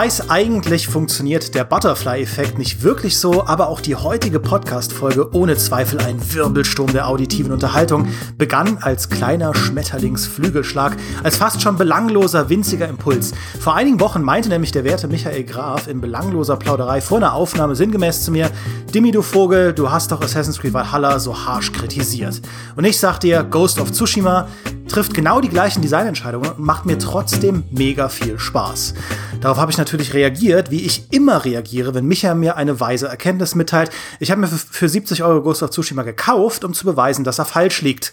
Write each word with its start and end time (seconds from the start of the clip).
weiß, 0.00 0.30
eigentlich 0.30 0.88
funktioniert 0.88 1.54
der 1.54 1.64
Butterfly-Effekt 1.64 2.56
nicht 2.56 2.82
wirklich 2.82 3.18
so, 3.18 3.46
aber 3.46 3.68
auch 3.68 3.82
die 3.82 3.96
heutige 3.96 4.40
Podcast-Folge 4.40 5.34
ohne 5.34 5.58
Zweifel 5.58 6.00
ein 6.00 6.18
Wirbelsturm 6.32 6.90
der 6.90 7.06
auditiven 7.06 7.52
Unterhaltung 7.52 8.08
begann 8.38 8.78
als 8.78 9.10
kleiner 9.10 9.54
Schmetterlingsflügelschlag, 9.54 10.96
als 11.22 11.36
fast 11.36 11.60
schon 11.60 11.76
belangloser, 11.76 12.48
winziger 12.48 12.88
Impuls. 12.88 13.32
Vor 13.60 13.74
einigen 13.74 14.00
Wochen 14.00 14.22
meinte 14.22 14.48
nämlich 14.48 14.72
der 14.72 14.84
werte 14.84 15.06
Michael 15.06 15.44
Graf 15.44 15.86
in 15.86 16.00
belangloser 16.00 16.56
Plauderei 16.56 17.02
vor 17.02 17.18
einer 17.18 17.34
Aufnahme 17.34 17.76
sinngemäß 17.76 18.24
zu 18.24 18.30
mir, 18.30 18.50
Dimmi, 18.94 19.10
du 19.10 19.20
Vogel, 19.20 19.74
du 19.74 19.90
hast 19.90 20.12
doch 20.12 20.22
Assassin's 20.22 20.58
Creed 20.58 20.72
Valhalla 20.72 21.18
so 21.18 21.44
harsch 21.44 21.72
kritisiert. 21.72 22.40
Und 22.74 22.86
ich 22.86 22.98
sag 22.98 23.18
dir, 23.20 23.44
Ghost 23.44 23.78
of 23.78 23.92
Tsushima 23.92 24.48
trifft 24.90 25.14
genau 25.14 25.40
die 25.40 25.48
gleichen 25.48 25.82
Designentscheidungen 25.82 26.50
und 26.50 26.58
macht 26.58 26.84
mir 26.84 26.98
trotzdem 26.98 27.62
mega 27.70 28.08
viel 28.08 28.38
Spaß. 28.38 28.94
Darauf 29.40 29.58
habe 29.58 29.70
ich 29.70 29.78
natürlich 29.78 30.14
reagiert, 30.14 30.70
wie 30.70 30.82
ich 30.84 31.12
immer 31.12 31.44
reagiere, 31.44 31.94
wenn 31.94 32.06
Micha 32.06 32.34
mir 32.34 32.56
eine 32.56 32.80
weise 32.80 33.08
Erkenntnis 33.08 33.54
mitteilt. 33.54 33.90
Ich 34.18 34.30
habe 34.30 34.40
mir 34.40 34.48
für 34.48 34.88
70 34.88 35.22
Euro 35.22 35.42
Ghost 35.42 35.62
of 35.62 35.70
Tsushima 35.70 36.02
gekauft, 36.02 36.64
um 36.64 36.74
zu 36.74 36.84
beweisen, 36.84 37.24
dass 37.24 37.38
er 37.38 37.44
falsch 37.44 37.82
liegt. 37.82 38.12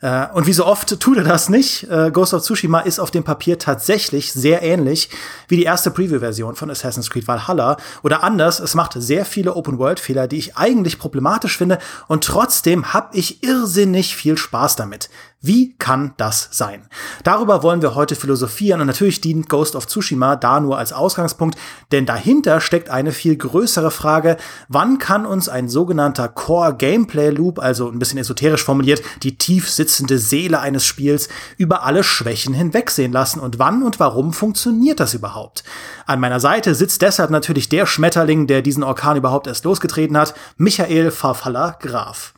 Äh, 0.00 0.26
und 0.34 0.46
wie 0.46 0.52
so 0.52 0.66
oft 0.66 1.00
tut 1.00 1.16
er 1.16 1.24
das 1.24 1.48
nicht. 1.48 1.88
Äh, 1.90 2.10
Ghost 2.10 2.34
of 2.34 2.42
Tsushima 2.42 2.80
ist 2.80 2.98
auf 2.98 3.10
dem 3.10 3.24
Papier 3.24 3.58
tatsächlich 3.58 4.32
sehr 4.32 4.62
ähnlich 4.62 5.08
wie 5.48 5.56
die 5.56 5.62
erste 5.62 5.90
Preview-Version 5.90 6.56
von 6.56 6.70
Assassin's 6.70 7.10
Creed 7.10 7.26
Valhalla. 7.26 7.76
Oder 8.02 8.22
anders, 8.22 8.60
es 8.60 8.74
macht 8.74 8.92
sehr 8.94 9.24
viele 9.24 9.54
Open-World-Fehler, 9.54 10.28
die 10.28 10.38
ich 10.38 10.56
eigentlich 10.56 10.98
problematisch 10.98 11.56
finde. 11.56 11.78
Und 12.08 12.24
trotzdem 12.24 12.92
habe 12.92 13.16
ich 13.16 13.42
irrsinnig 13.42 14.14
viel 14.16 14.36
Spaß 14.36 14.76
damit. 14.76 15.08
Wie 15.46 15.76
kann 15.78 16.12
das 16.16 16.48
sein? 16.50 16.88
Darüber 17.22 17.62
wollen 17.62 17.80
wir 17.80 17.94
heute 17.94 18.16
philosophieren 18.16 18.80
und 18.80 18.88
natürlich 18.88 19.20
dient 19.20 19.48
Ghost 19.48 19.76
of 19.76 19.86
Tsushima 19.86 20.34
da 20.34 20.58
nur 20.58 20.76
als 20.76 20.92
Ausgangspunkt, 20.92 21.56
denn 21.92 22.04
dahinter 22.04 22.60
steckt 22.60 22.90
eine 22.90 23.12
viel 23.12 23.36
größere 23.36 23.92
Frage, 23.92 24.38
wann 24.68 24.98
kann 24.98 25.24
uns 25.24 25.48
ein 25.48 25.68
sogenannter 25.68 26.28
Core 26.28 26.74
Gameplay 26.74 27.30
Loop, 27.30 27.60
also 27.60 27.88
ein 27.88 28.00
bisschen 28.00 28.18
esoterisch 28.18 28.64
formuliert, 28.64 29.02
die 29.22 29.38
tief 29.38 29.70
sitzende 29.70 30.18
Seele 30.18 30.58
eines 30.58 30.84
Spiels 30.84 31.28
über 31.58 31.84
alle 31.84 32.02
Schwächen 32.02 32.52
hinwegsehen 32.52 33.12
lassen 33.12 33.38
und 33.38 33.60
wann 33.60 33.84
und 33.84 34.00
warum 34.00 34.32
funktioniert 34.32 34.98
das 34.98 35.14
überhaupt? 35.14 35.62
An 36.06 36.18
meiner 36.18 36.40
Seite 36.40 36.74
sitzt 36.74 37.02
deshalb 37.02 37.30
natürlich 37.30 37.68
der 37.68 37.86
Schmetterling, 37.86 38.48
der 38.48 38.62
diesen 38.62 38.82
Orkan 38.82 39.16
überhaupt 39.16 39.46
erst 39.46 39.64
losgetreten 39.64 40.18
hat, 40.18 40.34
Michael 40.56 41.12
Farfalla 41.12 41.76
Graf. 41.80 42.34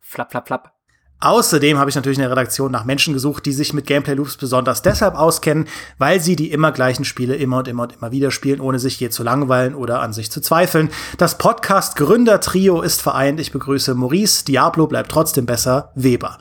Flapp, 0.00 0.30
flapp, 0.30 0.46
flapp. 0.46 0.77
Außerdem 1.20 1.78
habe 1.78 1.90
ich 1.90 1.96
natürlich 1.96 2.18
in 2.18 2.22
der 2.22 2.30
Redaktion 2.30 2.70
nach 2.70 2.84
Menschen 2.84 3.12
gesucht, 3.12 3.44
die 3.44 3.52
sich 3.52 3.72
mit 3.72 3.86
Gameplay 3.86 4.14
Loops 4.14 4.36
besonders 4.36 4.82
deshalb 4.82 5.16
auskennen, 5.16 5.66
weil 5.98 6.20
sie 6.20 6.36
die 6.36 6.52
immer 6.52 6.70
gleichen 6.70 7.04
Spiele 7.04 7.34
immer 7.34 7.58
und 7.58 7.68
immer 7.68 7.82
und 7.84 7.94
immer 7.96 8.12
wieder 8.12 8.30
spielen, 8.30 8.60
ohne 8.60 8.78
sich 8.78 9.00
je 9.00 9.10
zu 9.10 9.24
langweilen 9.24 9.74
oder 9.74 10.00
an 10.00 10.12
sich 10.12 10.30
zu 10.30 10.40
zweifeln. 10.40 10.90
Das 11.16 11.36
Podcast 11.36 11.96
Gründer 11.96 12.40
Trio 12.40 12.82
ist 12.82 13.02
vereint. 13.02 13.40
Ich 13.40 13.50
begrüße 13.50 13.96
Maurice. 13.96 14.44
Diablo 14.44 14.86
bleibt 14.86 15.10
trotzdem 15.10 15.44
besser. 15.44 15.90
Weber. 15.96 16.38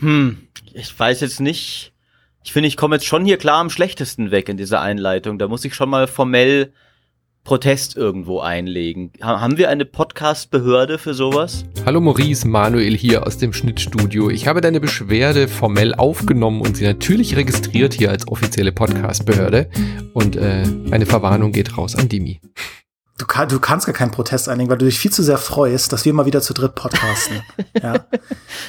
Hm, 0.00 0.46
ich 0.74 0.98
weiß 0.98 1.22
jetzt 1.22 1.40
nicht. 1.40 1.94
Ich 2.44 2.52
finde, 2.52 2.68
ich 2.68 2.76
komme 2.76 2.96
jetzt 2.96 3.06
schon 3.06 3.24
hier 3.24 3.38
klar 3.38 3.60
am 3.60 3.70
schlechtesten 3.70 4.30
weg 4.30 4.50
in 4.50 4.58
dieser 4.58 4.82
Einleitung. 4.82 5.38
Da 5.38 5.48
muss 5.48 5.64
ich 5.64 5.74
schon 5.74 5.88
mal 5.88 6.06
formell 6.06 6.72
Protest 7.44 7.96
irgendwo 7.96 8.38
einlegen. 8.38 9.12
Haben 9.20 9.58
wir 9.58 9.68
eine 9.68 9.84
Podcast-Behörde 9.84 10.98
für 10.98 11.12
sowas? 11.12 11.64
Hallo 11.84 12.00
Maurice, 12.00 12.46
Manuel 12.46 12.96
hier 12.96 13.26
aus 13.26 13.36
dem 13.38 13.52
Schnittstudio. 13.52 14.30
Ich 14.30 14.46
habe 14.46 14.60
deine 14.60 14.78
Beschwerde 14.78 15.48
formell 15.48 15.94
aufgenommen 15.94 16.60
und 16.60 16.76
sie 16.76 16.84
natürlich 16.84 17.34
registriert 17.34 17.94
hier 17.94 18.10
als 18.10 18.28
offizielle 18.28 18.70
Podcast-Behörde. 18.70 19.68
Und 20.12 20.36
äh, 20.36 20.64
eine 20.90 21.06
Verwarnung 21.06 21.50
geht 21.50 21.76
raus 21.76 21.96
an 21.96 22.08
Dimi. 22.08 22.40
Du, 23.22 23.28
kann, 23.28 23.48
du 23.48 23.60
kannst 23.60 23.86
gar 23.86 23.92
keinen 23.92 24.10
Protest 24.10 24.48
einlegen, 24.48 24.68
weil 24.68 24.78
du 24.78 24.84
dich 24.84 24.98
viel 24.98 25.12
zu 25.12 25.22
sehr 25.22 25.38
freust, 25.38 25.92
dass 25.92 26.04
wir 26.04 26.12
mal 26.12 26.26
wieder 26.26 26.40
zu 26.40 26.54
dritt 26.54 26.74
podcasten. 26.74 27.40
ja. 27.80 28.04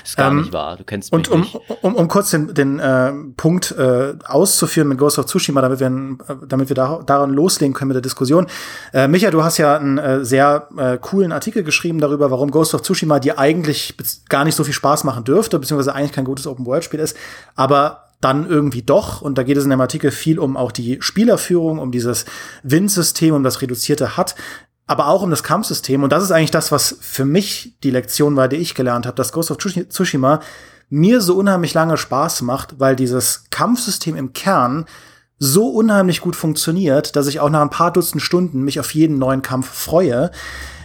Ist 0.04 0.16
gar 0.16 0.30
ähm, 0.30 0.42
nicht 0.42 0.54
wahr. 0.54 0.78
Du 0.78 0.84
kennst 0.84 1.12
mich 1.12 1.18
und 1.18 1.32
um, 1.32 1.40
nicht. 1.42 1.60
Um, 1.82 1.96
um 1.96 2.08
kurz 2.08 2.30
den, 2.30 2.54
den 2.54 2.78
äh, 2.78 3.12
Punkt 3.36 3.72
äh, 3.72 4.14
auszuführen 4.24 4.90
mit 4.90 5.00
Ghost 5.00 5.18
of 5.18 5.26
Tsushima, 5.26 5.60
damit 5.60 5.80
wir, 5.80 5.88
äh, 5.88 6.36
damit 6.48 6.70
wir 6.70 6.76
da, 6.76 7.02
daran 7.04 7.32
loslegen 7.32 7.74
können 7.74 7.88
mit 7.88 7.96
der 7.96 8.04
Diskussion. 8.04 8.46
Äh, 8.94 9.08
Micha, 9.08 9.32
du 9.32 9.44
hast 9.44 9.58
ja 9.58 9.76
einen 9.76 9.98
äh, 9.98 10.24
sehr 10.24 10.68
äh, 10.78 11.00
coolen 11.02 11.32
Artikel 11.32 11.64
geschrieben 11.64 11.98
darüber, 11.98 12.30
warum 12.30 12.52
Ghost 12.52 12.76
of 12.76 12.84
Tsushima 12.84 13.18
dir 13.18 13.40
eigentlich 13.40 13.96
gar 14.30 14.46
nicht 14.46 14.54
so 14.54 14.64
viel 14.64 14.76
Spaß 14.76 15.04
machen 15.04 15.24
dürfte, 15.24 15.58
beziehungsweise 15.58 15.96
eigentlich 15.96 16.14
kein 16.14 16.26
gutes 16.26 16.46
Open-World-Spiel 16.46 17.00
ist. 17.00 17.18
Aber 17.56 18.04
dann 18.24 18.48
irgendwie 18.48 18.82
doch. 18.82 19.22
Und 19.22 19.38
da 19.38 19.44
geht 19.44 19.58
es 19.58 19.64
in 19.64 19.70
dem 19.70 19.82
Artikel 19.82 20.12
viel 20.12 20.40
um 20.40 20.58
auch 20.58 20.72
die 20.72 20.98
Spielerführung, 21.02 21.80
um 21.80 21.92
dieses 21.92 22.26
Win-System, 22.64 23.36
um 23.36 23.44
das 23.44 23.62
reduzierte 23.62 24.18
HUD, 24.18 24.36
aber 24.86 25.08
auch 25.08 25.22
um 25.22 25.30
das 25.30 25.44
Kampfsystem. 25.44 26.04
Und 26.04 26.12
das 26.12 26.24
ist 26.24 26.32
eigentlich 26.32 26.52
das, 26.52 26.72
was 26.72 26.98
für 27.02 27.26
mich 27.26 27.76
die 27.84 27.92
Lektion 27.92 28.36
war, 28.36 28.48
die 28.48 28.58
ich 28.58 28.76
gelernt 28.76 29.06
habe, 29.06 29.16
dass 29.16 29.32
Ghost 29.32 29.52
of 29.52 29.58
Tsushima 29.58 30.42
mir 30.90 31.22
so 31.22 31.36
unheimlich 31.36 31.74
lange 31.74 31.98
Spaß 31.98 32.42
macht, 32.44 32.80
weil 32.80 32.96
dieses 32.96 33.46
Kampfsystem 33.50 34.16
im 34.16 34.34
Kern 34.34 34.86
so 35.40 35.68
unheimlich 35.68 36.22
gut 36.22 36.36
funktioniert, 36.36 37.16
dass 37.16 37.28
ich 37.28 37.40
auch 37.40 37.50
nach 37.50 37.62
ein 37.62 37.70
paar 37.70 37.92
Dutzend 37.92 38.22
Stunden 38.22 38.62
mich 38.62 38.80
auf 38.80 38.94
jeden 38.94 39.18
neuen 39.18 39.42
Kampf 39.42 39.68
freue. 39.70 40.32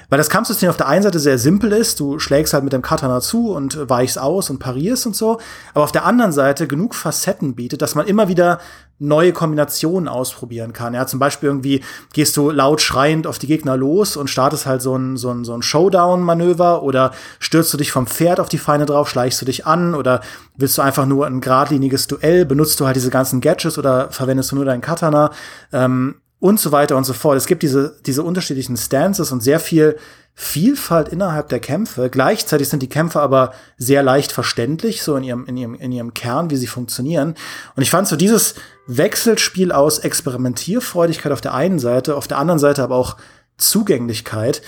Weil 0.08 0.16
das 0.16 0.30
Kampfsystem 0.30 0.70
auf 0.70 0.76
der 0.76 0.88
einen 0.88 1.02
Seite 1.02 1.18
sehr 1.18 1.38
simpel 1.38 1.72
ist, 1.72 2.00
du 2.00 2.18
schlägst 2.18 2.54
halt 2.54 2.64
mit 2.64 2.72
dem 2.72 2.80
Katana 2.80 3.20
zu 3.20 3.52
und 3.52 3.88
weichst 3.90 4.18
aus 4.18 4.48
und 4.48 4.58
parierst 4.58 5.06
und 5.06 5.14
so, 5.14 5.38
aber 5.74 5.84
auf 5.84 5.92
der 5.92 6.06
anderen 6.06 6.32
Seite 6.32 6.66
genug 6.66 6.94
Facetten 6.94 7.54
bietet, 7.54 7.82
dass 7.82 7.94
man 7.94 8.06
immer 8.06 8.28
wieder 8.28 8.58
neue 8.98 9.32
Kombinationen 9.32 10.08
ausprobieren 10.08 10.72
kann. 10.72 10.94
Ja, 10.94 11.06
zum 11.06 11.20
Beispiel 11.20 11.48
irgendwie 11.48 11.84
gehst 12.14 12.36
du 12.36 12.50
laut 12.50 12.80
schreiend 12.80 13.26
auf 13.26 13.38
die 13.38 13.46
Gegner 13.46 13.76
los 13.76 14.16
und 14.16 14.28
startest 14.28 14.66
halt 14.66 14.82
so 14.82 14.96
ein, 14.96 15.16
so 15.16 15.30
ein, 15.30 15.44
so 15.44 15.54
ein 15.54 15.62
Showdown-Manöver 15.62 16.82
oder 16.82 17.12
stürzt 17.38 17.72
du 17.72 17.76
dich 17.76 17.92
vom 17.92 18.06
Pferd 18.06 18.40
auf 18.40 18.48
die 18.48 18.58
Feinde 18.58 18.86
drauf, 18.86 19.08
schleichst 19.08 19.40
du 19.40 19.46
dich 19.46 19.66
an 19.66 19.94
oder 19.94 20.20
willst 20.56 20.78
du 20.78 20.82
einfach 20.82 21.06
nur 21.06 21.26
ein 21.26 21.40
geradliniges 21.40 22.06
Duell, 22.06 22.44
benutzt 22.44 22.80
du 22.80 22.86
halt 22.86 22.96
diese 22.96 23.10
ganzen 23.10 23.40
Gadgets 23.40 23.78
oder 23.78 24.10
verwendest 24.10 24.50
du 24.50 24.56
nur 24.56 24.64
deinen 24.64 24.80
Katana. 24.80 25.30
Ähm, 25.72 26.16
und 26.40 26.60
so 26.60 26.72
weiter 26.72 26.96
und 26.96 27.04
so 27.04 27.12
fort. 27.12 27.36
Es 27.36 27.46
gibt 27.46 27.62
diese, 27.62 27.96
diese 28.06 28.22
unterschiedlichen 28.22 28.76
Stances 28.76 29.32
und 29.32 29.42
sehr 29.42 29.60
viel 29.60 29.96
Vielfalt 30.40 31.08
innerhalb 31.08 31.48
der 31.48 31.58
Kämpfe. 31.58 32.10
Gleichzeitig 32.10 32.68
sind 32.68 32.80
die 32.80 32.88
Kämpfe 32.88 33.20
aber 33.20 33.52
sehr 33.76 34.04
leicht 34.04 34.30
verständlich, 34.30 35.02
so 35.02 35.16
in 35.16 35.24
ihrem, 35.24 35.46
in 35.46 35.56
ihrem, 35.56 35.74
in 35.74 35.90
ihrem 35.90 36.14
Kern, 36.14 36.50
wie 36.50 36.56
sie 36.56 36.68
funktionieren. 36.68 37.34
Und 37.74 37.82
ich 37.82 37.90
fand 37.90 38.06
so 38.06 38.14
dieses 38.14 38.54
Wechselspiel 38.86 39.72
aus 39.72 39.98
Experimentierfreudigkeit 39.98 41.32
auf 41.32 41.40
der 41.40 41.54
einen 41.54 41.80
Seite, 41.80 42.14
auf 42.14 42.28
der 42.28 42.38
anderen 42.38 42.60
Seite 42.60 42.84
aber 42.84 42.94
auch 42.94 43.16
Zugänglichkeit, 43.56 44.62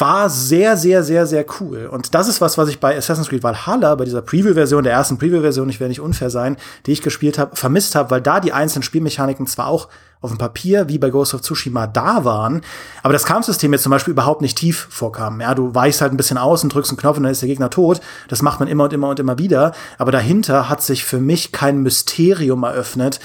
war 0.00 0.30
sehr, 0.30 0.76
sehr, 0.76 1.04
sehr, 1.04 1.26
sehr 1.26 1.44
cool. 1.60 1.86
Und 1.86 2.14
das 2.14 2.26
ist 2.26 2.40
was, 2.40 2.58
was 2.58 2.68
ich 2.68 2.80
bei 2.80 2.96
Assassin's 2.96 3.28
Creed 3.28 3.44
Valhalla, 3.44 3.94
bei 3.94 4.04
dieser 4.04 4.22
Preview-Version, 4.22 4.82
der 4.82 4.94
ersten 4.94 5.18
Preview-Version, 5.18 5.68
ich 5.68 5.78
werde 5.78 5.90
nicht 5.90 6.00
unfair 6.00 6.30
sein, 6.30 6.56
die 6.86 6.92
ich 6.92 7.02
gespielt 7.02 7.38
habe, 7.38 7.54
vermisst 7.54 7.94
habe, 7.94 8.10
weil 8.10 8.22
da 8.22 8.40
die 8.40 8.52
einzelnen 8.52 8.82
Spielmechaniken 8.82 9.46
zwar 9.46 9.68
auch 9.68 9.88
auf 10.20 10.30
dem 10.30 10.38
Papier 10.38 10.88
wie 10.88 10.98
bei 10.98 11.10
Ghost 11.10 11.34
of 11.34 11.40
Tsushima 11.40 11.86
da 11.86 12.24
waren, 12.24 12.60
aber 13.02 13.12
das 13.12 13.24
Kampfsystem 13.24 13.72
jetzt 13.72 13.82
zum 13.82 13.90
Beispiel 13.90 14.12
überhaupt 14.12 14.42
nicht 14.42 14.58
tief 14.58 14.86
vorkam. 14.90 15.40
Ja, 15.40 15.54
du 15.54 15.74
weichst 15.74 16.00
halt 16.00 16.12
ein 16.12 16.16
bisschen 16.16 16.38
aus 16.38 16.62
und 16.62 16.74
drückst 16.74 16.90
einen 16.90 16.98
Knopf 16.98 17.16
und 17.16 17.22
dann 17.22 17.32
ist 17.32 17.42
der 17.42 17.48
Gegner 17.48 17.70
tot. 17.70 18.00
Das 18.28 18.42
macht 18.42 18.60
man 18.60 18.68
immer 18.68 18.84
und 18.84 18.92
immer 18.92 19.08
und 19.08 19.18
immer 19.18 19.38
wieder. 19.38 19.72
Aber 19.98 20.12
dahinter 20.12 20.68
hat 20.68 20.82
sich 20.82 21.04
für 21.04 21.18
mich 21.18 21.52
kein 21.52 21.82
Mysterium 21.82 22.62
eröffnet, 22.64 23.20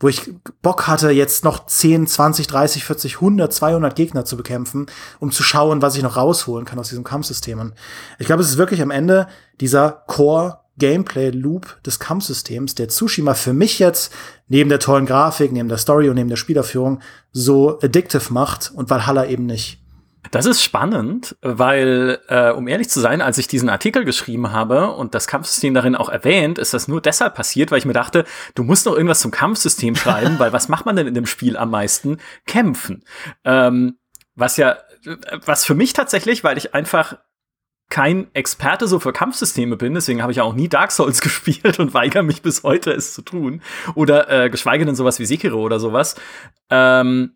wo 0.00 0.08
ich 0.08 0.32
Bock 0.62 0.86
hatte, 0.86 1.10
jetzt 1.10 1.44
noch 1.44 1.66
10, 1.66 2.06
20, 2.06 2.46
30, 2.46 2.84
40, 2.84 3.14
100, 3.16 3.52
200 3.52 3.96
Gegner 3.96 4.24
zu 4.24 4.36
bekämpfen, 4.36 4.86
um 5.18 5.32
zu 5.32 5.42
schauen, 5.42 5.82
was 5.82 5.96
ich 5.96 6.02
noch 6.02 6.16
rausholen 6.16 6.64
kann 6.64 6.78
aus 6.78 6.88
diesem 6.88 7.04
Kampfsystem. 7.04 7.58
Und 7.58 7.74
ich 8.18 8.26
glaube, 8.26 8.42
es 8.42 8.48
ist 8.48 8.58
wirklich 8.58 8.80
am 8.80 8.92
Ende 8.92 9.26
dieser 9.60 9.90
Core 10.06 10.60
Gameplay-Loop 10.78 11.82
des 11.82 11.98
Kampfsystems, 11.98 12.74
der 12.74 12.88
Tsushima 12.88 13.34
für 13.34 13.52
mich 13.52 13.78
jetzt 13.78 14.12
neben 14.48 14.70
der 14.70 14.80
tollen 14.80 15.06
Grafik, 15.06 15.52
neben 15.52 15.68
der 15.68 15.78
Story 15.78 16.08
und 16.08 16.14
neben 16.14 16.28
der 16.28 16.36
Spielerführung 16.36 17.00
so 17.32 17.78
addictive 17.80 18.32
macht 18.32 18.72
und 18.74 18.90
Valhalla 18.90 19.26
eben 19.26 19.46
nicht. 19.46 19.80
Das 20.30 20.46
ist 20.46 20.62
spannend, 20.62 21.36
weil, 21.40 22.18
äh, 22.28 22.50
um 22.50 22.68
ehrlich 22.68 22.90
zu 22.90 23.00
sein, 23.00 23.22
als 23.22 23.38
ich 23.38 23.48
diesen 23.48 23.68
Artikel 23.68 24.04
geschrieben 24.04 24.52
habe 24.52 24.92
und 24.92 25.14
das 25.14 25.26
Kampfsystem 25.26 25.72
darin 25.74 25.94
auch 25.94 26.08
erwähnt, 26.08 26.58
ist 26.58 26.74
das 26.74 26.88
nur 26.88 27.00
deshalb 27.00 27.34
passiert, 27.34 27.70
weil 27.70 27.78
ich 27.78 27.86
mir 27.86 27.92
dachte, 27.92 28.24
du 28.54 28.62
musst 28.62 28.86
doch 28.86 28.94
irgendwas 28.94 29.20
zum 29.20 29.30
Kampfsystem 29.30 29.96
schreiben, 29.96 30.34
weil 30.38 30.52
was 30.52 30.68
macht 30.68 30.86
man 30.86 30.96
denn 30.96 31.06
in 31.06 31.14
dem 31.14 31.26
Spiel 31.26 31.56
am 31.56 31.70
meisten? 31.70 32.18
Kämpfen. 32.46 33.04
Ähm, 33.44 33.98
was 34.34 34.56
ja, 34.56 34.78
was 35.44 35.64
für 35.64 35.74
mich 35.74 35.92
tatsächlich, 35.94 36.44
weil 36.44 36.58
ich 36.58 36.74
einfach 36.74 37.16
kein 37.90 38.28
Experte 38.34 38.86
so 38.86 39.00
für 39.00 39.12
Kampfsysteme 39.12 39.76
bin, 39.76 39.94
deswegen 39.94 40.20
habe 40.20 40.32
ich 40.32 40.40
auch 40.40 40.54
nie 40.54 40.68
Dark 40.68 40.92
Souls 40.92 41.20
gespielt 41.22 41.78
und 41.78 41.94
weigere 41.94 42.22
mich 42.22 42.42
bis 42.42 42.62
heute, 42.62 42.92
es 42.92 43.14
zu 43.14 43.22
tun. 43.22 43.62
Oder 43.94 44.28
äh, 44.28 44.50
geschweige 44.50 44.84
denn 44.84 44.96
sowas 44.96 45.18
wie 45.18 45.26
Sekiro 45.26 45.60
oder 45.60 45.80
sowas. 45.80 46.16
Ähm, 46.70 47.32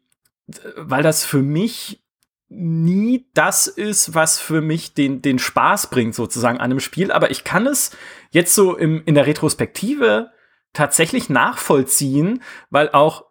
weil 0.76 1.02
das 1.02 1.24
für 1.24 1.42
mich 1.42 2.02
nie 2.48 3.26
das 3.32 3.66
ist, 3.66 4.14
was 4.14 4.38
für 4.38 4.60
mich 4.60 4.92
den, 4.92 5.22
den 5.22 5.38
Spaß 5.38 5.88
bringt, 5.88 6.14
sozusagen 6.14 6.58
an 6.58 6.64
einem 6.64 6.80
Spiel. 6.80 7.10
Aber 7.10 7.30
ich 7.30 7.44
kann 7.44 7.66
es 7.66 7.96
jetzt 8.30 8.54
so 8.54 8.76
im, 8.76 9.02
in 9.06 9.14
der 9.14 9.26
Retrospektive 9.26 10.30
tatsächlich 10.74 11.30
nachvollziehen, 11.30 12.42
weil 12.68 12.90
auch 12.90 13.24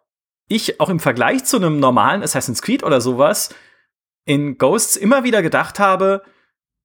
ich 0.48 0.80
auch 0.80 0.88
im 0.88 1.00
Vergleich 1.00 1.44
zu 1.44 1.56
einem 1.56 1.78
normalen 1.78 2.22
Assassin's 2.22 2.62
Creed 2.62 2.82
oder 2.82 3.00
sowas 3.00 3.54
in 4.24 4.58
Ghosts 4.58 4.96
immer 4.96 5.24
wieder 5.24 5.42
gedacht 5.42 5.78
habe, 5.78 6.22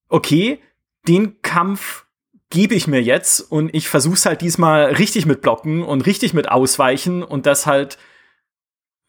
okay, 0.10 0.60
den 1.08 1.42
Kampf 1.42 2.06
gebe 2.50 2.76
ich 2.76 2.88
mir 2.88 3.02
jetzt 3.02 3.40
und 3.40 3.74
ich 3.74 3.90
versuch's 3.90 4.26
halt 4.26 4.42
diesmal 4.42 4.86
richtig 4.86 5.26
mit 5.26 5.42
Blocken 5.42 5.84
und 5.84 6.06
richtig 6.06 6.34
mit 6.34 6.50
Ausweichen 6.50 7.24
und 7.24 7.46
das 7.46 7.66
halt 7.66 7.98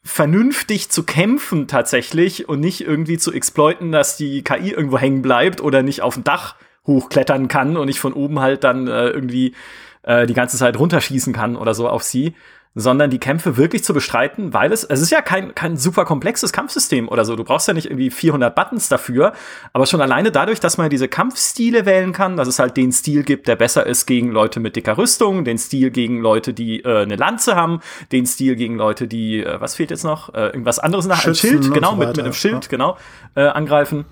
vernünftig 0.02 0.88
zu 0.90 1.04
kämpfen 1.04 1.68
tatsächlich 1.68 2.48
und 2.48 2.60
nicht 2.60 2.80
irgendwie 2.80 3.18
zu 3.18 3.32
exploiten, 3.32 3.92
dass 3.92 4.16
die 4.16 4.42
KI 4.42 4.70
irgendwo 4.70 4.98
hängen 4.98 5.22
bleibt 5.22 5.60
oder 5.60 5.82
nicht 5.82 6.02
auf 6.02 6.14
dem 6.14 6.24
Dach 6.24 6.56
hochklettern 6.86 7.48
kann 7.48 7.76
und 7.76 7.88
ich 7.88 8.00
von 8.00 8.12
oben 8.12 8.40
halt 8.40 8.64
dann 8.64 8.88
äh, 8.88 9.08
irgendwie 9.08 9.54
äh, 10.02 10.26
die 10.26 10.34
ganze 10.34 10.56
Zeit 10.56 10.78
runterschießen 10.78 11.32
kann 11.32 11.56
oder 11.56 11.74
so 11.74 11.88
auf 11.88 12.02
sie 12.02 12.34
sondern 12.75 13.11
die 13.11 13.19
Kämpfe 13.19 13.56
wirklich 13.56 13.85
zu 13.85 13.93
bestreiten, 13.93 14.53
weil 14.53 14.73
es, 14.73 14.85
es 14.85 15.00
ist 15.00 15.11
ja 15.11 15.20
kein, 15.20 15.55
kein 15.55 15.76
super 15.76 16.05
komplexes 16.05 16.53
Kampfsystem 16.53 17.09
oder 17.09 17.25
so. 17.25 17.37
Du 17.37 17.44
brauchst 17.44 17.67
ja 17.69 17.75
nicht 17.75 17.87
irgendwie 17.87 18.11
400 18.11 18.55
Buttons 18.55 18.88
dafür, 18.88 19.32
aber 19.73 19.87
schon 19.87 20.00
alleine 20.00 20.31
dadurch, 20.31 20.61
dass 20.61 20.79
man 20.79 20.91
diese 20.91 21.09
Kampfstile 21.09 21.87
wählen 21.87 22.12
kann, 22.12 22.37
dass 22.37 22.49
es 22.49 22.59
halt 22.59 22.76
den 22.76 22.93
Stil 22.93 23.23
gibt, 23.23 23.49
der 23.49 23.56
besser 23.56 23.87
ist 23.87 24.06
gegen 24.06 24.31
Leute 24.31 24.61
mit 24.61 24.76
dicker 24.76 24.97
Rüstung, 24.97 25.44
den 25.44 25.59
Stil 25.59 25.91
gegen 25.91 26.20
Leute, 26.20 26.55
die 26.55 26.85
äh, 26.85 27.03
eine 27.03 27.17
Lanze 27.17 27.56
haben, 27.56 27.81
den 28.12 28.26
Stil 28.26 28.56
gegen 28.56 28.76
Leute, 28.76 29.09
die, 29.09 29.43
äh, 29.43 29.61
was 29.61 29.75
fehlt 29.75 29.91
jetzt 29.91 30.05
noch? 30.05 30.35
Äh, 30.35 30.47
irgendwas 30.47 30.79
anderes 30.79 31.06
nach 31.06 31.25
einem 31.25 31.35
Schild, 31.35 31.73
genau, 31.73 31.91
so 31.91 31.97
mit, 31.97 32.09
mit 32.09 32.20
einem 32.20 32.32
Schild, 32.32 32.65
ja. 32.65 32.70
genau, 32.70 32.97
äh, 33.35 33.43
angreifen. 33.43 34.05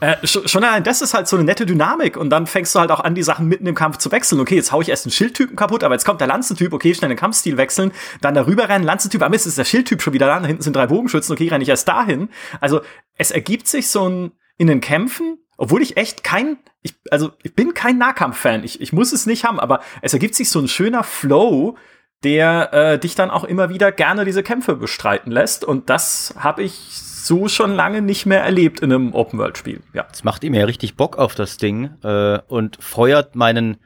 Äh, 0.00 0.26
schon 0.26 0.64
allein 0.64 0.82
das 0.82 1.02
ist 1.02 1.14
halt 1.14 1.28
so 1.28 1.36
eine 1.36 1.44
nette 1.44 1.66
Dynamik 1.66 2.16
und 2.16 2.30
dann 2.30 2.46
fängst 2.46 2.74
du 2.74 2.80
halt 2.80 2.90
auch 2.90 3.00
an, 3.00 3.14
die 3.14 3.22
Sachen 3.22 3.46
mitten 3.46 3.66
im 3.66 3.74
Kampf 3.74 3.98
zu 3.98 4.10
wechseln. 4.10 4.40
Okay, 4.40 4.56
jetzt 4.56 4.72
hau 4.72 4.80
ich 4.80 4.88
erst 4.88 5.06
einen 5.06 5.12
Schildtypen 5.12 5.56
kaputt, 5.56 5.84
aber 5.84 5.94
jetzt 5.94 6.04
kommt 6.04 6.20
der 6.20 6.28
Lanzentyp, 6.28 6.72
okay, 6.72 6.94
schnell 6.94 7.10
den 7.10 7.18
Kampfstil 7.18 7.56
wechseln, 7.56 7.92
dann 8.20 8.34
darüber 8.34 8.68
rennen, 8.68 8.84
Lanzentyp, 8.84 9.22
aber 9.22 9.34
jetzt 9.34 9.46
ist 9.46 9.58
der 9.58 9.64
Schildtyp 9.64 10.00
schon 10.00 10.12
wieder 10.12 10.26
da, 10.26 10.40
da 10.40 10.46
hinten 10.46 10.62
sind 10.62 10.74
drei 10.74 10.86
Bogenschützen, 10.86 11.32
okay, 11.32 11.48
renne 11.48 11.62
ich 11.62 11.68
erst 11.68 11.86
dahin. 11.88 12.30
Also 12.60 12.80
es 13.16 13.30
ergibt 13.30 13.68
sich 13.68 13.88
so 13.88 14.08
ein 14.08 14.32
in 14.56 14.66
den 14.66 14.80
Kämpfen, 14.80 15.38
obwohl 15.56 15.82
ich 15.82 15.96
echt 15.96 16.24
kein, 16.24 16.58
ich, 16.82 16.94
also 17.10 17.32
ich 17.42 17.54
bin 17.54 17.74
kein 17.74 17.98
Nahkampf-Fan, 17.98 18.64
ich, 18.64 18.80
ich 18.80 18.92
muss 18.92 19.12
es 19.12 19.26
nicht 19.26 19.44
haben, 19.44 19.60
aber 19.60 19.80
es 20.02 20.12
ergibt 20.12 20.34
sich 20.34 20.50
so 20.50 20.58
ein 20.58 20.68
schöner 20.68 21.02
Flow, 21.04 21.76
der 22.24 22.72
äh, 22.72 22.98
dich 22.98 23.14
dann 23.14 23.30
auch 23.30 23.44
immer 23.44 23.70
wieder 23.70 23.92
gerne 23.92 24.24
diese 24.24 24.42
Kämpfe 24.42 24.76
bestreiten 24.76 25.30
lässt. 25.30 25.64
Und 25.64 25.88
das 25.88 26.34
habe 26.38 26.62
ich 26.62 26.90
so 27.26 27.48
schon 27.48 27.74
lange 27.74 28.02
nicht 28.02 28.26
mehr 28.26 28.42
erlebt 28.42 28.80
in 28.80 28.92
einem 28.92 29.14
Open-World-Spiel. 29.14 29.82
Ja. 29.92 30.04
Das 30.04 30.24
macht 30.24 30.44
ihm 30.44 30.54
ja 30.54 30.64
richtig 30.64 30.96
Bock 30.96 31.18
auf 31.18 31.34
das 31.34 31.56
Ding 31.56 31.90
äh, 32.02 32.38
und 32.48 32.76
feuert 32.82 33.36
meinen 33.36 33.78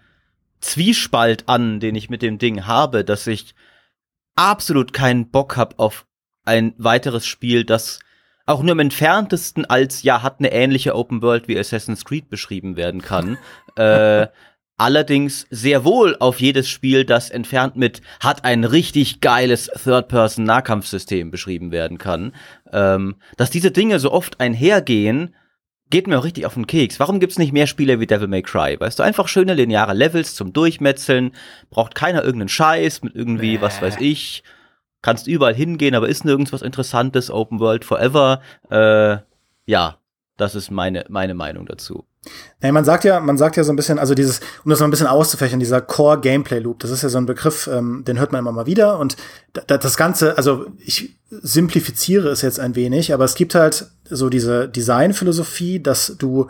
Zwiespalt 0.60 1.48
an, 1.48 1.80
den 1.80 1.94
ich 1.94 2.08
mit 2.08 2.22
dem 2.22 2.38
Ding 2.38 2.66
habe, 2.66 3.04
dass 3.04 3.26
ich 3.26 3.54
absolut 4.34 4.92
keinen 4.92 5.30
Bock 5.30 5.56
habe 5.56 5.78
auf 5.78 6.06
ein 6.44 6.74
weiteres 6.78 7.26
Spiel, 7.26 7.64
das 7.64 8.00
auch 8.46 8.62
nur 8.62 8.72
im 8.72 8.78
entferntesten 8.78 9.64
als 9.64 10.02
ja 10.02 10.22
hat 10.22 10.36
eine 10.38 10.52
ähnliche 10.52 10.94
Open 10.94 11.22
World 11.22 11.48
wie 11.48 11.58
Assassin's 11.58 12.04
Creed 12.04 12.28
beschrieben 12.28 12.76
werden 12.76 13.00
kann. 13.00 13.38
äh, 13.76 14.26
allerdings 14.76 15.46
sehr 15.50 15.84
wohl 15.84 16.16
auf 16.18 16.40
jedes 16.40 16.68
Spiel, 16.68 17.04
das 17.04 17.30
entfernt 17.30 17.76
mit 17.76 18.02
hat 18.20 18.44
ein 18.44 18.64
richtig 18.64 19.20
geiles 19.20 19.70
Third-Person-Nahkampfsystem 19.82 21.30
beschrieben 21.30 21.70
werden 21.70 21.98
kann. 21.98 22.32
Ähm, 22.72 23.16
dass 23.36 23.50
diese 23.50 23.70
Dinge 23.70 23.98
so 24.00 24.12
oft 24.12 24.40
einhergehen, 24.40 25.34
geht 25.90 26.06
mir 26.06 26.18
auch 26.18 26.24
richtig 26.24 26.46
auf 26.46 26.54
den 26.54 26.66
Keks. 26.66 26.98
Warum 26.98 27.20
gibt's 27.20 27.38
nicht 27.38 27.52
mehr 27.52 27.66
Spiele 27.66 28.00
wie 28.00 28.06
Devil 28.06 28.28
May 28.28 28.42
Cry? 28.42 28.78
Weißt 28.80 28.98
du, 28.98 29.02
einfach 29.02 29.28
schöne 29.28 29.54
lineare 29.54 29.94
Levels 29.94 30.34
zum 30.34 30.52
Durchmetzeln, 30.52 31.32
braucht 31.70 31.94
keiner 31.94 32.24
irgendeinen 32.24 32.48
Scheiß 32.48 33.02
mit 33.02 33.14
irgendwie, 33.14 33.60
was 33.60 33.80
weiß 33.80 33.96
ich. 34.00 34.42
Kannst 35.02 35.26
überall 35.26 35.54
hingehen, 35.54 35.94
aber 35.94 36.08
ist 36.08 36.24
nirgends 36.24 36.52
was 36.52 36.62
Interessantes, 36.62 37.30
Open 37.30 37.60
World 37.60 37.84
Forever. 37.84 38.40
Äh, 38.70 39.18
ja, 39.66 39.98
das 40.36 40.54
ist 40.54 40.70
meine, 40.70 41.04
meine 41.08 41.34
Meinung 41.34 41.66
dazu. 41.66 42.06
Nee, 42.62 42.72
man 42.72 42.84
sagt 42.84 43.04
ja, 43.04 43.20
man 43.20 43.36
sagt 43.36 43.56
ja 43.56 43.64
so 43.64 43.72
ein 43.72 43.76
bisschen, 43.76 43.98
also 43.98 44.14
dieses, 44.14 44.40
um 44.64 44.70
das 44.70 44.80
mal 44.80 44.86
ein 44.86 44.90
bisschen 44.90 45.06
auszufächern, 45.06 45.60
dieser 45.60 45.80
Core 45.80 46.20
Gameplay 46.20 46.58
Loop, 46.58 46.80
das 46.80 46.90
ist 46.90 47.02
ja 47.02 47.08
so 47.08 47.18
ein 47.18 47.26
Begriff, 47.26 47.68
ähm, 47.72 48.04
den 48.06 48.18
hört 48.18 48.32
man 48.32 48.40
immer 48.40 48.52
mal 48.52 48.66
wieder 48.66 48.98
und 48.98 49.16
das 49.66 49.96
Ganze, 49.96 50.36
also 50.36 50.66
ich 50.78 51.16
simplifiziere 51.30 52.28
es 52.28 52.42
jetzt 52.42 52.60
ein 52.60 52.74
wenig, 52.74 53.12
aber 53.12 53.24
es 53.24 53.34
gibt 53.34 53.54
halt 53.54 53.86
so 54.08 54.28
diese 54.28 54.68
Designphilosophie, 54.68 55.82
dass 55.82 56.16
du 56.18 56.48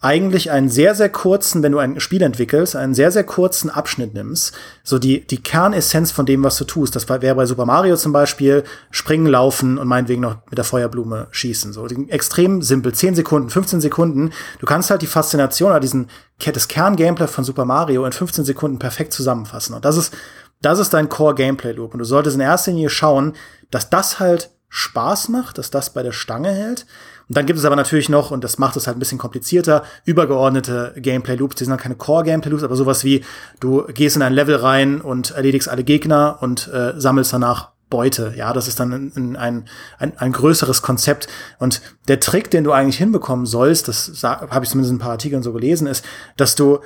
eigentlich 0.00 0.50
einen 0.50 0.68
sehr, 0.68 0.94
sehr 0.94 1.08
kurzen, 1.08 1.62
wenn 1.62 1.72
du 1.72 1.78
ein 1.78 2.00
Spiel 2.00 2.20
entwickelst, 2.20 2.76
einen 2.76 2.94
sehr, 2.94 3.10
sehr 3.10 3.24
kurzen 3.24 3.70
Abschnitt 3.70 4.12
nimmst, 4.12 4.54
so 4.84 4.98
die, 4.98 5.26
die 5.26 5.42
Kernessenz 5.42 6.12
von 6.12 6.26
dem, 6.26 6.44
was 6.44 6.58
du 6.58 6.64
tust. 6.64 6.94
Das 6.94 7.08
wäre 7.08 7.34
bei 7.34 7.46
Super 7.46 7.64
Mario 7.64 7.96
zum 7.96 8.12
Beispiel 8.12 8.64
springen, 8.90 9.26
laufen 9.26 9.78
und 9.78 9.88
meinetwegen 9.88 10.20
noch 10.20 10.36
mit 10.50 10.58
der 10.58 10.64
Feuerblume 10.64 11.28
schießen. 11.30 11.72
So 11.72 11.86
extrem 12.08 12.60
simpel. 12.60 12.92
10 12.92 13.14
Sekunden, 13.14 13.48
15 13.48 13.80
Sekunden. 13.80 14.32
Du 14.58 14.66
kannst 14.66 14.90
halt 14.90 15.00
die 15.00 15.06
Faszination 15.06 15.70
oder 15.70 15.80
diesen, 15.80 16.08
das 16.44 16.68
Kern-Gameplay 16.68 17.26
von 17.26 17.44
Super 17.44 17.64
Mario 17.64 18.04
in 18.04 18.12
15 18.12 18.44
Sekunden 18.44 18.78
perfekt 18.78 19.14
zusammenfassen. 19.14 19.74
Und 19.74 19.86
das 19.86 19.96
ist, 19.96 20.14
das 20.60 20.78
ist 20.78 20.92
dein 20.92 21.08
Core-Gameplay-Loop. 21.08 21.94
Und 21.94 22.00
du 22.00 22.04
solltest 22.04 22.36
in 22.36 22.42
erster 22.42 22.70
Linie 22.70 22.90
schauen, 22.90 23.32
dass 23.70 23.88
das 23.88 24.20
halt 24.20 24.50
Spaß 24.68 25.30
macht, 25.30 25.56
dass 25.56 25.70
das 25.70 25.90
bei 25.90 26.02
der 26.02 26.12
Stange 26.12 26.50
hält 26.50 26.86
und 27.28 27.36
dann 27.36 27.46
gibt 27.46 27.58
es 27.58 27.64
aber 27.64 27.76
natürlich 27.76 28.08
noch, 28.08 28.30
und 28.30 28.44
das 28.44 28.58
macht 28.58 28.76
es 28.76 28.86
halt 28.86 28.96
ein 28.96 29.00
bisschen 29.00 29.18
komplizierter, 29.18 29.82
übergeordnete 30.04 30.94
Gameplay-Loops. 30.96 31.56
Die 31.56 31.64
sind 31.64 31.72
dann 31.72 31.80
keine 31.80 31.96
Core-Gameplay-Loops, 31.96 32.62
aber 32.62 32.76
sowas 32.76 33.02
wie, 33.02 33.24
du 33.58 33.84
gehst 33.86 34.14
in 34.14 34.22
ein 34.22 34.32
Level 34.32 34.56
rein 34.56 35.00
und 35.00 35.32
erledigst 35.32 35.68
alle 35.68 35.82
Gegner 35.82 36.38
und 36.40 36.68
äh, 36.68 36.92
sammelst 36.96 37.32
danach 37.32 37.70
Beute. 37.88 38.34
Ja, 38.36 38.52
das 38.52 38.66
ist 38.68 38.80
dann 38.80 38.92
ein, 38.92 39.36
ein, 39.36 39.64
ein, 39.98 40.18
ein 40.18 40.32
größeres 40.32 40.82
Konzept. 40.82 41.28
Und 41.58 41.82
der 42.08 42.20
Trick, 42.20 42.50
den 42.50 42.64
du 42.64 42.72
eigentlich 42.72 42.98
hinbekommen 42.98 43.46
sollst, 43.46 43.88
das 43.88 44.22
habe 44.22 44.64
ich 44.64 44.70
zumindest 44.70 44.90
in 44.90 44.96
ein 44.96 45.00
paar 45.00 45.12
Artikeln 45.12 45.42
so 45.42 45.52
gelesen, 45.52 45.86
ist, 45.86 46.04
dass 46.36 46.54
du 46.54 46.80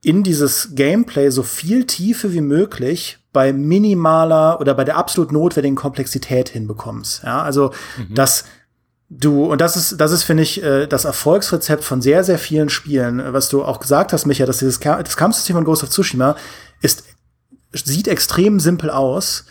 in 0.00 0.22
dieses 0.22 0.76
Gameplay 0.76 1.30
so 1.30 1.42
viel 1.42 1.86
Tiefe 1.86 2.32
wie 2.32 2.40
möglich 2.40 3.18
bei 3.32 3.52
minimaler 3.52 4.60
oder 4.60 4.74
bei 4.74 4.84
der 4.84 4.96
absolut 4.96 5.32
notwendigen 5.32 5.76
Komplexität 5.76 6.48
hinbekommst. 6.48 7.24
Ja, 7.24 7.42
also, 7.42 7.72
mhm. 7.96 8.14
dass 8.14 8.44
du, 9.10 9.44
und 9.44 9.60
das 9.60 9.76
ist, 9.76 10.00
das 10.00 10.12
ist, 10.12 10.24
finde 10.24 10.42
ich, 10.42 10.62
äh, 10.62 10.86
das 10.86 11.04
Erfolgsrezept 11.04 11.84
von 11.84 12.02
sehr, 12.02 12.24
sehr 12.24 12.38
vielen 12.38 12.68
Spielen, 12.68 13.20
äh, 13.20 13.32
was 13.32 13.48
du 13.48 13.64
auch 13.64 13.80
gesagt 13.80 14.12
hast, 14.12 14.26
Micha, 14.26 14.46
dass 14.46 14.58
dieses 14.58 14.80
das 14.80 15.16
Kampfsystem 15.16 15.56
von 15.56 15.64
Ghost 15.64 15.82
of 15.82 15.90
Tsushima 15.90 16.36
ist, 16.82 17.04
sieht 17.72 18.08
extrem 18.08 18.60
simpel 18.60 18.90
aus, 18.90 19.44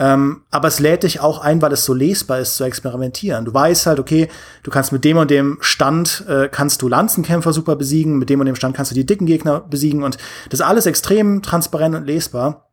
ähm, 0.00 0.42
aber 0.50 0.68
es 0.68 0.78
lädt 0.78 1.02
dich 1.02 1.20
auch 1.20 1.40
ein, 1.40 1.60
weil 1.60 1.72
es 1.72 1.84
so 1.84 1.92
lesbar 1.92 2.38
ist, 2.38 2.56
zu 2.56 2.64
experimentieren. 2.64 3.44
Du 3.44 3.52
weißt 3.52 3.86
halt, 3.86 3.98
okay, 3.98 4.28
du 4.62 4.70
kannst 4.70 4.92
mit 4.92 5.04
dem 5.04 5.16
und 5.16 5.30
dem 5.30 5.58
Stand, 5.60 6.24
äh, 6.28 6.48
kannst 6.48 6.82
du 6.82 6.88
Lanzenkämpfer 6.88 7.52
super 7.52 7.74
besiegen, 7.74 8.16
mit 8.16 8.30
dem 8.30 8.38
und 8.38 8.46
dem 8.46 8.54
Stand 8.54 8.76
kannst 8.76 8.92
du 8.92 8.94
die 8.94 9.06
dicken 9.06 9.26
Gegner 9.26 9.60
besiegen 9.60 10.04
und 10.04 10.16
das 10.50 10.60
ist 10.60 10.66
alles 10.66 10.86
extrem 10.86 11.42
transparent 11.42 11.96
und 11.96 12.06
lesbar. 12.06 12.70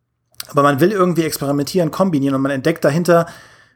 Aber 0.49 0.61
man 0.61 0.79
will 0.79 0.91
irgendwie 0.91 1.23
experimentieren, 1.23 1.89
kombinieren 1.89 2.35
und 2.35 2.41
man 2.41 2.51
entdeckt 2.51 2.85
dahinter 2.85 3.25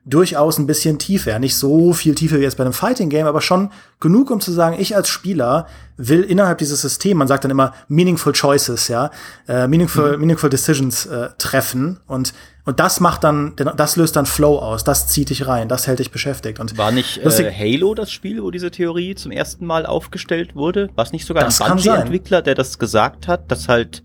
durchaus 0.06 0.58
ein 0.58 0.68
bisschen 0.68 0.98
Tiefe. 0.98 1.30
Ja, 1.30 1.40
nicht 1.40 1.56
so 1.56 1.94
viel 1.94 2.16
Tiefe 2.16 2.40
wie 2.40 2.44
jetzt 2.44 2.58
bei 2.58 2.64
einem 2.64 2.74
Fighting 2.74 3.10
Game, 3.10 3.28
aber 3.28 3.42
schon 3.42 3.72
genug, 4.00 4.32
um 4.32 4.42
zu 4.42 4.52
sagen, 4.52 4.78
ich 4.80 4.96
als 4.96 5.10
Spieler 5.10 5.68
will 5.98 6.24
innerhalb 6.24 6.58
dieses 6.58 6.82
Systems, 6.82 7.18
man 7.18 7.28
sagt 7.28 7.44
dann 7.44 7.52
immer 7.52 7.74
meaningful 7.88 8.34
choices, 8.34 8.88
ja, 8.88 9.12
äh, 9.48 9.68
meaningful, 9.68 10.14
mhm. 10.14 10.20
meaningful 10.20 10.50
decisions 10.50 11.06
äh, 11.06 11.30
treffen 11.38 12.00
und 12.08 12.34
und 12.66 12.80
das 12.80 13.00
macht 13.00 13.24
dann, 13.24 13.56
das 13.56 13.96
löst 13.96 14.16
dann 14.16 14.28
Flow 14.28 14.60
aus, 14.60 14.84
das 14.84 15.08
zieht 15.08 15.32
dich 15.32 15.48
rein, 15.48 15.68
das 15.70 15.88
hält 15.88 15.98
dich 15.98 16.12
beschäftigt. 16.12 16.60
Und 16.60 16.78
war 16.78 16.92
nicht 16.92 17.18
äh, 17.18 17.52
Halo 17.52 17.96
das 17.96 18.12
Spiel, 18.12 18.44
wo 18.44 18.52
diese 18.52 18.70
Theorie 18.70 19.16
zum 19.16 19.32
ersten 19.32 19.66
Mal 19.66 19.88
aufgestellt 19.88 20.56
wurde? 20.56 20.92
War 20.94 21.04
es 21.04 21.12
nicht 21.12 21.26
sogar 21.26 21.46
ein 21.46 21.52
Bungie-Entwickler, 21.52 22.44
der 22.44 22.54
das 22.54 22.78
gesagt 22.78 23.28
hat, 23.28 23.50
dass 23.50 23.70
halt 23.70 24.04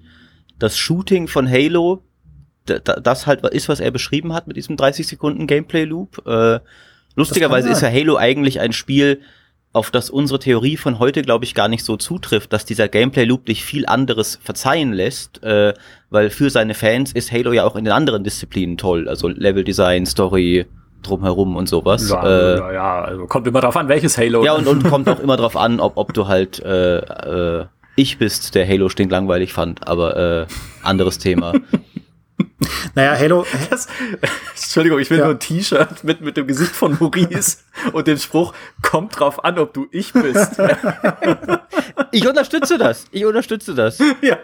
das 0.59 0.79
Shooting 0.79 1.29
von 1.29 1.47
Halo 1.47 2.05
das 2.67 3.27
halt 3.27 3.45
ist, 3.49 3.69
was 3.69 3.81
er 3.81 3.91
beschrieben 3.91 4.33
hat 4.33 4.47
mit 4.47 4.57
diesem 4.57 4.77
30 4.77 5.07
Sekunden 5.07 5.47
Gameplay 5.47 5.85
Loop. 5.85 6.27
Äh, 6.27 6.61
lustigerweise 7.15 7.69
ist 7.69 7.83
ja 7.83 7.91
Halo 7.91 8.17
eigentlich 8.17 8.61
ein 8.61 8.73
Spiel, 8.73 9.21
auf 9.75 9.91
das 9.91 10.09
unsere 10.09 10.39
Theorie 10.39 10.77
von 10.77 11.01
heute, 11.01 11.23
glaube 11.23 11.45
ich, 11.45 11.53
gar 11.53 11.67
nicht 11.67 11.85
so 11.85 11.97
zutrifft, 11.97 12.53
dass 12.53 12.65
dieser 12.65 12.89
Gameplay 12.89 13.25
Loop 13.25 13.47
dich 13.47 13.65
viel 13.65 13.87
anderes 13.87 14.39
verzeihen 14.41 14.93
lässt, 14.93 15.43
äh, 15.43 15.75
weil 16.11 16.31
für 16.31 16.49
seine 16.49 16.75
Fans 16.75 17.13
ist 17.13 17.33
Halo 17.33 17.53
ja 17.53 17.65
auch 17.65 17.75
in 17.75 17.85
den 17.85 17.93
anderen 17.93 18.23
Disziplinen 18.23 18.77
toll, 18.79 19.09
also 19.09 19.27
Level 19.27 19.65
Design, 19.65 20.07
Story, 20.07 20.67
drumherum 21.03 21.57
und 21.57 21.69
sowas. 21.69 22.09
Ja, 22.09 22.25
äh, 22.25 22.59
ja, 22.59 22.73
ja, 22.73 23.03
also 23.03 23.27
kommt 23.27 23.49
immer 23.49 23.61
drauf 23.61 23.77
an, 23.77 23.89
welches 23.89 24.17
Halo. 24.17 24.45
Ja, 24.45 24.55
und, 24.55 24.69
und 24.69 24.85
kommt 24.85 25.09
auch 25.09 25.19
immer 25.19 25.37
drauf 25.37 25.57
an, 25.57 25.81
ob, 25.81 25.97
ob 25.97 26.15
du 26.15 26.29
halt 26.29 26.61
äh, 26.65 26.99
äh, 26.99 27.65
ich 27.97 28.19
bist, 28.19 28.55
der 28.55 28.69
Halo 28.69 28.89
stinklangweilig 28.89 29.53
fand, 29.53 29.87
aber 29.87 30.17
äh, 30.17 30.47
anderes 30.83 31.19
Thema. 31.19 31.53
Naja, 32.95 33.17
Halo. 33.19 33.47
Das, 33.71 33.87
Entschuldigung, 34.55 34.99
ich 34.99 35.11
will 35.11 35.19
ja. 35.19 35.25
nur 35.25 35.35
ein 35.35 35.41
T-Shirt 35.41 36.05
mit, 36.05 36.21
mit 36.21 36.37
dem 36.37 36.47
Gesicht 36.47 36.73
von 36.73 36.97
Maurice 37.01 37.59
und 37.93 38.07
dem 38.07 38.19
Spruch, 38.19 38.53
kommt 38.83 39.19
drauf 39.19 39.45
an, 39.45 39.59
ob 39.59 39.73
du 39.73 39.87
ich 39.91 40.13
bist. 40.13 40.53
ich 42.11 42.27
unterstütze 42.29 42.79
das. 42.79 43.07
Ich 43.11 43.25
unterstütze 43.25 43.75
das. 43.75 43.99
Ja. 44.21 44.39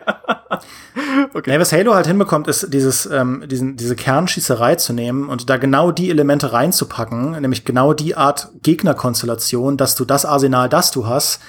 okay. 1.35 1.50
Nee, 1.50 1.61
was 1.61 1.73
Halo 1.73 1.95
halt 1.95 2.07
hinbekommt, 2.07 2.49
ist 2.49 2.73
dieses, 2.73 3.07
ähm, 3.07 3.45
diesen, 3.47 3.77
diese 3.77 3.97
Kernschießerei 3.97 4.77
zu 4.77 4.93
nehmen 4.93 5.29
und 5.29 5.50
da 5.50 5.57
genau 5.57 5.93
die 5.93 6.11
Elemente 6.11 6.53
reinzupacken, 6.53 7.33
nämlich 7.41 7.65
genau 7.65 7.93
die 7.93 8.17
Art 8.17 8.49
Gegnerkonstellation, 8.62 9.77
dass 9.77 9.95
du 9.95 10.05
das 10.05 10.25
Arsenal, 10.25 10.69
das 10.69 10.91
du 10.91 11.07
hast, 11.07 11.41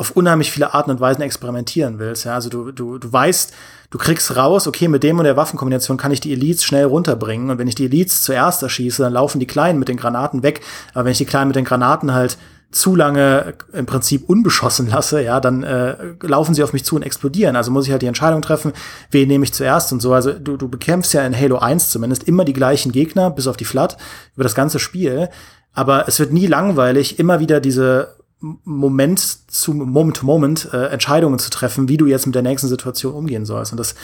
auf 0.00 0.12
unheimlich 0.12 0.50
viele 0.50 0.72
Arten 0.72 0.90
und 0.90 0.98
Weisen 0.98 1.20
experimentieren 1.20 1.98
willst. 1.98 2.24
Ja, 2.24 2.34
also 2.34 2.48
du, 2.48 2.72
du, 2.72 2.96
du 2.96 3.12
weißt, 3.12 3.52
du 3.90 3.98
kriegst 3.98 4.34
raus, 4.34 4.66
okay, 4.66 4.88
mit 4.88 5.02
dem 5.02 5.18
und 5.18 5.24
der 5.24 5.36
Waffenkombination 5.36 5.98
kann 5.98 6.10
ich 6.10 6.20
die 6.20 6.32
Elites 6.32 6.64
schnell 6.64 6.86
runterbringen. 6.86 7.50
Und 7.50 7.58
wenn 7.58 7.68
ich 7.68 7.74
die 7.74 7.84
Elites 7.84 8.22
zuerst 8.22 8.62
erschieße, 8.62 9.02
dann 9.02 9.12
laufen 9.12 9.40
die 9.40 9.46
Kleinen 9.46 9.78
mit 9.78 9.88
den 9.88 9.98
Granaten 9.98 10.42
weg. 10.42 10.62
Aber 10.94 11.04
wenn 11.04 11.12
ich 11.12 11.18
die 11.18 11.26
Kleinen 11.26 11.48
mit 11.48 11.56
den 11.56 11.66
Granaten 11.66 12.14
halt 12.14 12.38
zu 12.70 12.96
lange 12.96 13.52
im 13.74 13.84
Prinzip 13.84 14.26
unbeschossen 14.26 14.88
lasse, 14.88 15.22
ja, 15.22 15.38
dann 15.38 15.64
äh, 15.64 15.96
laufen 16.22 16.54
sie 16.54 16.62
auf 16.62 16.72
mich 16.72 16.86
zu 16.86 16.96
und 16.96 17.02
explodieren. 17.02 17.54
Also 17.54 17.70
muss 17.70 17.84
ich 17.84 17.92
halt 17.92 18.00
die 18.00 18.06
Entscheidung 18.06 18.40
treffen, 18.40 18.72
wen 19.10 19.28
nehme 19.28 19.44
ich 19.44 19.52
zuerst 19.52 19.92
und 19.92 20.00
so. 20.00 20.14
Also 20.14 20.32
du, 20.32 20.56
du 20.56 20.70
bekämpfst 20.70 21.12
ja 21.12 21.26
in 21.26 21.38
Halo 21.38 21.58
1 21.58 21.90
zumindest 21.90 22.22
immer 22.22 22.46
die 22.46 22.54
gleichen 22.54 22.90
Gegner, 22.90 23.30
bis 23.30 23.46
auf 23.46 23.58
die 23.58 23.66
Flat, 23.66 23.98
über 24.34 24.44
das 24.44 24.54
ganze 24.54 24.78
Spiel. 24.78 25.28
Aber 25.74 26.08
es 26.08 26.18
wird 26.18 26.32
nie 26.32 26.46
langweilig, 26.46 27.18
immer 27.18 27.38
wieder 27.38 27.60
diese 27.60 28.19
Moment 28.40 29.20
zu 29.52 29.74
Moment 29.74 30.16
to 30.16 30.26
Moment 30.26 30.68
äh, 30.72 30.86
Entscheidungen 30.86 31.38
zu 31.38 31.50
treffen, 31.50 31.88
wie 31.88 31.98
du 31.98 32.06
jetzt 32.06 32.24
mit 32.24 32.34
der 32.34 32.42
nächsten 32.42 32.68
Situation 32.68 33.12
umgehen 33.12 33.44
sollst. 33.44 33.72
Und 33.72 33.78
das, 33.78 33.94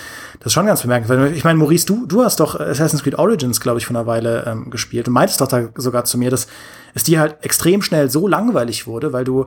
das 0.41 0.47
ist 0.47 0.53
schon 0.53 0.67
ganz 0.67 0.83
bemerkenswert. 0.83 1.35
Ich 1.35 1.45
meine, 1.45 1.59
Maurice, 1.59 1.87
du, 1.87 2.07
du 2.07 2.23
hast 2.23 2.41
doch 2.41 2.59
Assassin's 2.61 3.03
Creed 3.03 3.19
Origins, 3.19 3.61
glaube 3.61 3.79
ich, 3.79 3.87
von 3.87 3.97
einer 3.97 4.07
Weile 4.07 4.45
ähm, 4.47 4.71
gespielt. 4.71 5.07
Du 5.07 5.11
meintest 5.11 5.41
doch 5.41 5.49
da 5.49 5.69
sogar 5.77 6.05
zu 6.05 6.19
mir, 6.19 6.31
dass 6.31 6.49
es 6.93 7.05
dir 7.05 7.21
halt 7.21 7.37
extrem 7.43 7.81
schnell 7.81 8.11
so 8.11 8.29
langweilig 8.29 8.87
wurde, 8.87 9.15
weil 9.15 9.25
du 9.25 9.47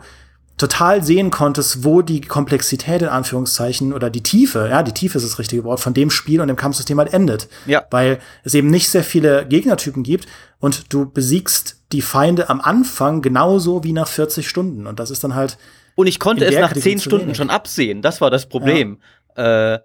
total 0.58 1.04
sehen 1.04 1.32
konntest, 1.32 1.84
wo 1.84 2.02
die 2.02 2.22
Komplexität 2.22 3.02
in 3.02 3.08
Anführungszeichen 3.08 3.94
oder 3.94 4.10
die 4.10 4.24
Tiefe, 4.24 4.68
ja, 4.70 4.84
die 4.84 4.92
Tiefe 4.92 5.18
ist 5.18 5.24
das 5.24 5.40
richtige 5.40 5.64
Wort, 5.64 5.80
von 5.80 5.94
dem 5.94 6.10
Spiel 6.10 6.42
und 6.42 6.48
dem 6.48 6.58
Kampfsystem 6.58 6.98
halt 6.98 7.14
endet. 7.14 7.48
Ja. 7.66 7.86
Weil 7.92 8.20
es 8.44 8.54
eben 8.54 8.70
nicht 8.70 8.90
sehr 8.90 9.04
viele 9.04 9.48
Gegnertypen 9.48 10.04
gibt 10.04 10.28
und 10.60 10.92
du 10.94 11.10
besiegst 11.10 11.79
die 11.92 12.02
Feinde 12.02 12.50
am 12.50 12.62
Anfang 12.62 13.22
genauso 13.22 13.84
wie 13.84 13.94
nach 13.94 14.08
40 14.08 14.48
Stunden. 14.48 14.88
Und 14.88 15.00
das 15.00 15.12
ist 15.12 15.24
dann 15.24 15.36
halt. 15.36 15.58
Und 15.96 16.08
ich 16.08 16.20
konnte 16.20 16.46
es 16.46 16.58
nach 16.58 16.74
10 16.74 17.00
Stunden 17.00 17.36
schon 17.36 17.50
absehen. 17.50 18.02
Das 18.02 18.22
war 18.22 18.30
das 18.30 18.48
Problem. 18.48 19.00
Ja. 19.36 19.76
Äh, 19.76 19.80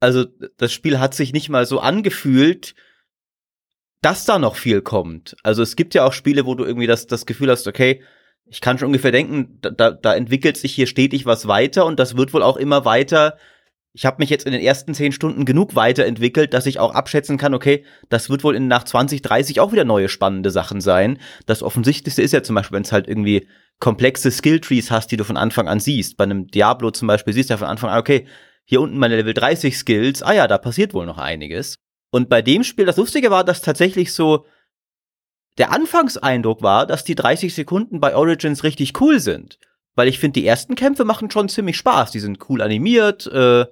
also, 0.00 0.26
das 0.56 0.72
Spiel 0.72 0.98
hat 0.98 1.14
sich 1.14 1.32
nicht 1.32 1.48
mal 1.48 1.66
so 1.66 1.80
angefühlt, 1.80 2.74
dass 4.02 4.24
da 4.24 4.38
noch 4.38 4.56
viel 4.56 4.82
kommt. 4.82 5.36
Also, 5.42 5.62
es 5.62 5.76
gibt 5.76 5.94
ja 5.94 6.04
auch 6.04 6.12
Spiele, 6.12 6.46
wo 6.46 6.54
du 6.54 6.64
irgendwie 6.64 6.86
das, 6.86 7.06
das 7.06 7.26
Gefühl 7.26 7.50
hast, 7.50 7.66
okay, 7.66 8.02
ich 8.46 8.60
kann 8.60 8.78
schon 8.78 8.86
ungefähr 8.86 9.12
denken, 9.12 9.58
da, 9.60 9.90
da 9.90 10.14
entwickelt 10.14 10.56
sich 10.56 10.74
hier 10.74 10.86
stetig 10.86 11.26
was 11.26 11.48
weiter 11.48 11.84
und 11.84 11.98
das 11.98 12.16
wird 12.16 12.32
wohl 12.32 12.42
auch 12.42 12.56
immer 12.56 12.84
weiter 12.84 13.36
ich 13.96 14.04
habe 14.04 14.18
mich 14.18 14.28
jetzt 14.28 14.44
in 14.44 14.52
den 14.52 14.60
ersten 14.60 14.92
zehn 14.92 15.10
Stunden 15.10 15.46
genug 15.46 15.74
weiterentwickelt, 15.74 16.52
dass 16.52 16.66
ich 16.66 16.78
auch 16.78 16.94
abschätzen 16.94 17.38
kann, 17.38 17.54
okay, 17.54 17.82
das 18.10 18.28
wird 18.28 18.44
wohl 18.44 18.54
in 18.54 18.68
nach 18.68 18.84
20, 18.84 19.22
30 19.22 19.58
auch 19.58 19.72
wieder 19.72 19.84
neue 19.84 20.10
spannende 20.10 20.50
Sachen 20.50 20.82
sein. 20.82 21.18
Das 21.46 21.62
Offensichtlichste 21.62 22.20
ist 22.20 22.32
ja 22.32 22.42
zum 22.42 22.56
Beispiel, 22.56 22.76
wenn 22.76 22.82
es 22.82 22.92
halt 22.92 23.08
irgendwie 23.08 23.48
komplexe 23.80 24.30
Skilltrees 24.30 24.90
hast, 24.90 25.10
die 25.12 25.16
du 25.16 25.24
von 25.24 25.38
Anfang 25.38 25.66
an 25.66 25.80
siehst. 25.80 26.18
Bei 26.18 26.24
einem 26.24 26.46
Diablo 26.48 26.90
zum 26.90 27.08
Beispiel 27.08 27.32
siehst 27.32 27.48
du 27.48 27.54
ja 27.54 27.58
von 27.58 27.68
Anfang 27.68 27.88
an, 27.88 27.98
okay, 27.98 28.26
hier 28.66 28.82
unten 28.82 28.98
meine 28.98 29.16
Level 29.16 29.32
30 29.32 29.78
Skills, 29.78 30.22
ah 30.22 30.34
ja, 30.34 30.46
da 30.46 30.58
passiert 30.58 30.92
wohl 30.92 31.06
noch 31.06 31.16
einiges. 31.18 31.76
Und 32.10 32.28
bei 32.28 32.42
dem 32.42 32.64
Spiel, 32.64 32.84
das 32.84 32.98
Lustige 32.98 33.30
war, 33.30 33.44
dass 33.44 33.62
tatsächlich 33.62 34.12
so 34.12 34.44
der 35.56 35.72
Anfangseindruck 35.72 36.60
war, 36.60 36.86
dass 36.86 37.02
die 37.04 37.14
30 37.14 37.54
Sekunden 37.54 38.00
bei 38.00 38.14
Origins 38.14 38.62
richtig 38.62 39.00
cool 39.00 39.20
sind. 39.20 39.58
Weil 39.94 40.08
ich 40.08 40.18
finde, 40.18 40.38
die 40.38 40.46
ersten 40.46 40.74
Kämpfe 40.74 41.06
machen 41.06 41.30
schon 41.30 41.48
ziemlich 41.48 41.78
Spaß. 41.78 42.10
Die 42.10 42.20
sind 42.20 42.38
cool 42.50 42.60
animiert, 42.60 43.26
äh, 43.28 43.64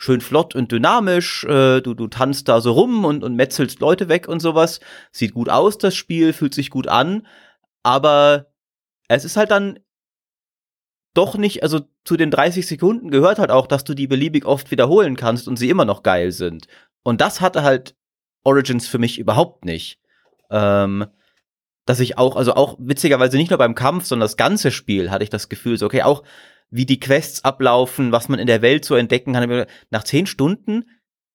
schön 0.00 0.22
flott 0.22 0.54
und 0.54 0.72
dynamisch. 0.72 1.44
Äh, 1.44 1.82
du, 1.82 1.94
du 1.94 2.08
tanzt 2.08 2.48
da 2.48 2.60
so 2.60 2.72
rum 2.72 3.04
und, 3.04 3.22
und 3.22 3.36
metzelst 3.36 3.80
Leute 3.80 4.08
weg 4.08 4.26
und 4.28 4.40
sowas. 4.40 4.80
Sieht 5.12 5.34
gut 5.34 5.50
aus, 5.50 5.76
das 5.76 5.94
Spiel, 5.94 6.32
fühlt 6.32 6.54
sich 6.54 6.70
gut 6.70 6.88
an. 6.88 7.26
Aber 7.82 8.46
es 9.08 9.24
ist 9.24 9.36
halt 9.36 9.50
dann 9.50 9.78
doch 11.12 11.36
nicht, 11.36 11.62
also 11.62 11.80
zu 12.04 12.16
den 12.16 12.30
30 12.30 12.66
Sekunden 12.66 13.10
gehört 13.10 13.38
halt 13.38 13.50
auch, 13.50 13.66
dass 13.66 13.84
du 13.84 13.94
die 13.94 14.06
beliebig 14.06 14.46
oft 14.46 14.70
wiederholen 14.70 15.16
kannst 15.16 15.46
und 15.46 15.58
sie 15.58 15.68
immer 15.68 15.84
noch 15.84 16.02
geil 16.02 16.32
sind. 16.32 16.66
Und 17.02 17.20
das 17.20 17.42
hatte 17.42 17.62
halt 17.62 17.94
Origins 18.42 18.88
für 18.88 18.98
mich 18.98 19.18
überhaupt 19.18 19.66
nicht. 19.66 20.00
Ähm, 20.50 21.06
dass 21.84 22.00
ich 22.00 22.16
auch, 22.16 22.36
also 22.36 22.54
auch 22.54 22.76
witzigerweise 22.78 23.36
nicht 23.36 23.50
nur 23.50 23.58
beim 23.58 23.74
Kampf, 23.74 24.06
sondern 24.06 24.24
das 24.24 24.36
ganze 24.38 24.70
Spiel 24.70 25.10
hatte 25.10 25.24
ich 25.24 25.30
das 25.30 25.48
Gefühl, 25.48 25.76
so, 25.76 25.86
okay, 25.86 26.02
auch 26.02 26.22
wie 26.70 26.86
die 26.86 27.00
Quests 27.00 27.44
ablaufen, 27.44 28.12
was 28.12 28.28
man 28.28 28.38
in 28.38 28.46
der 28.46 28.62
Welt 28.62 28.84
so 28.84 28.94
entdecken 28.94 29.32
kann. 29.32 29.66
Nach 29.90 30.04
zehn 30.04 30.26
Stunden 30.26 30.84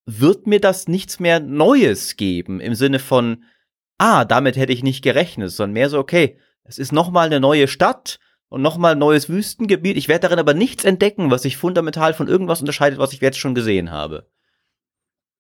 wird 0.06 0.48
mir 0.48 0.60
das 0.60 0.88
nichts 0.88 1.20
mehr 1.20 1.40
Neues 1.40 2.16
geben 2.16 2.60
im 2.60 2.76
Sinne 2.76 3.00
von, 3.00 3.44
ah, 3.98 4.26
damit 4.26 4.56
hätte 4.56 4.74
ich 4.74 4.84
nicht 4.84 5.04
gerechnet, 5.04 5.52
sondern 5.52 5.74
mehr 5.74 5.90
so, 5.90 6.00
okay, 6.00 6.38
es 6.64 6.80
ist 6.80 6.92
nochmal 6.92 7.28
eine 7.28 7.40
neue 7.40 7.68
Stadt 7.68 8.20
und 8.50 8.62
nochmal 8.62 8.94
ein 8.94 9.00
neues 9.00 9.30
Wüstengebiet. 9.30 9.98
Ich 9.98 10.08
werde 10.08 10.22
darin 10.22 10.40
aber 10.40 10.54
nichts 10.54 10.86
entdecken, 10.86 11.32
was 11.32 11.44
sich 11.44 11.58
fundamental 11.58 12.14
von 12.14 12.28
irgendwas 12.28 12.62
unterscheidet, 12.62 13.00
was 13.00 13.14
ich 13.14 13.22
jetzt 13.22 13.40
schon 13.40 13.56
gesehen 13.56 13.92
habe. 13.92 14.30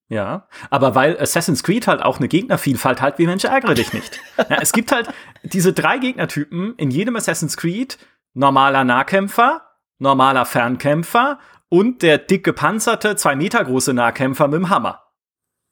Ja, 0.07 0.47
aber 0.69 0.93
weil 0.93 1.19
Assassin's 1.19 1.63
Creed 1.63 1.87
halt 1.87 2.03
auch 2.03 2.19
eine 2.19 2.27
Gegnervielfalt 2.27 3.01
hat, 3.01 3.17
wie 3.17 3.25
Mensch 3.25 3.43
ärgere 3.43 3.73
dich 3.73 3.91
nicht. 3.91 4.19
ja, 4.37 4.57
es 4.61 4.71
gibt 4.71 4.91
halt 4.91 5.09
diese 5.41 5.73
drei 5.73 5.97
Gegnertypen 5.97 6.75
in 6.77 6.91
jedem 6.91 7.15
Assassin's 7.15 7.57
Creed. 7.57 7.97
Normaler 8.33 8.83
Nahkämpfer, 8.83 9.65
normaler 9.99 10.45
Fernkämpfer 10.45 11.39
und 11.69 12.01
der 12.01 12.17
dick 12.17 12.43
gepanzerte, 12.43 13.15
zwei 13.15 13.35
Meter 13.35 13.63
große 13.63 13.93
Nahkämpfer 13.93 14.47
mit 14.47 14.59
dem 14.59 14.69
Hammer. 14.69 15.01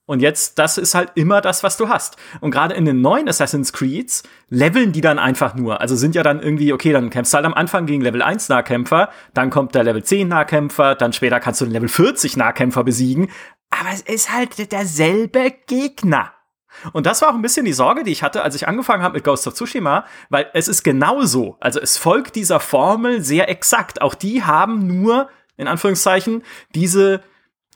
Und 0.06 0.20
jetzt, 0.20 0.60
das 0.60 0.78
ist 0.78 0.96
halt 0.96 1.12
immer 1.16 1.40
das, 1.40 1.64
was 1.64 1.78
du 1.78 1.88
hast. 1.88 2.18
Und 2.42 2.52
gerade 2.52 2.76
in 2.76 2.84
den 2.84 3.00
neuen 3.00 3.30
Assassin's 3.30 3.72
Creeds 3.72 4.24
leveln 4.50 4.92
die 4.92 5.00
dann 5.00 5.18
einfach 5.18 5.56
nur. 5.56 5.80
Also 5.80 5.96
sind 5.96 6.14
ja 6.14 6.24
dann 6.24 6.42
irgendwie, 6.42 6.74
okay, 6.74 6.92
dann 6.92 7.10
kämpfst 7.10 7.34
du 7.34 7.38
halt 7.38 7.46
am 7.46 7.54
Anfang 7.54 7.86
gegen 7.86 8.02
Level 8.02 8.22
1 8.22 8.50
Nahkämpfer, 8.50 9.10
dann 9.34 9.50
kommt 9.50 9.76
der 9.76 9.86
Level 9.86 10.04
10 10.04 10.28
Nahkämpfer, 10.28 10.96
dann 10.96 11.14
später 11.14 11.40
kannst 11.40 11.62
du 11.62 11.66
den 11.66 11.74
Level 11.74 11.88
40 11.88 12.36
Nahkämpfer 12.36 12.84
besiegen. 12.84 13.30
Aber 13.70 13.90
es 13.94 14.02
ist 14.02 14.34
halt 14.34 14.72
derselbe 14.74 15.54
Gegner. 15.68 16.34
Und 16.92 17.06
das 17.06 17.22
war 17.22 17.30
auch 17.30 17.36
ein 17.36 17.42
bisschen 17.42 17.66
die 17.66 17.74
Sorge, 17.74 18.04
die 18.04 18.12
ich 18.12 18.24
hatte, 18.24 18.44
als 18.44 18.56
ich 18.56 18.68
angefangen 18.68 19.04
habe 19.04 19.16
mit 19.16 19.24
Ghost 19.24 19.48
of 19.48 19.54
Tsushima, 19.54 20.06
weil 20.30 20.50
es 20.54 20.68
ist 20.68 20.84
genauso. 20.84 21.58
Also 21.60 21.80
es 21.80 21.98
folgt 21.98 22.36
dieser 22.36 22.60
Formel 22.60 23.22
sehr 23.22 23.50
exakt. 23.50 24.02
Auch 24.02 24.16
die 24.16 24.44
haben 24.44 24.88
nur, 24.88 25.30
in 25.58 25.68
Anführungszeichen, 25.68 26.44
diese 26.76 27.22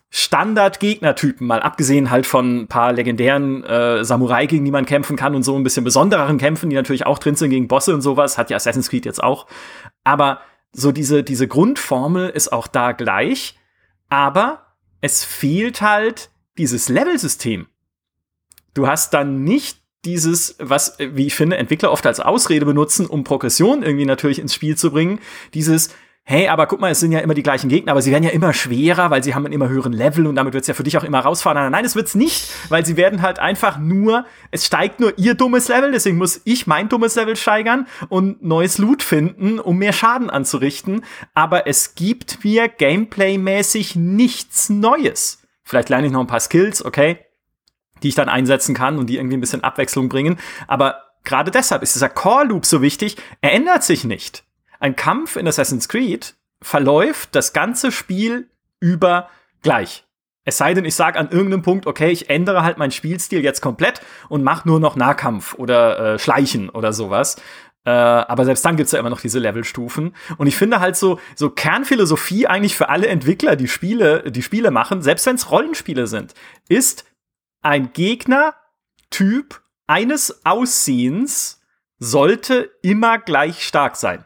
Standard-Gegnertypen, 0.09 1.45
mal 1.45 1.61
abgesehen 1.61 2.09
halt 2.09 2.25
von 2.25 2.61
ein 2.61 2.67
paar 2.67 2.93
legendären 2.93 3.63
äh, 3.63 4.05
Samurai, 4.05 4.45
gegen 4.45 4.63
die 4.63 4.71
man 4.71 4.85
kämpfen 4.85 5.17
kann 5.17 5.35
und 5.35 5.43
so 5.43 5.55
ein 5.55 5.63
bisschen 5.63 5.83
besondereren 5.83 6.37
Kämpfen, 6.37 6.69
die 6.69 6.75
natürlich 6.75 7.05
auch 7.05 7.19
drin 7.19 7.35
sind 7.35 7.49
gegen 7.49 7.67
Bosse 7.67 7.93
und 7.93 8.01
sowas, 8.01 8.37
hat 8.37 8.49
ja 8.49 8.55
Assassin's 8.55 8.89
Creed 8.89 9.05
jetzt 9.05 9.21
auch. 9.21 9.47
Aber 10.03 10.39
so 10.71 10.91
diese, 10.91 11.23
diese 11.23 11.47
Grundformel 11.47 12.29
ist 12.29 12.53
auch 12.53 12.67
da 12.67 12.93
gleich, 12.93 13.57
aber 14.09 14.75
es 15.01 15.23
fehlt 15.23 15.81
halt 15.81 16.29
dieses 16.57 16.89
Level-System 16.89 17.67
du 18.77 18.87
hast 18.87 19.13
dann 19.13 19.43
nicht 19.43 19.79
dieses, 20.05 20.55
was, 20.59 20.97
wie 20.99 21.27
ich 21.27 21.35
finde, 21.35 21.57
Entwickler 21.57 21.91
oft 21.91 22.05
als 22.05 22.19
Ausrede 22.19 22.65
benutzen, 22.65 23.07
um 23.07 23.23
Progression 23.23 23.83
irgendwie 23.83 24.05
natürlich 24.05 24.39
ins 24.39 24.53
Spiel 24.53 24.77
zu 24.77 24.91
bringen, 24.91 25.19
dieses, 25.53 25.89
hey, 26.23 26.49
aber 26.49 26.67
guck 26.67 26.79
mal, 26.79 26.91
es 26.91 26.99
sind 26.99 27.11
ja 27.11 27.19
immer 27.19 27.33
die 27.33 27.43
gleichen 27.43 27.69
Gegner, 27.69 27.91
aber 27.91 28.01
sie 28.01 28.11
werden 28.11 28.23
ja 28.23 28.31
immer 28.31 28.53
schwerer, 28.53 29.09
weil 29.09 29.23
sie 29.23 29.33
haben 29.33 29.45
einen 29.45 29.53
immer 29.53 29.69
höheren 29.69 29.93
Level 29.93 30.27
und 30.27 30.35
damit 30.35 30.53
wird 30.53 30.61
es 30.61 30.67
ja 30.67 30.73
für 30.73 30.83
dich 30.83 30.97
auch 30.97 31.03
immer 31.03 31.19
rausfahren. 31.19 31.71
Nein, 31.71 31.85
es 31.85 31.95
wird's 31.95 32.15
nicht, 32.15 32.49
weil 32.69 32.85
sie 32.85 32.97
werden 32.97 33.21
halt 33.21 33.39
einfach 33.39 33.79
nur, 33.79 34.25
es 34.51 34.65
steigt 34.65 34.99
nur 34.99 35.17
ihr 35.17 35.35
dummes 35.35 35.67
Level, 35.69 35.91
deswegen 35.91 36.17
muss 36.17 36.41
ich 36.43 36.67
mein 36.67 36.89
dummes 36.89 37.15
Level 37.15 37.35
steigern 37.35 37.87
und 38.09 38.43
neues 38.43 38.77
Loot 38.77 39.03
finden, 39.03 39.57
um 39.59 39.77
mehr 39.77 39.93
Schaden 39.93 40.29
anzurichten. 40.29 41.03
Aber 41.33 41.65
es 41.65 41.95
gibt 41.95 42.43
mir 42.43 42.67
Gameplay-mäßig 42.67 43.95
nichts 43.95 44.69
Neues. 44.69 45.43
Vielleicht 45.63 45.89
lerne 45.89 46.07
ich 46.07 46.13
noch 46.13 46.21
ein 46.21 46.27
paar 46.27 46.39
Skills, 46.39 46.83
okay, 46.83 47.19
die 48.03 48.09
ich 48.09 48.15
dann 48.15 48.29
einsetzen 48.29 48.75
kann 48.75 48.97
und 48.97 49.07
die 49.07 49.17
irgendwie 49.17 49.37
ein 49.37 49.41
bisschen 49.41 49.63
Abwechslung 49.63 50.09
bringen. 50.09 50.39
Aber 50.67 51.03
gerade 51.23 51.51
deshalb 51.51 51.83
ist 51.83 51.95
dieser 51.95 52.09
Core-Loop 52.09 52.65
so 52.65 52.81
wichtig. 52.81 53.17
Er 53.41 53.53
ändert 53.53 53.83
sich 53.83 54.03
nicht. 54.03 54.43
Ein 54.79 54.95
Kampf 54.95 55.35
in 55.35 55.47
Assassin's 55.47 55.89
Creed 55.89 56.35
verläuft 56.61 57.29
das 57.35 57.53
ganze 57.53 57.91
Spiel 57.91 58.49
über 58.79 59.29
gleich. 59.61 60.05
Es 60.45 60.57
sei 60.57 60.73
denn, 60.73 60.85
ich 60.85 60.95
sage 60.95 61.19
an 61.19 61.29
irgendeinem 61.29 61.61
Punkt, 61.61 61.87
okay, 61.87 62.09
ich 62.09 62.29
ändere 62.29 62.63
halt 62.63 62.77
meinen 62.77 62.91
Spielstil 62.91 63.43
jetzt 63.43 63.59
komplett 63.59 64.01
und 64.29 64.43
mache 64.43 64.67
nur 64.67 64.79
noch 64.79 64.95
Nahkampf 64.95 65.55
oder 65.55 66.13
äh, 66.13 66.19
Schleichen 66.19 66.69
oder 66.69 66.93
sowas. 66.93 67.35
Äh, 67.83 67.89
aber 67.89 68.45
selbst 68.45 68.63
dann 68.63 68.77
gibt's 68.77 68.93
ja 68.93 68.99
immer 68.99 69.09
noch 69.09 69.19
diese 69.19 69.39
Levelstufen. 69.39 70.15
Und 70.37 70.47
ich 70.47 70.55
finde 70.55 70.79
halt 70.79 70.95
so, 70.95 71.19
so 71.35 71.49
Kernphilosophie 71.49 72.47
eigentlich 72.47 72.77
für 72.77 72.87
alle 72.87 73.07
Entwickler, 73.07 73.57
die 73.57 73.67
Spiele, 73.67 74.31
die 74.31 74.41
Spiele 74.41 74.71
machen, 74.71 75.01
selbst 75.01 75.25
wenn 75.25 75.35
es 75.35 75.51
Rollenspiele 75.51 76.07
sind, 76.07 76.33
ist, 76.69 77.05
ein 77.67 77.91
Gegnertyp 77.91 79.61
eines 79.87 80.45
Aussehens 80.45 81.59
sollte 81.99 82.71
immer 82.81 83.17
gleich 83.17 83.65
stark 83.67 83.97
sein. 83.97 84.25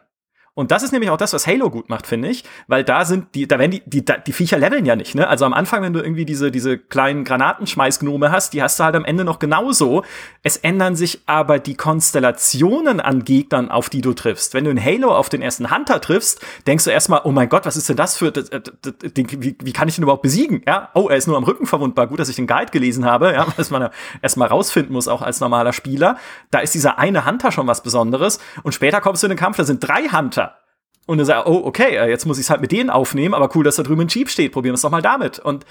Und 0.61 0.69
das 0.69 0.83
ist 0.83 0.91
nämlich 0.91 1.09
auch 1.09 1.17
das, 1.17 1.33
was 1.33 1.47
Halo 1.47 1.71
gut 1.71 1.89
macht, 1.89 2.05
finde 2.05 2.27
ich, 2.27 2.43
weil 2.67 2.83
da 2.83 3.03
sind 3.03 3.33
die, 3.33 3.47
da 3.47 3.57
werden 3.57 3.71
die, 3.71 3.81
die, 3.83 4.05
die 4.05 4.31
Viecher 4.31 4.59
leveln 4.59 4.85
ja 4.85 4.95
nicht, 4.95 5.15
ne? 5.15 5.27
Also 5.27 5.43
am 5.43 5.53
Anfang, 5.53 5.81
wenn 5.81 5.91
du 5.91 5.99
irgendwie 5.99 6.23
diese, 6.23 6.51
diese 6.51 6.77
kleinen 6.77 7.23
Granatenschmeißgnome 7.23 8.31
hast, 8.31 8.53
die 8.53 8.61
hast 8.61 8.79
du 8.79 8.83
halt 8.83 8.95
am 8.95 9.03
Ende 9.03 9.23
noch 9.23 9.39
genauso. 9.39 10.03
Es 10.43 10.57
ändern 10.57 10.95
sich 10.95 11.23
aber 11.25 11.57
die 11.57 11.73
Konstellationen 11.73 12.99
an 12.99 13.23
Gegnern, 13.23 13.71
auf 13.71 13.89
die 13.89 14.01
du 14.01 14.13
triffst. 14.13 14.53
Wenn 14.53 14.65
du 14.65 14.69
in 14.69 14.83
Halo 14.83 15.09
auf 15.15 15.29
den 15.29 15.41
ersten 15.41 15.75
Hunter 15.75 15.99
triffst, 15.99 16.45
denkst 16.67 16.83
du 16.83 16.91
erstmal, 16.91 17.21
oh 17.23 17.31
mein 17.31 17.49
Gott, 17.49 17.65
was 17.65 17.75
ist 17.75 17.89
denn 17.89 17.97
das 17.97 18.15
für, 18.15 18.31
das, 18.31 18.51
das, 18.51 18.61
das, 18.83 18.93
wie, 19.15 19.57
wie 19.59 19.73
kann 19.73 19.87
ich 19.87 19.95
den 19.95 20.03
überhaupt 20.03 20.21
besiegen? 20.21 20.61
Ja, 20.67 20.89
oh, 20.93 21.07
er 21.09 21.17
ist 21.17 21.27
nur 21.27 21.37
am 21.37 21.43
Rücken 21.43 21.65
verwundbar. 21.65 22.05
Gut, 22.05 22.19
dass 22.19 22.29
ich 22.29 22.35
den 22.35 22.45
Guide 22.45 22.69
gelesen 22.71 23.03
habe, 23.03 23.33
ja, 23.33 23.47
was 23.57 23.71
man 23.71 23.89
erstmal 24.21 24.49
rausfinden 24.49 24.93
muss, 24.93 25.07
auch 25.07 25.23
als 25.23 25.39
normaler 25.39 25.73
Spieler. 25.73 26.17
Da 26.51 26.59
ist 26.59 26.75
dieser 26.75 26.99
eine 26.99 27.25
Hunter 27.25 27.51
schon 27.51 27.65
was 27.65 27.81
Besonderes. 27.81 28.39
Und 28.61 28.73
später 28.73 29.01
kommst 29.01 29.23
du 29.23 29.25
in 29.25 29.31
den 29.31 29.39
Kampf, 29.39 29.57
da 29.57 29.63
sind 29.63 29.79
drei 29.79 30.03
Hunter. 30.03 30.50
Und 31.11 31.17
dann 31.17 31.27
sagt, 31.27 31.45
oh, 31.45 31.63
okay, 31.65 31.97
äh, 31.97 32.09
jetzt 32.09 32.25
muss 32.25 32.37
ich 32.37 32.45
es 32.45 32.49
halt 32.49 32.61
mit 32.61 32.71
denen 32.71 32.89
aufnehmen, 32.89 33.33
aber 33.33 33.53
cool, 33.53 33.65
dass 33.65 33.75
da 33.75 33.83
drüben 33.83 34.03
ein 34.03 34.07
Jeep 34.07 34.29
steht, 34.29 34.53
probieren 34.53 34.71
wir 34.71 34.75
es 34.75 34.81
doch 34.81 34.91
mal 34.91 35.01
damit. 35.01 35.39
Und 35.39 35.65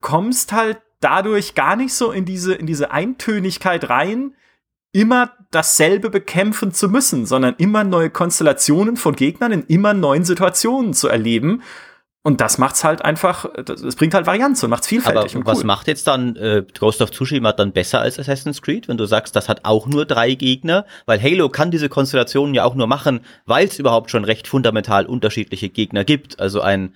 kommst 0.00 0.50
halt 0.52 0.82
dadurch 0.98 1.54
gar 1.54 1.76
nicht 1.76 1.94
so 1.94 2.10
in 2.10 2.24
diese, 2.24 2.56
in 2.56 2.66
diese 2.66 2.90
Eintönigkeit 2.90 3.88
rein, 3.88 4.34
immer 4.90 5.32
dasselbe 5.52 6.10
bekämpfen 6.10 6.72
zu 6.72 6.88
müssen, 6.88 7.24
sondern 7.24 7.54
immer 7.58 7.84
neue 7.84 8.10
Konstellationen 8.10 8.96
von 8.96 9.14
Gegnern 9.14 9.52
in 9.52 9.62
immer 9.68 9.94
neuen 9.94 10.24
Situationen 10.24 10.92
zu 10.92 11.06
erleben. 11.06 11.62
Und 12.28 12.42
das 12.42 12.58
macht's 12.58 12.84
halt 12.84 13.02
einfach, 13.06 13.46
es 13.56 13.96
bringt 13.96 14.12
halt 14.12 14.26
Varianz 14.26 14.62
und 14.62 14.68
macht's 14.68 14.86
vielfältig. 14.86 15.34
Aber 15.34 15.46
was 15.46 15.60
cool. 15.60 15.64
macht 15.64 15.88
jetzt 15.88 16.06
dann 16.06 16.36
äh, 16.36 16.62
Ghost 16.78 17.00
of 17.00 17.10
Tsushima 17.10 17.54
dann 17.54 17.72
besser 17.72 18.02
als 18.02 18.18
Assassin's 18.18 18.60
Creed, 18.60 18.86
wenn 18.86 18.98
du 18.98 19.06
sagst, 19.06 19.34
das 19.34 19.48
hat 19.48 19.64
auch 19.64 19.86
nur 19.86 20.04
drei 20.04 20.34
Gegner? 20.34 20.84
Weil 21.06 21.22
Halo 21.22 21.48
kann 21.48 21.70
diese 21.70 21.88
Konstellationen 21.88 22.52
ja 22.52 22.64
auch 22.64 22.74
nur 22.74 22.86
machen, 22.86 23.20
weil 23.46 23.66
es 23.66 23.78
überhaupt 23.78 24.10
schon 24.10 24.26
recht 24.26 24.46
fundamental 24.46 25.06
unterschiedliche 25.06 25.70
Gegner 25.70 26.04
gibt. 26.04 26.38
Also 26.38 26.60
ein 26.60 26.94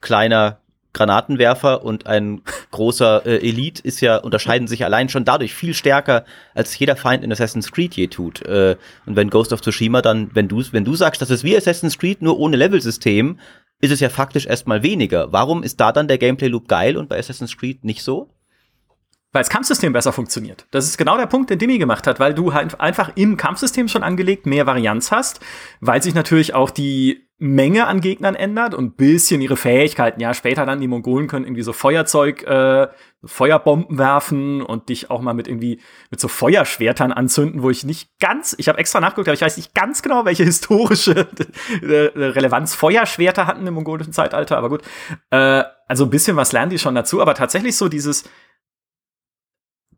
kleiner 0.00 0.58
Granatenwerfer 0.92 1.84
und 1.84 2.08
ein 2.08 2.42
großer 2.72 3.26
äh, 3.26 3.36
Elite 3.36 3.80
ist 3.84 4.00
ja, 4.00 4.16
unterscheiden 4.16 4.66
sich 4.66 4.84
allein 4.84 5.08
schon 5.08 5.24
dadurch 5.24 5.54
viel 5.54 5.72
stärker, 5.72 6.24
als 6.52 6.76
jeder 6.76 6.96
Feind 6.96 7.22
in 7.22 7.30
Assassin's 7.30 7.70
Creed 7.70 7.94
je 7.94 8.08
tut. 8.08 8.42
Äh, 8.42 8.74
und 9.06 9.14
wenn 9.14 9.30
Ghost 9.30 9.52
of 9.52 9.60
Tsushima 9.60 10.02
dann, 10.02 10.30
wenn 10.34 10.48
du, 10.48 10.64
wenn 10.72 10.84
du 10.84 10.96
sagst, 10.96 11.22
das 11.22 11.30
ist 11.30 11.44
wie 11.44 11.56
Assassin's 11.56 11.96
Creed, 11.96 12.22
nur 12.22 12.40
ohne 12.40 12.56
Level-System, 12.56 13.38
ist 13.80 13.92
es 13.92 14.00
ja 14.00 14.08
faktisch 14.08 14.46
erstmal 14.46 14.82
weniger. 14.82 15.32
Warum 15.32 15.62
ist 15.62 15.80
da 15.80 15.92
dann 15.92 16.08
der 16.08 16.18
Gameplay-Loop 16.18 16.68
geil 16.68 16.96
und 16.96 17.08
bei 17.08 17.18
Assassin's 17.18 17.56
Creed 17.56 17.84
nicht 17.84 18.02
so? 18.02 18.30
Weil 19.32 19.42
das 19.42 19.50
Kampfsystem 19.50 19.92
besser 19.92 20.12
funktioniert. 20.12 20.66
Das 20.70 20.86
ist 20.86 20.96
genau 20.96 21.18
der 21.18 21.26
Punkt, 21.26 21.50
den 21.50 21.58
Dimi 21.58 21.78
gemacht 21.78 22.06
hat, 22.06 22.18
weil 22.18 22.32
du 22.32 22.54
halt 22.54 22.80
einfach 22.80 23.12
im 23.14 23.36
Kampfsystem 23.36 23.88
schon 23.88 24.02
angelegt 24.02 24.46
mehr 24.46 24.66
Varianz 24.66 25.12
hast, 25.12 25.40
weil 25.80 26.02
sich 26.02 26.14
natürlich 26.14 26.54
auch 26.54 26.70
die 26.70 27.28
Menge 27.40 27.86
an 27.86 28.00
Gegnern 28.00 28.34
ändert 28.34 28.74
und 28.74 28.96
bisschen 28.96 29.40
ihre 29.40 29.56
Fähigkeiten. 29.56 30.20
Ja, 30.20 30.34
später 30.34 30.66
dann 30.66 30.80
die 30.80 30.88
Mongolen 30.88 31.28
können 31.28 31.44
irgendwie 31.44 31.62
so 31.62 31.72
Feuerzeug, 31.72 32.42
äh, 32.42 32.88
Feuerbomben 33.24 33.96
werfen 33.96 34.60
und 34.60 34.88
dich 34.88 35.10
auch 35.10 35.20
mal 35.20 35.34
mit 35.34 35.46
irgendwie 35.46 35.80
mit 36.10 36.18
so 36.18 36.26
Feuerschwertern 36.26 37.12
anzünden, 37.12 37.62
wo 37.62 37.70
ich 37.70 37.84
nicht 37.84 38.10
ganz, 38.18 38.56
ich 38.58 38.68
habe 38.68 38.78
extra 38.78 38.98
nachgeguckt, 38.98 39.28
aber 39.28 39.34
ich 39.34 39.40
weiß 39.40 39.56
nicht 39.56 39.72
ganz 39.72 40.02
genau, 40.02 40.24
welche 40.24 40.42
historische 40.42 41.28
äh, 41.82 42.10
Relevanz 42.16 42.74
Feuerschwerter 42.74 43.46
hatten 43.46 43.66
im 43.66 43.74
mongolischen 43.74 44.12
Zeitalter, 44.12 44.56
aber 44.58 44.68
gut. 44.68 44.82
Äh, 45.30 45.62
also 45.86 46.04
ein 46.04 46.10
bisschen 46.10 46.36
was 46.36 46.50
lernen 46.50 46.70
die 46.70 46.78
schon 46.78 46.96
dazu, 46.96 47.22
aber 47.22 47.34
tatsächlich 47.34 47.76
so 47.76 47.88
dieses, 47.88 48.24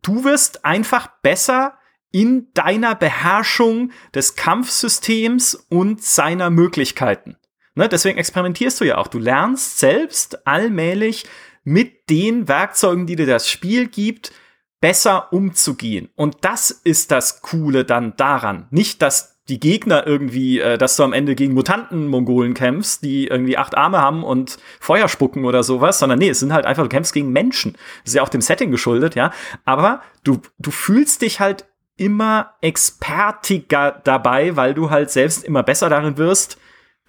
du 0.02 0.24
wirst 0.24 0.64
einfach 0.64 1.08
besser 1.22 1.74
in 2.12 2.48
deiner 2.54 2.94
Beherrschung 2.94 3.92
des 4.14 4.34
Kampfsystems 4.34 5.54
und 5.68 6.02
seiner 6.02 6.50
Möglichkeiten. 6.50 7.36
Ne, 7.74 7.88
deswegen 7.88 8.18
experimentierst 8.18 8.80
du 8.80 8.84
ja 8.84 8.98
auch. 8.98 9.06
Du 9.06 9.18
lernst 9.18 9.78
selbst 9.78 10.46
allmählich 10.46 11.24
mit 11.62 12.10
den 12.10 12.48
Werkzeugen, 12.48 13.06
die 13.06 13.16
dir 13.16 13.26
das 13.26 13.48
Spiel 13.48 13.86
gibt, 13.86 14.32
besser 14.80 15.32
umzugehen. 15.32 16.10
Und 16.16 16.38
das 16.40 16.70
ist 16.70 17.10
das 17.10 17.42
Coole 17.42 17.84
dann 17.84 18.16
daran. 18.16 18.66
Nicht, 18.70 19.02
dass 19.02 19.29
die 19.50 19.60
Gegner 19.60 20.06
irgendwie, 20.06 20.60
äh, 20.60 20.78
dass 20.78 20.96
du 20.96 21.02
am 21.02 21.12
Ende 21.12 21.34
gegen 21.34 21.52
Mutanten-Mongolen 21.54 22.54
kämpfst, 22.54 23.02
die 23.02 23.26
irgendwie 23.26 23.58
acht 23.58 23.76
Arme 23.76 23.98
haben 23.98 24.22
und 24.22 24.58
Feuer 24.78 25.08
spucken 25.08 25.44
oder 25.44 25.62
sowas, 25.62 25.98
sondern 25.98 26.18
nee, 26.18 26.30
es 26.30 26.40
sind 26.40 26.52
halt 26.52 26.64
einfach, 26.64 26.84
du 26.84 26.88
kämpfst 26.88 27.12
gegen 27.12 27.32
Menschen. 27.32 27.72
Das 28.04 28.12
ist 28.12 28.14
ja 28.14 28.22
auch 28.22 28.28
dem 28.28 28.40
Setting 28.40 28.70
geschuldet, 28.70 29.16
ja. 29.16 29.32
Aber 29.64 30.02
du, 30.24 30.40
du 30.58 30.70
fühlst 30.70 31.22
dich 31.22 31.40
halt 31.40 31.66
immer 31.96 32.54
expertiger 32.62 34.00
dabei, 34.04 34.56
weil 34.56 34.72
du 34.72 34.88
halt 34.88 35.10
selbst 35.10 35.44
immer 35.44 35.62
besser 35.62 35.90
darin 35.90 36.16
wirst, 36.16 36.58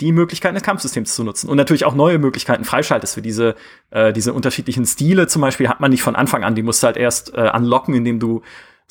die 0.01 0.11
Möglichkeiten 0.11 0.55
des 0.55 0.63
Kampfsystems 0.63 1.13
zu 1.13 1.23
nutzen 1.23 1.47
und 1.49 1.57
natürlich 1.57 1.85
auch 1.85 1.93
neue 1.93 2.17
Möglichkeiten 2.17 2.65
freischaltest 2.65 3.13
für 3.13 3.21
diese 3.21 3.55
äh, 3.91 4.11
diese 4.11 4.33
unterschiedlichen 4.33 4.85
Stile 4.85 5.27
zum 5.27 5.43
Beispiel 5.43 5.69
hat 5.69 5.79
man 5.79 5.91
nicht 5.91 6.01
von 6.01 6.15
Anfang 6.15 6.43
an, 6.43 6.55
die 6.55 6.63
musst 6.63 6.81
du 6.81 6.87
halt 6.87 6.97
erst 6.97 7.33
äh, 7.35 7.51
unlocken, 7.53 7.93
indem 7.93 8.19
du 8.19 8.41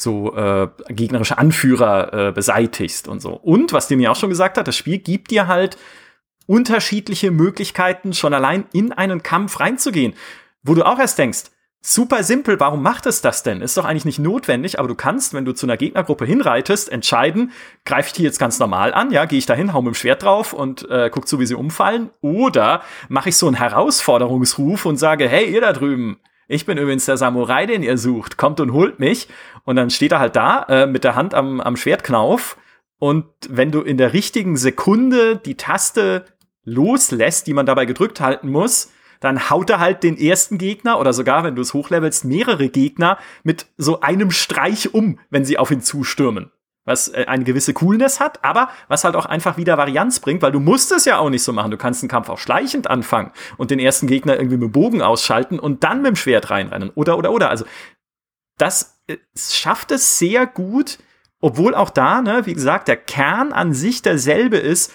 so 0.01 0.35
äh, 0.35 0.69
gegnerische 0.89 1.39
Anführer 1.39 2.29
äh, 2.29 2.33
beseitigst 2.33 3.09
und 3.09 3.21
so. 3.21 3.33
Und 3.33 3.73
was 3.73 3.89
dem 3.89 4.01
ja 4.01 4.11
auch 4.11 4.17
schon 4.17 4.31
gesagt 4.31 4.59
hat, 4.59 4.69
das 4.69 4.77
Spiel 4.77 4.99
gibt 4.99 5.31
dir 5.31 5.47
halt 5.47 5.77
unterschiedliche 6.47 7.31
Möglichkeiten, 7.31 8.13
schon 8.13 8.35
allein 8.35 8.65
in 8.73 8.93
einen 8.93 9.23
Kampf 9.23 9.61
reinzugehen, 9.61 10.15
wo 10.63 10.75
du 10.75 10.85
auch 10.85 10.99
erst 10.99 11.19
denkst, 11.19 11.45
Super 11.83 12.25
simpel, 12.25 12.61
warum 12.61 12.83
macht 12.83 13.07
es 13.07 13.23
das 13.23 13.43
denn? 13.43 13.63
Ist 13.63 13.79
doch 13.79 13.87
eigentlich 13.87 14.05
nicht 14.05 14.19
notwendig, 14.19 14.79
aber 14.79 14.87
du 14.87 14.95
kannst, 14.95 15.33
wenn 15.33 15.47
du 15.47 15.55
zu 15.55 15.65
einer 15.65 15.79
Gegnergruppe 15.79 16.27
hinreitest, 16.27 16.93
entscheiden, 16.93 17.53
greife 17.87 18.09
ich 18.09 18.13
die 18.13 18.23
jetzt 18.23 18.39
ganz 18.39 18.59
normal 18.59 18.93
an, 18.93 19.11
ja, 19.11 19.25
gehe 19.25 19.39
ich 19.39 19.47
dahin, 19.47 19.73
hau 19.73 19.81
mit 19.81 19.95
dem 19.95 19.97
Schwert 19.97 20.23
drauf 20.23 20.53
und 20.53 20.87
äh, 20.91 21.09
guck 21.11 21.27
zu, 21.27 21.41
wie 21.41 21.47
sie 21.47 21.55
umfallen, 21.55 22.11
oder 22.21 22.83
mache 23.09 23.31
ich 23.31 23.39
so 23.39 23.47
einen 23.47 23.57
Herausforderungsruf 23.57 24.85
und 24.85 24.99
sage, 24.99 25.27
hey, 25.27 25.51
ihr 25.51 25.63
da 25.63 25.73
drüben, 25.73 26.19
ich 26.51 26.67
bin 26.67 26.79
übrigens 26.79 27.05
der 27.05 27.17
Samurai, 27.17 27.65
den 27.65 27.85
ihr 27.85 27.97
sucht, 27.97 28.37
kommt 28.37 28.59
und 28.59 28.73
holt 28.73 28.99
mich. 28.99 29.29
Und 29.65 29.77
dann 29.77 29.89
steht 29.89 30.11
er 30.11 30.19
halt 30.19 30.35
da 30.35 30.65
äh, 30.65 30.87
mit 30.87 31.05
der 31.05 31.15
Hand 31.15 31.33
am, 31.33 31.61
am 31.61 31.77
Schwertknauf. 31.77 32.59
Und 32.99 33.27
wenn 33.49 33.71
du 33.71 33.83
in 33.83 33.97
der 33.97 34.13
richtigen 34.13 34.57
Sekunde 34.57 35.37
die 35.37 35.55
Taste 35.55 36.25
loslässt, 36.65 37.47
die 37.47 37.55
man 37.55 37.67
dabei 37.67 37.87
gedrückt 37.87 38.21
halten 38.21 38.51
muss, 38.51 38.93
dann 39.21 39.49
haut 39.49 39.71
er 39.71 39.79
halt 39.79 40.03
den 40.03 40.19
ersten 40.19 40.59
Gegner 40.59 40.99
oder 40.99 41.13
sogar, 41.13 41.45
wenn 41.45 41.55
du 41.55 41.63
es 41.63 41.73
hochlevelst, 41.73 42.25
mehrere 42.25 42.69
Gegner 42.69 43.19
mit 43.45 43.67
so 43.77 44.01
einem 44.01 44.33
Streich 44.33 44.93
um, 44.93 45.21
wenn 45.31 45.45
sie 45.45 45.57
auf 45.57 45.71
ihn 45.71 45.83
zustürmen. 45.83 46.51
Was 46.91 47.07
äh, 47.07 47.27
eine 47.29 47.45
gewisse 47.45 47.73
Coolness 47.73 48.19
hat, 48.19 48.45
aber 48.45 48.69
was 48.89 49.05
halt 49.05 49.15
auch 49.15 49.27
einfach 49.27 49.57
wieder 49.57 49.79
Varianz 49.79 50.19
bringt, 50.19 50.43
weil 50.43 50.51
du 50.51 50.59
musst 50.59 50.91
es 50.91 51.05
ja 51.05 51.19
auch 51.19 51.31
nicht 51.31 51.45
so 51.45 51.53
machen. 51.53 51.71
Du 51.71 51.77
kannst 51.77 52.03
einen 52.03 52.11
Kampf 52.11 52.29
auch 52.29 52.39
schleichend 52.39 52.91
anfangen 52.91 53.31
und 53.59 53.71
den 53.71 53.79
ersten 53.79 54.09
Gegner 54.09 54.35
irgendwie 54.37 54.57
mit 54.57 54.73
Bogen 54.73 55.01
ausschalten 55.01 55.61
und 55.61 55.85
dann 55.85 56.03
mit 56.03 56.09
dem 56.09 56.17
Schwert 56.17 56.51
reinrennen. 56.51 56.91
Oder, 56.97 57.17
oder, 57.17 57.31
oder. 57.31 57.49
Also, 57.49 57.65
das 58.59 59.01
äh, 59.07 59.19
schafft 59.37 59.93
es 59.93 60.19
sehr 60.19 60.49
gut, 60.49 60.99
obwohl 61.41 61.77
auch 61.77 61.91
da, 61.91 62.23
ne, 62.23 62.45
wie 62.47 62.55
gesagt, 62.55 62.89
der 62.89 62.97
Kern 62.97 63.53
an 63.53 63.73
sich 63.73 64.03
derselbe 64.03 64.57
ist, 64.57 64.93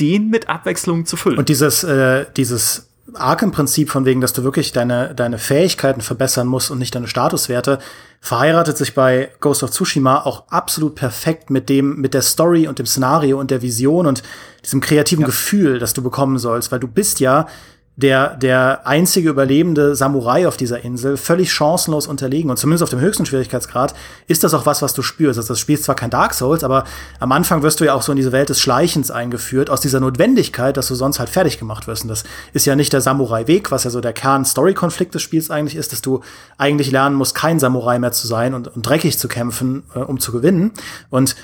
den 0.00 0.28
mit 0.28 0.48
Abwechslung 0.48 1.06
zu 1.06 1.16
füllen. 1.16 1.38
Und 1.38 1.48
dieses, 1.48 1.84
äh, 1.84 2.26
dieses 2.36 2.87
Arkham-Prinzip 3.14 3.90
von 3.90 4.04
wegen, 4.04 4.20
dass 4.20 4.32
du 4.32 4.44
wirklich 4.44 4.72
deine, 4.72 5.14
deine 5.14 5.38
Fähigkeiten 5.38 6.00
verbessern 6.00 6.46
musst 6.46 6.70
und 6.70 6.78
nicht 6.78 6.94
deine 6.94 7.08
Statuswerte, 7.08 7.78
verheiratet 8.20 8.76
sich 8.76 8.94
bei 8.94 9.30
Ghost 9.40 9.62
of 9.62 9.70
Tsushima 9.70 10.22
auch 10.24 10.48
absolut 10.48 10.94
perfekt 10.94 11.50
mit 11.50 11.68
dem, 11.68 11.96
mit 11.96 12.14
der 12.14 12.22
Story 12.22 12.68
und 12.68 12.78
dem 12.78 12.86
Szenario 12.86 13.38
und 13.38 13.50
der 13.50 13.62
Vision 13.62 14.06
und 14.06 14.22
diesem 14.64 14.80
kreativen 14.80 15.22
ja. 15.22 15.26
Gefühl, 15.26 15.78
das 15.78 15.94
du 15.94 16.02
bekommen 16.02 16.38
sollst, 16.38 16.72
weil 16.72 16.80
du 16.80 16.88
bist 16.88 17.20
ja 17.20 17.46
der, 17.98 18.36
der 18.36 18.86
einzige 18.86 19.28
überlebende 19.28 19.96
Samurai 19.96 20.46
auf 20.46 20.56
dieser 20.56 20.84
Insel 20.84 21.16
völlig 21.16 21.52
chancenlos 21.52 22.06
unterlegen. 22.06 22.48
Und 22.48 22.56
zumindest 22.56 22.84
auf 22.84 22.90
dem 22.90 23.00
höchsten 23.00 23.26
Schwierigkeitsgrad 23.26 23.92
ist 24.28 24.44
das 24.44 24.54
auch 24.54 24.66
was, 24.66 24.82
was 24.82 24.94
du 24.94 25.02
spürst. 25.02 25.36
Also 25.36 25.48
das 25.48 25.58
Spiel 25.58 25.74
ist 25.74 25.82
zwar 25.82 25.96
kein 25.96 26.08
Dark 26.08 26.32
Souls, 26.34 26.62
aber 26.62 26.84
am 27.18 27.32
Anfang 27.32 27.64
wirst 27.64 27.80
du 27.80 27.84
ja 27.84 27.94
auch 27.94 28.02
so 28.02 28.12
in 28.12 28.16
diese 28.16 28.30
Welt 28.30 28.50
des 28.50 28.60
Schleichens 28.60 29.10
eingeführt, 29.10 29.68
aus 29.68 29.80
dieser 29.80 29.98
Notwendigkeit, 29.98 30.76
dass 30.76 30.86
du 30.86 30.94
sonst 30.94 31.18
halt 31.18 31.28
fertig 31.28 31.58
gemacht 31.58 31.88
wirst. 31.88 32.02
Und 32.02 32.08
das 32.08 32.22
ist 32.52 32.66
ja 32.66 32.76
nicht 32.76 32.92
der 32.92 33.00
Samurai-Weg, 33.00 33.72
was 33.72 33.82
ja 33.82 33.90
so 33.90 34.00
der 34.00 34.12
Kern-Story-Konflikt 34.12 35.16
des 35.16 35.22
Spiels 35.22 35.50
eigentlich 35.50 35.74
ist, 35.74 35.90
dass 35.90 36.00
du 36.00 36.20
eigentlich 36.56 36.92
lernen 36.92 37.16
musst, 37.16 37.34
kein 37.34 37.58
Samurai 37.58 37.98
mehr 37.98 38.12
zu 38.12 38.28
sein 38.28 38.54
und, 38.54 38.68
und 38.68 38.86
dreckig 38.86 39.18
zu 39.18 39.26
kämpfen, 39.26 39.82
äh, 39.96 39.98
um 39.98 40.20
zu 40.20 40.30
gewinnen. 40.30 40.70
Und 41.10 41.34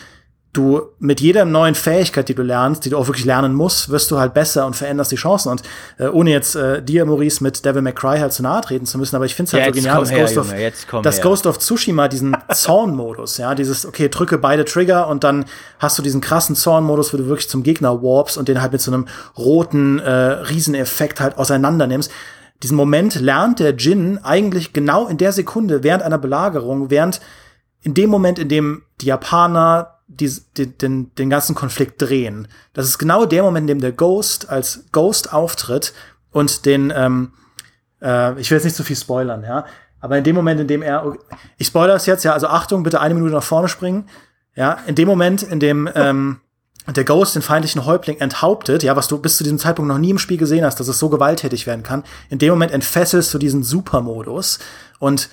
du 0.56 0.82
mit 0.98 1.20
jeder 1.20 1.44
neuen 1.44 1.74
Fähigkeit, 1.74 2.28
die 2.28 2.34
du 2.34 2.42
lernst, 2.42 2.84
die 2.84 2.90
du 2.90 2.96
auch 2.96 3.06
wirklich 3.06 3.24
lernen 3.26 3.52
musst, 3.52 3.90
wirst 3.90 4.10
du 4.10 4.18
halt 4.18 4.32
besser 4.32 4.66
und 4.66 4.74
veränderst 4.74 5.12
die 5.12 5.16
Chancen. 5.16 5.50
Und 5.50 5.62
äh, 5.98 6.06
ohne 6.06 6.30
jetzt 6.30 6.56
äh, 6.56 6.82
dir, 6.82 7.04
Maurice, 7.04 7.42
mit 7.42 7.64
Devil 7.64 7.82
McCry 7.82 8.18
halt 8.18 8.32
zu 8.32 8.42
nahe 8.42 8.62
treten 8.62 8.86
zu 8.86 8.96
müssen, 8.96 9.16
aber 9.16 9.26
ich 9.26 9.34
finde 9.34 9.48
es 9.48 9.52
halt 9.52 9.66
ja, 9.66 9.72
so 9.72 9.76
genial, 9.76 10.00
dass, 10.00 10.10
her, 10.10 10.20
Ghost, 10.20 10.38
of, 10.38 11.02
dass 11.02 11.20
Ghost 11.20 11.46
of 11.46 11.58
Tsushima 11.58 12.08
diesen 12.08 12.36
Zorn-Modus, 12.52 13.36
ja, 13.38 13.54
dieses, 13.54 13.84
okay, 13.84 14.08
drücke 14.08 14.38
beide 14.38 14.64
Trigger 14.64 15.08
und 15.08 15.24
dann 15.24 15.44
hast 15.78 15.98
du 15.98 16.02
diesen 16.02 16.20
krassen 16.20 16.56
Zorn-Modus, 16.56 17.12
wo 17.12 17.18
du 17.18 17.26
wirklich 17.26 17.48
zum 17.48 17.62
Gegner 17.62 18.02
warpst 18.02 18.38
und 18.38 18.48
den 18.48 18.62
halt 18.62 18.72
mit 18.72 18.80
so 18.80 18.90
einem 18.90 19.06
roten 19.36 19.98
äh, 19.98 20.10
Rieseneffekt 20.10 21.20
halt 21.20 21.36
auseinander 21.36 21.86
nimmst 21.86 22.10
diesen 22.62 22.76
Moment 22.76 23.20
lernt 23.20 23.58
der 23.58 23.74
Jin 23.74 24.18
eigentlich 24.22 24.72
genau 24.72 25.06
in 25.06 25.18
der 25.18 25.32
Sekunde 25.32 25.82
während 25.82 26.02
einer 26.02 26.16
Belagerung, 26.16 26.88
während 26.88 27.20
in 27.82 27.92
dem 27.92 28.08
Moment, 28.08 28.38
in 28.38 28.48
dem 28.48 28.82
die 29.02 29.06
Japaner 29.06 29.93
die, 30.06 30.30
die, 30.56 30.66
den, 30.66 31.14
den 31.14 31.30
ganzen 31.30 31.54
Konflikt 31.54 32.00
drehen. 32.00 32.48
Das 32.72 32.86
ist 32.86 32.98
genau 32.98 33.24
der 33.26 33.42
Moment, 33.42 33.64
in 33.64 33.78
dem 33.78 33.80
der 33.80 33.92
Ghost 33.92 34.48
als 34.48 34.84
Ghost 34.92 35.32
auftritt 35.32 35.92
und 36.30 36.66
den, 36.66 36.92
ähm, 36.94 37.32
äh, 38.02 38.38
ich 38.40 38.50
will 38.50 38.56
jetzt 38.56 38.64
nicht 38.64 38.76
zu 38.76 38.84
viel 38.84 38.96
spoilern, 38.96 39.42
ja, 39.42 39.64
aber 40.00 40.18
in 40.18 40.24
dem 40.24 40.36
Moment, 40.36 40.60
in 40.60 40.68
dem 40.68 40.82
er, 40.82 41.16
ich 41.56 41.68
spoilere 41.68 41.96
es 41.96 42.06
jetzt, 42.06 42.24
ja, 42.24 42.34
also 42.34 42.48
Achtung, 42.48 42.82
bitte 42.82 43.00
eine 43.00 43.14
Minute 43.14 43.32
nach 43.32 43.42
vorne 43.42 43.68
springen, 43.68 44.08
ja, 44.54 44.78
in 44.86 44.94
dem 44.94 45.08
Moment, 45.08 45.42
in 45.42 45.60
dem 45.60 45.88
ähm, 45.94 46.40
der 46.86 47.04
Ghost 47.04 47.34
den 47.34 47.42
feindlichen 47.42 47.86
Häuptling 47.86 48.18
enthauptet, 48.18 48.82
ja, 48.82 48.94
was 48.96 49.08
du 49.08 49.18
bis 49.18 49.38
zu 49.38 49.44
diesem 49.44 49.58
Zeitpunkt 49.58 49.88
noch 49.88 49.98
nie 49.98 50.10
im 50.10 50.18
Spiel 50.18 50.36
gesehen 50.36 50.64
hast, 50.64 50.78
dass 50.78 50.88
es 50.88 50.98
so 50.98 51.08
gewalttätig 51.08 51.66
werden 51.66 51.82
kann, 51.82 52.04
in 52.28 52.38
dem 52.38 52.50
Moment 52.50 52.72
entfesselst 52.72 53.32
du 53.32 53.38
diesen 53.38 53.62
Supermodus 53.62 54.58
und 54.98 55.30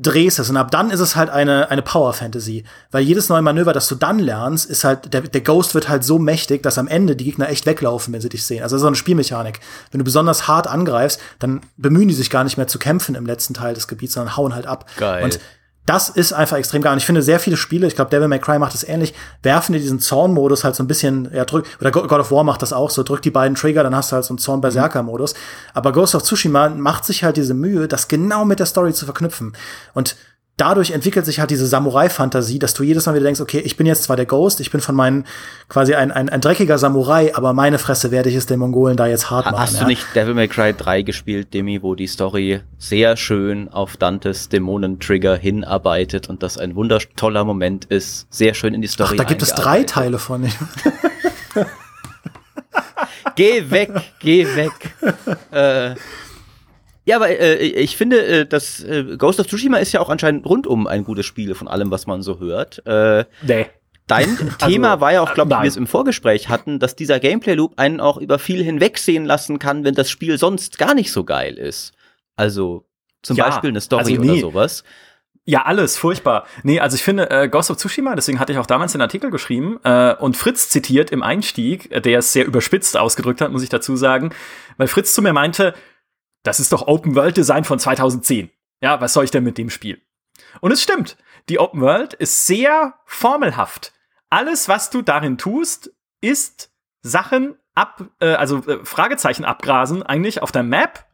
drehst 0.00 0.38
es. 0.38 0.48
Und 0.48 0.56
ab 0.56 0.70
dann 0.70 0.90
ist 0.90 1.00
es 1.00 1.16
halt 1.16 1.28
eine, 1.28 1.70
eine 1.70 1.82
Power-Fantasy. 1.82 2.64
Weil 2.92 3.02
jedes 3.02 3.28
neue 3.28 3.42
Manöver, 3.42 3.72
das 3.72 3.88
du 3.88 3.96
dann 3.96 4.20
lernst, 4.20 4.70
ist 4.70 4.84
halt, 4.84 5.12
der, 5.12 5.22
der 5.22 5.40
Ghost 5.40 5.74
wird 5.74 5.88
halt 5.88 6.04
so 6.04 6.18
mächtig, 6.18 6.62
dass 6.62 6.78
am 6.78 6.86
Ende 6.86 7.16
die 7.16 7.24
Gegner 7.24 7.48
echt 7.48 7.66
weglaufen, 7.66 8.14
wenn 8.14 8.20
sie 8.20 8.28
dich 8.28 8.46
sehen. 8.46 8.62
Also 8.62 8.76
das 8.76 8.80
ist 8.80 8.82
so 8.82 8.86
eine 8.86 8.96
Spielmechanik. 8.96 9.60
Wenn 9.90 9.98
du 9.98 10.04
besonders 10.04 10.46
hart 10.46 10.68
angreifst, 10.68 11.20
dann 11.40 11.60
bemühen 11.76 12.08
die 12.08 12.14
sich 12.14 12.30
gar 12.30 12.44
nicht 12.44 12.56
mehr 12.56 12.68
zu 12.68 12.78
kämpfen 12.78 13.16
im 13.16 13.26
letzten 13.26 13.54
Teil 13.54 13.74
des 13.74 13.88
Gebiets, 13.88 14.14
sondern 14.14 14.36
hauen 14.36 14.54
halt 14.54 14.66
ab. 14.66 14.88
Geil. 14.96 15.24
Und 15.24 15.40
das 15.88 16.10
ist 16.10 16.34
einfach 16.34 16.58
extrem 16.58 16.82
geil. 16.82 16.92
Und 16.92 16.98
ich 16.98 17.06
finde, 17.06 17.22
sehr 17.22 17.40
viele 17.40 17.56
Spiele, 17.56 17.86
ich 17.86 17.94
glaube, 17.94 18.10
Devil 18.10 18.28
May 18.28 18.38
Cry 18.38 18.58
macht 18.58 18.74
das 18.74 18.84
ähnlich, 18.84 19.14
werfen 19.42 19.72
dir 19.72 19.78
diesen 19.78 20.00
Zorn-Modus 20.00 20.62
halt 20.62 20.76
so 20.76 20.82
ein 20.82 20.86
bisschen, 20.86 21.30
ja, 21.32 21.46
drück, 21.46 21.64
oder 21.80 21.90
God 21.90 22.12
of 22.12 22.30
War 22.30 22.44
macht 22.44 22.60
das 22.60 22.74
auch 22.74 22.90
so, 22.90 23.02
drück 23.02 23.22
die 23.22 23.30
beiden 23.30 23.54
Trigger, 23.54 23.82
dann 23.82 23.96
hast 23.96 24.12
du 24.12 24.16
halt 24.16 24.24
so 24.26 24.32
einen 24.32 24.38
Zorn-Berserker-Modus. 24.38 25.32
Aber 25.72 25.92
Ghost 25.92 26.14
of 26.14 26.24
Tsushima 26.24 26.68
macht 26.68 27.06
sich 27.06 27.24
halt 27.24 27.38
diese 27.38 27.54
Mühe, 27.54 27.88
das 27.88 28.08
genau 28.08 28.44
mit 28.44 28.58
der 28.58 28.66
Story 28.66 28.92
zu 28.92 29.06
verknüpfen. 29.06 29.56
Und 29.94 30.16
dadurch 30.58 30.90
entwickelt 30.90 31.24
sich 31.24 31.40
halt 31.40 31.50
diese 31.50 31.66
Samurai-Fantasie, 31.66 32.58
dass 32.58 32.74
du 32.74 32.82
jedes 32.82 33.06
Mal 33.06 33.14
wieder 33.14 33.24
denkst, 33.24 33.40
okay, 33.40 33.60
ich 33.60 33.76
bin 33.76 33.86
jetzt 33.86 34.02
zwar 34.02 34.16
der 34.16 34.26
Ghost, 34.26 34.60
ich 34.60 34.70
bin 34.70 34.80
von 34.80 34.94
meinen 34.94 35.24
quasi 35.68 35.94
ein, 35.94 36.10
ein, 36.10 36.28
ein 36.28 36.40
dreckiger 36.40 36.76
Samurai, 36.78 37.34
aber 37.34 37.52
meine 37.52 37.78
Fresse 37.78 38.10
werde 38.10 38.28
ich 38.28 38.34
es 38.34 38.46
den 38.46 38.58
Mongolen 38.58 38.96
da 38.96 39.06
jetzt 39.06 39.30
hart 39.30 39.46
machen. 39.46 39.58
Hast 39.58 39.74
ja? 39.74 39.80
du 39.80 39.86
nicht 39.86 40.04
Devil 40.14 40.34
May 40.34 40.48
Cry 40.48 40.74
3 40.74 41.02
gespielt, 41.02 41.54
Demi, 41.54 41.82
wo 41.82 41.94
die 41.94 42.08
Story 42.08 42.60
sehr 42.76 43.16
schön 43.16 43.68
auf 43.68 43.96
Dantes 43.96 44.48
Dämonentrigger 44.48 45.36
hinarbeitet 45.36 46.28
und 46.28 46.42
das 46.42 46.58
ein 46.58 46.74
wundertoller 46.74 47.44
Moment 47.44 47.84
ist, 47.86 48.26
sehr 48.30 48.54
schön 48.54 48.74
in 48.74 48.82
die 48.82 48.88
Story 48.88 49.10
Ach, 49.12 49.16
da 49.16 49.24
gibt 49.24 49.42
es 49.42 49.54
drei 49.54 49.84
Teile 49.84 50.18
von. 50.18 50.50
geh 53.36 53.70
weg, 53.70 53.92
geh 54.18 54.44
weg. 54.56 54.72
äh, 55.52 55.94
ja, 57.08 57.16
aber 57.16 57.30
äh, 57.30 57.56
ich 57.56 57.96
finde, 57.96 58.22
äh, 58.22 58.46
das 58.46 58.84
äh, 58.84 59.16
Ghost 59.16 59.40
of 59.40 59.46
Tsushima 59.46 59.78
ist 59.78 59.92
ja 59.92 60.00
auch 60.00 60.10
anscheinend 60.10 60.44
rundum 60.44 60.86
ein 60.86 61.04
gutes 61.04 61.24
Spiel 61.24 61.54
von 61.54 61.66
allem, 61.66 61.90
was 61.90 62.06
man 62.06 62.20
so 62.20 62.38
hört. 62.38 62.86
Äh, 62.86 63.24
Nee. 63.40 63.66
Dein 64.06 64.36
Thema 64.58 64.90
Also, 64.90 65.00
war 65.00 65.12
ja 65.14 65.22
auch, 65.22 65.32
glaube 65.32 65.52
ich, 65.54 65.58
wie 65.58 65.62
wir 65.62 65.68
es 65.68 65.78
im 65.78 65.86
Vorgespräch 65.86 66.50
hatten, 66.50 66.78
dass 66.78 66.96
dieser 66.96 67.18
Gameplay-Loop 67.18 67.78
einen 67.78 68.00
auch 68.00 68.18
über 68.18 68.38
viel 68.38 68.62
hinwegsehen 68.62 69.24
lassen 69.24 69.58
kann, 69.58 69.84
wenn 69.84 69.94
das 69.94 70.10
Spiel 70.10 70.36
sonst 70.36 70.76
gar 70.76 70.92
nicht 70.92 71.10
so 71.10 71.24
geil 71.24 71.54
ist. 71.56 71.92
Also 72.36 72.84
zum 73.22 73.38
Ja, 73.38 73.48
Beispiel 73.48 73.70
eine 73.70 73.80
Story 73.80 74.18
also 74.18 74.30
oder 74.30 74.40
sowas. 74.40 74.84
Ja, 75.46 75.62
alles, 75.62 75.96
furchtbar. 75.96 76.46
Nee, 76.62 76.78
also 76.78 76.94
ich 76.94 77.02
finde, 77.02 77.30
äh, 77.30 77.48
Ghost 77.48 77.70
of 77.70 77.78
Tsushima, 77.78 78.14
deswegen 78.14 78.38
hatte 78.38 78.52
ich 78.52 78.58
auch 78.58 78.66
damals 78.66 78.92
den 78.92 79.00
Artikel 79.00 79.30
geschrieben 79.30 79.78
äh, 79.82 80.14
und 80.14 80.36
Fritz 80.36 80.68
zitiert 80.68 81.10
im 81.10 81.22
Einstieg, 81.22 81.90
äh, 81.90 82.02
der 82.02 82.18
es 82.18 82.34
sehr 82.34 82.44
überspitzt 82.44 82.98
ausgedrückt 82.98 83.40
hat, 83.40 83.50
muss 83.50 83.62
ich 83.62 83.70
dazu 83.70 83.96
sagen, 83.96 84.34
weil 84.76 84.88
Fritz 84.88 85.14
zu 85.14 85.22
mir 85.22 85.32
meinte, 85.32 85.72
das 86.42 86.60
ist 86.60 86.72
doch 86.72 86.86
Open 86.86 87.14
World 87.14 87.36
Design 87.36 87.64
von 87.64 87.78
2010. 87.78 88.50
Ja, 88.80 89.00
was 89.00 89.12
soll 89.12 89.24
ich 89.24 89.30
denn 89.30 89.44
mit 89.44 89.58
dem 89.58 89.70
Spiel? 89.70 90.00
Und 90.60 90.72
es 90.72 90.82
stimmt, 90.82 91.16
die 91.48 91.58
Open 91.58 91.80
World 91.80 92.14
ist 92.14 92.46
sehr 92.46 92.94
formelhaft. 93.04 93.92
Alles, 94.30 94.68
was 94.68 94.90
du 94.90 95.02
darin 95.02 95.38
tust, 95.38 95.90
ist 96.20 96.70
Sachen 97.02 97.56
ab, 97.74 98.04
äh, 98.20 98.34
also 98.34 98.58
äh, 98.66 98.84
Fragezeichen 98.84 99.44
abgrasen, 99.44 100.02
eigentlich 100.02 100.42
auf 100.42 100.52
der 100.52 100.62
Map 100.62 101.06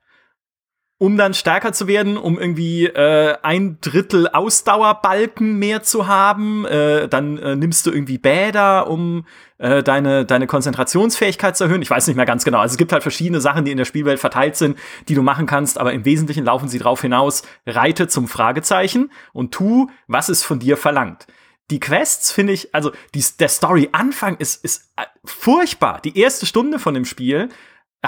um 1.05 1.19
dann 1.19 1.35
stärker 1.35 1.75
zu 1.75 1.87
werden, 1.87 2.17
um 2.17 2.39
irgendwie 2.39 2.87
äh, 2.87 3.37
ein 3.43 3.77
Drittel 3.83 4.27
Ausdauerbalken 4.27 5.59
mehr 5.59 5.83
zu 5.83 6.07
haben. 6.07 6.65
Äh, 6.65 7.09
dann 7.09 7.37
äh, 7.37 7.57
nimmst 7.57 7.85
du 7.85 7.91
irgendwie 7.91 8.17
Bäder, 8.17 8.89
um 8.89 9.27
äh, 9.59 9.83
deine, 9.83 10.25
deine 10.25 10.47
Konzentrationsfähigkeit 10.47 11.59
zu 11.59 11.65
erhöhen. 11.65 11.83
Ich 11.83 11.91
weiß 11.91 12.07
nicht 12.07 12.17
mehr 12.17 12.25
ganz 12.25 12.47
genau. 12.47 12.61
Also 12.61 12.73
es 12.73 12.79
gibt 12.79 12.91
halt 12.91 13.03
verschiedene 13.03 13.43
Sachen, 13.43 13.67
die 13.67 13.71
in 13.71 13.77
der 13.77 13.85
Spielwelt 13.85 14.19
verteilt 14.19 14.57
sind, 14.57 14.79
die 15.09 15.15
du 15.15 15.21
machen 15.21 15.45
kannst, 15.45 15.77
aber 15.77 15.93
im 15.93 16.07
Wesentlichen 16.07 16.47
laufen 16.47 16.71
sie 16.71 16.79
drauf 16.79 17.03
hinaus, 17.03 17.43
reite 17.67 18.09
zum 18.09 18.27
Fragezeichen 18.27 19.13
und 19.35 19.53
tu, 19.53 19.91
was 20.07 20.31
es 20.31 20.43
von 20.43 20.59
dir 20.59 20.79
verlangt. 20.79 21.27
Die 21.71 21.81
Quests 21.81 22.33
finde 22.33 22.55
ich, 22.55 22.75
also 22.75 22.93
die, 23.15 23.23
der 23.39 23.49
Story-Anfang 23.49 24.39
ist, 24.39 24.65
ist 24.65 24.91
äh, 24.97 25.03
furchtbar. 25.23 26.01
Die 26.03 26.19
erste 26.19 26.47
Stunde 26.47 26.79
von 26.79 26.95
dem 26.95 27.05
Spiel 27.05 27.51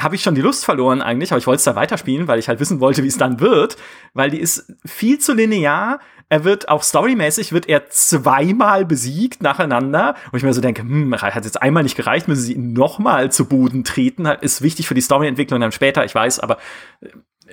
habe 0.02 0.14
ich 0.14 0.22
schon 0.22 0.34
die 0.34 0.40
Lust 0.40 0.64
verloren 0.64 1.02
eigentlich, 1.02 1.32
aber 1.32 1.38
ich 1.38 1.46
wollte 1.46 1.58
es 1.58 1.64
da 1.64 1.74
weiterspielen, 1.74 2.28
weil 2.28 2.38
ich 2.38 2.48
halt 2.48 2.60
wissen 2.60 2.80
wollte, 2.80 3.02
wie 3.02 3.08
es 3.08 3.18
dann 3.18 3.40
wird, 3.40 3.76
weil 4.14 4.30
die 4.30 4.40
ist 4.40 4.72
viel 4.84 5.18
zu 5.18 5.32
linear. 5.32 6.00
Er 6.28 6.44
wird 6.44 6.68
auch 6.68 6.82
storymäßig 6.82 7.52
wird 7.52 7.68
er 7.68 7.88
zweimal 7.88 8.84
besiegt 8.84 9.42
nacheinander 9.42 10.16
und 10.32 10.36
ich 10.36 10.42
mir 10.42 10.52
so 10.52 10.60
denke, 10.60 10.82
hm, 10.82 11.14
hat 11.14 11.44
jetzt 11.44 11.62
einmal 11.62 11.84
nicht 11.84 11.96
gereicht, 11.96 12.26
müssen 12.28 12.42
sie 12.42 12.54
ihn 12.54 12.72
nochmal 12.72 13.30
zu 13.30 13.46
Boden 13.46 13.84
treten, 13.84 14.26
Halt, 14.26 14.42
ist 14.42 14.60
wichtig 14.60 14.88
für 14.88 14.94
die 14.94 15.00
Storyentwicklung 15.00 15.60
dann 15.60 15.72
später, 15.72 16.04
ich 16.04 16.14
weiß, 16.14 16.40
aber 16.40 16.58
äh, 17.00 17.08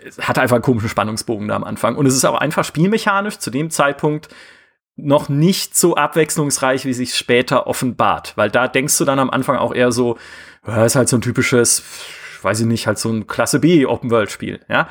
es 0.06 0.18
hat 0.28 0.40
einfach 0.40 0.56
einen 0.56 0.64
komischen 0.64 0.90
Spannungsbogen 0.90 1.48
da 1.48 1.56
am 1.56 1.64
Anfang 1.64 1.96
und 1.96 2.08
es 2.08 2.16
ist 2.16 2.26
auch 2.26 2.38
einfach 2.38 2.66
spielmechanisch 2.66 3.38
zu 3.38 3.52
dem 3.52 3.70
Zeitpunkt 3.70 4.30
noch 4.96 5.30
nicht 5.30 5.78
so 5.78 5.96
abwechslungsreich, 5.96 6.86
wie 6.86 6.94
sich 6.94 7.16
später 7.16 7.68
offenbart, 7.68 8.34
weil 8.36 8.50
da 8.50 8.68
denkst 8.68 8.98
du 8.98 9.06
dann 9.06 9.20
am 9.20 9.30
Anfang 9.30 9.58
auch 9.58 9.74
eher 9.74 9.92
so, 9.92 10.18
ja, 10.66 10.86
ist 10.86 10.96
halt 10.96 11.10
so 11.10 11.18
ein 11.18 11.22
typisches 11.22 11.84
weiß 12.44 12.62
ich 12.62 12.66
nicht, 12.66 12.88
halt 12.88 13.00
so 13.00 13.10
ein 13.10 13.28
Klasse 13.28 13.60
B 13.60 13.86
Open 13.86 14.12
World 14.12 14.32
Spiel, 14.32 14.60
ja. 14.70 14.88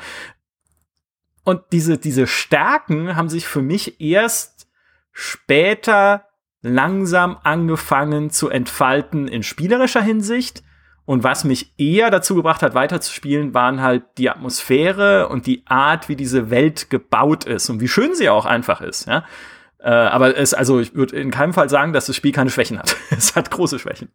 Und 1.43 1.61
diese, 1.71 1.97
diese 1.97 2.25
Stärken 2.25 3.15
haben 3.15 3.29
sich 3.29 3.47
für 3.47 3.61
mich 3.61 3.99
erst 3.99 4.67
später 5.11 6.25
langsam 6.61 7.37
angefangen 7.43 8.29
zu 8.29 8.49
entfalten 8.49 9.27
in 9.27 9.43
spielerischer 9.43 10.01
Hinsicht. 10.01 10.63
Und 11.05 11.25
was 11.25 11.43
mich 11.43 11.77
eher 11.77 12.09
dazu 12.11 12.33
gebracht 12.33 12.63
hat, 12.63 12.75
weiterzuspielen, 12.75 13.53
waren 13.53 13.81
halt 13.81 14.03
die 14.17 14.29
Atmosphäre 14.29 15.27
und 15.27 15.47
die 15.47 15.63
Art, 15.67 16.07
wie 16.07 16.15
diese 16.15 16.49
Welt 16.49 16.89
gebaut 16.89 17.43
ist 17.43 17.69
und 17.69 17.81
wie 17.81 17.89
schön 17.89 18.15
sie 18.15 18.29
auch 18.29 18.45
einfach 18.45 18.79
ist, 18.79 19.07
ja. 19.07 19.25
Äh, 19.79 19.89
aber 19.89 20.37
es, 20.37 20.53
also 20.53 20.79
ich 20.79 20.95
würde 20.95 21.17
in 21.17 21.29
keinem 21.29 21.51
Fall 21.51 21.69
sagen, 21.69 21.91
dass 21.91 22.05
das 22.05 22.15
Spiel 22.15 22.31
keine 22.31 22.49
Schwächen 22.49 22.79
hat. 22.79 22.95
es 23.09 23.35
hat 23.35 23.51
große 23.51 23.79
Schwächen. 23.79 24.09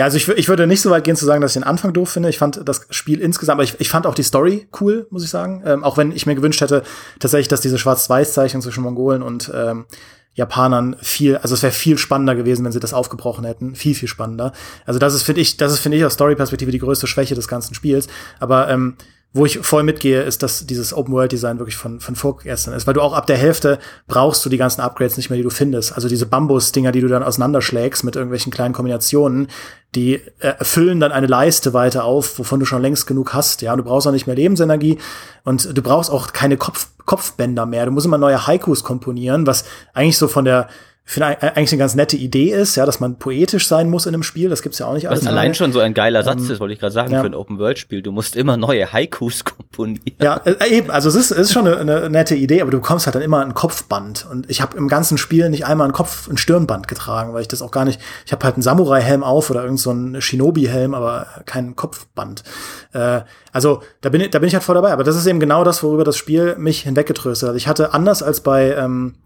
Ja, 0.00 0.06
also 0.06 0.16
ich, 0.16 0.26
ich 0.28 0.48
würde 0.48 0.66
nicht 0.66 0.80
so 0.80 0.88
weit 0.88 1.04
gehen 1.04 1.14
zu 1.14 1.26
sagen, 1.26 1.42
dass 1.42 1.50
ich 1.50 1.60
den 1.60 1.68
Anfang 1.68 1.92
doof 1.92 2.08
finde. 2.08 2.30
Ich 2.30 2.38
fand 2.38 2.66
das 2.66 2.86
Spiel 2.88 3.20
insgesamt, 3.20 3.56
aber 3.56 3.64
ich, 3.64 3.78
ich 3.80 3.90
fand 3.90 4.06
auch 4.06 4.14
die 4.14 4.22
Story 4.22 4.66
cool, 4.80 5.06
muss 5.10 5.22
ich 5.22 5.28
sagen. 5.28 5.62
Ähm, 5.66 5.84
auch 5.84 5.98
wenn 5.98 6.10
ich 6.12 6.24
mir 6.24 6.34
gewünscht 6.34 6.62
hätte, 6.62 6.84
tatsächlich, 7.18 7.48
dass 7.48 7.60
diese 7.60 7.76
Schwarz-Weiß-Zeichnung 7.76 8.62
zwischen 8.62 8.82
Mongolen 8.82 9.20
und 9.20 9.52
ähm, 9.54 9.84
Japanern 10.32 10.96
viel, 11.02 11.36
also 11.36 11.54
es 11.54 11.62
wäre 11.62 11.74
viel 11.74 11.98
spannender 11.98 12.34
gewesen, 12.34 12.64
wenn 12.64 12.72
sie 12.72 12.80
das 12.80 12.94
aufgebrochen 12.94 13.44
hätten. 13.44 13.74
Viel, 13.74 13.94
viel 13.94 14.08
spannender. 14.08 14.54
Also 14.86 14.98
das 14.98 15.12
ist, 15.12 15.22
finde 15.22 15.42
ich, 15.42 15.58
das 15.58 15.70
ist, 15.70 15.80
finde 15.80 15.98
ich, 15.98 16.04
aus 16.06 16.14
Story-Perspektive 16.14 16.70
die 16.70 16.78
größte 16.78 17.06
Schwäche 17.06 17.34
des 17.34 17.46
ganzen 17.46 17.74
Spiels. 17.74 18.06
Aber 18.38 18.70
ähm, 18.70 18.96
wo 19.32 19.46
ich 19.46 19.58
voll 19.58 19.84
mitgehe, 19.84 20.22
ist, 20.22 20.42
dass 20.42 20.66
dieses 20.66 20.92
Open-World-Design 20.92 21.58
wirklich 21.60 21.76
von, 21.76 22.00
von 22.00 22.16
vorgestern 22.16 22.74
ist. 22.74 22.88
Weil 22.88 22.94
du 22.94 23.00
auch 23.00 23.12
ab 23.12 23.26
der 23.26 23.36
Hälfte 23.36 23.78
brauchst 24.08 24.44
du 24.44 24.48
die 24.48 24.56
ganzen 24.56 24.80
Upgrades 24.80 25.16
nicht 25.16 25.30
mehr, 25.30 25.36
die 25.36 25.44
du 25.44 25.50
findest. 25.50 25.92
Also 25.94 26.08
diese 26.08 26.26
Bambus-Dinger, 26.26 26.90
die 26.90 27.00
du 27.00 27.06
dann 27.06 27.22
auseinanderschlägst 27.22 28.02
mit 28.02 28.16
irgendwelchen 28.16 28.50
kleinen 28.50 28.74
Kombinationen, 28.74 29.46
die 29.94 30.20
äh, 30.40 30.64
füllen 30.64 30.98
dann 30.98 31.12
eine 31.12 31.28
Leiste 31.28 31.72
weiter 31.74 32.04
auf, 32.04 32.40
wovon 32.40 32.58
du 32.58 32.66
schon 32.66 32.82
längst 32.82 33.06
genug 33.06 33.32
hast. 33.32 33.62
Ja, 33.62 33.76
du 33.76 33.84
brauchst 33.84 34.08
auch 34.08 34.12
nicht 34.12 34.26
mehr 34.26 34.36
Lebensenergie 34.36 34.98
und 35.44 35.76
du 35.76 35.82
brauchst 35.82 36.10
auch 36.10 36.32
keine 36.32 36.56
Kopf 36.56 36.88
Kopfbänder 37.06 37.66
mehr. 37.66 37.86
Du 37.86 37.90
musst 37.90 38.06
immer 38.06 38.18
neue 38.18 38.46
Haikus 38.46 38.84
komponieren, 38.84 39.44
was 39.44 39.64
eigentlich 39.94 40.16
so 40.16 40.28
von 40.28 40.44
der 40.44 40.68
ich 41.06 41.14
finde 41.14 41.38
äh, 41.40 41.46
eigentlich 41.56 41.72
eine 41.72 41.80
ganz 41.80 41.94
nette 41.96 42.16
Idee 42.16 42.50
ist, 42.50 42.76
ja, 42.76 42.86
dass 42.86 43.00
man 43.00 43.18
poetisch 43.18 43.66
sein 43.66 43.90
muss 43.90 44.06
in 44.06 44.14
einem 44.14 44.22
Spiel. 44.22 44.48
Das 44.48 44.62
gibt's 44.62 44.78
ja 44.78 44.86
auch 44.86 44.94
nicht 44.94 45.08
Was 45.08 45.26
allein 45.26 45.54
schon 45.54 45.72
so 45.72 45.80
ein 45.80 45.92
geiler 45.92 46.22
Satz 46.22 46.48
ist, 46.48 46.60
wollte 46.60 46.74
ich 46.74 46.78
gerade 46.78 46.92
sagen, 46.92 47.12
ja. 47.12 47.20
für 47.20 47.26
ein 47.26 47.34
Open-World-Spiel. 47.34 48.02
Du 48.02 48.12
musst 48.12 48.36
immer 48.36 48.56
neue 48.56 48.92
Haikus 48.92 49.44
komponieren. 49.44 50.16
Ja, 50.22 50.36
äh, 50.44 50.70
eben, 50.70 50.90
also 50.90 51.08
es 51.08 51.16
ist, 51.16 51.32
es 51.32 51.38
ist 51.38 51.52
schon 51.52 51.66
eine, 51.66 51.78
eine 51.78 52.10
nette 52.10 52.36
Idee, 52.36 52.62
aber 52.62 52.70
du 52.70 52.78
bekommst 52.78 53.06
halt 53.06 53.16
dann 53.16 53.22
immer 53.22 53.40
ein 53.44 53.54
Kopfband. 53.54 54.26
Und 54.30 54.48
ich 54.48 54.62
habe 54.62 54.76
im 54.76 54.86
ganzen 54.86 55.18
Spiel 55.18 55.50
nicht 55.50 55.66
einmal 55.66 55.88
ein 55.88 55.92
Kopf, 55.92 56.28
ein 56.28 56.36
Stirnband 56.36 56.86
getragen, 56.86 57.34
weil 57.34 57.42
ich 57.42 57.48
das 57.48 57.60
auch 57.60 57.72
gar 57.72 57.84
nicht. 57.84 58.00
Ich 58.24 58.32
habe 58.32 58.44
halt 58.44 58.54
einen 58.54 58.62
Samurai-Helm 58.62 59.24
auf 59.24 59.50
oder 59.50 59.64
irgend 59.64 59.80
so 59.80 59.90
einen 59.90 60.20
Shinobi-Helm, 60.20 60.94
aber 60.94 61.26
kein 61.44 61.74
Kopfband. 61.74 62.44
Äh, 62.92 63.22
also 63.52 63.82
da 64.00 64.10
bin 64.10 64.20
ich, 64.20 64.30
da 64.30 64.38
bin 64.38 64.46
ich 64.46 64.54
halt 64.54 64.62
voll 64.62 64.76
dabei. 64.76 64.92
Aber 64.92 65.02
das 65.02 65.16
ist 65.16 65.26
eben 65.26 65.40
genau 65.40 65.64
das, 65.64 65.82
worüber 65.82 66.04
das 66.04 66.16
Spiel 66.16 66.54
mich 66.56 66.82
hinweggetröstet 66.82 67.48
hat. 67.48 67.56
Ich 67.56 67.66
hatte 67.66 67.94
anders 67.94 68.22
als 68.22 68.42
bei 68.42 68.74
ähm, 68.76 69.16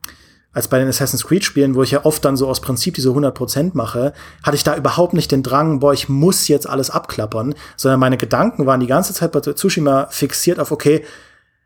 als 0.55 0.69
bei 0.69 0.79
den 0.79 0.89
Assassin's 0.89 1.27
Creed 1.27 1.45
Spielen, 1.45 1.75
wo 1.75 1.83
ich 1.83 1.91
ja 1.91 2.05
oft 2.05 2.25
dann 2.25 2.37
so 2.37 2.49
aus 2.49 2.61
Prinzip 2.61 2.95
diese 2.95 3.11
100% 3.11 3.73
mache, 3.75 4.13
hatte 4.43 4.57
ich 4.57 4.65
da 4.65 4.77
überhaupt 4.77 5.13
nicht 5.13 5.33
den 5.33 5.43
Drang, 5.43 5.81
boah, 5.81 5.93
ich 5.93 6.09
muss 6.09 6.49
jetzt 6.49 6.69
alles 6.69 6.91
abklappern, 6.91 7.55
sondern 7.77 8.01
meine 8.01 8.17
Gedanken 8.17 8.65
waren 8.65 8.81
die 8.81 8.87
ganze 8.87 9.13
Zeit 9.13 9.33
bei 9.33 9.41
Tsushima 9.41 10.07
fixiert 10.11 10.61
auf, 10.61 10.71
okay, 10.71 11.05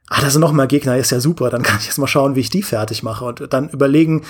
ah, 0.08 0.20
da 0.22 0.30
sind 0.30 0.40
noch 0.40 0.52
mal 0.52 0.66
Gegner, 0.66 0.96
ist 0.96 1.12
ja 1.12 1.20
super, 1.20 1.50
dann 1.50 1.62
kann 1.62 1.78
ich 1.78 1.86
jetzt 1.86 1.98
mal 1.98 2.06
schauen, 2.06 2.34
wie 2.34 2.40
ich 2.40 2.50
die 2.50 2.62
fertig 2.62 3.02
mache 3.02 3.24
und 3.24 3.52
dann 3.52 3.68
überlegen, 3.68 4.24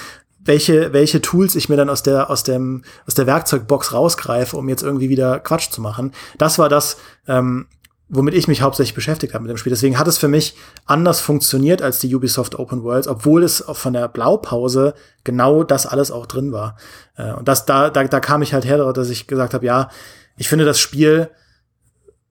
welche, 0.44 0.92
welche 0.92 1.20
Tools 1.20 1.54
ich 1.54 1.68
mir 1.68 1.76
dann 1.76 1.90
aus 1.90 2.02
der, 2.02 2.30
aus 2.30 2.42
dem, 2.42 2.82
aus 3.06 3.14
der 3.14 3.26
Werkzeugbox 3.26 3.92
rausgreife, 3.92 4.56
um 4.56 4.68
jetzt 4.68 4.82
irgendwie 4.82 5.08
wieder 5.08 5.40
Quatsch 5.40 5.70
zu 5.70 5.80
machen. 5.80 6.12
Das 6.38 6.58
war 6.58 6.68
das, 6.68 6.96
ähm, 7.26 7.66
womit 8.08 8.34
ich 8.34 8.48
mich 8.48 8.62
hauptsächlich 8.62 8.94
beschäftigt 8.94 9.34
habe 9.34 9.42
mit 9.42 9.50
dem 9.50 9.58
Spiel. 9.58 9.70
Deswegen 9.70 9.98
hat 9.98 10.08
es 10.08 10.18
für 10.18 10.28
mich 10.28 10.54
anders 10.86 11.20
funktioniert 11.20 11.82
als 11.82 11.98
die 11.98 12.14
Ubisoft 12.14 12.58
Open 12.58 12.82
Worlds, 12.82 13.06
obwohl 13.06 13.42
es 13.42 13.62
von 13.66 13.92
der 13.92 14.08
Blaupause 14.08 14.94
genau 15.24 15.62
das 15.62 15.86
alles 15.86 16.10
auch 16.10 16.26
drin 16.26 16.52
war. 16.52 16.76
Äh, 17.16 17.32
und 17.32 17.48
das, 17.48 17.66
da, 17.66 17.90
da, 17.90 18.04
da 18.04 18.20
kam 18.20 18.42
ich 18.42 18.54
halt 18.54 18.64
her, 18.64 18.92
dass 18.92 19.10
ich 19.10 19.26
gesagt 19.26 19.54
habe, 19.54 19.66
ja, 19.66 19.90
ich 20.36 20.48
finde 20.48 20.64
das 20.64 20.80
Spiel, 20.80 21.30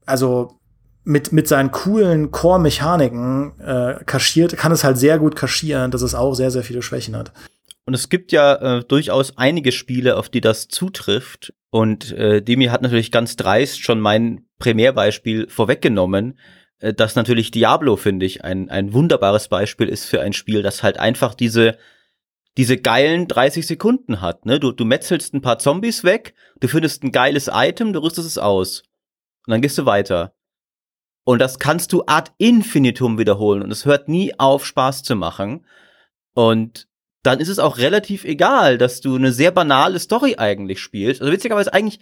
also 0.06 0.60
mit, 1.04 1.32
mit 1.32 1.48
seinen 1.48 1.72
coolen 1.72 2.32
Core-Mechaniken 2.32 3.60
äh, 3.60 4.04
kaschiert, 4.06 4.58
kann 4.58 4.72
es 4.72 4.84
halt 4.84 4.98
sehr 4.98 5.20
gut 5.20 5.36
kaschieren, 5.36 5.92
dass 5.92 6.02
es 6.02 6.16
auch 6.16 6.34
sehr, 6.34 6.52
sehr 6.52 6.64
viele 6.64 6.82
Schwächen 6.82 7.16
hat. 7.16 7.32
Und 7.86 7.94
es 7.94 8.10
gibt 8.10 8.34
ja 8.34 8.56
äh, 8.56 8.84
durchaus 8.84 9.38
einige 9.38 9.72
Spiele, 9.72 10.18
auf 10.18 10.28
die 10.28 10.42
das 10.42 10.68
zutrifft. 10.68 11.54
Und 11.78 12.12
äh, 12.14 12.42
Demi 12.42 12.66
hat 12.66 12.82
natürlich 12.82 13.12
ganz 13.12 13.36
dreist 13.36 13.84
schon 13.84 14.00
mein 14.00 14.48
Primärbeispiel 14.58 15.48
vorweggenommen, 15.48 16.40
äh, 16.80 16.92
dass 16.92 17.16
natürlich 17.16 17.52
Diablo, 17.52 17.98
finde 17.98 18.26
ich, 18.26 18.44
ein, 18.44 18.72
ein 18.72 18.94
wunderbares 18.94 19.48
Beispiel 19.48 19.88
ist 19.88 20.06
für 20.06 20.20
ein 20.20 20.34
Spiel, 20.34 20.64
das 20.64 20.82
halt 20.82 21.00
einfach 21.00 21.36
diese, 21.36 21.78
diese 22.58 22.78
geilen 22.78 23.28
30 23.28 23.68
Sekunden 23.68 24.22
hat. 24.22 24.48
Ne? 24.48 24.60
Du, 24.60 24.72
du 24.72 24.86
metzelst 24.86 25.36
ein 25.36 25.42
paar 25.42 25.60
Zombies 25.60 26.04
weg, 26.04 26.34
du 26.62 26.68
findest 26.68 27.04
ein 27.04 27.12
geiles 27.12 27.48
Item, 27.54 27.94
du 27.94 28.02
rüstest 28.02 28.26
es 28.26 28.40
aus. 28.40 28.82
Und 29.46 29.52
dann 29.52 29.62
gehst 29.62 29.78
du 29.78 29.86
weiter. 29.86 30.34
Und 31.26 31.38
das 31.38 31.60
kannst 31.60 31.94
du 31.94 32.02
ad 32.08 32.32
infinitum 32.40 33.20
wiederholen 33.20 33.62
und 33.62 33.70
es 33.70 33.86
hört 33.86 34.08
nie 34.08 34.34
auf, 34.40 34.66
Spaß 34.66 35.04
zu 35.04 35.16
machen. 35.16 35.64
Und 36.34 36.88
dann 37.28 37.40
ist 37.40 37.50
es 37.50 37.60
auch 37.60 37.78
relativ 37.78 38.24
egal, 38.24 38.78
dass 38.78 39.02
du 39.02 39.16
eine 39.16 39.34
sehr 39.34 39.52
banale 39.52 40.00
Story 40.00 40.36
eigentlich 40.38 40.80
spielst. 40.80 41.22
Also 41.22 41.34
witzigerweise 41.34 41.74
eigentlich, 41.74 42.00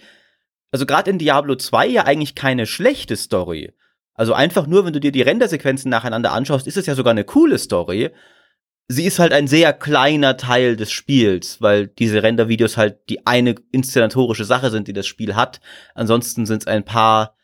also 0.72 0.86
gerade 0.86 1.10
in 1.10 1.18
Diablo 1.18 1.56
2 1.56 1.88
ja 1.88 2.06
eigentlich 2.06 2.36
keine 2.36 2.68
schlechte 2.68 3.16
Story. 3.16 3.74
Also 4.14 4.34
einfach 4.34 4.68
nur, 4.68 4.86
wenn 4.86 4.94
du 4.94 5.00
dir 5.00 5.12
die 5.12 5.24
Rendersequenzen 5.24 5.90
nacheinander 5.90 6.32
anschaust, 6.32 6.68
ist 6.68 6.78
es 6.78 6.86
ja 6.86 6.94
sogar 6.94 7.12
eine 7.12 7.24
coole 7.24 7.58
Story. 7.58 8.12
Sie 8.88 9.06
ist 9.06 9.18
halt 9.18 9.34
ein 9.34 9.48
sehr 9.48 9.74
kleiner 9.74 10.38
Teil 10.38 10.76
des 10.76 10.92
Spiels, 10.92 11.60
weil 11.60 11.88
diese 11.88 12.22
Rendervideos 12.22 12.78
halt 12.78 13.10
die 13.10 13.26
eine 13.26 13.56
inszenatorische 13.72 14.46
Sache 14.46 14.70
sind, 14.70 14.88
die 14.88 14.94
das 14.94 15.08
Spiel 15.08 15.36
hat. 15.36 15.60
Ansonsten 15.96 16.46
sind 16.46 16.62
es 16.62 16.68
ein 16.68 16.86
paar 16.86 17.36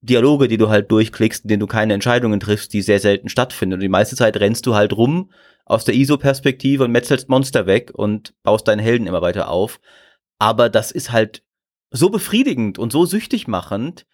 Dialoge, 0.00 0.48
die 0.48 0.58
du 0.58 0.68
halt 0.68 0.90
durchklickst, 0.90 1.44
in 1.44 1.48
denen 1.48 1.60
du 1.60 1.68
keine 1.68 1.94
Entscheidungen 1.94 2.40
triffst, 2.40 2.72
die 2.72 2.82
sehr 2.82 2.98
selten 2.98 3.28
stattfinden. 3.28 3.74
Und 3.74 3.80
die 3.80 3.88
meiste 3.88 4.16
Zeit 4.16 4.36
rennst 4.38 4.66
du 4.66 4.74
halt 4.74 4.92
rum 4.92 5.30
aus 5.64 5.84
der 5.84 5.94
ISO-Perspektive 5.94 6.84
und 6.84 6.92
metzelst 6.92 7.28
Monster 7.28 7.66
weg 7.66 7.92
und 7.94 8.34
baust 8.42 8.68
deinen 8.68 8.80
Helden 8.80 9.06
immer 9.06 9.22
weiter 9.22 9.48
auf. 9.48 9.80
Aber 10.38 10.68
das 10.68 10.90
ist 10.90 11.12
halt 11.12 11.42
so 11.90 12.10
befriedigend 12.10 12.78
und 12.78 12.92
so 12.92 13.04
süchtig 13.04 13.46
machend, 13.48 14.06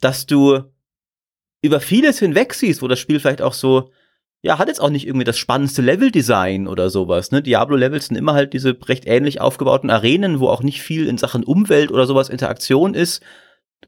dass 0.00 0.26
du 0.26 0.62
über 1.62 1.80
vieles 1.80 2.18
hinweg 2.18 2.54
siehst, 2.54 2.82
wo 2.82 2.88
das 2.88 2.98
Spiel 2.98 3.20
vielleicht 3.20 3.42
auch 3.42 3.52
so, 3.52 3.90
ja, 4.42 4.58
hat 4.58 4.68
jetzt 4.68 4.80
auch 4.80 4.88
nicht 4.88 5.06
irgendwie 5.06 5.24
das 5.24 5.36
spannendste 5.36 5.82
Level-Design 5.82 6.66
oder 6.66 6.88
sowas, 6.88 7.30
ne? 7.30 7.42
Diablo-Levels 7.42 8.06
sind 8.06 8.16
immer 8.16 8.32
halt 8.32 8.54
diese 8.54 8.76
recht 8.88 9.06
ähnlich 9.06 9.40
aufgebauten 9.40 9.90
Arenen, 9.90 10.40
wo 10.40 10.48
auch 10.48 10.62
nicht 10.62 10.80
viel 10.80 11.06
in 11.06 11.18
Sachen 11.18 11.44
Umwelt 11.44 11.90
oder 11.90 12.06
sowas 12.06 12.30
Interaktion 12.30 12.94
ist, 12.94 13.22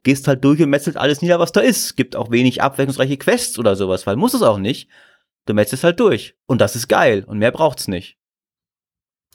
gehst 0.02 0.28
halt 0.28 0.44
durch 0.44 0.60
und 0.60 0.70
metzelt 0.70 0.96
alles 0.98 1.22
nieder, 1.22 1.38
was 1.38 1.52
da 1.52 1.60
ist. 1.60 1.96
Gibt 1.96 2.16
auch 2.16 2.30
wenig 2.30 2.62
abwechslungsreiche 2.62 3.16
Quests 3.16 3.58
oder 3.58 3.76
sowas, 3.76 4.06
weil 4.06 4.16
muss 4.16 4.34
es 4.34 4.42
auch 4.42 4.58
nicht. 4.58 4.88
Du 5.46 5.54
metzelst 5.54 5.84
halt 5.84 5.98
durch. 6.00 6.36
Und 6.46 6.60
das 6.60 6.76
ist 6.76 6.88
geil. 6.88 7.24
Und 7.26 7.38
mehr 7.38 7.50
braucht's 7.50 7.88
nicht. 7.88 8.18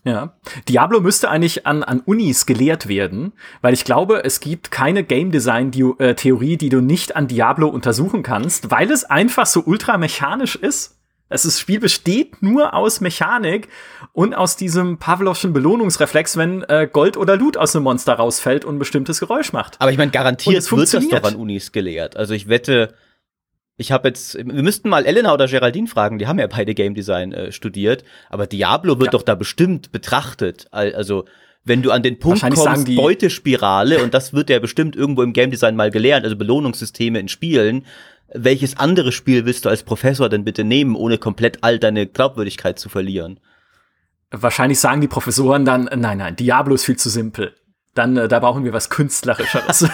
Ja. 0.04 0.38
Diablo 0.70 1.02
müsste 1.02 1.30
eigentlich 1.30 1.68
an, 1.68 1.84
an 1.84 2.00
Unis 2.00 2.46
gelehrt 2.46 2.88
werden, 2.88 3.34
weil 3.62 3.74
ich 3.74 3.84
glaube, 3.84 4.24
es 4.24 4.40
gibt 4.40 4.72
keine 4.72 5.04
Game 5.04 5.32
Design 5.32 5.72
äh, 6.00 6.16
Theorie, 6.16 6.56
die 6.56 6.70
du 6.70 6.80
nicht 6.80 7.16
an 7.16 7.28
Diablo 7.28 7.68
untersuchen 7.68 8.24
kannst, 8.24 8.72
weil 8.72 8.90
es 8.90 9.04
einfach 9.04 9.46
so 9.46 9.64
ultra 9.66 9.98
mechanisch 9.98 10.56
ist. 10.56 10.98
Das 11.30 11.60
Spiel 11.60 11.82
besteht 11.82 12.42
nur 12.42 12.74
aus 12.74 13.02
Mechanik 13.02 13.68
und 14.14 14.34
aus 14.34 14.56
diesem 14.56 14.98
Pavlovschen 14.98 15.52
Belohnungsreflex, 15.52 16.38
wenn 16.38 16.64
äh, 16.64 16.88
Gold 16.90 17.18
oder 17.18 17.36
Loot 17.36 17.58
aus 17.58 17.76
einem 17.76 17.84
Monster 17.84 18.14
rausfällt 18.14 18.64
und 18.64 18.78
ein 18.78 18.80
bestimmtes 18.80 19.20
Geräusch 19.20 19.52
macht. 19.52 19.76
Aber 19.80 19.92
ich 19.92 19.98
meine, 19.98 20.12
garantiert 20.12 20.72
wird 20.72 20.94
das 20.94 21.10
doch 21.10 21.24
an 21.24 21.36
Unis 21.36 21.74
gelehrt. 21.74 22.16
Also 22.16 22.34
ich 22.34 22.48
wette, 22.48 22.94
ich 23.78 23.92
habe 23.92 24.08
jetzt, 24.08 24.36
wir 24.36 24.64
müssten 24.64 24.90
mal 24.90 25.06
Elena 25.06 25.34
oder 25.34 25.48
Geraldine 25.48 25.88
fragen, 25.88 26.18
die 26.18 26.28
haben 26.28 26.40
ja 26.40 26.48
beide 26.48 26.74
Game 26.74 26.96
Design 26.96 27.32
äh, 27.32 27.52
studiert, 27.52 28.04
aber 28.30 28.48
Diablo 28.48 28.98
wird 29.00 29.08
ja. 29.08 29.12
doch 29.12 29.22
da 29.22 29.36
bestimmt 29.36 29.92
betrachtet. 29.92 30.68
Also 30.72 31.26
wenn 31.64 31.84
du 31.84 31.92
an 31.92 32.02
den 32.02 32.18
Punkt 32.18 32.42
kommst, 32.42 32.96
Beutespirale, 32.96 34.00
und 34.04 34.14
das 34.14 34.34
wird 34.34 34.50
ja 34.50 34.58
bestimmt 34.60 34.96
irgendwo 34.96 35.22
im 35.22 35.34
Game 35.34 35.52
Design 35.52 35.76
mal 35.76 35.92
gelernt, 35.92 36.24
also 36.26 36.36
Belohnungssysteme 36.36 37.20
in 37.20 37.28
Spielen, 37.28 37.86
welches 38.34 38.78
andere 38.78 39.12
Spiel 39.12 39.46
willst 39.46 39.66
du 39.66 39.70
als 39.70 39.84
Professor 39.84 40.28
denn 40.28 40.44
bitte 40.44 40.64
nehmen, 40.64 40.96
ohne 40.96 41.18
komplett 41.18 41.64
all 41.64 41.78
deine 41.78 42.08
Glaubwürdigkeit 42.08 42.80
zu 42.80 42.90
verlieren? 42.90 43.40
Wahrscheinlich 44.32 44.80
sagen 44.80 45.02
die 45.02 45.08
Professoren 45.08 45.66
dann, 45.66 45.90
nein, 45.96 46.18
nein, 46.18 46.36
Diablo 46.36 46.76
ist 46.76 46.84
viel 46.84 46.98
zu 46.98 47.10
simpel. 47.10 47.54
Dann, 47.94 48.18
äh, 48.18 48.28
da 48.28 48.40
brauchen 48.40 48.64
wir 48.64 48.74
was 48.74 48.90
Künstlerischeres. 48.90 49.82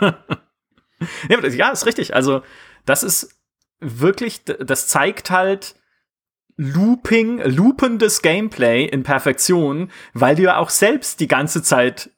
ja, 1.28 1.48
ja, 1.48 1.70
ist 1.70 1.86
richtig. 1.86 2.14
Also, 2.14 2.42
das 2.84 3.02
ist 3.02 3.34
wirklich, 3.80 4.44
das 4.44 4.88
zeigt 4.88 5.30
halt 5.30 5.76
Looping, 6.56 7.40
loopendes 7.40 8.22
Gameplay 8.22 8.84
in 8.84 9.02
Perfektion, 9.02 9.90
weil 10.12 10.36
du 10.36 10.42
ja 10.42 10.58
auch 10.58 10.70
selbst 10.70 11.18
die 11.18 11.26
ganze 11.26 11.64
Zeit 11.64 12.10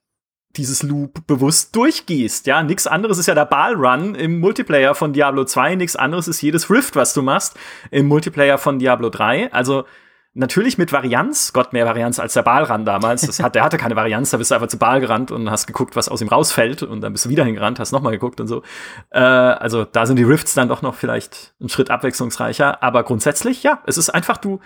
dieses 0.57 0.83
Loop 0.83 1.27
bewusst 1.27 1.75
durchgehst. 1.75 2.47
Ja, 2.47 2.63
nichts 2.63 2.87
anderes 2.87 3.19
ist 3.19 3.27
ja 3.27 3.35
der 3.35 3.47
Ballrun 3.47 4.15
im 4.15 4.41
Multiplayer 4.41 4.95
von 4.95 5.13
Diablo 5.13 5.45
2, 5.45 5.77
nichts 5.77 5.97
anderes 5.97 6.29
ist 6.29 6.43
jedes 6.43 6.71
Rift, 6.71 6.97
was 6.97 7.15
du 7.15 7.23
machst 7.23 7.59
im 7.91 8.07
Multiplayer 8.07 8.59
von 8.59 8.79
Diablo 8.79 9.09
3. 9.09 9.53
Also 9.53 9.85
natürlich 10.37 10.79
mit 10.79 10.93
Varianz, 10.93 11.53
Gott, 11.53 11.73
mehr 11.73 11.87
Varianz 11.87 12.19
als 12.19 12.35
der 12.35 12.43
Ballrun 12.43 12.85
damals. 12.85 13.23
Das 13.23 13.43
hat, 13.43 13.55
der 13.55 13.65
hatte 13.65 13.79
keine 13.79 13.97
Varianz, 13.97 14.31
da 14.31 14.37
bist 14.37 14.51
du 14.51 14.55
einfach 14.55 14.69
zu 14.69 14.79
Ball 14.79 15.01
gerannt 15.01 15.31
und 15.31 15.51
hast 15.51 15.67
geguckt, 15.67 15.97
was 15.97 16.09
aus 16.09 16.21
ihm 16.21 16.29
rausfällt 16.29 16.83
und 16.83 17.01
dann 17.01 17.13
bist 17.13 17.25
du 17.25 17.29
wieder 17.31 17.45
hingerannt, 17.45 17.81
hast 17.81 17.93
nochmal 17.93 18.13
geguckt 18.13 18.41
und 18.41 18.47
so. 18.47 18.63
Äh, 19.11 19.21
also 19.21 19.85
da 19.85 20.07
sind 20.07 20.17
die 20.17 20.25
Rifts 20.25 20.55
dann 20.55 20.69
doch 20.69 20.83
noch 20.83 20.95
vielleicht 20.95 21.55
einen 21.59 21.69
Schritt 21.69 21.91
abwechslungsreicher, 21.91 22.83
aber 22.83 23.03
grundsätzlich, 23.03 23.63
ja, 23.63 23.83
es 23.87 23.97
ist 23.97 24.11
einfach 24.11 24.37
du, 24.37 24.61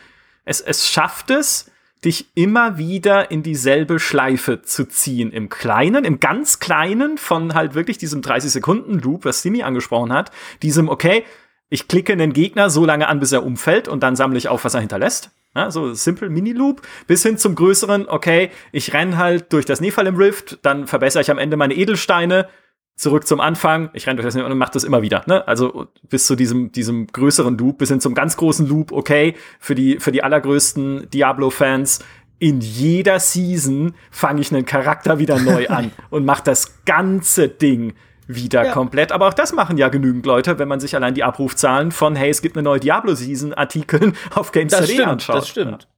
es, 0.44 0.61
es 0.61 0.88
schafft 0.88 1.30
es, 1.30 1.70
dich 2.04 2.28
immer 2.35 2.78
wieder 2.78 3.30
in 3.30 3.42
dieselbe 3.42 3.98
Schleife 3.98 4.62
zu 4.62 4.88
ziehen. 4.88 5.33
Im 5.33 5.50
Kleinen, 5.50 6.04
im 6.04 6.18
ganz 6.18 6.59
Kleinen 6.59 7.18
von 7.18 7.54
halt 7.54 7.74
wirklich 7.74 7.98
diesem 7.98 8.22
30-Sekunden-Loop, 8.22 9.26
was 9.26 9.42
Simi 9.42 9.62
angesprochen 9.62 10.12
hat, 10.12 10.30
diesem, 10.62 10.88
okay, 10.88 11.24
ich 11.70 11.88
klicke 11.88 12.12
einen 12.12 12.33
Gegner 12.33 12.68
so 12.68 12.85
lange 12.85 13.09
an, 13.09 13.20
bis 13.20 13.33
er 13.33 13.44
umfällt 13.44 13.88
und 13.88 14.02
dann 14.02 14.16
sammle 14.16 14.37
ich 14.37 14.48
auf, 14.48 14.64
was 14.64 14.74
er 14.74 14.80
hinterlässt. 14.80 15.30
Ja, 15.54 15.70
so 15.70 15.94
simple 15.94 16.28
Mini-Loop, 16.28 16.83
bis 17.09 17.24
hin 17.24 17.37
zum 17.37 17.56
größeren, 17.56 18.09
okay, 18.09 18.50
ich 18.70 18.92
renn 18.92 19.16
halt 19.16 19.52
durch 19.52 19.64
das 19.64 19.80
Nephilim 19.80 20.16
Rift, 20.16 20.59
dann 20.62 20.87
verbessere 20.87 21.22
ich 21.22 21.30
am 21.30 21.38
Ende 21.38 21.56
meine 21.56 21.74
Edelsteine, 21.74 22.48
zurück 22.94 23.26
zum 23.26 23.40
Anfang, 23.40 23.90
ich 23.94 24.06
renne 24.06 24.20
durch 24.20 24.33
das 24.33 24.40
und 24.40 24.59
mache 24.59 24.72
das 24.72 24.85
immer 24.85 25.02
wieder. 25.02 25.24
Ne? 25.26 25.46
Also 25.48 25.88
bis 26.09 26.26
zu 26.26 26.37
diesem, 26.37 26.70
diesem 26.70 27.06
größeren 27.09 27.56
Loop, 27.56 27.78
bis 27.78 27.88
hin 27.88 28.00
zum 28.00 28.14
ganz 28.14 28.37
großen 28.37 28.68
Loop, 28.68 28.92
okay, 28.92 29.35
für 29.59 29.74
die, 29.74 29.98
für 29.98 30.12
die 30.12 30.22
allergrößten 30.22 31.09
Diablo-Fans, 31.11 32.00
in 32.38 32.61
jeder 32.61 33.18
Season 33.18 33.94
fange 34.11 34.40
ich 34.40 34.52
einen 34.52 34.66
Charakter 34.66 35.18
wieder 35.18 35.38
neu 35.38 35.68
an 35.68 35.92
und 36.11 36.24
mache 36.24 36.44
das 36.44 36.85
ganze 36.85 37.48
Ding 37.48 37.94
wieder 38.34 38.66
ja. 38.66 38.72
komplett. 38.72 39.12
Aber 39.12 39.28
auch 39.28 39.34
das 39.34 39.52
machen 39.52 39.76
ja 39.76 39.88
genügend 39.88 40.26
Leute, 40.26 40.58
wenn 40.58 40.68
man 40.68 40.80
sich 40.80 40.94
allein 40.94 41.14
die 41.14 41.24
Abrufzahlen 41.24 41.92
von, 41.92 42.16
hey, 42.16 42.30
es 42.30 42.42
gibt 42.42 42.56
eine 42.56 42.62
neue 42.62 42.80
Diablo-Season-Artikeln 42.80 44.16
auf 44.34 44.52
GameStar 44.52 45.08
anschaut. 45.08 45.36
Das 45.36 45.48
stimmt. 45.48 45.88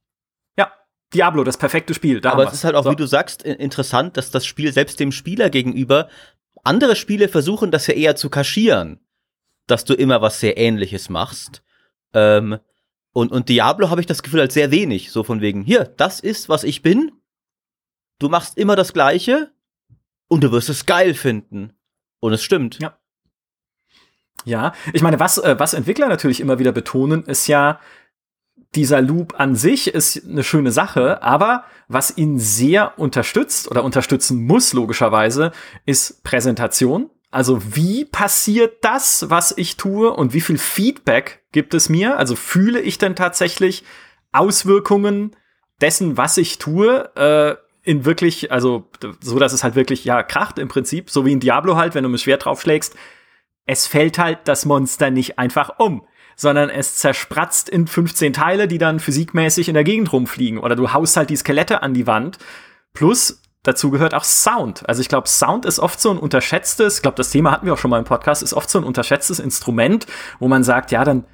Ja. 0.57 0.71
Diablo, 1.13 1.43
das 1.43 1.57
perfekte 1.57 1.93
Spiel. 1.93 2.21
Da 2.21 2.31
Aber 2.31 2.45
es 2.45 2.53
ist 2.53 2.63
halt 2.63 2.75
auch, 2.75 2.83
so. 2.83 2.91
wie 2.91 2.95
du 2.95 3.05
sagst, 3.05 3.43
interessant, 3.43 4.17
dass 4.17 4.31
das 4.31 4.45
Spiel 4.45 4.73
selbst 4.73 4.99
dem 4.99 5.11
Spieler 5.11 5.49
gegenüber 5.49 6.07
andere 6.63 6.95
Spiele 6.95 7.27
versuchen 7.27 7.71
das 7.71 7.87
ja 7.87 7.93
eher 7.93 8.15
zu 8.15 8.29
kaschieren, 8.29 8.99
dass 9.67 9.85
du 9.85 9.93
immer 9.93 10.21
was 10.21 10.39
sehr 10.39 10.57
ähnliches 10.57 11.09
machst. 11.09 11.61
Ähm, 12.13 12.57
und, 13.11 13.31
und 13.31 13.49
Diablo 13.49 13.89
habe 13.89 14.01
ich 14.01 14.07
das 14.07 14.23
Gefühl 14.23 14.39
als 14.39 14.53
sehr 14.53 14.71
wenig. 14.71 15.11
So 15.11 15.23
von 15.23 15.41
wegen, 15.41 15.63
hier, 15.63 15.85
das 15.97 16.19
ist, 16.19 16.49
was 16.49 16.63
ich 16.63 16.81
bin. 16.81 17.11
Du 18.19 18.29
machst 18.29 18.57
immer 18.57 18.75
das 18.75 18.93
Gleiche 18.93 19.51
und 20.27 20.43
du 20.43 20.51
wirst 20.51 20.69
es 20.69 20.85
geil 20.85 21.13
finden. 21.13 21.73
Und 22.23 22.31
es 22.31 22.41
stimmt. 22.41 22.79
Ja. 22.79 22.97
Ja, 24.45 24.71
ich 24.93 25.01
meine, 25.01 25.19
was, 25.19 25.37
äh, 25.39 25.59
was 25.59 25.73
Entwickler 25.73 26.07
natürlich 26.07 26.39
immer 26.39 26.57
wieder 26.57 26.71
betonen, 26.71 27.23
ist 27.23 27.47
ja, 27.47 27.81
dieser 28.75 29.01
Loop 29.01 29.39
an 29.41 29.57
sich 29.57 29.93
ist 29.93 30.25
eine 30.25 30.43
schöne 30.43 30.71
Sache, 30.71 31.21
aber 31.21 31.65
was 31.89 32.17
ihn 32.17 32.39
sehr 32.39 32.97
unterstützt 32.97 33.69
oder 33.69 33.83
unterstützen 33.83 34.45
muss, 34.45 34.71
logischerweise, 34.71 35.51
ist 35.85 36.23
Präsentation. 36.23 37.09
Also 37.29 37.75
wie 37.75 38.05
passiert 38.05 38.85
das, 38.85 39.29
was 39.29 39.53
ich 39.57 39.75
tue 39.75 40.09
und 40.09 40.33
wie 40.33 40.41
viel 40.41 40.57
Feedback 40.57 41.43
gibt 41.51 41.73
es 41.73 41.89
mir? 41.89 42.17
Also 42.17 42.37
fühle 42.37 42.79
ich 42.79 42.97
denn 42.97 43.17
tatsächlich 43.17 43.83
Auswirkungen 44.31 45.35
dessen, 45.81 46.15
was 46.15 46.37
ich 46.37 46.57
tue, 46.57 47.13
äh, 47.15 47.62
in 47.83 48.05
wirklich, 48.05 48.51
also 48.51 48.89
so, 49.21 49.39
dass 49.39 49.53
es 49.53 49.63
halt 49.63 49.75
wirklich, 49.75 50.05
ja, 50.05 50.23
kracht 50.23 50.57
im 50.57 50.69
Prinzip, 50.69 51.09
so 51.09 51.25
wie 51.25 51.33
in 51.33 51.39
Diablo 51.39 51.75
halt, 51.75 51.95
wenn 51.95 52.03
du 52.03 52.09
mit 52.09 52.21
Schwert 52.21 52.45
draufschlägst, 52.45 52.95
es 53.65 53.87
fällt 53.87 54.17
halt 54.17 54.39
das 54.45 54.65
Monster 54.65 55.09
nicht 55.09 55.37
einfach 55.37 55.79
um, 55.79 56.05
sondern 56.35 56.69
es 56.69 56.95
zerspratzt 56.95 57.69
in 57.69 57.87
15 57.87 58.33
Teile, 58.33 58.67
die 58.67 58.77
dann 58.77 58.99
physikmäßig 58.99 59.67
in 59.67 59.73
der 59.73 59.83
Gegend 59.83 60.11
rumfliegen. 60.11 60.59
Oder 60.59 60.75
du 60.75 60.93
haust 60.93 61.17
halt 61.17 61.29
die 61.29 61.35
Skelette 61.35 61.81
an 61.83 61.93
die 61.93 62.07
Wand. 62.07 62.39
Plus, 62.93 63.41
dazu 63.63 63.91
gehört 63.91 64.13
auch 64.13 64.23
Sound. 64.23 64.87
Also 64.87 65.01
ich 65.01 65.09
glaube, 65.09 65.27
Sound 65.27 65.65
ist 65.65 65.79
oft 65.79 65.99
so 65.99 66.09
ein 66.09 66.17
unterschätztes, 66.17 66.97
ich 66.97 67.01
glaube, 67.01 67.17
das 67.17 67.29
Thema 67.29 67.51
hatten 67.51 67.65
wir 67.65 67.73
auch 67.73 67.77
schon 67.77 67.91
mal 67.91 67.99
im 67.99 68.05
Podcast, 68.05 68.43
ist 68.43 68.53
oft 68.53 68.69
so 68.69 68.79
ein 68.79 68.83
unterschätztes 68.83 69.39
Instrument, 69.39 70.07
wo 70.39 70.47
man 70.47 70.63
sagt, 70.63 70.91
ja, 70.91 71.03
dann 71.03 71.25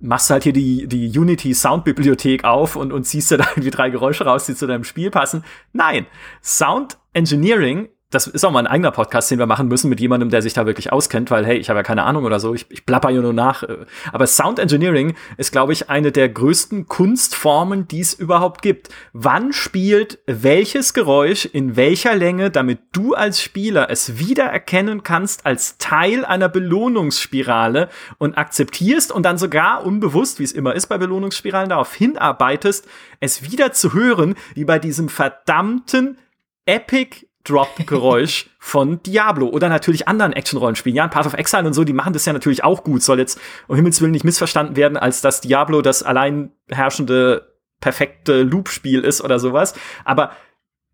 machst 0.00 0.30
halt 0.30 0.42
hier 0.42 0.52
die, 0.52 0.86
die 0.86 1.18
Unity 1.18 1.54
Sound 1.54 1.84
Bibliothek 1.84 2.44
auf 2.44 2.76
und, 2.76 2.92
und 2.92 3.04
ziehst 3.04 3.30
da 3.36 3.44
irgendwie 3.50 3.70
drei 3.70 3.90
Geräusche 3.90 4.24
raus, 4.24 4.46
die 4.46 4.54
zu 4.54 4.66
deinem 4.66 4.84
Spiel 4.84 5.10
passen. 5.10 5.44
Nein, 5.72 6.06
Sound 6.42 6.98
Engineering 7.12 7.88
das 8.14 8.28
ist 8.28 8.44
auch 8.44 8.52
mal 8.52 8.60
ein 8.60 8.66
eigener 8.66 8.92
Podcast, 8.92 9.30
den 9.30 9.38
wir 9.38 9.46
machen 9.46 9.66
müssen 9.68 9.88
mit 9.88 10.00
jemandem, 10.00 10.30
der 10.30 10.40
sich 10.40 10.52
da 10.52 10.66
wirklich 10.66 10.92
auskennt, 10.92 11.30
weil 11.30 11.44
hey, 11.44 11.56
ich 11.56 11.68
habe 11.68 11.80
ja 11.80 11.82
keine 11.82 12.04
Ahnung 12.04 12.24
oder 12.24 12.38
so, 12.38 12.54
ich, 12.54 12.66
ich 12.70 12.86
plapper 12.86 13.10
hier 13.10 13.22
nur 13.22 13.32
nach. 13.32 13.64
Aber 14.12 14.26
Sound 14.26 14.58
Engineering 14.58 15.14
ist, 15.36 15.50
glaube 15.50 15.72
ich, 15.72 15.90
eine 15.90 16.12
der 16.12 16.28
größten 16.28 16.86
Kunstformen, 16.86 17.88
die 17.88 18.00
es 18.00 18.14
überhaupt 18.14 18.62
gibt. 18.62 18.88
Wann 19.12 19.52
spielt 19.52 20.20
welches 20.26 20.94
Geräusch 20.94 21.44
in 21.44 21.76
welcher 21.76 22.14
Länge, 22.14 22.50
damit 22.50 22.78
du 22.92 23.14
als 23.14 23.42
Spieler 23.42 23.90
es 23.90 24.18
wiedererkennen 24.18 25.02
kannst 25.02 25.44
als 25.44 25.78
Teil 25.78 26.24
einer 26.24 26.48
Belohnungsspirale 26.48 27.88
und 28.18 28.38
akzeptierst 28.38 29.10
und 29.10 29.24
dann 29.24 29.38
sogar 29.38 29.84
unbewusst, 29.84 30.38
wie 30.38 30.44
es 30.44 30.52
immer 30.52 30.74
ist 30.74 30.86
bei 30.86 30.98
Belohnungsspiralen, 30.98 31.68
darauf 31.68 31.94
hinarbeitest, 31.94 32.86
es 33.20 33.50
wieder 33.50 33.72
zu 33.72 33.92
hören, 33.92 34.34
wie 34.54 34.64
bei 34.64 34.78
diesem 34.78 35.08
verdammten 35.08 36.18
Epic 36.66 37.26
Drop-Geräusch 37.44 38.50
von 38.58 39.02
Diablo 39.02 39.48
oder 39.48 39.68
natürlich 39.68 40.08
anderen 40.08 40.32
Action-Rollenspielen. 40.32 40.96
Ja, 40.96 41.08
Path 41.08 41.26
of 41.26 41.34
Exile 41.34 41.66
und 41.66 41.74
so, 41.74 41.84
die 41.84 41.92
machen 41.92 42.12
das 42.12 42.24
ja 42.24 42.32
natürlich 42.32 42.64
auch 42.64 42.84
gut. 42.84 43.02
Soll 43.02 43.18
jetzt 43.18 43.40
um 43.68 43.76
Himmels 43.76 44.00
Willen 44.00 44.12
nicht 44.12 44.24
missverstanden 44.24 44.76
werden, 44.76 44.96
als 44.96 45.20
dass 45.20 45.40
Diablo 45.40 45.82
das 45.82 46.02
allein 46.02 46.52
herrschende, 46.68 47.54
perfekte 47.80 48.42
Loop-Spiel 48.42 49.00
ist 49.00 49.22
oder 49.22 49.38
sowas. 49.38 49.74
Aber 50.04 50.32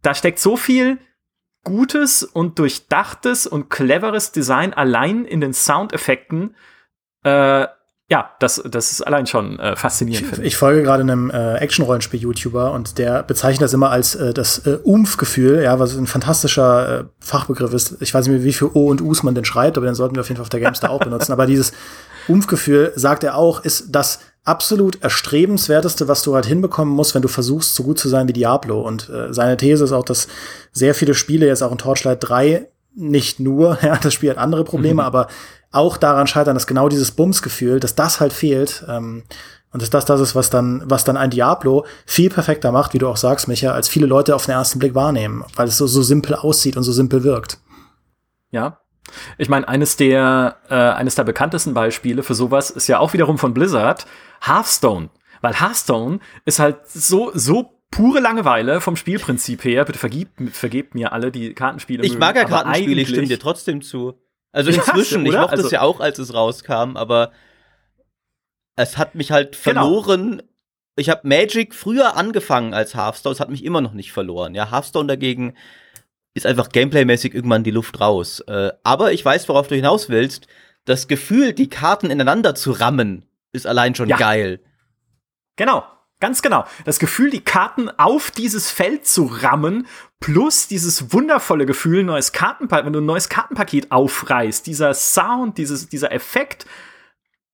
da 0.02 0.14
steckt 0.14 0.38
so 0.38 0.56
viel 0.56 0.98
gutes 1.64 2.24
und 2.24 2.58
durchdachtes 2.58 3.46
und 3.46 3.68
cleveres 3.68 4.32
Design 4.32 4.72
allein 4.72 5.24
in 5.24 5.40
den 5.40 5.52
Soundeffekten, 5.52 6.56
äh, 7.22 7.66
ja, 8.10 8.32
das, 8.40 8.60
das 8.68 8.90
ist 8.90 9.02
allein 9.02 9.28
schon 9.28 9.60
äh, 9.60 9.76
faszinierend. 9.76 10.38
Ich, 10.38 10.44
ich 10.44 10.56
folge 10.56 10.82
gerade 10.82 11.02
einem 11.02 11.30
äh, 11.30 11.54
Action-Rollenspiel-YouTuber 11.58 12.72
und 12.72 12.98
der 12.98 13.22
bezeichnet 13.22 13.62
das 13.62 13.72
immer 13.72 13.90
als 13.90 14.16
äh, 14.16 14.34
das 14.34 14.66
äh, 14.66 14.78
Umf-Gefühl, 14.82 15.62
ja, 15.62 15.78
was 15.78 15.96
ein 15.96 16.08
fantastischer 16.08 17.00
äh, 17.00 17.04
Fachbegriff 17.20 17.72
ist. 17.72 17.98
Ich 18.00 18.12
weiß 18.12 18.26
nicht 18.26 18.36
mehr, 18.36 18.44
wie 18.44 18.52
viel 18.52 18.68
O 18.74 18.90
und 18.90 19.00
Us 19.00 19.22
man 19.22 19.36
denn 19.36 19.44
schreibt, 19.44 19.76
aber 19.76 19.86
den 19.86 19.94
sollten 19.94 20.16
wir 20.16 20.22
auf 20.22 20.28
jeden 20.28 20.38
Fall 20.38 20.42
auf 20.42 20.48
der 20.48 20.58
Gamestar 20.58 20.90
auch 20.90 20.98
benutzen. 20.98 21.30
Aber 21.30 21.46
dieses 21.46 21.72
Umf-Gefühl, 22.26 22.92
sagt 22.96 23.22
er 23.22 23.36
auch, 23.36 23.64
ist 23.64 23.86
das 23.90 24.18
absolut 24.42 25.00
erstrebenswerteste, 25.04 26.08
was 26.08 26.24
du 26.24 26.34
halt 26.34 26.46
hinbekommen 26.46 26.92
musst, 26.92 27.14
wenn 27.14 27.22
du 27.22 27.28
versuchst, 27.28 27.76
so 27.76 27.84
gut 27.84 28.00
zu 28.00 28.08
sein 28.08 28.26
wie 28.26 28.32
Diablo. 28.32 28.80
Und 28.80 29.08
äh, 29.08 29.32
seine 29.32 29.56
These 29.56 29.84
ist 29.84 29.92
auch, 29.92 30.04
dass 30.04 30.26
sehr 30.72 30.96
viele 30.96 31.14
Spiele, 31.14 31.46
jetzt 31.46 31.62
auch 31.62 31.70
in 31.70 31.78
Torchlight 31.78 32.18
3, 32.28 32.66
nicht 33.00 33.40
nur, 33.40 33.78
ja, 33.82 33.96
das 33.96 34.14
Spiel 34.14 34.30
hat 34.30 34.38
andere 34.38 34.64
Probleme, 34.64 34.94
mhm. 34.94 35.06
aber 35.06 35.28
auch 35.72 35.96
daran 35.96 36.26
scheitern, 36.26 36.54
dass 36.54 36.66
genau 36.66 36.88
dieses 36.88 37.12
Bumsgefühl, 37.12 37.80
dass 37.80 37.94
das 37.94 38.20
halt 38.20 38.32
fehlt. 38.32 38.84
Ähm, 38.88 39.24
und 39.72 39.82
dass 39.82 39.90
das 39.90 40.04
das 40.04 40.20
ist, 40.20 40.34
was 40.34 40.50
dann, 40.50 40.82
was 40.86 41.04
dann 41.04 41.16
ein 41.16 41.30
Diablo 41.30 41.86
viel 42.04 42.28
perfekter 42.28 42.72
macht, 42.72 42.92
wie 42.92 42.98
du 42.98 43.08
auch 43.08 43.16
sagst, 43.16 43.46
Micha, 43.46 43.70
als 43.70 43.88
viele 43.88 44.06
Leute 44.06 44.34
auf 44.34 44.46
den 44.46 44.52
ersten 44.52 44.80
Blick 44.80 44.96
wahrnehmen, 44.96 45.44
weil 45.54 45.68
es 45.68 45.76
so, 45.76 45.86
so 45.86 46.02
simpel 46.02 46.34
aussieht 46.34 46.76
und 46.76 46.82
so 46.82 46.90
simpel 46.90 47.22
wirkt. 47.22 47.58
Ja. 48.50 48.80
Ich 49.38 49.48
meine, 49.48 49.68
eines 49.68 49.96
der, 49.96 50.56
äh, 50.68 50.74
eines 50.74 51.14
der 51.14 51.24
bekanntesten 51.24 51.72
Beispiele 51.72 52.22
für 52.22 52.34
sowas 52.34 52.70
ist 52.70 52.88
ja 52.88 52.98
auch 52.98 53.12
wiederum 53.12 53.38
von 53.38 53.54
Blizzard, 53.54 54.06
Hearthstone. 54.40 55.10
Weil 55.40 55.58
Hearthstone 55.58 56.18
ist 56.44 56.58
halt 56.58 56.88
so, 56.88 57.30
so 57.34 57.79
pure 57.90 58.20
Langeweile 58.20 58.80
vom 58.80 58.96
Spielprinzip 58.96 59.64
her. 59.64 59.84
Bitte 59.84 59.98
vergib, 59.98 60.28
vergebt 60.52 60.94
mir 60.94 61.12
alle, 61.12 61.30
die 61.30 61.54
Kartenspiele 61.54 62.04
Ich 62.04 62.18
mag 62.18 62.36
ja 62.36 62.44
Kartenspiele, 62.44 63.02
ich 63.02 63.08
stimme 63.08 63.26
dir 63.26 63.38
trotzdem 63.38 63.82
zu. 63.82 64.14
Also 64.52 64.70
inzwischen, 64.70 65.24
ja, 65.26 65.32
ich 65.32 65.38
mochte 65.38 65.52
also, 65.52 65.66
es 65.66 65.72
ja 65.72 65.82
auch, 65.82 66.00
als 66.00 66.18
es 66.18 66.34
rauskam, 66.34 66.96
aber 66.96 67.30
es 68.76 68.98
hat 68.98 69.14
mich 69.14 69.30
halt 69.30 69.52
genau. 69.62 69.82
verloren. 69.82 70.30
Genau. 70.30 70.44
Ich 70.96 71.08
habe 71.08 71.26
Magic 71.26 71.74
früher 71.74 72.16
angefangen 72.16 72.74
als 72.74 72.94
Hearthstone, 72.94 73.32
es 73.32 73.40
hat 73.40 73.48
mich 73.48 73.64
immer 73.64 73.80
noch 73.80 73.92
nicht 73.92 74.12
verloren. 74.12 74.54
Ja, 74.54 74.70
Hearthstone 74.70 75.06
dagegen 75.06 75.54
ist 76.34 76.46
einfach 76.46 76.68
gameplaymäßig 76.70 77.34
irgendwann 77.34 77.64
die 77.64 77.70
Luft 77.70 78.00
raus. 78.00 78.40
Äh, 78.40 78.72
aber 78.82 79.12
ich 79.12 79.24
weiß, 79.24 79.48
worauf 79.48 79.68
du 79.68 79.74
hinaus 79.74 80.08
willst. 80.08 80.46
Das 80.84 81.08
Gefühl, 81.08 81.52
die 81.52 81.68
Karten 81.68 82.10
ineinander 82.10 82.54
zu 82.54 82.72
rammen, 82.72 83.26
ist 83.52 83.66
allein 83.66 83.94
schon 83.94 84.08
ja. 84.08 84.16
geil. 84.16 84.60
Genau, 85.56 85.84
Ganz 86.20 86.42
genau. 86.42 86.66
Das 86.84 86.98
Gefühl, 86.98 87.30
die 87.30 87.40
Karten 87.40 87.88
auf 87.88 88.30
dieses 88.30 88.70
Feld 88.70 89.06
zu 89.06 89.24
rammen, 89.24 89.86
plus 90.20 90.68
dieses 90.68 91.12
wundervolle 91.12 91.64
Gefühl, 91.64 92.04
neues 92.04 92.32
Kartenpaket, 92.32 92.84
wenn 92.84 92.92
du 92.92 93.00
ein 93.00 93.06
neues 93.06 93.30
Kartenpaket 93.30 93.90
aufreißt, 93.90 94.66
dieser 94.66 94.92
Sound, 94.92 95.56
dieses, 95.56 95.88
dieser 95.88 96.12
Effekt, 96.12 96.66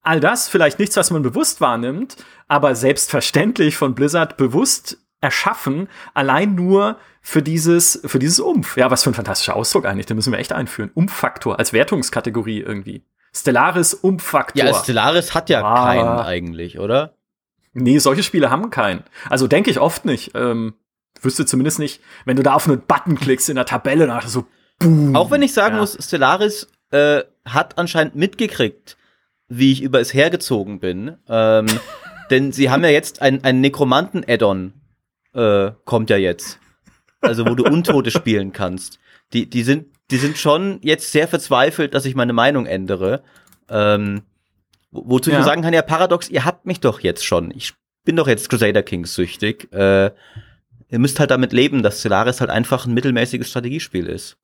all 0.03 0.21
das 0.21 0.49
vielleicht 0.49 0.81
nichts, 0.81 0.97
was 0.97 1.11
man 1.11 1.23
bewusst 1.23 1.61
wahrnimmt, 1.61 2.17
aber 2.49 2.75
selbstverständlich 2.75 3.77
von 3.77 3.95
Blizzard 3.95 4.37
bewusst 4.37 4.99
erschaffen, 5.21 5.89
allein 6.15 6.55
nur 6.55 6.99
für 7.23 7.43
dieses, 7.43 8.01
für 8.05 8.19
dieses 8.19 8.41
Umf. 8.41 8.77
Ja, 8.77 8.91
was 8.91 9.05
für 9.05 9.11
ein 9.11 9.15
fantastischer 9.15 9.57
Ausdruck 9.57 9.87
eigentlich, 9.87 10.07
den 10.07 10.17
müssen 10.17 10.33
wir 10.33 10.39
echt 10.39 10.53
einführen. 10.53 10.91
Umfaktor 10.95 11.59
als 11.59 11.73
Wertungskategorie 11.73 12.61
irgendwie. 12.61 13.05
Stellaris 13.35 13.95
Umfaktor. 13.95 14.65
Ja, 14.65 14.75
Stellaris 14.75 15.35
hat 15.35 15.51
ja 15.51 15.63
ah. 15.63 15.87
keinen 15.87 16.21
eigentlich, 16.21 16.79
oder? 16.79 17.16
Nee, 17.79 17.99
solche 17.99 18.23
Spiele 18.23 18.51
haben 18.51 18.71
keinen. 18.71 19.05
Also 19.29 19.47
denke 19.47 19.71
ich 19.71 19.81
oft 19.81 20.07
nicht. 20.07 20.33
Ähm, 20.35 20.75
wüsste 21.21 21.45
zumindest 21.45 21.79
nicht, 21.79 22.01
wenn 22.25 22.37
du 22.37 22.43
da 22.43 22.55
auf 22.55 22.67
einen 22.67 22.81
Button 22.81 23.17
klickst 23.17 23.51
in 23.51 23.57
der 23.57 23.67
Tabelle, 23.67 24.07
dann 24.07 24.27
so 24.27 24.47
boom. 24.79 25.15
Auch 25.15 25.31
wenn 25.31 25.43
ich 25.43 25.53
sagen 25.53 25.75
ja. 25.75 25.81
muss, 25.81 25.99
Stellaris 26.01 26.69
äh, 26.91 27.23
hat 27.45 27.77
anscheinend 27.77 28.17
mitgekriegt, 28.17 28.97
wie 29.49 29.73
ich 29.73 29.83
über 29.83 30.01
es 30.01 30.15
hergezogen 30.15 30.81
bin. 30.81 31.19
Ähm, 31.29 31.67
denn 32.31 32.51
sie 32.51 32.71
haben 32.71 32.83
ja 32.83 32.91
jetzt 32.91 33.21
ein, 33.21 33.45
ein 33.45 33.61
Nekromanten-Add-on, 33.61 34.73
äh, 35.35 35.73
kommt 35.85 36.09
ja 36.09 36.17
jetzt. 36.17 36.59
Also, 37.21 37.47
wo 37.47 37.55
du 37.55 37.65
Untote 37.65 38.11
spielen 38.11 38.53
kannst. 38.53 38.99
Die, 39.35 39.51
die, 39.51 39.65
sind, 39.65 39.89
die 40.11 40.17
sind 40.17 40.39
schon 40.39 40.79
jetzt 40.81 41.13
sehr 41.13 41.29
verzweifelt, 41.29 41.93
dass 41.93 42.07
ich 42.07 42.15
meine 42.15 42.33
Meinung 42.33 42.65
ändere. 42.65 43.23
Ähm, 43.69 44.23
Wozu 45.05 45.31
ja. 45.31 45.37
ich 45.37 45.39
nur 45.41 45.49
sagen 45.49 45.63
kann, 45.63 45.75
ja, 45.75 45.83
Paradox, 45.83 46.29
ihr 46.29 46.45
habt 46.45 46.67
mich 46.67 46.81
doch 46.81 47.01
jetzt 47.01 47.25
schon. 47.25 47.53
Ich 47.55 47.75
bin 48.05 48.17
doch 48.17 48.29
jetzt 48.29 48.49
Crusader 48.49 48.83
Kings 48.83 49.15
süchtig. 49.15 49.73
Äh, 49.73 50.11
ihr 50.89 50.99
müsst 50.99 51.21
halt 51.21 51.31
damit 51.31 51.53
leben, 51.53 51.83
dass 51.83 52.01
Stellaris 52.01 52.41
halt 52.41 52.51
einfach 52.51 52.87
ein 52.87 52.95
mittelmäßiges 52.95 53.49
Strategiespiel 53.49 54.07
ist. 54.07 54.39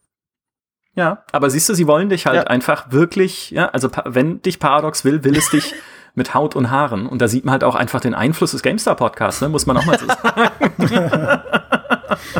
Ja, 0.94 1.24
aber 1.32 1.48
siehst 1.48 1.68
du, 1.68 1.74
sie 1.74 1.86
wollen 1.86 2.10
dich 2.10 2.26
halt 2.26 2.36
ja. 2.36 2.42
einfach 2.44 2.92
wirklich, 2.92 3.50
ja, 3.50 3.68
also 3.70 3.90
wenn 4.04 4.42
dich 4.42 4.58
Paradox 4.58 5.04
will, 5.06 5.24
will 5.24 5.36
es 5.36 5.48
dich 5.48 5.74
mit 6.14 6.34
Haut 6.34 6.54
und 6.54 6.70
Haaren. 6.70 7.06
Und 7.06 7.22
da 7.22 7.28
sieht 7.28 7.46
man 7.46 7.52
halt 7.52 7.64
auch 7.64 7.74
einfach 7.74 8.00
den 8.00 8.14
Einfluss 8.14 8.50
des 8.50 8.62
GameStar 8.62 8.96
Podcasts, 8.96 9.40
ne? 9.40 9.48
muss 9.48 9.64
man 9.64 9.78
auch 9.78 9.86
mal 9.86 9.98
so 9.98 10.06
sagen. 10.06 11.42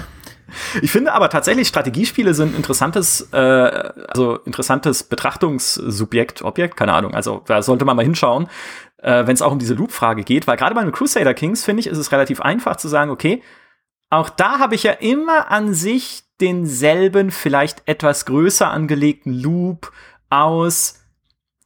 Ich 0.81 0.91
finde 0.91 1.13
aber 1.13 1.29
tatsächlich, 1.29 1.69
Strategiespiele 1.69 2.35
sind 2.35 2.57
interessantes, 2.57 3.29
äh, 3.33 3.37
also 3.37 4.37
interessantes 4.45 5.03
Betrachtungssubjekt, 5.03 6.43
Objekt, 6.43 6.77
keine 6.77 6.95
Ahnung. 6.95 7.15
Also 7.15 7.43
da 7.47 7.63
sollte 7.63 7.85
man 7.85 7.97
mal 7.97 8.05
hinschauen, 8.05 8.49
äh, 8.99 9.27
wenn 9.27 9.35
es 9.35 9.43
auch 9.43 9.53
um 9.53 9.59
diese 9.59 9.75
Loop-Frage 9.75 10.23
geht, 10.23 10.47
weil 10.47 10.57
gerade 10.57 10.75
bei 10.75 10.83
den 10.83 10.93
Crusader 10.93 11.35
Kings, 11.35 11.65
finde 11.65 11.81
ich, 11.81 11.87
ist 11.89 11.99
es 11.99 12.13
relativ 12.13 12.41
einfach 12.41 12.77
zu 12.77 12.89
sagen, 12.89 13.11
okay, 13.11 13.43
auch 14.11 14.31
da 14.31 14.59
habe 14.59 14.75
ich 14.75 14.83
ja 14.83 14.93
immer 14.93 15.51
an 15.51 15.75
sich 15.75 16.25
denselben, 16.41 17.31
vielleicht 17.31 17.83
etwas 17.87 18.27
größer 18.27 18.71
angelegten 18.71 19.33
Loop 19.33 19.93
aus, 20.31 21.01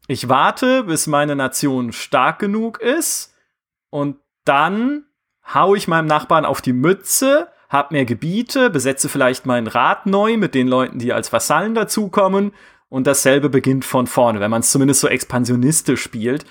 ich 0.09 0.29
warte, 0.29 0.85
bis 0.85 1.07
meine 1.07 1.35
Nation 1.35 1.93
stark 1.93 2.39
genug 2.39 2.81
ist 2.81 3.35
und 3.91 4.19
dann 4.45 5.07
hau 5.53 5.75
ich 5.75 5.89
meinem 5.89 6.07
Nachbarn 6.07 6.45
auf 6.45 6.61
die 6.61 6.73
Mütze 6.73 7.49
hab 7.69 7.91
mehr 7.91 8.05
Gebiete, 8.05 8.71
besetze 8.71 9.09
vielleicht 9.09 9.47
meinen 9.47 9.67
Rat 9.67 10.07
neu 10.07 10.37
mit 10.37 10.55
den 10.55 10.69
Leuten, 10.69 10.99
die 10.99 11.13
als 11.13 11.33
Vasallen 11.33 11.75
dazukommen 11.75 12.53
und 12.89 13.07
dasselbe 13.07 13.49
beginnt 13.49 13.85
von 13.85 14.07
vorne, 14.07 14.41
wenn 14.41 14.51
man 14.51 14.61
es 14.61 14.71
zumindest 14.71 15.01
so 15.01 15.09
expansionistisch 15.09 16.03
spielt. 16.03 16.45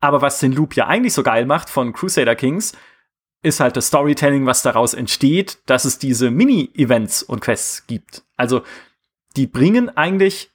Aber 0.00 0.22
was 0.22 0.38
den 0.38 0.52
Loop 0.52 0.74
ja 0.76 0.86
eigentlich 0.86 1.14
so 1.14 1.22
geil 1.22 1.46
macht 1.46 1.70
von 1.70 1.92
Crusader 1.92 2.36
Kings, 2.36 2.72
ist 3.42 3.60
halt 3.60 3.76
das 3.76 3.88
Storytelling, 3.88 4.46
was 4.46 4.62
daraus 4.62 4.94
entsteht, 4.94 5.58
dass 5.66 5.84
es 5.84 5.98
diese 5.98 6.30
Mini-Events 6.30 7.22
und 7.22 7.40
Quests 7.40 7.86
gibt. 7.86 8.22
Also, 8.36 8.62
die 9.36 9.46
bringen 9.46 9.94
eigentlich, 9.96 10.50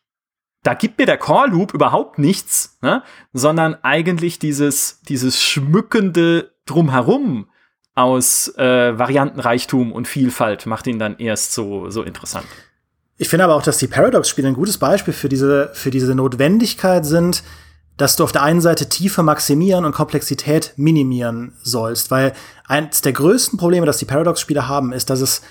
da 0.63 0.73
gibt 0.73 0.97
mir 0.97 1.05
der 1.05 1.17
Core 1.17 1.49
Loop 1.49 1.73
überhaupt 1.73 2.17
nichts, 2.17 2.77
ne? 2.81 3.03
sondern 3.31 3.75
eigentlich 3.83 4.39
dieses, 4.39 5.01
dieses 5.01 5.41
schmückende 5.41 6.55
Drumherum, 6.65 7.49
aus 7.99 8.47
äh, 8.57 8.97
Variantenreichtum 8.97 9.91
und 9.91 10.07
Vielfalt 10.07 10.65
macht 10.65 10.87
ihn 10.87 10.99
dann 10.99 11.17
erst 11.17 11.53
so, 11.53 11.89
so 11.89 12.03
interessant. 12.03 12.45
Ich 13.17 13.27
finde 13.27 13.43
aber 13.43 13.55
auch, 13.55 13.61
dass 13.61 13.77
die 13.77 13.87
Paradox-Spiele 13.87 14.47
ein 14.47 14.53
gutes 14.53 14.77
Beispiel 14.77 15.13
für 15.13 15.27
diese, 15.27 15.69
für 15.73 15.91
diese 15.91 16.15
Notwendigkeit 16.15 17.05
sind, 17.05 17.43
dass 17.97 18.15
du 18.15 18.23
auf 18.23 18.31
der 18.31 18.43
einen 18.43 18.61
Seite 18.61 18.87
Tiefe 18.87 19.21
maximieren 19.21 19.83
und 19.83 19.91
Komplexität 19.91 20.71
minimieren 20.77 21.51
sollst, 21.61 22.11
weil 22.11 22.31
eins 22.65 23.01
der 23.01 23.11
größten 23.11 23.59
Probleme, 23.59 23.85
das 23.85 23.97
die 23.97 24.05
Paradox-Spiele 24.05 24.69
haben, 24.69 24.93
ist, 24.93 25.09
dass 25.09 25.19
es 25.19 25.41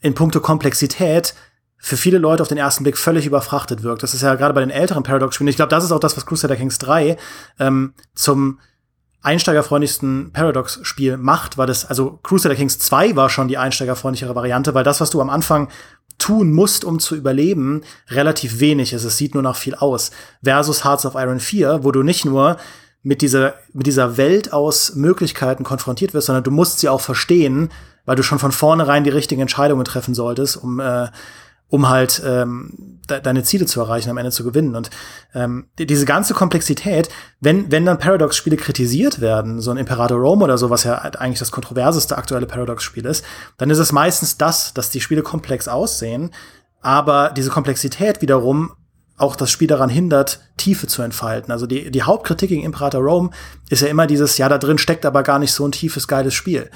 in 0.00 0.14
puncto 0.14 0.40
Komplexität 0.40 1.34
für 1.76 1.98
viele 1.98 2.16
Leute 2.16 2.42
auf 2.42 2.48
den 2.48 2.56
ersten 2.56 2.84
Blick 2.84 2.96
völlig 2.96 3.26
überfrachtet 3.26 3.82
wirkt. 3.82 4.02
Das 4.02 4.14
ist 4.14 4.22
ja 4.22 4.36
gerade 4.36 4.54
bei 4.54 4.60
den 4.60 4.70
älteren 4.70 5.02
Paradox-Spielen. 5.02 5.48
Ich 5.48 5.56
glaube, 5.56 5.68
das 5.68 5.84
ist 5.84 5.92
auch 5.92 6.00
das, 6.00 6.16
was 6.16 6.24
Crusader 6.24 6.56
Kings 6.56 6.78
3 6.78 7.18
ähm, 7.58 7.92
zum 8.14 8.58
einsteigerfreundlichsten 9.24 10.32
Paradox-Spiel 10.32 11.16
macht, 11.16 11.58
weil 11.58 11.66
das, 11.66 11.84
also 11.84 12.18
Crusader 12.22 12.54
Kings 12.54 12.78
2 12.78 13.16
war 13.16 13.30
schon 13.30 13.48
die 13.48 13.58
einsteigerfreundlichere 13.58 14.34
Variante, 14.34 14.74
weil 14.74 14.84
das, 14.84 15.00
was 15.00 15.10
du 15.10 15.20
am 15.20 15.30
Anfang 15.30 15.68
tun 16.18 16.52
musst, 16.52 16.84
um 16.84 17.00
zu 17.00 17.16
überleben, 17.16 17.82
relativ 18.08 18.60
wenig 18.60 18.92
ist. 18.92 19.04
Es 19.04 19.16
sieht 19.16 19.34
nur 19.34 19.42
noch 19.42 19.56
viel 19.56 19.74
aus. 19.74 20.10
Versus 20.42 20.84
Hearts 20.84 21.06
of 21.06 21.14
Iron 21.14 21.40
4, 21.40 21.82
wo 21.82 21.90
du 21.90 22.02
nicht 22.02 22.24
nur 22.24 22.58
mit 23.02 23.20
dieser, 23.20 23.54
mit 23.72 23.86
dieser 23.86 24.16
Welt 24.16 24.52
aus 24.52 24.94
Möglichkeiten 24.94 25.64
konfrontiert 25.64 26.14
wirst, 26.14 26.26
sondern 26.26 26.44
du 26.44 26.50
musst 26.50 26.78
sie 26.78 26.88
auch 26.88 27.00
verstehen, 27.00 27.70
weil 28.04 28.16
du 28.16 28.22
schon 28.22 28.38
von 28.38 28.52
vornherein 28.52 29.04
die 29.04 29.10
richtigen 29.10 29.40
Entscheidungen 29.40 29.84
treffen 29.84 30.14
solltest, 30.14 30.56
um 30.56 30.80
äh, 30.80 31.08
um 31.68 31.88
halt 31.88 32.22
ähm, 32.24 32.93
de 33.08 33.20
deine 33.20 33.42
Ziele 33.42 33.66
zu 33.66 33.80
erreichen, 33.80 34.10
am 34.10 34.18
Ende 34.18 34.30
zu 34.30 34.44
gewinnen. 34.44 34.74
Und 34.74 34.90
ähm, 35.34 35.68
diese 35.78 36.06
ganze 36.06 36.34
Komplexität, 36.34 37.08
wenn, 37.40 37.70
wenn 37.70 37.86
dann 37.86 37.98
Paradox-Spiele 37.98 38.56
kritisiert 38.56 39.20
werden, 39.20 39.60
so 39.60 39.70
ein 39.70 39.76
Imperator 39.76 40.18
Rome 40.18 40.44
oder 40.44 40.58
so, 40.58 40.70
was 40.70 40.84
ja 40.84 40.96
eigentlich 40.98 41.38
das 41.38 41.50
kontroverseste 41.50 42.16
aktuelle 42.16 42.46
Paradox-Spiel 42.46 43.06
ist, 43.06 43.24
dann 43.58 43.70
ist 43.70 43.78
es 43.78 43.92
meistens 43.92 44.36
das, 44.36 44.74
dass 44.74 44.90
die 44.90 45.00
Spiele 45.00 45.22
komplex 45.22 45.68
aussehen, 45.68 46.30
aber 46.80 47.30
diese 47.30 47.50
Komplexität 47.50 48.20
wiederum 48.20 48.72
auch 49.16 49.36
das 49.36 49.50
Spiel 49.50 49.68
daran 49.68 49.90
hindert, 49.90 50.40
Tiefe 50.56 50.86
zu 50.86 51.02
entfalten. 51.02 51.52
Also 51.52 51.66
die, 51.66 51.90
die 51.90 52.02
Hauptkritik 52.02 52.48
gegen 52.48 52.64
Imperator 52.64 53.00
Rome 53.00 53.30
ist 53.70 53.82
ja 53.82 53.88
immer 53.88 54.06
dieses, 54.06 54.38
ja, 54.38 54.48
da 54.48 54.58
drin 54.58 54.78
steckt 54.78 55.06
aber 55.06 55.22
gar 55.22 55.38
nicht 55.38 55.52
so 55.52 55.66
ein 55.66 55.72
tiefes, 55.72 56.08
geiles 56.08 56.34
Spiel. 56.34 56.68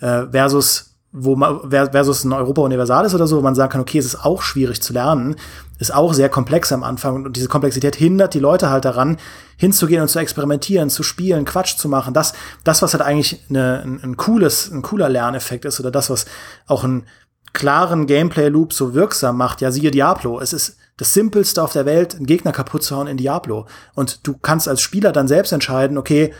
Äh, 0.00 0.26
versus 0.30 0.95
wo 1.18 1.34
man 1.34 1.70
versus 1.70 2.24
ein 2.24 2.32
Europa 2.34 2.60
Universalis 2.60 3.14
oder 3.14 3.26
so, 3.26 3.38
wo 3.38 3.40
man 3.40 3.54
sagen 3.54 3.72
kann, 3.72 3.80
okay, 3.80 3.98
es 3.98 4.04
ist 4.04 4.24
auch 4.24 4.42
schwierig 4.42 4.82
zu 4.82 4.92
lernen, 4.92 5.36
ist 5.78 5.94
auch 5.94 6.12
sehr 6.12 6.28
komplex 6.28 6.72
am 6.72 6.84
Anfang 6.84 7.24
und 7.24 7.36
diese 7.36 7.48
Komplexität 7.48 7.96
hindert 7.96 8.34
die 8.34 8.38
Leute 8.38 8.68
halt 8.68 8.84
daran, 8.84 9.16
hinzugehen 9.56 10.02
und 10.02 10.08
zu 10.08 10.18
experimentieren, 10.18 10.90
zu 10.90 11.02
spielen, 11.02 11.46
Quatsch 11.46 11.78
zu 11.78 11.88
machen. 11.88 12.12
Das, 12.12 12.34
das 12.64 12.82
was 12.82 12.92
halt 12.92 13.02
eigentlich 13.02 13.40
eine, 13.48 13.80
ein, 13.82 14.00
ein 14.02 14.16
cooles, 14.18 14.70
ein 14.70 14.82
cooler 14.82 15.08
Lerneffekt 15.08 15.64
ist 15.64 15.80
oder 15.80 15.90
das, 15.90 16.10
was 16.10 16.26
auch 16.66 16.84
einen 16.84 17.06
klaren 17.54 18.06
Gameplay-Loop 18.06 18.74
so 18.74 18.92
wirksam 18.92 19.38
macht. 19.38 19.62
Ja, 19.62 19.70
siehe 19.70 19.90
Diablo. 19.90 20.38
Es 20.40 20.52
ist 20.52 20.76
das 20.98 21.14
simpelste 21.14 21.62
auf 21.62 21.72
der 21.72 21.86
Welt, 21.86 22.14
einen 22.14 22.26
Gegner 22.26 22.52
kaputt 22.52 22.82
zu 22.82 22.94
hauen 22.94 23.06
in 23.06 23.16
Diablo. 23.16 23.66
Und 23.94 24.26
du 24.26 24.36
kannst 24.36 24.68
als 24.68 24.82
Spieler 24.82 25.12
dann 25.12 25.28
selbst 25.28 25.52
entscheiden, 25.52 25.96
okay, 25.96 26.34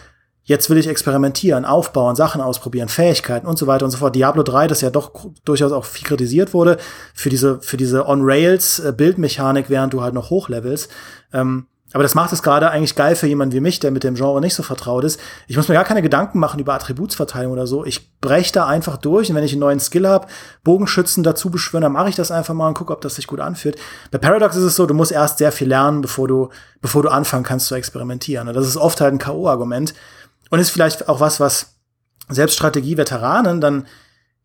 Jetzt 0.46 0.70
will 0.70 0.78
ich 0.78 0.86
experimentieren, 0.86 1.64
aufbauen, 1.64 2.14
Sachen 2.14 2.40
ausprobieren, 2.40 2.88
Fähigkeiten 2.88 3.48
und 3.48 3.58
so 3.58 3.66
weiter 3.66 3.84
und 3.84 3.90
so 3.90 3.98
fort. 3.98 4.14
Diablo 4.14 4.44
3, 4.44 4.68
das 4.68 4.80
ja 4.80 4.90
doch 4.90 5.10
durchaus 5.44 5.72
auch 5.72 5.84
viel 5.84 6.06
kritisiert 6.06 6.54
wurde, 6.54 6.78
für 7.14 7.30
diese, 7.30 7.60
für 7.60 7.76
diese 7.76 8.08
On-Rails-Bildmechanik, 8.08 9.68
während 9.68 9.92
du 9.92 10.02
halt 10.02 10.14
noch 10.14 10.30
hochlevelst. 10.30 10.88
Ähm, 11.32 11.66
aber 11.92 12.02
das 12.02 12.14
macht 12.14 12.32
es 12.32 12.42
gerade 12.42 12.70
eigentlich 12.70 12.94
geil 12.94 13.16
für 13.16 13.26
jemanden 13.26 13.54
wie 13.54 13.60
mich, 13.60 13.80
der 13.80 13.90
mit 13.90 14.04
dem 14.04 14.16
Genre 14.16 14.40
nicht 14.40 14.54
so 14.54 14.62
vertraut 14.62 15.04
ist. 15.04 15.18
Ich 15.46 15.56
muss 15.56 15.68
mir 15.68 15.74
gar 15.74 15.84
keine 15.84 16.02
Gedanken 16.02 16.38
machen 16.38 16.60
über 16.60 16.74
Attributsverteilung 16.74 17.52
oder 17.52 17.66
so. 17.66 17.84
Ich 17.84 18.20
breche 18.20 18.52
da 18.52 18.66
einfach 18.66 18.96
durch 18.96 19.30
und 19.30 19.36
wenn 19.36 19.44
ich 19.44 19.52
einen 19.52 19.60
neuen 19.60 19.80
Skill 19.80 20.06
habe, 20.06 20.26
Bogenschützen 20.62 21.24
dazu 21.24 21.48
beschwören, 21.50 21.82
dann 21.82 21.92
mache 21.92 22.08
ich 22.08 22.14
das 22.14 22.30
einfach 22.30 22.54
mal 22.54 22.68
und 22.68 22.74
gucke, 22.74 22.92
ob 22.92 23.00
das 23.00 23.14
sich 23.14 23.26
gut 23.26 23.40
anfühlt. 23.40 23.76
Bei 24.10 24.18
Paradox 24.18 24.56
ist 24.56 24.64
es 24.64 24.76
so, 24.76 24.86
du 24.86 24.94
musst 24.94 25.10
erst 25.10 25.38
sehr 25.38 25.52
viel 25.52 25.68
lernen, 25.68 26.02
bevor 26.02 26.28
du, 26.28 26.50
bevor 26.80 27.02
du 27.02 27.08
anfangen 27.08 27.44
kannst 27.44 27.66
zu 27.66 27.74
experimentieren. 27.74 28.48
Und 28.48 28.54
das 28.54 28.66
ist 28.66 28.76
oft 28.76 29.00
halt 29.00 29.14
ein 29.14 29.18
K.O.-Argument. 29.18 29.94
Und 30.50 30.58
ist 30.58 30.70
vielleicht 30.70 31.08
auch 31.08 31.20
was, 31.20 31.40
was 31.40 31.76
selbst 32.28 32.54
Strategie-Veteranen 32.54 33.60
dann 33.60 33.86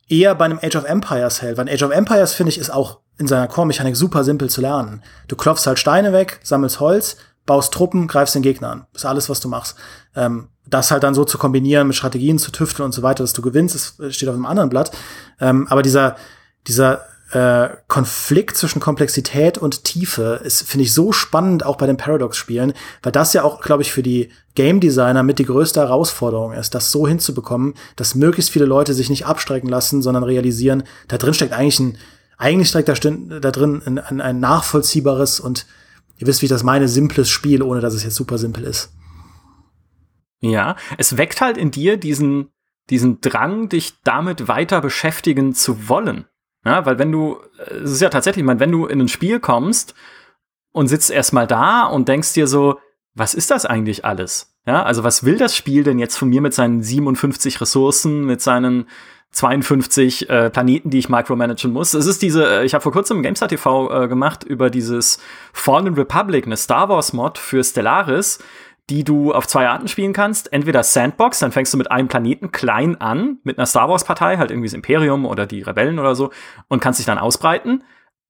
eher 0.08 0.36
bei 0.36 0.46
einem 0.46 0.60
Age 0.62 0.76
of 0.76 0.86
Empires 0.86 1.42
hält. 1.42 1.58
Weil 1.58 1.70
Age 1.70 1.84
of 1.84 1.92
Empires, 1.92 2.34
finde 2.34 2.52
ich, 2.52 2.58
ist 2.58 2.70
auch 2.70 3.00
in 3.18 3.28
seiner 3.28 3.48
Core-Mechanik 3.48 3.96
super 3.96 4.24
simpel 4.24 4.50
zu 4.50 4.62
lernen. 4.62 5.04
Du 5.28 5.36
klopfst 5.36 5.66
halt 5.66 5.80
Steine 5.80 6.12
weg, 6.12 6.40
sammelst 6.44 6.80
Holz, 6.80 7.18
baust 7.46 7.74
Truppen, 7.74 8.08
greifst 8.08 8.36
den 8.36 8.42
Gegner 8.42 8.70
an. 8.70 8.86
Das 8.94 9.04
ist 9.04 9.06
alles, 9.06 9.30
was 9.30 9.40
du 9.40 9.48
machst. 9.48 9.78
Ähm, 10.16 10.50
das 10.68 10.92
halt 10.92 11.04
dann 11.04 11.16
so 11.16 11.26
zu 11.26 11.38
kombinieren, 11.38 11.88
mit 11.88 11.96
Strategien 11.96 12.40
zu 12.40 12.52
tüfteln 12.52 12.86
und 12.86 12.92
so 12.92 13.04
weiter, 13.04 13.24
dass 13.24 13.34
du 13.34 13.42
gewinnst, 13.42 14.00
das 14.00 14.16
steht 14.16 14.30
auf 14.30 14.36
einem 14.36 14.46
anderen 14.46 14.70
Blatt. 14.70 14.92
Ähm, 15.40 15.68
aber 15.70 15.82
dieser, 15.82 16.16
dieser 16.68 17.06
äh, 17.32 17.70
Konflikt 17.88 18.58
zwischen 18.58 18.82
Komplexität 18.82 19.58
und 19.58 19.86
Tiefe 19.86 20.42
ist, 20.44 20.64
finde 20.64 20.84
ich, 20.84 20.94
so 20.94 21.12
spannend 21.12 21.66
auch 21.66 21.78
bei 21.78 21.88
den 21.88 21.98
Paradox-Spielen, 21.98 22.74
weil 23.02 23.12
das 23.12 23.34
ja 23.34 23.44
auch, 23.44 23.62
glaube 23.62 23.84
ich, 23.84 23.92
für 23.92 24.04
die 24.04 24.30
Game 24.54 24.82
Designer 24.82 25.24
mit 25.24 25.40
die 25.40 25.46
größte 25.46 25.80
Herausforderung 25.80 26.52
ist, 26.52 26.76
das 26.76 26.92
so 26.92 27.08
hinzubekommen, 27.08 27.76
dass 27.96 28.16
möglichst 28.16 28.52
viele 28.52 28.66
Leute 28.66 28.94
sich 28.94 29.10
nicht 29.10 29.26
abstrecken 29.26 29.70
lassen, 29.70 30.02
sondern 30.02 30.24
realisieren, 30.24 30.84
da 31.08 31.18
drin 31.18 31.34
steckt 31.34 31.54
eigentlich 31.54 31.80
ein, 31.80 31.98
eigentlich 32.38 32.68
steckt 32.68 32.90
da, 32.90 32.96
da 33.40 33.52
drin 33.52 33.82
ein, 33.86 34.20
ein, 34.20 34.40
nachvollziehbares 34.40 35.40
und 35.40 35.68
ihr 36.18 36.28
wisst, 36.28 36.42
wie 36.42 36.48
ich 36.48 36.52
das 36.52 36.64
meine, 36.64 36.90
simples 36.90 37.30
Spiel, 37.30 37.62
ohne 37.64 37.80
dass 37.80 37.94
es 37.94 38.04
jetzt 38.04 38.16
super 38.16 38.38
simpel 38.38 38.66
ist. 38.66 38.92
Ja, 40.42 40.76
es 40.98 41.18
weckt 41.18 41.40
halt 41.40 41.56
in 41.56 41.72
dir 41.72 41.98
diesen, 41.98 42.50
diesen 42.90 43.22
Drang, 43.22 43.70
dich 43.70 44.02
damit 44.04 44.48
weiter 44.50 44.82
beschäftigen 44.82 45.54
zu 45.54 45.88
wollen. 45.88 46.26
Ja, 46.66 46.86
weil 46.86 47.00
wenn 47.00 47.12
du, 47.12 47.40
es 47.84 47.92
ist 47.92 48.02
ja 48.02 48.10
tatsächlich, 48.10 48.42
ich 48.42 48.46
meine, 48.46 48.60
wenn 48.60 48.72
du 48.72 48.86
in 48.86 49.02
ein 49.02 49.08
Spiel 49.08 49.40
kommst 49.40 49.96
und 50.72 50.88
sitzt 50.88 51.10
erstmal 51.10 51.48
da 51.48 51.86
und 51.86 52.08
denkst 52.08 52.34
dir 52.34 52.48
so, 52.48 52.80
was 53.14 53.34
ist 53.34 53.52
das 53.52 53.66
eigentlich 53.66 54.06
alles? 54.06 54.56
Ja, 54.66 54.84
also 54.84 55.04
was 55.04 55.24
will 55.24 55.38
das 55.38 55.56
Spiel 55.56 55.84
denn 55.84 56.00
jetzt 56.00 56.18
von 56.18 56.30
mir 56.30 56.42
mit 56.42 56.54
seinen 56.54 56.84
57 56.84 57.60
Ressourcen, 57.60 58.26
mit 58.26 58.42
seinen 58.42 58.88
52 59.32 60.30
äh, 60.30 60.50
Planeten, 60.50 60.90
die 60.90 61.00
ich 61.00 61.10
micromanagen 61.10 61.72
muss. 61.72 61.94
Es 61.94 62.06
ist 62.06 62.22
diese, 62.22 62.60
äh, 62.60 62.66
ich 62.66 62.74
habe 62.74 62.82
vor 62.82 62.92
kurzem 62.92 63.24
GameStar 63.24 63.48
TV 63.48 64.04
äh, 64.04 64.08
gemacht 64.08 64.44
über 64.44 64.70
dieses 64.70 65.20
Fallen 65.54 65.94
Republic, 65.94 66.46
eine 66.46 66.58
Star 66.58 66.90
Wars 66.90 67.14
Mod 67.14 67.38
für 67.38 67.64
Stellaris, 67.64 68.40
die 68.90 69.04
du 69.04 69.34
auf 69.34 69.48
zwei 69.48 69.68
Arten 69.68 69.88
spielen 69.88 70.14
kannst. 70.14 70.52
Entweder 70.52 70.84
Sandbox, 70.84 71.40
dann 71.40 71.52
fängst 71.52 71.74
du 71.74 71.78
mit 71.78 71.92
einem 71.92 72.08
Planeten 72.08 72.52
klein 72.52 73.00
an, 73.00 73.38
mit 73.44 73.58
einer 73.58 73.66
Star 73.66 73.88
Wars-Partei, 73.90 74.38
halt 74.38 74.52
irgendwie 74.52 74.68
das 74.68 74.74
Imperium 74.74 75.26
oder 75.26 75.46
die 75.46 75.62
Rebellen 75.62 76.00
oder 76.00 76.16
so, 76.16 76.32
und 76.68 76.82
kannst 76.82 77.00
dich 77.00 77.06
dann 77.06 77.18
ausbreiten. 77.18 77.84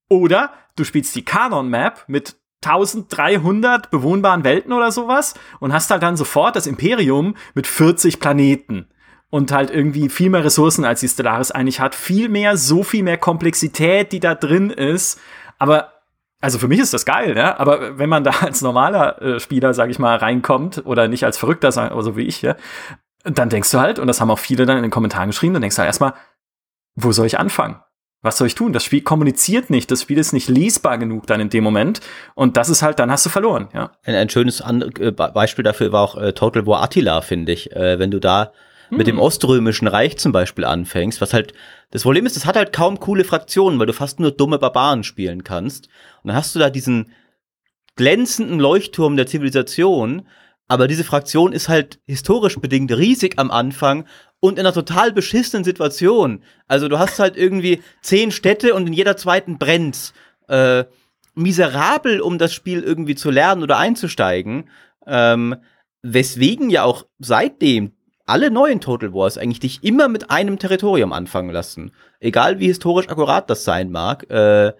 Oder 0.08 0.52
du 0.76 0.84
spielst 0.84 1.14
die 1.16 1.24
Kanon-Map 1.24 2.04
mit 2.06 2.36
1300 2.64 3.90
bewohnbaren 3.90 4.44
Welten 4.44 4.72
oder 4.72 4.92
sowas 4.92 5.34
und 5.58 5.72
hast 5.72 5.90
halt 5.90 6.02
dann 6.02 6.16
sofort 6.16 6.54
das 6.54 6.66
Imperium 6.66 7.34
mit 7.54 7.66
40 7.66 8.20
Planeten 8.20 8.86
und 9.30 9.50
halt 9.50 9.70
irgendwie 9.70 10.08
viel 10.08 10.30
mehr 10.30 10.44
Ressourcen 10.44 10.84
als 10.84 11.00
die 11.00 11.08
Stellaris 11.08 11.50
eigentlich 11.50 11.80
hat, 11.80 11.94
viel 11.94 12.28
mehr, 12.28 12.56
so 12.56 12.82
viel 12.82 13.02
mehr 13.02 13.18
Komplexität, 13.18 14.12
die 14.12 14.20
da 14.20 14.34
drin 14.34 14.70
ist. 14.70 15.18
Aber 15.58 15.91
also 16.42 16.58
für 16.58 16.68
mich 16.68 16.80
ist 16.80 16.92
das 16.92 17.06
geil, 17.06 17.34
ne? 17.34 17.58
aber 17.58 17.98
wenn 17.98 18.10
man 18.10 18.24
da 18.24 18.30
als 18.40 18.60
normaler 18.60 19.22
äh, 19.22 19.40
Spieler, 19.40 19.72
sag 19.72 19.88
ich 19.88 19.98
mal, 19.98 20.16
reinkommt 20.16 20.84
oder 20.84 21.08
nicht 21.08 21.24
als 21.24 21.38
Verrückter, 21.38 21.72
so 21.72 22.16
wie 22.16 22.22
ich, 22.22 22.42
ja, 22.42 22.56
dann 23.24 23.48
denkst 23.48 23.70
du 23.70 23.78
halt, 23.78 23.98
und 23.98 24.08
das 24.08 24.20
haben 24.20 24.30
auch 24.30 24.38
viele 24.38 24.66
dann 24.66 24.76
in 24.76 24.82
den 24.82 24.90
Kommentaren 24.90 25.28
geschrieben, 25.28 25.54
dann 25.54 25.62
denkst 25.62 25.76
du 25.76 25.80
halt 25.80 25.88
erstmal, 25.88 26.14
wo 26.96 27.12
soll 27.12 27.26
ich 27.26 27.38
anfangen? 27.38 27.80
Was 28.24 28.38
soll 28.38 28.46
ich 28.46 28.54
tun? 28.54 28.72
Das 28.72 28.84
Spiel 28.84 29.02
kommuniziert 29.02 29.70
nicht, 29.70 29.90
das 29.90 30.02
Spiel 30.02 30.18
ist 30.18 30.32
nicht 30.32 30.48
lesbar 30.48 30.98
genug 30.98 31.26
dann 31.26 31.40
in 31.40 31.48
dem 31.48 31.64
Moment 31.64 32.00
und 32.34 32.56
das 32.56 32.68
ist 32.68 32.82
halt, 32.82 32.98
dann 32.98 33.10
hast 33.10 33.24
du 33.24 33.30
verloren, 33.30 33.68
ja. 33.72 33.92
Ein, 34.04 34.16
ein 34.16 34.28
schönes 34.28 34.60
äh, 34.60 35.12
Beispiel 35.12 35.64
dafür 35.64 35.92
war 35.92 36.02
auch 36.02 36.16
äh, 36.16 36.32
Total 36.32 36.66
War 36.66 36.82
Attila, 36.82 37.20
finde 37.20 37.52
ich. 37.52 37.72
Äh, 37.72 37.98
wenn 37.98 38.10
du 38.10 38.18
da 38.18 38.52
mit 38.96 39.06
dem 39.06 39.16
hm. 39.16 39.22
Oströmischen 39.22 39.88
Reich 39.88 40.18
zum 40.18 40.32
Beispiel 40.32 40.64
anfängst, 40.64 41.20
was 41.20 41.32
halt, 41.32 41.54
das 41.90 42.02
Problem 42.02 42.26
ist, 42.26 42.36
das 42.36 42.44
hat 42.44 42.56
halt 42.56 42.72
kaum 42.72 43.00
coole 43.00 43.24
Fraktionen, 43.24 43.78
weil 43.78 43.86
du 43.86 43.94
fast 43.94 44.20
nur 44.20 44.30
dumme 44.30 44.58
Barbaren 44.58 45.02
spielen 45.02 45.44
kannst. 45.44 45.86
Und 46.22 46.28
dann 46.28 46.36
hast 46.36 46.54
du 46.54 46.58
da 46.58 46.68
diesen 46.68 47.10
glänzenden 47.96 48.60
Leuchtturm 48.60 49.16
der 49.16 49.26
Zivilisation, 49.26 50.28
aber 50.68 50.88
diese 50.88 51.04
Fraktion 51.04 51.52
ist 51.52 51.68
halt 51.68 52.00
historisch 52.06 52.58
bedingt 52.58 52.92
riesig 52.92 53.38
am 53.38 53.50
Anfang 53.50 54.06
und 54.40 54.58
in 54.58 54.66
einer 54.66 54.74
total 54.74 55.12
beschissenen 55.12 55.64
Situation. 55.64 56.42
Also 56.66 56.88
du 56.88 56.98
hast 56.98 57.18
halt 57.18 57.36
irgendwie 57.36 57.82
zehn 58.02 58.30
Städte 58.30 58.74
und 58.74 58.86
in 58.86 58.92
jeder 58.92 59.16
zweiten 59.16 59.58
brennt. 59.58 60.12
Äh, 60.48 60.84
miserabel, 61.34 62.20
um 62.20 62.36
das 62.36 62.52
Spiel 62.52 62.82
irgendwie 62.82 63.14
zu 63.14 63.30
lernen 63.30 63.62
oder 63.62 63.78
einzusteigen. 63.78 64.68
Ähm, 65.06 65.56
weswegen 66.02 66.68
ja 66.68 66.84
auch 66.84 67.06
seitdem 67.18 67.92
alle 68.26 68.50
neuen 68.50 68.80
Total 68.80 69.12
Wars 69.12 69.38
eigentlich 69.38 69.60
dich 69.60 69.82
immer 69.82 70.08
mit 70.08 70.30
einem 70.30 70.58
Territorium 70.58 71.12
anfangen 71.12 71.50
lassen. 71.50 71.92
Egal 72.20 72.58
wie 72.58 72.66
historisch 72.66 73.08
akkurat 73.08 73.48
das 73.50 73.64
sein 73.64 73.90
mag. 73.90 74.28
Äh, 74.30 74.72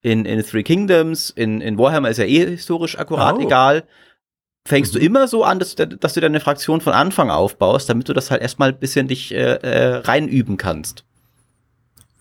in, 0.00 0.24
in 0.24 0.42
Three 0.44 0.62
Kingdoms, 0.62 1.30
in, 1.30 1.60
in 1.60 1.78
Warhammer 1.78 2.10
ist 2.10 2.18
ja 2.18 2.24
eh 2.24 2.46
historisch 2.46 2.98
akkurat, 2.98 3.36
oh. 3.36 3.40
egal. 3.40 3.84
fängst 4.66 4.94
du 4.94 4.98
immer 4.98 5.26
so 5.26 5.44
an, 5.44 5.58
dass, 5.58 5.74
dass 5.74 6.14
du 6.14 6.20
deine 6.20 6.40
Fraktion 6.40 6.80
von 6.80 6.92
Anfang 6.92 7.30
aufbaust, 7.30 7.88
damit 7.88 8.08
du 8.08 8.12
das 8.12 8.30
halt 8.30 8.42
erstmal 8.42 8.70
ein 8.70 8.78
bisschen 8.78 9.08
dich 9.08 9.32
äh, 9.32 9.54
äh, 9.54 9.94
reinüben 9.96 10.56
kannst. 10.56 11.04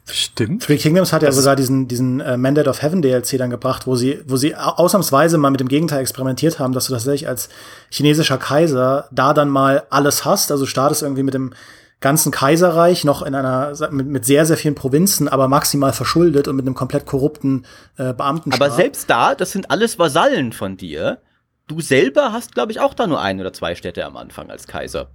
Stimmt. 0.09 0.63
Three 0.63 0.77
Kingdoms 0.77 1.11
hat 1.11 1.21
ja 1.21 1.31
sogar 1.31 1.55
diesen, 1.55 1.87
diesen 1.87 2.21
äh, 2.21 2.37
Mandate 2.37 2.69
of 2.69 2.81
Heaven 2.81 3.01
DLC 3.01 3.37
dann 3.37 3.49
gebracht, 3.49 3.87
wo 3.87 3.95
sie, 3.95 4.21
wo 4.25 4.37
sie 4.37 4.55
ausnahmsweise 4.55 5.37
mal 5.37 5.49
mit 5.49 5.59
dem 5.59 5.67
Gegenteil 5.67 5.99
experimentiert 5.99 6.59
haben, 6.59 6.73
dass 6.73 6.87
du 6.87 6.93
tatsächlich 6.93 7.27
als 7.27 7.49
chinesischer 7.89 8.37
Kaiser 8.37 9.07
da 9.11 9.33
dann 9.33 9.49
mal 9.49 9.83
alles 9.89 10.23
hast. 10.23 10.51
Also 10.51 10.65
startest 10.65 11.01
irgendwie 11.03 11.23
mit 11.23 11.33
dem 11.33 11.53
ganzen 11.99 12.31
Kaiserreich 12.31 13.03
noch 13.03 13.21
in 13.21 13.35
einer 13.35 13.73
mit, 13.91 14.07
mit 14.07 14.25
sehr, 14.25 14.45
sehr 14.45 14.57
vielen 14.57 14.75
Provinzen, 14.75 15.27
aber 15.27 15.47
maximal 15.47 15.93
verschuldet 15.93 16.47
und 16.47 16.55
mit 16.55 16.65
einem 16.65 16.75
komplett 16.75 17.05
korrupten 17.05 17.65
äh, 17.97 18.13
Beamten. 18.13 18.53
Aber 18.53 18.69
selbst 18.69 19.09
da, 19.09 19.35
das 19.35 19.51
sind 19.51 19.71
alles 19.71 19.97
Vasallen 19.99 20.53
von 20.53 20.77
dir. 20.77 21.19
Du 21.67 21.81
selber 21.81 22.31
hast, 22.31 22.53
glaube 22.53 22.71
ich, 22.71 22.79
auch 22.79 22.93
da 22.93 23.07
nur 23.07 23.19
ein 23.19 23.41
oder 23.41 23.51
zwei 23.51 23.75
Städte 23.75 24.05
am 24.05 24.15
Anfang 24.15 24.49
als 24.49 24.67
Kaiser. 24.67 25.09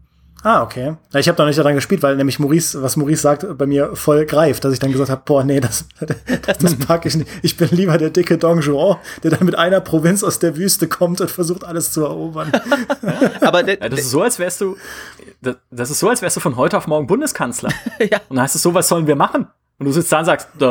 Ah, 0.45 0.63
okay. 0.63 0.97
Ja, 1.13 1.21
ich 1.21 1.29
habe 1.29 1.37
da 1.37 1.45
nicht 1.47 1.59
daran 1.59 1.77
gespielt, 1.77 2.03
weil 2.03 2.17
nämlich 2.17 2.41
Maurice, 2.41 2.83
was 2.83 2.97
Maurice 2.97 3.23
sagt, 3.23 3.47
bei 3.57 3.65
mir 3.65 3.95
voll 3.95 4.27
greift, 4.27 4.65
dass 4.65 4.73
ich 4.73 4.81
dann 4.81 4.91
gesagt 4.91 5.09
habe, 5.09 5.23
boah, 5.25 5.45
nee, 5.45 5.61
das, 5.61 5.87
das 6.61 6.77
pack 6.77 7.07
ich 7.07 7.15
nicht. 7.15 7.31
Ich 7.43 7.57
bin 7.57 7.69
lieber 7.71 7.97
der 7.97 8.11
dicke 8.11 8.39
Don 8.39 8.61
Juan, 8.61 8.97
der 9.23 9.31
dann 9.31 9.45
mit 9.45 9.55
einer 9.55 9.81
Provinz 9.81 10.25
aus 10.25 10.41
der 10.41 10.57
Wüste 10.57 10.89
kommt 10.89 11.21
und 11.21 11.31
versucht, 11.31 11.63
alles 11.65 11.93
zu 11.93 12.03
erobern. 12.03 12.51
Aber 13.41 13.69
ja, 13.69 13.77
das 13.77 14.01
ist 14.01 14.11
so, 14.11 14.23
als 14.23 14.41
wärst 14.41 14.61
du, 14.61 14.77
das, 15.43 15.57
das, 15.71 15.91
ist 15.91 16.01
so, 16.01 16.09
als 16.09 16.23
wärst 16.23 16.37
du 16.37 16.41
von 16.41 16.57
heute 16.57 16.77
auf 16.77 16.89
morgen 16.89 17.07
Bundeskanzler. 17.07 17.71
ja. 18.01 18.19
Und 18.29 18.37
dann 18.37 18.43
heißt 18.43 18.57
es 18.57 18.63
so, 18.63 18.75
was 18.75 18.89
sollen 18.89 19.07
wir 19.07 19.17
machen? 19.17 19.47
Und 19.79 19.87
du 19.87 19.93
sitzt 19.93 20.11
da 20.11 20.19
und 20.19 20.25
sagst, 20.25 20.49
äh, 20.61 20.65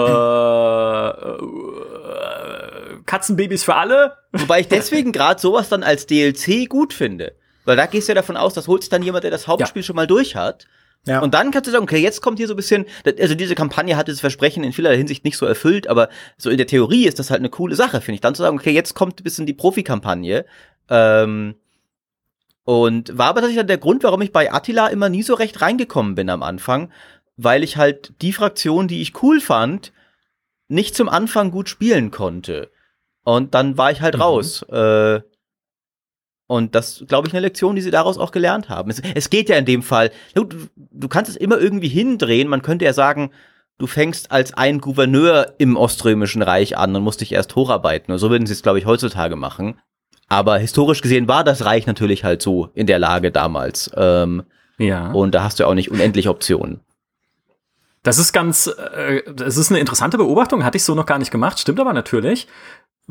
Katzenbabys 3.05 3.63
für 3.63 3.75
alle. 3.75 4.17
Wobei 4.33 4.59
ich 4.61 4.67
deswegen 4.67 5.13
gerade 5.13 5.39
sowas 5.39 5.69
dann 5.69 5.83
als 5.83 6.07
DLC 6.07 6.67
gut 6.67 6.93
finde. 6.93 7.33
Weil 7.65 7.77
da 7.77 7.85
gehst 7.85 8.07
du 8.07 8.11
ja 8.11 8.15
davon 8.15 8.37
aus, 8.37 8.53
das 8.53 8.67
holt 8.67 8.83
sich 8.83 8.89
dann 8.89 9.03
jemand, 9.03 9.23
der 9.23 9.31
das 9.31 9.47
Hauptspiel 9.47 9.81
ja. 9.81 9.85
schon 9.85 9.95
mal 9.95 10.07
durch 10.07 10.35
hat. 10.35 10.67
Ja. 11.05 11.19
Und 11.19 11.33
dann 11.33 11.49
kannst 11.51 11.67
du 11.67 11.71
sagen, 11.71 11.83
okay, 11.83 11.97
jetzt 11.97 12.21
kommt 12.21 12.37
hier 12.37 12.47
so 12.47 12.53
ein 12.53 12.57
bisschen, 12.57 12.85
also 13.19 13.33
diese 13.33 13.55
Kampagne 13.55 13.97
hat 13.97 14.07
das 14.07 14.19
Versprechen 14.19 14.63
in 14.63 14.71
vieler 14.71 14.91
Hinsicht 14.93 15.25
nicht 15.25 15.37
so 15.37 15.47
erfüllt, 15.47 15.87
aber 15.87 16.09
so 16.37 16.49
in 16.49 16.57
der 16.57 16.67
Theorie 16.67 17.07
ist 17.07 17.17
das 17.17 17.31
halt 17.31 17.39
eine 17.39 17.49
coole 17.49 17.75
Sache, 17.75 18.01
finde 18.01 18.15
ich. 18.15 18.21
Dann 18.21 18.35
zu 18.35 18.43
sagen, 18.43 18.57
okay, 18.57 18.71
jetzt 18.71 18.93
kommt 18.93 19.19
ein 19.19 19.23
bisschen 19.23 19.47
die 19.47 19.53
Profikampagne. 19.53 20.45
Ähm, 20.89 21.55
und 22.63 23.17
war 23.17 23.27
aber 23.27 23.41
tatsächlich 23.41 23.61
dann 23.61 23.67
der 23.67 23.79
Grund, 23.79 24.03
warum 24.03 24.21
ich 24.21 24.31
bei 24.31 24.53
Attila 24.53 24.87
immer 24.87 25.09
nie 25.09 25.23
so 25.23 25.33
recht 25.33 25.61
reingekommen 25.61 26.13
bin 26.13 26.29
am 26.29 26.43
Anfang, 26.43 26.91
weil 27.35 27.63
ich 27.63 27.77
halt 27.77 28.13
die 28.21 28.33
Fraktion, 28.33 28.87
die 28.87 29.01
ich 29.01 29.23
cool 29.23 29.41
fand, 29.41 29.91
nicht 30.67 30.95
zum 30.95 31.09
Anfang 31.09 31.49
gut 31.49 31.67
spielen 31.67 32.11
konnte. 32.11 32.69
Und 33.23 33.55
dann 33.55 33.77
war 33.77 33.91
ich 33.91 34.01
halt 34.01 34.15
mhm. 34.15 34.21
raus. 34.21 34.61
Äh, 34.63 35.21
und 36.51 36.75
das, 36.75 37.05
glaube 37.07 37.29
ich, 37.29 37.33
eine 37.33 37.39
Lektion, 37.39 37.77
die 37.77 37.81
sie 37.81 37.91
daraus 37.91 38.17
auch 38.17 38.31
gelernt 38.31 38.67
haben. 38.67 38.91
Es, 38.91 39.01
es 39.15 39.29
geht 39.29 39.47
ja 39.47 39.55
in 39.55 39.63
dem 39.63 39.81
Fall, 39.81 40.11
du, 40.35 40.49
du, 40.75 41.07
kannst 41.07 41.31
es 41.31 41.37
immer 41.37 41.57
irgendwie 41.57 41.87
hindrehen. 41.87 42.49
Man 42.49 42.61
könnte 42.61 42.83
ja 42.83 42.91
sagen, 42.91 43.31
du 43.77 43.87
fängst 43.87 44.33
als 44.33 44.53
ein 44.53 44.81
Gouverneur 44.81 45.53
im 45.59 45.77
Oströmischen 45.77 46.41
Reich 46.41 46.77
an 46.77 46.93
und 46.93 47.03
musst 47.03 47.21
dich 47.21 47.31
erst 47.31 47.55
hocharbeiten. 47.55 48.11
Und 48.11 48.17
so 48.17 48.29
würden 48.29 48.47
sie 48.47 48.51
es, 48.51 48.63
glaube 48.63 48.79
ich, 48.79 48.85
heutzutage 48.85 49.37
machen. 49.37 49.79
Aber 50.27 50.57
historisch 50.57 51.01
gesehen 51.01 51.29
war 51.29 51.45
das 51.45 51.63
Reich 51.63 51.87
natürlich 51.87 52.25
halt 52.25 52.41
so 52.41 52.69
in 52.73 52.85
der 52.85 52.99
Lage 52.99 53.31
damals. 53.31 53.89
Ähm, 53.95 54.43
ja. 54.77 55.09
Und 55.13 55.33
da 55.33 55.43
hast 55.43 55.61
du 55.61 55.65
auch 55.65 55.73
nicht 55.73 55.89
unendlich 55.89 56.27
Optionen. 56.27 56.81
Das 58.03 58.17
ist 58.17 58.33
ganz, 58.33 58.67
äh, 58.67 59.21
das 59.33 59.55
ist 59.55 59.71
eine 59.71 59.79
interessante 59.79 60.17
Beobachtung, 60.17 60.65
hatte 60.65 60.75
ich 60.75 60.83
so 60.83 60.95
noch 60.95 61.05
gar 61.05 61.17
nicht 61.17 61.31
gemacht, 61.31 61.61
stimmt 61.61 61.79
aber 61.79 61.93
natürlich 61.93 62.49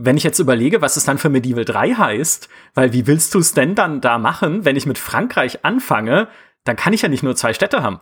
wenn 0.02 0.16
ich 0.16 0.24
jetzt 0.24 0.38
überlege, 0.38 0.80
was 0.80 0.96
es 0.96 1.04
dann 1.04 1.18
für 1.18 1.28
Medieval 1.28 1.64
3 1.64 1.94
heißt, 1.94 2.48
weil 2.74 2.92
wie 2.92 3.06
willst 3.06 3.34
du 3.34 3.38
es 3.38 3.52
denn 3.52 3.74
dann 3.74 4.00
da 4.00 4.18
machen, 4.18 4.64
wenn 4.64 4.76
ich 4.76 4.86
mit 4.86 4.98
Frankreich 4.98 5.64
anfange, 5.64 6.28
dann 6.64 6.76
kann 6.76 6.92
ich 6.92 7.02
ja 7.02 7.08
nicht 7.08 7.22
nur 7.22 7.36
zwei 7.36 7.52
Städte 7.52 7.82
haben. 7.82 8.00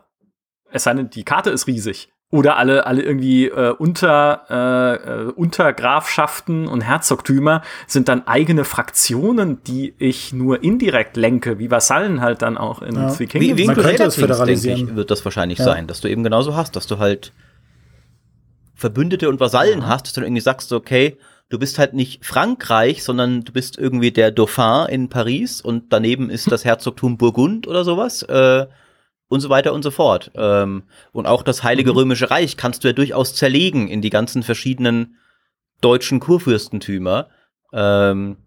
Es 0.71 0.85
sei 0.85 0.95
denn, 0.95 1.11
die 1.11 1.25
Karte 1.25 1.51
ist 1.51 1.67
riesig. 1.67 2.11
Oder 2.31 2.59
alle, 2.59 2.87
alle 2.87 3.03
irgendwie 3.03 3.47
äh, 3.47 3.71
unter, 3.71 4.45
äh, 4.51 5.29
äh, 5.29 5.33
Untergrafschaften 5.33 6.69
und 6.69 6.83
Herzogtümer 6.83 7.63
sind 7.87 8.09
dann 8.09 8.27
eigene 8.27 8.65
Fraktionen, 8.65 9.63
die 9.65 9.95
ich 9.99 10.35
nur 10.35 10.63
indirekt 10.63 11.17
lenke, 11.17 11.59
wie 11.59 11.71
Vasallen 11.71 12.21
halt 12.21 12.43
dann 12.43 12.59
auch 12.59 12.83
in 12.83 12.97
ja. 12.97 13.11
Three 13.11 13.27
Kingdoms. 13.27 13.57
Wie, 13.57 13.63
wie 13.63 13.67
Man 13.67 13.77
könnte 13.77 14.05
das 14.05 14.17
föderalisieren. 14.17 14.91
Ich, 14.91 14.95
wird 14.95 15.11
das 15.11 15.25
wahrscheinlich 15.25 15.59
ja. 15.59 15.65
sein, 15.65 15.87
dass 15.87 16.03
du 16.03 16.09
eben 16.09 16.23
genauso 16.23 16.55
hast, 16.55 16.77
dass 16.77 16.87
du 16.87 16.99
halt 16.99 17.33
Verbündete 18.75 19.31
und 19.31 19.41
Vasallen 19.41 19.81
ja. 19.81 19.87
hast, 19.87 20.07
dass 20.07 20.13
du 20.13 20.21
irgendwie 20.21 20.43
sagst, 20.43 20.71
okay, 20.75 21.17
du 21.49 21.59
bist 21.59 21.79
halt 21.79 21.95
nicht 21.95 22.25
Frankreich, 22.25 23.03
sondern 23.03 23.45
du 23.45 23.53
bist 23.53 23.79
irgendwie 23.79 24.11
der 24.11 24.31
Dauphin 24.31 24.87
in 24.89 25.09
Paris 25.09 25.61
und 25.61 25.93
daneben 25.93 26.31
ist 26.31 26.51
das 26.51 26.65
Herzogtum 26.65 27.17
Burgund 27.17 27.67
oder 27.67 27.85
sowas. 27.85 28.23
Äh, 28.23 28.67
und 29.29 29.41
so 29.41 29.51
weiter 29.51 29.73
und 29.73 29.83
so 29.83 29.91
fort. 29.91 30.31
Ähm, 30.35 30.85
und 31.13 31.27
auch 31.27 31.43
das 31.43 31.63
Heilige 31.63 31.91
mhm. 31.93 31.99
Römische 31.99 32.31
Reich 32.31 32.57
kannst 32.57 32.83
du 32.83 32.89
ja 32.89 32.95
durchaus 32.95 33.35
zerlegen 33.35 33.89
in 33.89 34.01
die 34.01 34.11
ganzen 34.11 34.43
verschiedenen 34.43 35.17
deutschen 35.81 36.19
Kurfürstentümer. 36.19 37.29
Ähm, 37.73 38.39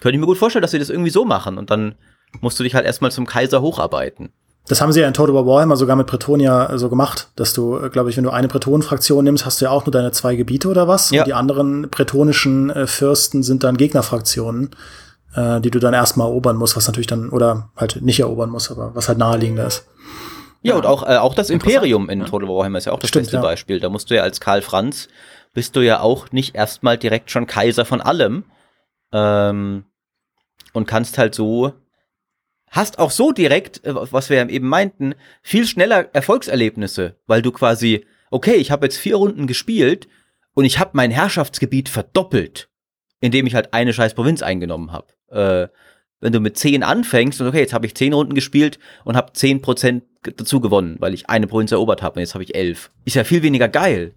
könnte 0.00 0.14
ich 0.14 0.20
mir 0.20 0.26
gut 0.26 0.38
vorstellen, 0.38 0.62
dass 0.62 0.70
sie 0.70 0.78
das 0.78 0.90
irgendwie 0.90 1.10
so 1.10 1.24
machen 1.24 1.58
und 1.58 1.70
dann 1.70 1.96
musst 2.40 2.58
du 2.60 2.62
dich 2.62 2.74
halt 2.74 2.86
erstmal 2.86 3.10
zum 3.10 3.26
Kaiser 3.26 3.60
hocharbeiten. 3.60 4.32
Das 4.68 4.80
haben 4.80 4.92
sie 4.92 5.00
ja 5.00 5.08
in 5.08 5.14
Total 5.14 5.34
War 5.34 5.46
Warhammer 5.46 5.76
sogar 5.76 5.96
mit 5.96 6.06
Pretonia 6.06 6.76
so 6.78 6.88
gemacht, 6.88 7.28
dass 7.34 7.52
du, 7.52 7.78
äh, 7.78 7.88
glaube 7.88 8.10
ich, 8.10 8.16
wenn 8.16 8.24
du 8.24 8.30
eine 8.30 8.48
Bretonenfraktion 8.48 9.24
nimmst, 9.24 9.44
hast 9.44 9.60
du 9.60 9.64
ja 9.64 9.70
auch 9.70 9.86
nur 9.86 9.92
deine 9.92 10.12
zwei 10.12 10.36
Gebiete 10.36 10.68
oder 10.68 10.86
was. 10.86 11.10
Ja. 11.10 11.22
Und 11.22 11.26
die 11.26 11.34
anderen 11.34 11.88
bretonischen 11.90 12.70
äh, 12.70 12.86
Fürsten 12.86 13.42
sind 13.42 13.64
dann 13.64 13.76
Gegnerfraktionen, 13.76 14.70
äh, 15.34 15.60
die 15.60 15.70
du 15.70 15.78
dann 15.78 15.94
erstmal 15.94 16.28
erobern 16.28 16.56
musst, 16.56 16.76
was 16.76 16.86
natürlich 16.86 17.08
dann, 17.08 17.30
oder 17.30 17.70
halt 17.76 18.00
nicht 18.02 18.20
erobern 18.20 18.50
musst, 18.50 18.70
aber 18.70 18.94
was 18.94 19.08
halt 19.08 19.18
naheliegender 19.18 19.66
ist. 19.66 19.86
Ja, 20.62 20.72
ja. 20.72 20.78
und 20.78 20.86
auch, 20.86 21.02
äh, 21.02 21.16
auch 21.16 21.34
das 21.34 21.50
Imperium 21.50 22.08
in 22.10 22.24
Total 22.26 22.48
War 22.48 22.58
Warhammer 22.58 22.78
ist 22.78 22.84
ja 22.84 22.92
auch 22.92 23.00
das 23.00 23.08
Stimmt, 23.08 23.24
beste 23.24 23.36
ja. 23.38 23.42
Beispiel. 23.42 23.80
Da 23.80 23.88
musst 23.88 24.10
du 24.10 24.14
ja 24.14 24.22
als 24.22 24.40
Karl 24.40 24.62
Franz, 24.62 25.08
bist 25.52 25.74
du 25.74 25.80
ja 25.80 26.00
auch 26.00 26.30
nicht 26.32 26.54
erstmal 26.54 26.98
direkt 26.98 27.30
schon 27.30 27.46
Kaiser 27.46 27.84
von 27.84 28.00
allem. 28.00 28.44
Ähm, 29.12 29.84
und 30.72 30.86
kannst 30.86 31.18
halt 31.18 31.34
so 31.34 31.72
hast 32.70 32.98
auch 32.98 33.10
so 33.10 33.32
direkt, 33.32 33.84
äh, 33.84 33.94
was 33.94 34.30
wir 34.30 34.48
eben 34.48 34.68
meinten, 34.68 35.14
viel 35.42 35.66
schneller 35.66 36.08
Erfolgserlebnisse, 36.14 37.16
weil 37.26 37.42
du 37.42 37.52
quasi, 37.52 38.06
okay, 38.30 38.54
ich 38.54 38.70
habe 38.70 38.86
jetzt 38.86 38.96
vier 38.96 39.16
Runden 39.16 39.46
gespielt 39.46 40.08
und 40.54 40.64
ich 40.64 40.78
habe 40.78 40.90
mein 40.94 41.10
Herrschaftsgebiet 41.10 41.88
verdoppelt, 41.88 42.70
indem 43.20 43.46
ich 43.46 43.54
halt 43.54 43.74
eine 43.74 43.92
scheiß 43.92 44.14
Provinz 44.14 44.42
eingenommen 44.42 44.92
habe. 44.92 45.08
Äh, 45.30 45.68
wenn 46.20 46.32
du 46.32 46.40
mit 46.40 46.58
zehn 46.58 46.82
anfängst 46.82 47.40
und 47.40 47.48
okay, 47.48 47.60
jetzt 47.60 47.72
habe 47.72 47.86
ich 47.86 47.94
zehn 47.94 48.12
Runden 48.12 48.34
gespielt 48.34 48.78
und 49.04 49.16
habe 49.16 49.32
zehn 49.32 49.62
Prozent 49.62 50.04
dazu 50.22 50.60
gewonnen, 50.60 50.96
weil 50.98 51.14
ich 51.14 51.30
eine 51.30 51.46
Provinz 51.46 51.72
erobert 51.72 52.02
habe 52.02 52.16
und 52.16 52.20
jetzt 52.20 52.34
habe 52.34 52.44
ich 52.44 52.54
elf. 52.54 52.90
Ist 53.04 53.16
ja 53.16 53.24
viel 53.24 53.42
weniger 53.42 53.68
geil. 53.68 54.14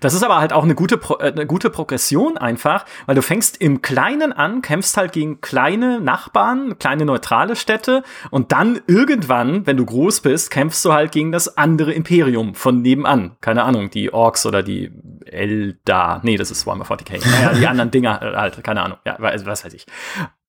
Das 0.00 0.14
ist 0.14 0.22
aber 0.22 0.38
halt 0.38 0.52
auch 0.52 0.64
eine 0.64 0.74
gute, 0.74 0.98
Pro 0.98 1.18
äh, 1.18 1.32
eine 1.32 1.46
gute 1.46 1.70
Progression 1.70 2.38
einfach, 2.38 2.84
weil 3.06 3.14
du 3.14 3.22
fängst 3.22 3.56
im 3.60 3.82
Kleinen 3.82 4.32
an, 4.32 4.62
kämpfst 4.62 4.96
halt 4.96 5.12
gegen 5.12 5.40
kleine 5.40 6.00
Nachbarn, 6.00 6.78
kleine 6.78 7.04
neutrale 7.04 7.56
Städte 7.56 8.02
und 8.30 8.52
dann 8.52 8.80
irgendwann, 8.86 9.66
wenn 9.66 9.76
du 9.76 9.84
groß 9.84 10.20
bist, 10.20 10.50
kämpfst 10.50 10.84
du 10.84 10.92
halt 10.92 11.12
gegen 11.12 11.32
das 11.32 11.56
andere 11.56 11.92
Imperium 11.92 12.54
von 12.54 12.82
nebenan. 12.82 13.36
Keine 13.40 13.64
Ahnung, 13.64 13.90
die 13.90 14.12
Orks 14.12 14.46
oder 14.46 14.62
die 14.62 14.92
Eldar. 15.26 16.20
Nee, 16.22 16.36
das 16.36 16.50
ist 16.50 16.66
Warhammer 16.66 16.84
40k. 16.84 17.20
Naja, 17.28 17.52
die 17.54 17.66
anderen 17.66 17.90
Dinger 17.90 18.22
äh, 18.22 18.36
halt, 18.36 18.62
keine 18.64 18.82
Ahnung. 18.82 18.98
Ja, 19.04 19.16
was 19.18 19.64
weiß 19.64 19.74
ich. 19.74 19.86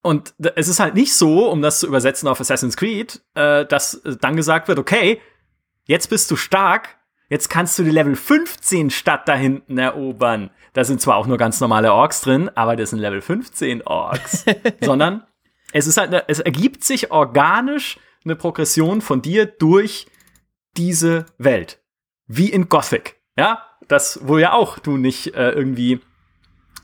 Und 0.01 0.33
es 0.55 0.67
ist 0.67 0.81
halt 0.81 0.95
nicht 0.95 1.15
so, 1.15 1.49
um 1.49 1.61
das 1.61 1.79
zu 1.79 1.87
übersetzen 1.87 2.27
auf 2.27 2.39
Assassin's 2.39 2.75
Creed, 2.75 3.21
äh, 3.35 3.65
dass 3.65 4.01
dann 4.19 4.35
gesagt 4.35 4.67
wird, 4.67 4.77
okay, 4.77 5.21
jetzt 5.85 6.09
bist 6.09 6.29
du 6.29 6.35
stark, 6.35 6.97
Jetzt 7.33 7.49
kannst 7.49 7.79
du 7.79 7.83
die 7.83 7.89
Level 7.89 8.15
15 8.15 8.91
Stadt 8.91 9.27
da 9.27 9.33
hinten 9.33 9.79
erobern. 9.79 10.51
Da 10.73 10.83
sind 10.83 11.01
zwar 11.01 11.15
auch 11.15 11.25
nur 11.25 11.39
ganz 11.39 11.59
normale 11.59 11.91
Orks 11.91 12.21
drin, 12.21 12.51
aber 12.53 12.75
das 12.75 12.91
sind 12.91 12.99
Level 12.99 13.21
15 13.21 13.81
Orks. 13.87 14.45
Sondern 14.81 15.23
es 15.71 15.87
ist 15.87 15.97
halt, 15.97 16.09
eine, 16.09 16.29
es 16.29 16.39
ergibt 16.39 16.83
sich 16.83 17.09
organisch 17.09 17.97
eine 18.23 18.35
Progression 18.35 19.01
von 19.01 19.23
dir 19.23 19.47
durch 19.47 20.05
diese 20.77 21.25
Welt. 21.39 21.81
Wie 22.27 22.51
in 22.51 22.69
Gothic. 22.69 23.15
Ja, 23.35 23.63
das, 23.87 24.19
wo 24.21 24.37
ja 24.37 24.53
auch 24.53 24.77
du 24.77 24.97
nicht 24.97 25.33
äh, 25.33 25.49
irgendwie 25.53 26.01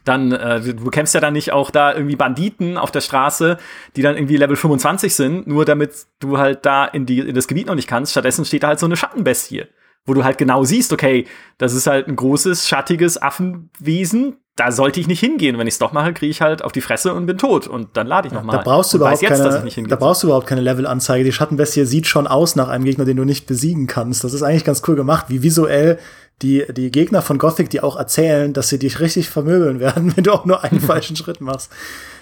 dann, 0.03 0.31
äh, 0.31 0.61
du 0.61 0.89
kämpfst 0.89 1.13
ja 1.13 1.21
dann 1.21 1.33
nicht 1.33 1.51
auch 1.51 1.69
da 1.69 1.93
irgendwie 1.93 2.15
Banditen 2.15 2.79
auf 2.79 2.89
der 2.89 3.01
Straße, 3.01 3.59
die 3.95 4.01
dann 4.01 4.15
irgendwie 4.15 4.37
Level 4.37 4.55
25 4.55 5.13
sind, 5.13 5.45
nur 5.45 5.65
damit 5.65 6.07
du 6.19 6.39
halt 6.39 6.65
da 6.65 6.85
in, 6.85 7.05
die, 7.05 7.19
in 7.19 7.35
das 7.35 7.47
Gebiet 7.47 7.67
noch 7.67 7.75
nicht 7.75 7.87
kannst. 7.87 8.13
Stattdessen 8.13 8.45
steht 8.45 8.63
da 8.63 8.69
halt 8.69 8.79
so 8.79 8.87
eine 8.87 8.97
Schattenbestie 8.97 9.67
wo 10.09 10.13
du 10.13 10.23
halt 10.25 10.37
genau 10.37 10.65
siehst, 10.65 10.91
okay, 10.91 11.25
das 11.57 11.73
ist 11.73 11.87
halt 11.87 12.07
ein 12.07 12.15
großes, 12.15 12.67
schattiges 12.67 13.21
Affenwesen, 13.21 14.35
da 14.59 14.73
sollte 14.73 14.99
ich 14.99 15.07
nicht 15.07 15.21
hingehen. 15.21 15.57
Wenn 15.57 15.67
ich 15.67 15.75
es 15.75 15.79
doch 15.79 15.93
mache, 15.93 16.13
kriege 16.13 16.29
ich 16.29 16.41
halt 16.41 16.63
auf 16.63 16.73
die 16.73 16.81
Fresse 16.81 17.13
und 17.13 17.25
bin 17.25 17.37
tot. 17.37 17.67
Und 17.67 17.95
dann 17.95 18.07
lade 18.07 18.27
ich 18.27 18.33
nochmal. 18.33 18.57
Da 18.57 18.63
brauchst 18.63 18.91
du 18.91 18.97
überhaupt 18.97 19.21
jetzt, 19.21 19.41
keine, 19.41 19.87
da 19.87 19.95
brauchst 19.95 20.21
du 20.21 20.27
überhaupt 20.27 20.47
keine 20.47 20.59
Levelanzeige. 20.59 21.23
Die 21.23 21.31
Schattenbestie 21.31 21.85
sieht 21.85 22.07
schon 22.07 22.27
aus 22.27 22.57
nach 22.57 22.67
einem 22.67 22.83
Gegner, 22.83 23.05
den 23.05 23.15
du 23.15 23.23
nicht 23.23 23.47
besiegen 23.47 23.87
kannst. 23.87 24.25
Das 24.25 24.33
ist 24.33 24.43
eigentlich 24.43 24.65
ganz 24.65 24.81
cool 24.87 24.95
gemacht, 24.95 25.27
wie 25.29 25.43
visuell 25.43 25.97
die, 26.41 26.65
die 26.71 26.91
Gegner 26.91 27.21
von 27.21 27.37
Gothic, 27.37 27.69
die 27.69 27.81
auch 27.81 27.95
erzählen, 27.95 28.51
dass 28.51 28.69
sie 28.69 28.79
dich 28.79 28.99
richtig 28.99 29.29
vermöbeln 29.29 29.79
werden, 29.79 30.13
wenn 30.17 30.23
du 30.25 30.31
auch 30.33 30.45
nur 30.45 30.63
einen 30.63 30.81
falschen 30.81 31.15
Schritt 31.15 31.39
machst. 31.39 31.71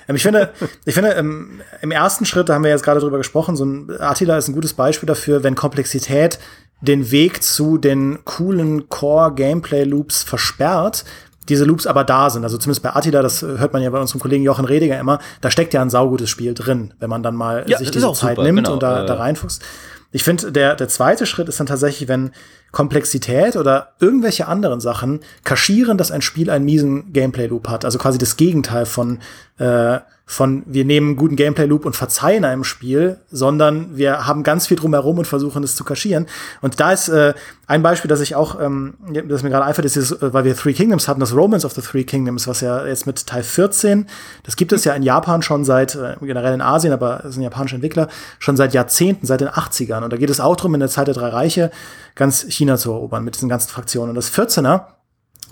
Ähm, 0.08 0.16
ich 0.16 0.22
finde, 0.22 0.52
ich 0.86 0.94
finde, 0.94 1.12
im, 1.12 1.62
im 1.82 1.92
ersten 1.92 2.26
Schritt, 2.26 2.50
da 2.50 2.54
haben 2.54 2.64
wir 2.64 2.72
jetzt 2.72 2.84
gerade 2.84 3.00
drüber 3.00 3.18
gesprochen, 3.18 3.56
so 3.56 3.66
ein 3.66 3.90
Attila 4.00 4.38
ist 4.38 4.48
ein 4.48 4.54
gutes 4.54 4.74
Beispiel 4.74 5.08
dafür, 5.08 5.44
wenn 5.44 5.56
Komplexität 5.56 6.40
den 6.82 7.12
Weg 7.12 7.44
zu 7.44 7.78
den 7.78 8.20
coolen 8.26 8.90
Core-Gameplay-Loops 8.90 10.24
versperrt, 10.24 11.06
diese 11.50 11.66
Loops 11.66 11.88
aber 11.88 12.04
da 12.04 12.30
sind. 12.30 12.44
Also 12.44 12.58
zumindest 12.58 12.84
bei 12.84 12.96
Attila, 12.96 13.22
das 13.22 13.42
hört 13.42 13.74
man 13.74 13.82
ja 13.82 13.90
bei 13.90 14.00
unserem 14.00 14.20
Kollegen 14.20 14.44
Jochen 14.44 14.66
Rediger 14.66 15.00
immer, 15.00 15.20
da 15.42 15.50
steckt 15.50 15.74
ja 15.74 15.82
ein 15.82 15.90
saugutes 15.90 16.30
Spiel 16.30 16.54
drin, 16.54 16.94
wenn 17.00 17.10
man 17.10 17.24
dann 17.24 17.36
mal 17.36 17.64
ja, 17.68 17.78
sich 17.78 17.92
diese 17.92 18.12
Zeit 18.14 18.36
super, 18.36 18.44
nimmt 18.44 18.58
genau, 18.58 18.74
und 18.74 18.84
da, 18.84 19.04
äh, 19.04 19.06
da 19.06 19.16
reinfuchst. 19.16 19.64
Ich 20.12 20.24
finde, 20.24 20.52
der, 20.52 20.76
der 20.76 20.88
zweite 20.88 21.26
Schritt 21.26 21.50
ist 21.50 21.60
dann 21.60 21.68
tatsächlich, 21.68 22.08
wenn 22.08 22.32
Komplexität 22.72 23.56
oder 23.56 23.94
irgendwelche 24.00 24.48
anderen 24.48 24.80
Sachen 24.80 25.22
kaschieren, 25.44 25.98
dass 25.98 26.12
ein 26.12 26.22
Spiel 26.22 26.50
einen 26.50 26.66
miesen 26.66 27.12
Gameplay-Loop 27.12 27.68
hat. 27.68 27.86
Also 27.86 27.98
quasi 27.98 28.18
das 28.18 28.38
Gegenteil 28.38 28.86
von, 28.86 29.20
äh, 29.58 30.00
von 30.30 30.64
wir 30.66 30.84
nehmen 30.84 31.16
guten 31.16 31.38
Gameplay-Loop 31.38 31.86
und 31.86 31.96
verzeihen 31.96 32.44
einem 32.44 32.66
Spiel, 32.66 33.22
sondern 33.32 33.96
wir 33.96 34.28
haben 34.28 34.44
ganz 34.44 34.68
viel 34.68 34.76
drumherum 34.76 35.20
und 35.20 35.26
versuchen 35.26 35.64
es 35.64 35.78
zu 35.78 35.86
kaschieren. 35.86 36.28
Und 36.62 36.82
da 36.82 36.92
ist 36.92 37.08
äh, 37.08 37.34
ein 37.66 37.82
Beispiel, 37.82 38.10
das 38.10 38.20
ich 38.20 38.36
auch, 38.36 38.60
ähm, 38.60 38.96
das 39.30 39.42
mir 39.42 39.50
gerade 39.50 39.64
einfällt, 39.64 39.86
ist, 39.86 39.96
dieses, 39.96 40.22
äh, 40.22 40.34
weil 40.34 40.44
wir 40.44 40.54
Three 40.54 40.74
Kingdoms 40.74 41.08
hatten, 41.08 41.22
das 41.22 41.34
Romance 41.34 41.66
of 41.66 41.72
the 41.72 41.82
Three 41.82 42.04
Kingdoms, 42.04 42.46
was 42.46 42.60
ja 42.60 42.86
jetzt 42.86 43.08
mit 43.08 43.26
Teil 43.26 43.42
14, 43.42 44.06
das 44.44 44.58
gibt 44.58 44.74
es 44.74 44.84
ja 44.84 44.94
in 44.96 45.02
Japan 45.02 45.42
schon 45.42 45.64
seit, 45.64 45.96
äh, 45.96 46.18
generell 46.20 46.54
in 46.54 46.62
Asien, 46.62 46.92
aber 46.92 47.24
es 47.24 47.36
sind 47.36 47.44
japanische 47.44 47.76
Entwickler, 47.76 48.10
schon 48.38 48.58
seit 48.58 48.74
Jahrzehnten, 48.74 49.26
seit 49.26 49.40
den 49.40 49.50
80ern. 49.50 50.04
Und 50.04 50.12
da 50.12 50.18
geht 50.18 50.30
es 50.30 50.42
auch 50.42 50.58
darum, 50.58 50.74
in 50.74 50.82
der 50.82 50.90
Zeit 50.90 51.08
der 51.08 51.16
drei 51.16 51.30
Reiche 51.30 51.72
ganz 52.16 52.46
China 52.50 52.76
zu 52.76 52.92
erobern 52.92 53.24
mit 53.24 53.36
diesen 53.36 53.48
ganzen 53.48 53.70
Fraktionen. 53.70 54.10
Und 54.10 54.16
das 54.16 54.30
14er, 54.30 54.88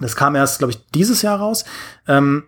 das 0.01 0.17
kam 0.17 0.35
erst, 0.35 0.57
glaube 0.57 0.71
ich, 0.71 0.85
dieses 0.87 1.21
Jahr 1.21 1.39
raus, 1.39 1.63
ähm, 2.09 2.43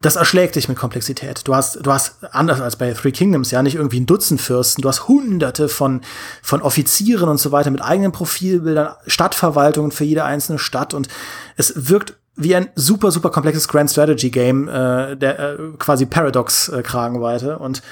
das 0.00 0.16
erschlägt 0.16 0.56
dich 0.56 0.68
mit 0.68 0.76
Komplexität. 0.76 1.48
Du 1.48 1.54
hast, 1.54 1.84
du 1.84 1.92
hast 1.92 2.22
anders 2.32 2.60
als 2.60 2.76
bei 2.76 2.92
Three 2.92 3.12
Kingdoms 3.12 3.50
ja 3.50 3.62
nicht 3.62 3.76
irgendwie 3.76 4.00
ein 4.00 4.06
Dutzend 4.06 4.40
Fürsten. 4.40 4.82
Du 4.82 4.88
hast 4.88 5.08
Hunderte 5.08 5.68
von 5.68 6.02
von 6.42 6.62
Offizieren 6.62 7.28
und 7.28 7.38
so 7.38 7.50
weiter 7.50 7.70
mit 7.70 7.82
eigenen 7.82 8.12
Profilbildern, 8.12 8.94
Stadtverwaltungen 9.06 9.92
für 9.92 10.04
jede 10.04 10.24
einzelne 10.24 10.58
Stadt 10.58 10.92
und 10.92 11.08
es 11.56 11.88
wirkt 11.88 12.14
wie 12.34 12.54
ein 12.54 12.68
super 12.74 13.10
super 13.10 13.30
komplexes 13.30 13.68
Grand 13.68 13.90
Strategy 13.90 14.30
Game, 14.30 14.68
äh, 14.68 15.16
der 15.16 15.38
äh, 15.38 15.56
quasi 15.78 16.04
Paradox 16.04 16.68
äh, 16.68 16.82
und 17.58 17.82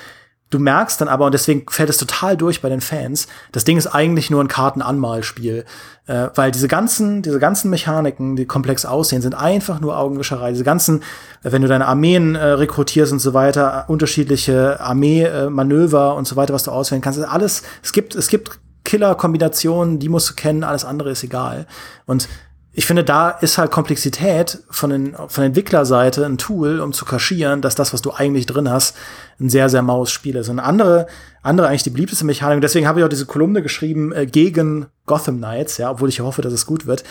Du 0.54 0.60
merkst 0.60 1.00
dann 1.00 1.08
aber, 1.08 1.26
und 1.26 1.32
deswegen 1.32 1.66
fällt 1.68 1.90
es 1.90 1.96
total 1.96 2.36
durch 2.36 2.62
bei 2.62 2.68
den 2.68 2.80
Fans, 2.80 3.26
das 3.50 3.64
Ding 3.64 3.76
ist 3.76 3.88
eigentlich 3.88 4.30
nur 4.30 4.40
ein 4.40 4.46
Kartenanmalspiel. 4.46 5.64
Äh, 6.06 6.28
weil 6.36 6.52
diese 6.52 6.68
ganzen, 6.68 7.22
diese 7.22 7.40
ganzen 7.40 7.70
Mechaniken, 7.70 8.36
die 8.36 8.46
komplex 8.46 8.84
aussehen, 8.86 9.20
sind 9.20 9.34
einfach 9.34 9.80
nur 9.80 9.98
Augenwischerei. 9.98 10.52
Diese 10.52 10.62
ganzen, 10.62 11.02
wenn 11.42 11.62
du 11.62 11.66
deine 11.66 11.88
Armeen 11.88 12.36
äh, 12.36 12.44
rekrutierst 12.44 13.12
und 13.12 13.18
so 13.18 13.34
weiter, 13.34 13.86
unterschiedliche 13.88 14.78
Armeemanöver 14.78 16.12
äh, 16.12 16.16
und 16.16 16.28
so 16.28 16.36
weiter, 16.36 16.54
was 16.54 16.62
du 16.62 16.70
auswählen 16.70 17.02
kannst, 17.02 17.18
ist 17.18 17.24
alles, 17.24 17.64
es 17.82 17.92
gibt, 17.92 18.14
es 18.14 18.28
gibt 18.28 18.60
Killer-Kombinationen, 18.84 19.98
die 19.98 20.08
musst 20.08 20.30
du 20.30 20.34
kennen, 20.34 20.62
alles 20.62 20.84
andere 20.84 21.10
ist 21.10 21.24
egal. 21.24 21.66
Und 22.06 22.28
ich 22.76 22.86
finde, 22.86 23.04
da 23.04 23.30
ist 23.30 23.56
halt 23.56 23.70
Komplexität 23.70 24.58
von, 24.68 24.90
den, 24.90 25.16
von 25.28 25.44
Entwicklerseite 25.44 26.26
ein 26.26 26.38
Tool, 26.38 26.80
um 26.80 26.92
zu 26.92 27.04
kaschieren, 27.04 27.62
dass 27.62 27.76
das, 27.76 27.92
was 27.92 28.02
du 28.02 28.12
eigentlich 28.12 28.46
drin 28.46 28.68
hast, 28.68 28.96
ein 29.40 29.48
sehr, 29.48 29.68
sehr 29.68 29.82
maues 29.82 30.10
Spiel 30.10 30.34
ist. 30.34 30.48
Und 30.48 30.58
andere, 30.58 31.06
andere 31.42 31.68
eigentlich 31.68 31.84
die 31.84 31.90
beliebteste 31.90 32.26
Mechanik. 32.26 32.60
Deswegen 32.62 32.88
habe 32.88 32.98
ich 32.98 33.04
auch 33.04 33.08
diese 33.10 33.26
Kolumne 33.26 33.62
geschrieben 33.62 34.12
äh, 34.12 34.26
gegen 34.26 34.86
Gotham 35.06 35.36
Knights, 35.36 35.78
ja, 35.78 35.88
obwohl 35.88 36.08
ich 36.08 36.18
hoffe, 36.18 36.42
dass 36.42 36.52
es 36.52 36.66
gut 36.66 36.86
wird. 36.86 37.04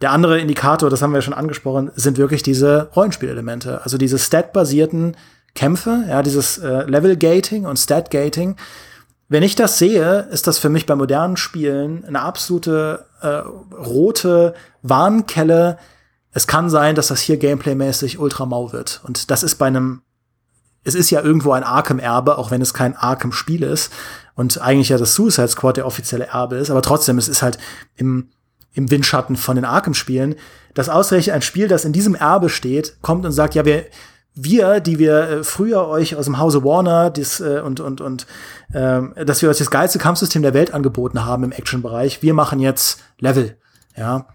Der 0.00 0.12
andere 0.12 0.38
Indikator, 0.38 0.88
das 0.88 1.02
haben 1.02 1.12
wir 1.12 1.22
schon 1.22 1.34
angesprochen, 1.34 1.90
sind 1.96 2.16
wirklich 2.16 2.44
diese 2.44 2.88
Rollenspielelemente. 2.94 3.82
Also 3.82 3.98
diese 3.98 4.20
stat-basierten 4.20 5.16
Kämpfe, 5.56 6.04
ja, 6.08 6.22
dieses 6.22 6.58
äh, 6.58 6.84
Level-Gating 6.84 7.66
und 7.66 7.76
Stat-Gating, 7.76 8.54
wenn 9.28 9.42
ich 9.42 9.54
das 9.54 9.78
sehe, 9.78 10.26
ist 10.30 10.46
das 10.46 10.58
für 10.58 10.70
mich 10.70 10.86
bei 10.86 10.94
modernen 10.94 11.36
Spielen 11.36 12.04
eine 12.06 12.22
absolute 12.22 13.04
äh, 13.20 13.42
rote 13.76 14.54
Warnkelle. 14.82 15.78
Es 16.32 16.46
kann 16.46 16.70
sein, 16.70 16.94
dass 16.94 17.08
das 17.08 17.20
hier 17.20 17.36
gameplaymäßig 17.36 18.18
ultra 18.18 18.46
mau 18.46 18.72
wird. 18.72 19.02
Und 19.04 19.30
das 19.30 19.42
ist 19.42 19.56
bei 19.56 19.66
einem, 19.66 20.00
es 20.82 20.94
ist 20.94 21.10
ja 21.10 21.20
irgendwo 21.20 21.52
ein 21.52 21.62
Arkham-Erbe, 21.62 22.38
auch 22.38 22.50
wenn 22.50 22.62
es 22.62 22.72
kein 22.72 22.96
Arkham-Spiel 22.96 23.62
ist. 23.64 23.92
Und 24.34 24.62
eigentlich 24.62 24.88
ja 24.88 24.96
das 24.96 25.14
Suicide 25.14 25.48
Squad 25.48 25.76
der 25.76 25.86
offizielle 25.86 26.28
Erbe 26.28 26.56
ist. 26.56 26.70
Aber 26.70 26.80
trotzdem, 26.80 27.18
es 27.18 27.28
ist 27.28 27.42
halt 27.42 27.58
im, 27.96 28.30
im 28.72 28.90
Windschatten 28.90 29.36
von 29.36 29.56
den 29.56 29.66
Arkham-Spielen, 29.66 30.36
dass 30.72 30.88
ausgerechnet 30.88 31.34
ein 31.34 31.42
Spiel, 31.42 31.68
das 31.68 31.84
in 31.84 31.92
diesem 31.92 32.14
Erbe 32.14 32.48
steht, 32.48 32.96
kommt 33.02 33.26
und 33.26 33.32
sagt, 33.32 33.54
ja, 33.54 33.66
wir, 33.66 33.84
wir, 34.44 34.80
die 34.80 34.98
wir 34.98 35.18
äh, 35.18 35.44
früher 35.44 35.86
euch 35.88 36.16
aus 36.16 36.26
dem 36.26 36.38
Hause 36.38 36.64
Warner 36.64 37.10
dies, 37.10 37.40
äh, 37.40 37.60
und, 37.64 37.80
und, 37.80 38.00
und 38.00 38.26
ähm, 38.72 39.14
dass 39.16 39.42
wir 39.42 39.50
euch 39.50 39.58
das 39.58 39.70
geilste 39.70 39.98
Kampfsystem 39.98 40.42
der 40.42 40.54
Welt 40.54 40.72
angeboten 40.72 41.24
haben 41.24 41.44
im 41.44 41.52
Action-Bereich, 41.52 42.22
wir 42.22 42.34
machen 42.34 42.60
jetzt 42.60 43.00
Level. 43.18 43.56
Ja. 43.96 44.26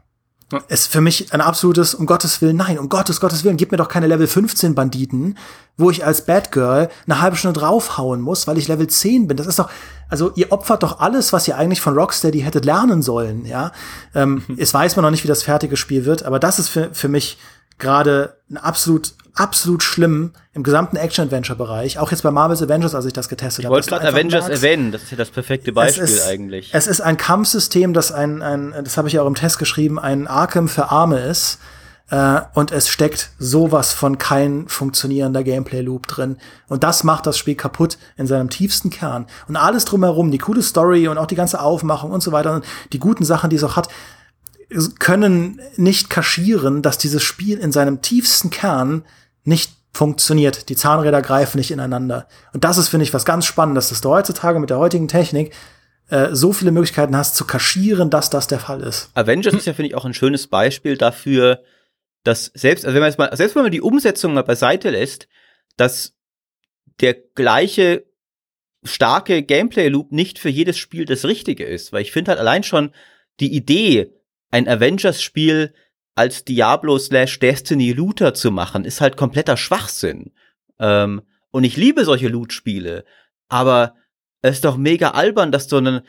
Ist 0.67 0.87
für 0.87 1.01
mich 1.01 1.33
ein 1.33 1.41
absolutes, 1.41 1.95
um 1.95 2.05
Gottes 2.05 2.41
Willen, 2.41 2.57
nein, 2.57 2.77
um 2.77 2.89
Gottes, 2.89 3.19
Gottes 3.19 3.43
Willen, 3.43 3.57
gib 3.57 3.71
mir 3.71 3.77
doch 3.77 3.87
keine 3.87 4.05
Level 4.05 4.27
15 4.27 4.75
Banditen, 4.75 5.37
wo 5.77 5.89
ich 5.89 6.05
als 6.05 6.25
Bad 6.25 6.51
Girl 6.51 6.89
eine 7.07 7.21
halbe 7.21 7.37
Stunde 7.37 7.59
draufhauen 7.59 8.21
muss, 8.21 8.45
weil 8.45 8.59
ich 8.59 8.67
Level 8.67 8.85
10 8.85 9.27
bin. 9.27 9.37
Das 9.37 9.47
ist 9.47 9.57
doch, 9.57 9.69
also 10.09 10.31
ihr 10.35 10.51
opfert 10.51 10.83
doch 10.83 10.99
alles, 10.99 11.33
was 11.33 11.47
ihr 11.47 11.57
eigentlich 11.57 11.81
von 11.81 11.97
Rocksteady 11.97 12.41
hättet 12.41 12.65
lernen 12.65 13.01
sollen, 13.01 13.45
ja. 13.45 13.71
Ähm, 14.13 14.43
mhm. 14.47 14.57
Es 14.59 14.73
weiß 14.73 14.95
man 14.95 15.03
noch 15.03 15.11
nicht, 15.11 15.23
wie 15.23 15.29
das 15.29 15.41
fertige 15.43 15.75
Spiel 15.77 16.05
wird, 16.05 16.23
aber 16.23 16.39
das 16.39 16.59
ist 16.59 16.69
für, 16.69 16.93
für 16.93 17.07
mich 17.07 17.39
gerade 17.77 18.37
ein 18.49 18.57
absolut 18.57 19.13
absolut 19.35 19.81
schlimm 19.81 20.31
im 20.53 20.63
gesamten 20.63 20.95
Action-Adventure-Bereich. 20.95 21.97
Auch 21.97 22.11
jetzt 22.11 22.21
bei 22.21 22.31
Marvel's 22.31 22.61
Avengers, 22.61 22.93
als 22.93 23.05
ich 23.05 23.13
das 23.13 23.29
getestet 23.29 23.65
habe. 23.65 23.73
Ich 23.73 23.75
wollte 23.75 23.89
gerade 23.89 24.07
Avengers 24.07 24.47
merkst, 24.47 24.63
erwähnen, 24.63 24.91
das 24.91 25.03
ist 25.03 25.11
ja 25.11 25.17
das 25.17 25.31
perfekte 25.31 25.71
Beispiel 25.71 26.03
es 26.03 26.11
ist, 26.11 26.27
eigentlich. 26.27 26.69
Es 26.73 26.87
ist 26.87 27.01
ein 27.01 27.17
Kampfsystem, 27.17 27.93
das 27.93 28.11
ein, 28.11 28.41
ein 28.41 28.73
das 28.83 28.97
habe 28.97 29.07
ich 29.07 29.15
ja 29.15 29.23
auch 29.23 29.27
im 29.27 29.35
Test 29.35 29.57
geschrieben, 29.57 29.97
ein 29.97 30.27
Arkham 30.27 30.67
für 30.67 30.91
Arme 30.91 31.19
ist. 31.19 31.59
Äh, 32.09 32.41
und 32.53 32.71
es 32.71 32.89
steckt 32.89 33.31
sowas 33.39 33.93
von 33.93 34.19
kein 34.19 34.67
funktionierender 34.67 35.43
Gameplay-Loop 35.43 36.05
drin. 36.05 36.37
Und 36.67 36.83
das 36.83 37.03
macht 37.03 37.25
das 37.25 37.37
Spiel 37.37 37.55
kaputt 37.55 37.97
in 38.17 38.27
seinem 38.27 38.49
tiefsten 38.49 38.91
Kern. 38.91 39.25
Und 39.47 39.55
alles 39.55 39.85
drumherum, 39.85 40.29
die 40.29 40.37
coole 40.37 40.61
Story 40.61 41.07
und 41.07 41.17
auch 41.17 41.25
die 41.25 41.35
ganze 41.35 41.59
Aufmachung 41.59 42.11
und 42.11 42.21
so 42.21 42.31
weiter 42.31 42.53
und 42.53 42.65
die 42.91 42.99
guten 42.99 43.23
Sachen, 43.23 43.49
die 43.49 43.55
es 43.55 43.63
auch 43.63 43.77
hat, 43.77 43.87
können 44.99 45.61
nicht 45.77 46.09
kaschieren, 46.09 46.81
dass 46.81 46.97
dieses 46.97 47.23
Spiel 47.23 47.59
in 47.59 47.71
seinem 47.71 48.01
tiefsten 48.01 48.49
Kern 48.49 49.03
nicht 49.43 49.71
funktioniert. 49.93 50.69
Die 50.69 50.75
Zahnräder 50.75 51.21
greifen 51.21 51.57
nicht 51.57 51.71
ineinander. 51.71 52.27
Und 52.53 52.63
das 52.63 52.77
ist, 52.77 52.89
finde 52.89 53.03
ich, 53.03 53.13
was 53.13 53.25
ganz 53.25 53.45
Spannendes, 53.45 53.89
dass 53.89 54.01
du 54.01 54.09
heutzutage 54.09 54.59
mit 54.59 54.69
der 54.69 54.79
heutigen 54.79 55.07
Technik 55.07 55.53
äh, 56.09 56.29
so 56.31 56.51
viele 56.51 56.71
Möglichkeiten 56.71 57.15
hast, 57.15 57.35
zu 57.35 57.45
kaschieren, 57.45 58.09
dass 58.09 58.29
das 58.29 58.47
der 58.47 58.59
Fall 58.59 58.81
ist. 58.81 59.11
Avengers 59.13 59.53
ist 59.53 59.67
ja, 59.67 59.73
finde 59.73 59.89
ich, 59.89 59.95
auch 59.95 60.05
ein 60.05 60.13
schönes 60.13 60.47
Beispiel 60.47 60.97
dafür, 60.97 61.61
dass 62.23 62.51
selbst, 62.55 62.85
also 62.85 62.95
wenn 62.95 63.01
man 63.01 63.09
jetzt 63.09 63.19
mal, 63.19 63.35
selbst 63.35 63.55
wenn 63.55 63.63
man 63.63 63.71
die 63.71 63.81
Umsetzung 63.81 64.33
mal 64.33 64.43
beiseite 64.43 64.89
lässt, 64.89 65.27
dass 65.77 66.13
der 66.99 67.13
gleiche 67.13 68.05
starke 68.83 69.43
Gameplay-Loop 69.43 70.11
nicht 70.11 70.39
für 70.39 70.49
jedes 70.49 70.77
Spiel 70.77 71.05
das 71.05 71.25
Richtige 71.25 71.65
ist. 71.65 71.93
Weil 71.93 72.01
ich 72.01 72.11
finde 72.11 72.31
halt 72.31 72.39
allein 72.39 72.63
schon 72.63 72.91
die 73.39 73.53
Idee, 73.53 74.11
ein 74.53 74.67
Avengers-Spiel 74.67 75.73
als 76.15 76.45
Diablo 76.45 76.99
slash 76.99 77.39
Destiny 77.39 77.91
Looter 77.91 78.35
zu 78.35 78.51
machen, 78.51 78.85
ist 78.85 79.01
halt 79.01 79.17
kompletter 79.17 79.57
Schwachsinn. 79.57 80.31
Ähm, 80.79 81.23
und 81.49 81.63
ich 81.63 81.75
liebe 81.75 82.05
solche 82.05 82.27
Loot-Spiele, 82.27 83.03
aber 83.49 83.95
es 84.43 84.57
ist 84.57 84.65
doch 84.65 84.77
mega 84.77 85.11
albern, 85.11 85.51
dass 85.51 85.67
so 85.67 85.77
ein 85.77 86.01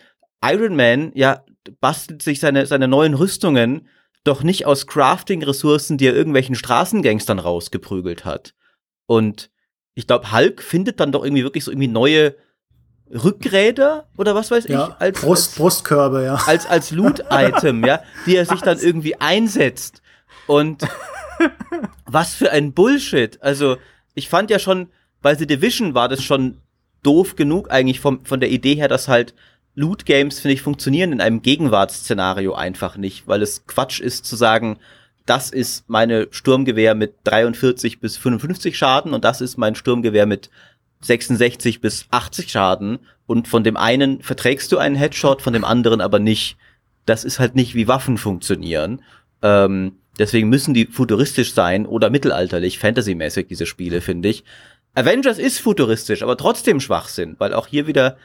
Iron 0.44 0.76
Man, 0.76 1.12
ja, 1.14 1.42
bastelt 1.80 2.22
sich 2.22 2.38
seine, 2.40 2.66
seine 2.66 2.86
neuen 2.86 3.14
Rüstungen 3.14 3.88
doch 4.24 4.42
nicht 4.42 4.66
aus 4.66 4.86
Crafting-Ressourcen, 4.86 5.96
die 5.96 6.06
er 6.06 6.14
irgendwelchen 6.14 6.54
Straßengangstern 6.54 7.38
rausgeprügelt 7.38 8.26
hat. 8.26 8.54
Und 9.06 9.50
ich 9.94 10.06
glaube, 10.06 10.32
Hulk 10.32 10.62
findet 10.62 11.00
dann 11.00 11.12
doch 11.12 11.24
irgendwie 11.24 11.44
wirklich 11.44 11.64
so 11.64 11.70
irgendwie 11.70 11.88
neue 11.88 12.36
Rückräder 13.10 14.06
oder 14.16 14.34
was 14.34 14.50
weiß 14.50 14.66
ja, 14.68 14.88
ich 14.88 15.00
als 15.00 15.20
Brust, 15.20 15.48
als, 15.48 15.56
Brustkörbe, 15.56 16.24
ja. 16.24 16.34
Als 16.46 16.66
als 16.66 16.90
Loot-Item, 16.90 17.84
ja, 17.84 18.02
die 18.26 18.36
er 18.36 18.46
sich 18.46 18.60
dann 18.60 18.78
irgendwie 18.78 19.16
einsetzt. 19.20 20.02
Und 20.46 20.82
was 22.06 22.34
für 22.34 22.50
ein 22.50 22.72
Bullshit. 22.72 23.42
Also, 23.42 23.76
ich 24.14 24.28
fand 24.28 24.50
ja 24.50 24.58
schon, 24.58 24.88
bei 25.22 25.34
The 25.34 25.46
Division 25.46 25.94
war 25.94 26.08
das 26.08 26.22
schon 26.22 26.58
doof 27.02 27.36
genug, 27.36 27.70
eigentlich 27.70 28.00
vom, 28.00 28.24
von 28.24 28.40
der 28.40 28.50
Idee 28.50 28.74
her, 28.74 28.88
dass 28.88 29.08
halt 29.08 29.34
Loot-Games, 29.74 30.40
finde 30.40 30.54
ich, 30.54 30.62
funktionieren 30.62 31.12
in 31.12 31.20
einem 31.20 31.42
Gegenwartsszenario 31.42 32.54
einfach 32.54 32.96
nicht, 32.96 33.26
weil 33.26 33.42
es 33.42 33.66
Quatsch 33.66 34.00
ist 34.00 34.24
zu 34.24 34.36
sagen, 34.36 34.78
das 35.26 35.50
ist 35.50 35.88
meine 35.88 36.28
Sturmgewehr 36.30 36.94
mit 36.94 37.14
43 37.24 38.00
bis 38.00 38.16
55 38.16 38.76
Schaden 38.76 39.14
und 39.14 39.24
das 39.24 39.40
ist 39.40 39.56
mein 39.56 39.74
Sturmgewehr 39.74 40.26
mit 40.26 40.50
66 41.04 41.80
bis 41.80 42.06
80 42.10 42.50
Schaden 42.50 42.98
und 43.26 43.48
von 43.48 43.64
dem 43.64 43.76
einen 43.76 44.22
verträgst 44.22 44.70
du 44.72 44.78
einen 44.78 44.96
Headshot, 44.96 45.42
von 45.42 45.52
dem 45.52 45.64
anderen 45.64 46.00
aber 46.00 46.18
nicht. 46.18 46.56
Das 47.06 47.24
ist 47.24 47.38
halt 47.38 47.54
nicht 47.54 47.74
wie 47.74 47.88
Waffen 47.88 48.18
funktionieren. 48.18 49.02
Ähm, 49.42 49.96
deswegen 50.18 50.48
müssen 50.48 50.74
die 50.74 50.86
futuristisch 50.86 51.52
sein 51.52 51.86
oder 51.86 52.10
mittelalterlich, 52.10 52.78
fantasymäßig, 52.78 53.46
diese 53.46 53.66
Spiele, 53.66 54.00
finde 54.00 54.30
ich. 54.30 54.44
Avengers 54.94 55.38
ist 55.38 55.58
futuristisch, 55.58 56.22
aber 56.22 56.36
trotzdem 56.36 56.80
Schwachsinn, 56.80 57.36
weil 57.38 57.52
auch 57.52 57.66
hier 57.66 57.86
wieder 57.86 58.16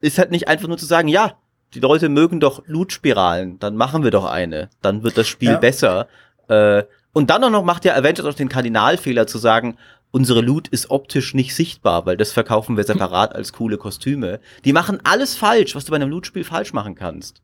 ist 0.00 0.18
halt 0.18 0.32
nicht 0.32 0.48
einfach 0.48 0.68
nur 0.68 0.78
zu 0.78 0.86
sagen, 0.86 1.08
ja, 1.08 1.38
die 1.74 1.80
Leute 1.80 2.08
mögen 2.08 2.40
doch 2.40 2.62
Loot-Spiralen, 2.66 3.58
dann 3.58 3.76
machen 3.76 4.02
wir 4.02 4.10
doch 4.10 4.24
eine, 4.24 4.68
dann 4.82 5.02
wird 5.02 5.16
das 5.16 5.28
Spiel 5.28 5.52
ja. 5.52 5.58
besser. 5.58 6.08
Äh, 6.48 6.82
und 7.12 7.30
dann 7.30 7.44
auch 7.44 7.50
noch 7.50 7.64
macht 7.64 7.84
ja 7.84 7.94
Avengers 7.94 8.26
auch 8.26 8.34
den 8.34 8.48
Kardinalfehler 8.48 9.26
zu 9.26 9.38
sagen, 9.38 9.76
unsere 10.12 10.40
Loot 10.40 10.68
ist 10.68 10.90
optisch 10.90 11.34
nicht 11.34 11.54
sichtbar, 11.56 12.06
weil 12.06 12.16
das 12.16 12.30
verkaufen 12.30 12.76
wir 12.76 12.84
separat 12.84 13.34
als 13.34 13.52
coole 13.52 13.78
Kostüme. 13.78 14.38
Die 14.64 14.72
machen 14.72 15.00
alles 15.02 15.34
falsch, 15.34 15.74
was 15.74 15.84
du 15.84 15.90
bei 15.90 15.96
einem 15.96 16.10
Loot-Spiel 16.10 16.44
falsch 16.44 16.72
machen 16.72 16.94
kannst. 16.94 17.42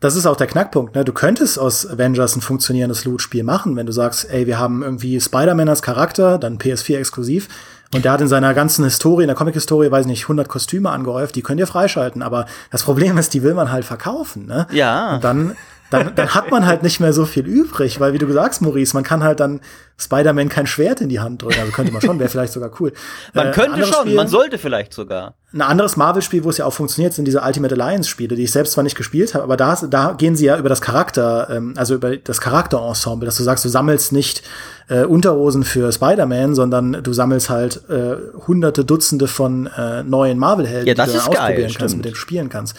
Das 0.00 0.16
ist 0.16 0.26
auch 0.26 0.36
der 0.36 0.48
Knackpunkt. 0.48 0.94
Ne? 0.96 1.04
Du 1.04 1.12
könntest 1.12 1.58
aus 1.58 1.88
Avengers 1.88 2.36
ein 2.36 2.40
funktionierendes 2.40 3.04
Loot-Spiel 3.04 3.44
machen, 3.44 3.76
wenn 3.76 3.86
du 3.86 3.92
sagst, 3.92 4.28
ey, 4.30 4.46
wir 4.46 4.58
haben 4.58 4.82
irgendwie 4.82 5.20
Spider-Man 5.20 5.68
als 5.68 5.82
Charakter, 5.82 6.38
dann 6.38 6.58
PS4 6.58 6.98
exklusiv. 6.98 7.48
Und 7.94 8.04
der 8.04 8.12
hat 8.12 8.20
in 8.20 8.28
seiner 8.28 8.52
ganzen 8.52 8.84
Historie, 8.84 9.24
in 9.24 9.28
der 9.28 9.36
Comic-Historie, 9.36 9.90
weiß 9.90 10.06
nicht, 10.06 10.22
100 10.22 10.48
Kostüme 10.48 10.90
angehäuft, 10.90 11.34
die 11.36 11.42
könnt 11.42 11.60
ihr 11.60 11.66
freischalten. 11.66 12.22
Aber 12.22 12.46
das 12.70 12.82
Problem 12.82 13.16
ist, 13.18 13.32
die 13.32 13.42
will 13.42 13.54
man 13.54 13.70
halt 13.70 13.84
verkaufen. 13.84 14.46
Ne? 14.46 14.66
Ja. 14.72 15.14
Und 15.14 15.24
dann, 15.24 15.56
dann, 15.90 16.14
dann 16.14 16.34
hat 16.34 16.50
man 16.50 16.66
halt 16.66 16.82
nicht 16.82 17.00
mehr 17.00 17.12
so 17.12 17.24
viel 17.24 17.46
übrig, 17.46 18.00
weil, 18.00 18.12
wie 18.12 18.18
du 18.18 18.30
sagst, 18.32 18.62
Maurice, 18.62 18.94
man 18.94 19.02
kann 19.02 19.22
halt 19.22 19.40
dann 19.40 19.60
Spider-Man 19.98 20.48
kein 20.48 20.66
Schwert 20.66 21.00
in 21.00 21.08
die 21.08 21.20
Hand 21.20 21.42
drücken. 21.42 21.60
Also 21.60 21.72
könnte 21.72 21.92
man 21.92 22.00
schon, 22.00 22.18
wäre 22.18 22.28
vielleicht 22.28 22.52
sogar 22.52 22.70
cool. 22.80 22.92
Man 23.34 23.48
äh, 23.48 23.50
könnte 23.50 23.84
schon, 23.84 24.06
Spiel, 24.06 24.14
man 24.14 24.28
sollte 24.28 24.58
vielleicht 24.58 24.94
sogar. 24.94 25.34
Ein 25.52 25.62
anderes 25.62 25.96
Marvel-Spiel, 25.96 26.44
wo 26.44 26.50
es 26.50 26.58
ja 26.58 26.64
auch 26.64 26.72
funktioniert, 26.72 27.12
sind 27.12 27.26
diese 27.26 27.42
Ultimate 27.42 27.74
Alliance-Spiele, 27.74 28.34
die 28.36 28.44
ich 28.44 28.52
selbst 28.52 28.72
zwar 28.72 28.84
nicht 28.84 28.96
gespielt 28.96 29.34
habe, 29.34 29.44
aber 29.44 29.56
da, 29.56 29.74
da 29.88 30.12
gehen 30.12 30.36
sie 30.36 30.46
ja 30.46 30.56
über 30.56 30.68
das 30.68 30.80
Charakter, 30.80 31.48
ähm, 31.50 31.74
also 31.76 31.96
über 31.96 32.16
das 32.16 32.40
Charakterensemble, 32.40 33.26
dass 33.26 33.36
du 33.36 33.42
sagst, 33.42 33.64
du 33.64 33.68
sammelst 33.68 34.12
nicht 34.12 34.42
äh, 34.88 35.04
Unterhosen 35.04 35.64
für 35.64 35.92
Spider-Man, 35.92 36.54
sondern 36.54 37.02
du 37.02 37.12
sammelst 37.12 37.50
halt 37.50 37.82
äh, 37.90 38.16
hunderte, 38.46 38.84
Dutzende 38.84 39.26
von 39.26 39.66
äh, 39.66 40.02
neuen 40.02 40.38
Marvel-Helden, 40.38 40.86
ja, 40.86 40.94
die 40.94 41.00
du 41.00 41.06
dann 41.06 41.16
ausprobieren 41.16 41.46
geil, 41.46 41.62
kannst, 41.62 41.74
stimmt. 41.74 41.96
mit 41.96 42.04
denen 42.04 42.14
du 42.14 42.20
spielen 42.20 42.48
kannst. 42.48 42.76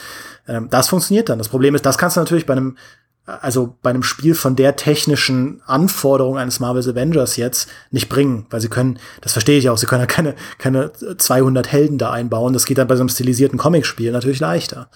Ähm, 0.47 0.67
das 0.69 0.89
funktioniert 0.89 1.29
dann. 1.29 1.37
Das 1.37 1.49
Problem 1.49 1.75
ist, 1.75 1.85
das 1.85 1.97
kannst 1.97 2.17
du 2.17 2.21
natürlich 2.21 2.45
bei 2.45 2.53
einem 2.53 2.77
also 3.25 3.77
bei 3.81 3.91
einem 3.91 4.03
Spiel 4.03 4.35
von 4.35 4.55
der 4.55 4.75
technischen 4.75 5.61
Anforderung 5.65 6.37
eines 6.37 6.59
Marvel's 6.59 6.87
Avengers 6.87 7.37
jetzt 7.37 7.69
nicht 7.91 8.09
bringen, 8.09 8.45
weil 8.49 8.61
sie 8.61 8.69
können, 8.69 8.99
das 9.21 9.33
verstehe 9.33 9.57
ich 9.57 9.69
auch, 9.69 9.77
sie 9.77 9.85
können 9.85 10.01
ja 10.01 10.07
keine, 10.07 10.35
keine 10.57 10.91
200 10.93 11.71
Helden 11.71 11.97
da 11.97 12.11
einbauen. 12.11 12.53
Das 12.53 12.65
geht 12.65 12.77
dann 12.77 12.87
bei 12.87 12.95
so 12.95 13.01
einem 13.01 13.09
stilisierten 13.09 13.59
Comicspiel 13.59 14.11
natürlich 14.11 14.39
leichter. 14.39 14.89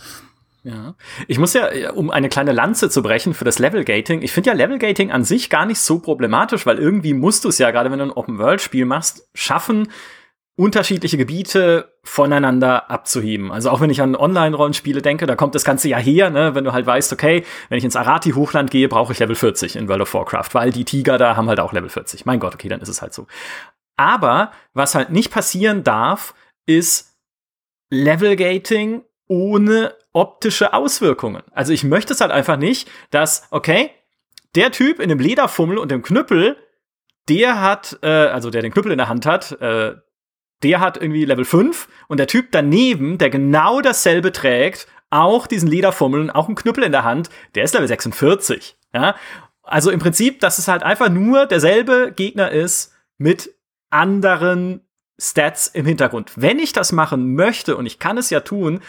Ja. 0.63 0.95
Ich 1.28 1.38
muss 1.38 1.53
ja, 1.53 1.91
um 1.91 2.09
eine 2.09 2.28
kleine 2.28 2.51
Lanze 2.51 2.89
zu 2.89 3.03
brechen 3.03 3.36
für 3.36 3.45
das 3.45 3.59
Level-Gating, 3.59 4.23
ich 4.23 4.32
finde 4.32 4.49
ja 4.49 4.55
Level-Gating 4.55 5.11
an 5.11 5.23
sich 5.23 5.51
gar 5.51 5.67
nicht 5.67 5.80
so 5.80 5.99
problematisch, 5.99 6.65
weil 6.65 6.80
irgendwie 6.80 7.13
musst 7.13 7.45
du 7.45 7.49
es 7.49 7.59
ja, 7.59 7.69
gerade 7.69 7.91
wenn 7.91 7.99
du 7.99 8.05
ein 8.05 8.11
Open-World-Spiel 8.11 8.86
machst, 8.86 9.28
schaffen, 9.36 9.89
unterschiedliche 10.58 11.18
Gebiete 11.18 11.93
voneinander 12.03 12.89
abzuheben. 12.89 13.51
Also 13.51 13.70
auch 13.70 13.82
wenn 13.82 13.89
ich 13.89 14.01
an 14.01 14.16
Online-Rollenspiele 14.16 15.01
denke, 15.01 15.26
da 15.26 15.36
kommt 15.36 15.53
das 15.53 15.66
Ganze 15.66 15.89
ja 15.89 15.97
her, 15.97 16.30
ne? 16.30 16.56
wenn 16.56 16.64
du 16.64 16.72
halt 16.72 16.86
weißt, 16.86 17.12
okay, 17.12 17.43
wenn 17.68 17.78
ich 17.78 17.84
ins 17.84 17.97
Arati-Hochland 17.97 18.72
gehe, 18.72 18.88
brauche 18.88 19.12
ich 19.12 19.20
Level 19.20 19.36
40 19.36 19.76
in 19.76 19.89
World 19.89 20.03
of 20.03 20.14
Warcraft, 20.14 20.49
weil 20.53 20.72
die 20.72 20.86
Tiger 20.86 21.18
da 21.18 21.36
haben 21.36 21.49
halt 21.49 21.60
auch 21.60 21.74
Level 21.74 21.89
40. 21.89 22.26
Mein 22.26 22.39
Gott, 22.39 22.53
okay, 22.53 22.70
dann 22.70 22.80
ist 22.80 22.88
es 22.88 23.01
halt 23.01 23.14
so. 23.14 23.28
Aber 23.97 24.51
was 24.74 24.95
halt 24.95 25.10
nicht 25.10 25.32
passieren 25.32 25.84
darf, 25.84 26.34
ist 26.66 27.18
Level-Gating 27.89 29.03
ohne 29.28 29.93
optische 30.14 30.74
Auswirkungen. 30.74 31.43
Also 31.51 31.74
ich 31.74 31.84
möchte 31.84 32.14
es 32.14 32.22
halt 32.22 32.32
einfach 32.32 32.58
nicht, 32.58 32.89
dass, 33.12 33.47
okay, 33.51 33.91
der 34.56 34.72
Typ 34.72 34.99
in 34.99 35.10
dem 35.10 35.20
Lederfummel 35.20 35.78
und 35.78 35.91
dem 35.91 36.01
Knüppel, 36.01 36.56
der 37.28 37.62
hat, 37.62 37.99
äh, 38.03 38.08
also 38.08 38.49
der 38.49 38.62
den 38.62 38.72
Knüppel 38.72 38.93
in 38.93 38.97
der 38.97 39.10
Hand 39.10 39.26
hat, 39.26 39.51
äh, 39.60 39.95
der 40.64 40.80
hat 40.80 40.97
irgendwie 40.97 41.26
Level 41.26 41.45
5 41.45 41.88
und 42.08 42.20
der 42.20 42.28
Typ 42.28 42.47
daneben, 42.51 43.18
der 43.18 43.30
genau 43.30 43.82
dasselbe 43.82 44.32
trägt, 44.32 44.88
auch 45.10 45.47
diesen 45.47 45.70
Lederfummeln, 45.70 46.30
auch 46.30 46.47
einen 46.47 46.56
Knüppel 46.56 46.84
in 46.84 46.91
der 46.91 47.03
Hand, 47.03 47.30
der 47.56 47.64
ist 47.64 47.74
Level 47.74 47.88
46. 47.88 48.78
Ja? 48.93 49.16
Also 49.64 49.91
im 49.91 49.99
Prinzip, 49.99 50.39
dass 50.39 50.58
es 50.60 50.68
halt 50.68 50.84
einfach 50.84 51.10
nur 51.10 51.45
derselbe 51.45 52.12
Gegner 52.16 52.51
ist 52.51 52.93
mit 53.18 53.53
anderen 53.89 54.82
Stats 55.18 55.68
im 55.68 55.86
Hintergrund. 55.86 56.32
Wenn 56.36 56.60
ich 56.60 56.74
das 56.74 56.91
machen 56.91 57.36
möchte, 57.36 57.78
und 57.78 57.86
ich 57.86 57.99
kann 57.99 58.18
es 58.18 58.30
ja 58.30 58.41
tun, 58.41 58.82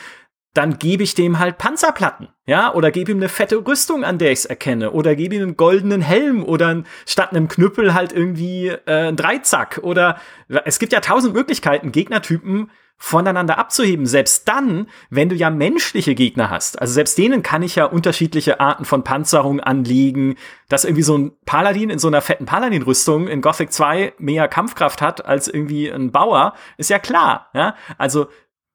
dann 0.57 0.79
gebe 0.79 1.03
ich 1.03 1.15
dem 1.15 1.39
halt 1.39 1.59
Panzerplatten, 1.59 2.29
ja, 2.47 2.73
oder 2.73 2.91
gebe 2.91 3.13
ihm 3.13 3.19
eine 3.19 3.29
fette 3.29 3.67
Rüstung, 3.67 4.05
an 4.05 4.19
der 4.19 4.33
ich 4.33 4.41
es 4.41 4.45
erkenne, 4.47 4.93
oder 4.93 5.15
gebe 5.15 5.35
ihm 5.35 5.43
einen 5.43 5.57
goldenen 5.57 6.01
Helm 6.01 6.45
oder 6.45 6.83
statt 7.05 7.31
einem 7.31 7.49
Knüppel 7.49 7.93
halt 7.93 8.13
irgendwie 8.13 8.69
äh, 8.69 8.81
einen 8.87 9.17
Dreizack 9.17 9.81
oder 9.83 10.19
es 10.65 10.79
gibt 10.79 10.93
ja 10.93 11.01
tausend 11.01 11.35
Möglichkeiten, 11.35 11.93
Gegnertypen 11.93 12.71
voneinander 12.99 13.59
abzuheben. 13.59 14.07
Selbst 14.07 14.49
dann, 14.49 14.89
wenn 15.11 15.29
du 15.29 15.35
ja 15.35 15.51
menschliche 15.51 16.15
Gegner 16.15 16.49
hast. 16.49 16.81
Also 16.81 16.95
selbst 16.95 17.19
denen 17.19 17.43
kann 17.43 17.63
ich 17.63 17.77
ja 17.77 17.85
unterschiedliche 17.85 18.59
Arten 18.59 18.87
von 18.87 19.05
Panzerung 19.05 19.61
anlegen, 19.61 20.37
dass 20.71 20.85
irgendwie 20.85 21.03
so 21.03 21.19
ein 21.19 21.33
Paladin 21.45 21.91
in 21.91 21.99
so 21.99 22.09
einer 22.09 22.23
fetten 22.23 22.47
Paladin-Rüstung 22.47 23.29
in 23.29 23.43
Gothic 23.43 23.71
2 23.71 24.15
mehr 24.19 24.49
Kampfkraft 24.49 25.03
hat 25.03 25.27
als 25.27 25.47
irgendwie 25.47 25.89
ein 25.89 26.11
Bauer, 26.11 26.55
ist 26.79 26.89
ja 26.89 26.99
klar. 26.99 27.51
Ja? 27.53 27.77
Also 27.99 28.29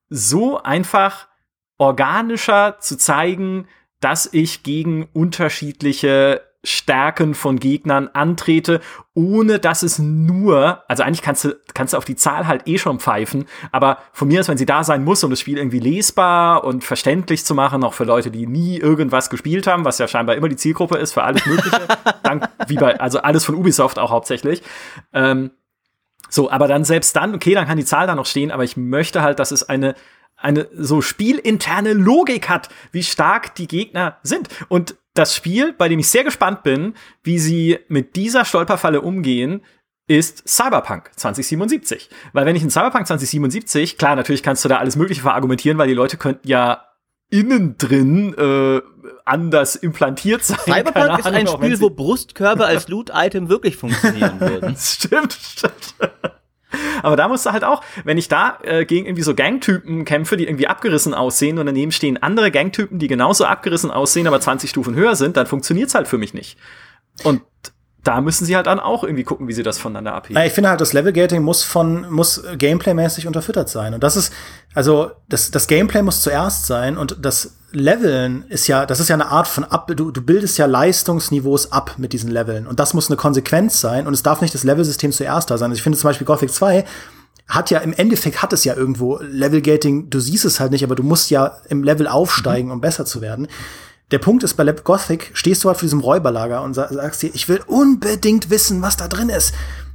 so 0.10 0.62
einfach 0.62 1.31
organischer 1.82 2.78
zu 2.80 2.96
zeigen, 2.96 3.68
dass 4.02 4.30
ich 4.32 4.62
gegen 4.62 5.10
unterschiedliche 5.14 6.42
Stärken 6.64 7.34
von 7.34 7.60
Gegnern 7.60 8.08
antrete, 8.14 8.82
ohne 9.16 9.58
dass 9.58 9.82
es 9.82 9.98
nur, 9.98 10.84
also 10.88 11.02
eigentlich 11.02 11.24
kannst 11.24 11.44
du, 11.44 11.60
kannst 11.74 11.94
du 11.94 11.98
auf 11.98 12.06
die 12.06 12.16
Zahl 12.16 12.46
halt 12.46 12.68
eh 12.68 12.78
schon 12.78 13.00
pfeifen, 13.00 13.46
aber 13.72 13.98
von 14.14 14.28
mir 14.28 14.42
aus, 14.42 14.48
wenn 14.48 14.60
sie 14.60 14.68
da 14.68 14.84
sein 14.84 15.04
muss, 15.04 15.24
um 15.24 15.32
das 15.32 15.40
Spiel 15.40 15.58
irgendwie 15.58 15.80
lesbar 15.80 16.64
und 16.64 16.84
verständlich 16.84 17.46
zu 17.46 17.56
machen, 17.56 17.84
auch 17.84 17.96
für 17.96 18.04
Leute, 18.04 18.30
die 18.30 18.46
nie 18.46 18.78
irgendwas 18.78 19.32
gespielt 19.32 19.66
haben, 19.66 19.84
was 19.84 19.98
ja 19.98 20.08
scheinbar 20.08 20.36
immer 20.36 20.50
die 20.50 20.58
Zielgruppe 20.58 21.00
ist 21.00 21.14
für 21.14 21.24
alles 21.24 21.44
Mögliche, 21.48 21.82
dank, 22.24 22.48
wie 22.68 22.76
bei, 22.76 23.00
also 23.00 23.24
alles 23.24 23.44
von 23.44 23.56
Ubisoft 23.56 23.98
auch 23.98 24.12
hauptsächlich. 24.12 24.62
Ähm, 25.14 25.50
so, 26.30 26.52
aber 26.52 26.68
dann 26.68 26.86
selbst 26.86 27.16
dann, 27.16 27.34
okay, 27.34 27.56
dann 27.56 27.66
kann 27.66 27.78
die 27.78 27.86
Zahl 27.86 28.06
da 28.06 28.14
noch 28.14 28.28
stehen, 28.28 28.52
aber 28.52 28.64
ich 28.64 28.78
möchte 28.78 29.24
halt, 29.24 29.40
dass 29.40 29.50
es 29.50 29.68
eine 29.68 29.96
eine 30.42 30.68
so 30.74 31.02
spielinterne 31.02 31.94
Logik 31.94 32.50
hat, 32.50 32.70
wie 32.92 33.04
stark 33.04 33.56
die 33.56 33.68
Gegner 33.68 34.18
sind. 34.24 34.50
Und 34.68 34.96
das 35.14 35.36
Spiel, 35.36 35.74
bei 35.74 35.90
dem 35.90 36.00
ich 36.00 36.10
sehr 36.10 36.24
gespannt 36.24 36.64
bin, 36.64 36.94
wie 37.24 37.40
sie 37.40 37.80
mit 37.88 38.16
dieser 38.16 38.46
Stolperfalle 38.46 39.02
umgehen, 39.02 39.62
ist 40.08 40.48
Cyberpunk 40.48 41.12
2077. 41.16 42.10
Weil 42.34 42.46
wenn 42.46 42.56
ich 42.56 42.64
in 42.64 42.70
Cyberpunk 42.70 43.08
2077, 43.08 43.98
klar, 43.98 44.16
natürlich 44.16 44.44
kannst 44.44 44.66
du 44.66 44.70
da 44.70 44.78
alles 44.78 44.96
Mögliche 44.96 45.22
verargumentieren, 45.22 45.78
weil 45.78 45.88
die 45.88 45.94
Leute 45.94 46.18
könnten 46.18 46.48
ja 46.48 46.86
innen 47.30 47.78
drin 47.78 48.34
äh, 48.38 48.82
anders 49.26 49.76
implantiert 49.76 50.44
sein. 50.44 50.60
Cyberpunk 50.66 50.98
Ahnung, 50.98 51.20
ist 51.20 51.26
ein 51.26 51.48
Spiel, 51.48 51.80
wo 51.80 51.90
Brustkörbe 51.90 52.66
als 52.66 52.88
Loot-Item 52.88 53.48
wirklich 53.50 53.78
funktionieren 53.78 54.40
würden. 54.40 54.76
stimmt, 54.78 55.34
stimmt. 55.34 55.96
Aber 57.04 57.16
da 57.16 57.28
musst 57.28 57.46
du 57.46 57.52
halt 57.52 57.64
auch, 57.64 57.84
wenn 58.04 58.18
ich 58.18 58.28
da 58.28 58.60
äh, 58.64 58.86
gegen 58.86 59.06
irgendwie 59.06 59.24
so 59.24 59.36
Gangtypen 59.36 60.06
kämpfe, 60.06 60.38
die 60.38 60.46
irgendwie 60.46 60.68
abgerissen 60.68 61.14
aussehen 61.14 61.60
und 61.60 61.66
daneben 61.66 61.92
stehen 61.92 62.22
andere 62.22 62.52
Gangtypen, 62.52 63.00
die 63.00 63.08
genauso 63.08 63.46
abgerissen 63.46 63.92
aussehen, 63.92 64.28
aber 64.28 64.40
20 64.40 64.70
Stufen 64.70 64.96
höher 64.96 65.16
sind, 65.16 65.38
dann 65.38 65.48
funktioniert's 65.48 65.96
halt 65.96 66.08
für 66.08 66.18
mich 66.18 66.34
nicht. 66.34 66.58
Und 67.24 67.42
da 68.04 68.20
müssen 68.20 68.46
sie 68.46 68.56
halt 68.56 68.66
dann 68.66 68.80
auch 68.80 69.04
irgendwie 69.04 69.24
gucken, 69.24 69.48
wie 69.48 69.54
sie 69.54 69.64
das 69.64 69.78
voneinander 69.78 70.14
abheben. 70.14 70.42
Ich 70.44 70.54
finde 70.54 70.70
halt, 70.70 70.82
das 70.82 70.94
Level-Gating 70.94 71.44
muss 71.44 71.64
von, 71.64 72.10
muss 72.12 72.44
Gameplay-mäßig 72.58 73.28
unterfüttert 73.28 73.70
sein. 73.70 73.94
Und 73.94 74.04
das 74.04 74.16
ist, 74.16 74.34
also, 74.74 75.12
das, 75.30 75.52
das 75.52 75.68
Gameplay 75.68 76.02
muss 76.02 76.22
zuerst 76.22 76.66
sein 76.66 76.98
und 76.98 77.18
das 77.24 77.58
Leveln 77.72 78.44
ist 78.50 78.68
ja, 78.68 78.86
das 78.86 79.00
ist 79.00 79.08
ja 79.08 79.16
eine 79.16 79.28
Art 79.28 79.48
von 79.48 79.64
ab, 79.64 79.90
du, 79.96 80.12
du 80.12 80.22
bildest 80.22 80.58
ja 80.58 80.66
Leistungsniveaus 80.66 81.72
ab 81.72 81.96
mit 81.98 82.14
diesen 82.14 82.30
Leveln. 82.30 82.68
Und 82.68 82.80
das 82.80 82.94
muss 82.94 83.10
eine 83.10 83.18
Konsequenz 83.18 83.80
sein 83.80 84.08
und 84.08 84.14
es 84.14 84.24
darf 84.24 84.42
nicht 84.42 84.54
das 84.54 84.64
Level-System 84.64 85.12
zuerst 85.12 85.50
da 85.50 85.58
sein. 85.58 85.72
Also 85.72 85.80
ich 85.80 85.84
finde 85.84 85.98
zum 85.98 86.10
Beispiel 86.10 86.28
Gothic 86.28 86.52
2 86.52 86.86
hat 87.48 87.70
ja 87.70 87.80
im 87.80 87.94
Endeffekt 87.94 88.42
hat 88.42 88.54
es 88.54 88.64
ja 88.64 88.76
irgendwo 88.76 89.20
Level-Gating, 89.22 90.10
du 90.10 90.20
siehst 90.20 90.46
es 90.46 90.60
halt 90.60 90.72
nicht, 90.72 90.84
aber 90.84 90.96
du 90.96 91.04
musst 91.04 91.30
ja 91.30 91.58
im 91.70 91.84
Level 91.84 92.08
aufsteigen, 92.08 92.68
mhm. 92.68 92.76
um 92.76 92.82
besser 92.82 93.06
zu 93.06 93.22
werden. 93.22 93.48
Der 94.12 94.20
Punkt 94.20 94.44
ist, 94.44 94.56
bei 94.56 94.66
Gothic 94.66 95.32
stehst 95.34 95.64
du 95.64 95.70
halt 95.70 95.78
vor 95.78 95.86
diesem 95.86 96.02
Räuberlager 96.02 96.62
und 96.64 96.74
sagst 96.74 97.22
dir, 97.22 97.32
ich 97.34 97.48
will 97.48 97.62
unbedingt 97.66 98.50
wissen, 98.50 98.82
was 98.82 98.98
da 98.98 99.08
drin 99.08 99.30
ist. 99.30 99.54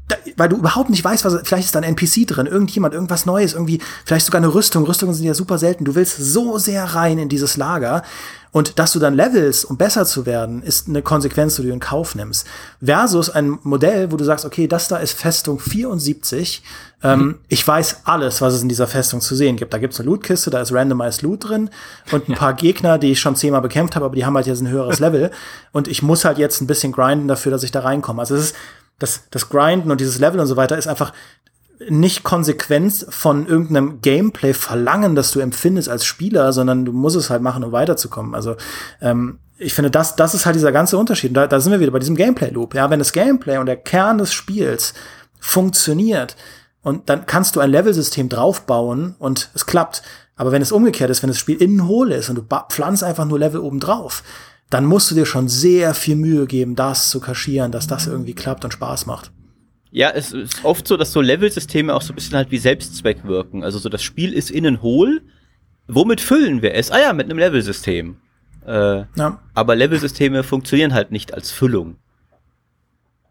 Da, 0.09 0.17
weil 0.37 0.49
du 0.49 0.57
überhaupt 0.57 0.91
nicht 0.91 1.03
weißt, 1.03 1.25
was 1.25 1.41
vielleicht 1.45 1.67
ist 1.67 1.75
da 1.75 1.81
ein 1.81 1.97
NPC 1.97 2.27
drin, 2.27 2.47
irgendjemand, 2.47 2.95
irgendwas 2.95 3.27
Neues, 3.27 3.55
irgendwie, 3.55 3.81
vielleicht 4.05 4.27
sogar 4.27 4.41
eine 4.41 4.55
Rüstung. 4.55 4.85
Rüstungen 4.85 5.15
sind 5.15 5.25
ja 5.25 5.35
super 5.35 5.59
selten. 5.59 5.85
Du 5.85 5.95
willst 5.95 6.17
so 6.19 6.59
sehr 6.59 6.85
rein 6.85 7.19
in 7.19 7.29
dieses 7.29 7.57
Lager. 7.57 8.03
Und 8.53 8.79
dass 8.79 8.93
du 8.93 8.99
dann 8.99 9.13
levelst, 9.13 9.67
um 9.67 9.77
besser 9.77 10.07
zu 10.07 10.25
werden, 10.25 10.63
ist 10.63 10.89
eine 10.89 11.03
Konsequenz, 11.03 11.57
die 11.57 11.63
du 11.63 11.69
in 11.69 11.81
Kauf 11.81 12.15
nimmst. 12.15 12.47
Versus 12.83 13.29
ein 13.29 13.59
Modell, 13.65 14.11
wo 14.13 14.17
du 14.17 14.25
sagst, 14.25 14.47
okay, 14.47 14.67
das 14.67 14.89
da 14.89 14.97
ist 14.97 15.13
Festung 15.13 15.59
74. 15.59 16.63
Ähm, 17.03 17.19
mhm. 17.19 17.35
Ich 17.49 17.67
weiß 17.67 18.03
alles, 18.05 18.41
was 18.41 18.55
es 18.55 18.63
in 18.63 18.71
dieser 18.71 18.87
Festung 18.87 19.21
zu 19.21 19.35
sehen 19.35 19.57
gibt. 19.57 19.75
Da 19.75 19.79
gibt's 19.79 20.01
eine 20.01 20.09
Lootkiste, 20.09 20.51
da 20.51 20.63
ist 20.63 20.73
randomized 20.73 21.21
Loot 21.21 21.49
drin 21.49 21.69
und 22.13 22.29
ein 22.29 22.33
ja. 22.33 22.39
paar 22.39 22.55
Gegner, 22.55 22.97
die 22.97 23.13
ich 23.13 23.21
schon 23.21 23.37
zehnmal 23.37 23.61
bekämpft 23.61 23.95
habe, 23.95 24.07
aber 24.07 24.15
die 24.15 24.25
haben 24.25 24.35
halt 24.35 24.47
jetzt 24.47 24.63
ein 24.63 24.69
höheres 24.69 24.99
Level. 25.01 25.31
Und 25.73 25.87
ich 25.87 26.03
muss 26.03 26.25
halt 26.25 26.39
jetzt 26.39 26.63
ein 26.63 26.67
bisschen 26.67 26.93
grinden 26.93 27.29
dafür, 27.29 27.53
dass 27.53 27.63
ich 27.63 27.73
da 27.73 27.81
reinkomme. 27.81 28.21
Also 28.21 28.37
es 28.37 28.45
ist 28.53 28.57
das, 28.99 29.25
das 29.31 29.49
Grinden 29.49 29.91
und 29.91 30.01
dieses 30.01 30.19
Level 30.19 30.41
und 30.41 30.47
so 30.47 30.57
weiter 30.57 30.79
ist 30.79 30.87
einfach 30.87 31.13
nicht 31.89 32.23
Konsequenz 32.23 33.07
von 33.11 33.47
irgendeinem 33.47 34.01
Gameplay 34.01 34.55
verlangen, 34.55 35.15
das 35.15 35.31
du 35.33 35.41
empfindest 35.41 35.89
als 35.89 36.07
Spieler, 36.07 36.53
sondern 36.53 36.85
du 36.85 36.93
musst 36.93 37.17
es 37.17 37.29
halt 37.29 37.43
machen, 37.43 37.65
um 37.65 37.73
weiterzukommen. 37.73 38.35
Also 38.35 38.57
ähm, 39.03 39.39
ich 39.59 39.75
finde, 39.75 39.91
das, 39.91 40.17
das 40.17 40.35
ist 40.35 40.47
halt 40.47 40.57
dieser 40.57 40.73
ganze 40.73 40.97
Unterschied. 40.99 41.37
Da, 41.37 41.47
da 41.47 41.61
sind 41.61 41.73
wir 41.73 41.81
wieder 41.81 41.91
bei 41.91 41.99
diesem 41.99 42.17
Gameplay-Loop. 42.17 42.75
Ja, 42.75 42.91
wenn 42.91 42.99
das 42.99 43.13
Gameplay 43.13 43.59
und 43.59 43.67
der 43.67 43.77
Kern 43.77 44.19
des 44.19 44.33
Spiels 44.33 44.95
funktioniert 45.39 46.37
und 46.83 47.09
dann 47.09 47.27
kannst 47.27 47.57
du 47.57 47.61
ein 47.61 47.71
Levelsystem 47.71 48.29
draufbauen 48.29 49.15
und 49.19 49.51
es 49.55 49.67
klappt. 49.67 50.03
Aber 50.37 50.53
wenn 50.53 50.63
es 50.63 50.73
umgekehrt 50.73 51.11
ist, 51.11 51.23
wenn 51.23 51.31
das 51.31 51.39
Spiel 51.39 51.61
innen 51.61 51.87
hohl 51.87 52.13
ist 52.13 52.29
und 52.29 52.37
du 52.37 52.43
pflanzt 52.71 53.05
einfach 53.05 53.25
nur 53.25 53.39
Level 53.39 53.61
oben 53.61 53.81
drauf, 53.81 54.23
dann 54.71 54.85
musst 54.85 55.11
du 55.11 55.14
dir 55.14 55.27
schon 55.27 55.49
sehr 55.49 55.95
viel 55.95 56.17
Mühe 56.17 56.47
geben, 56.47 56.75
das 56.75 57.11
zu 57.11 57.21
kaschieren, 57.21 57.73
dass 57.73 57.87
das 57.87 58.07
irgendwie 58.07 58.35
klappt 58.35 58.64
und 58.64 58.73
Spaß 58.73 59.07
macht. 59.07 59.33
Ja, 59.91 60.11
es 60.11 60.33
ist 60.33 60.64
oft 60.64 60.87
so, 60.87 60.97
dass 60.97 61.12
so 61.12 61.21
Levelsysteme 61.21 61.95
auch 61.95 62.03
so 62.03 62.12
ein 62.12 62.17
bisschen 62.17 62.37
halt 62.37 62.51
wie 62.51 62.59
Selbstzweck 62.59 63.25
wirken. 63.25 63.64
Also 63.64 63.79
so 63.79 63.89
das 63.89 64.03
Spiel 64.03 64.33
ist 64.33 64.51
innen 64.51 64.83
hohl. 64.83 65.23
Womit 65.87 66.21
füllen 66.21 66.62
wir 66.62 66.75
es? 66.75 66.91
Ah 66.91 67.01
ja, 67.01 67.12
mit 67.12 67.27
einem 67.27 67.39
Levelsystem. 67.39 68.17
Äh, 68.67 69.05
ja. 69.17 69.41
Aber 69.55 69.77
Levelsysteme 69.77 70.43
funktionieren 70.43 70.93
halt 70.93 71.12
nicht 71.12 71.33
als 71.33 71.51
Füllung. 71.51 71.97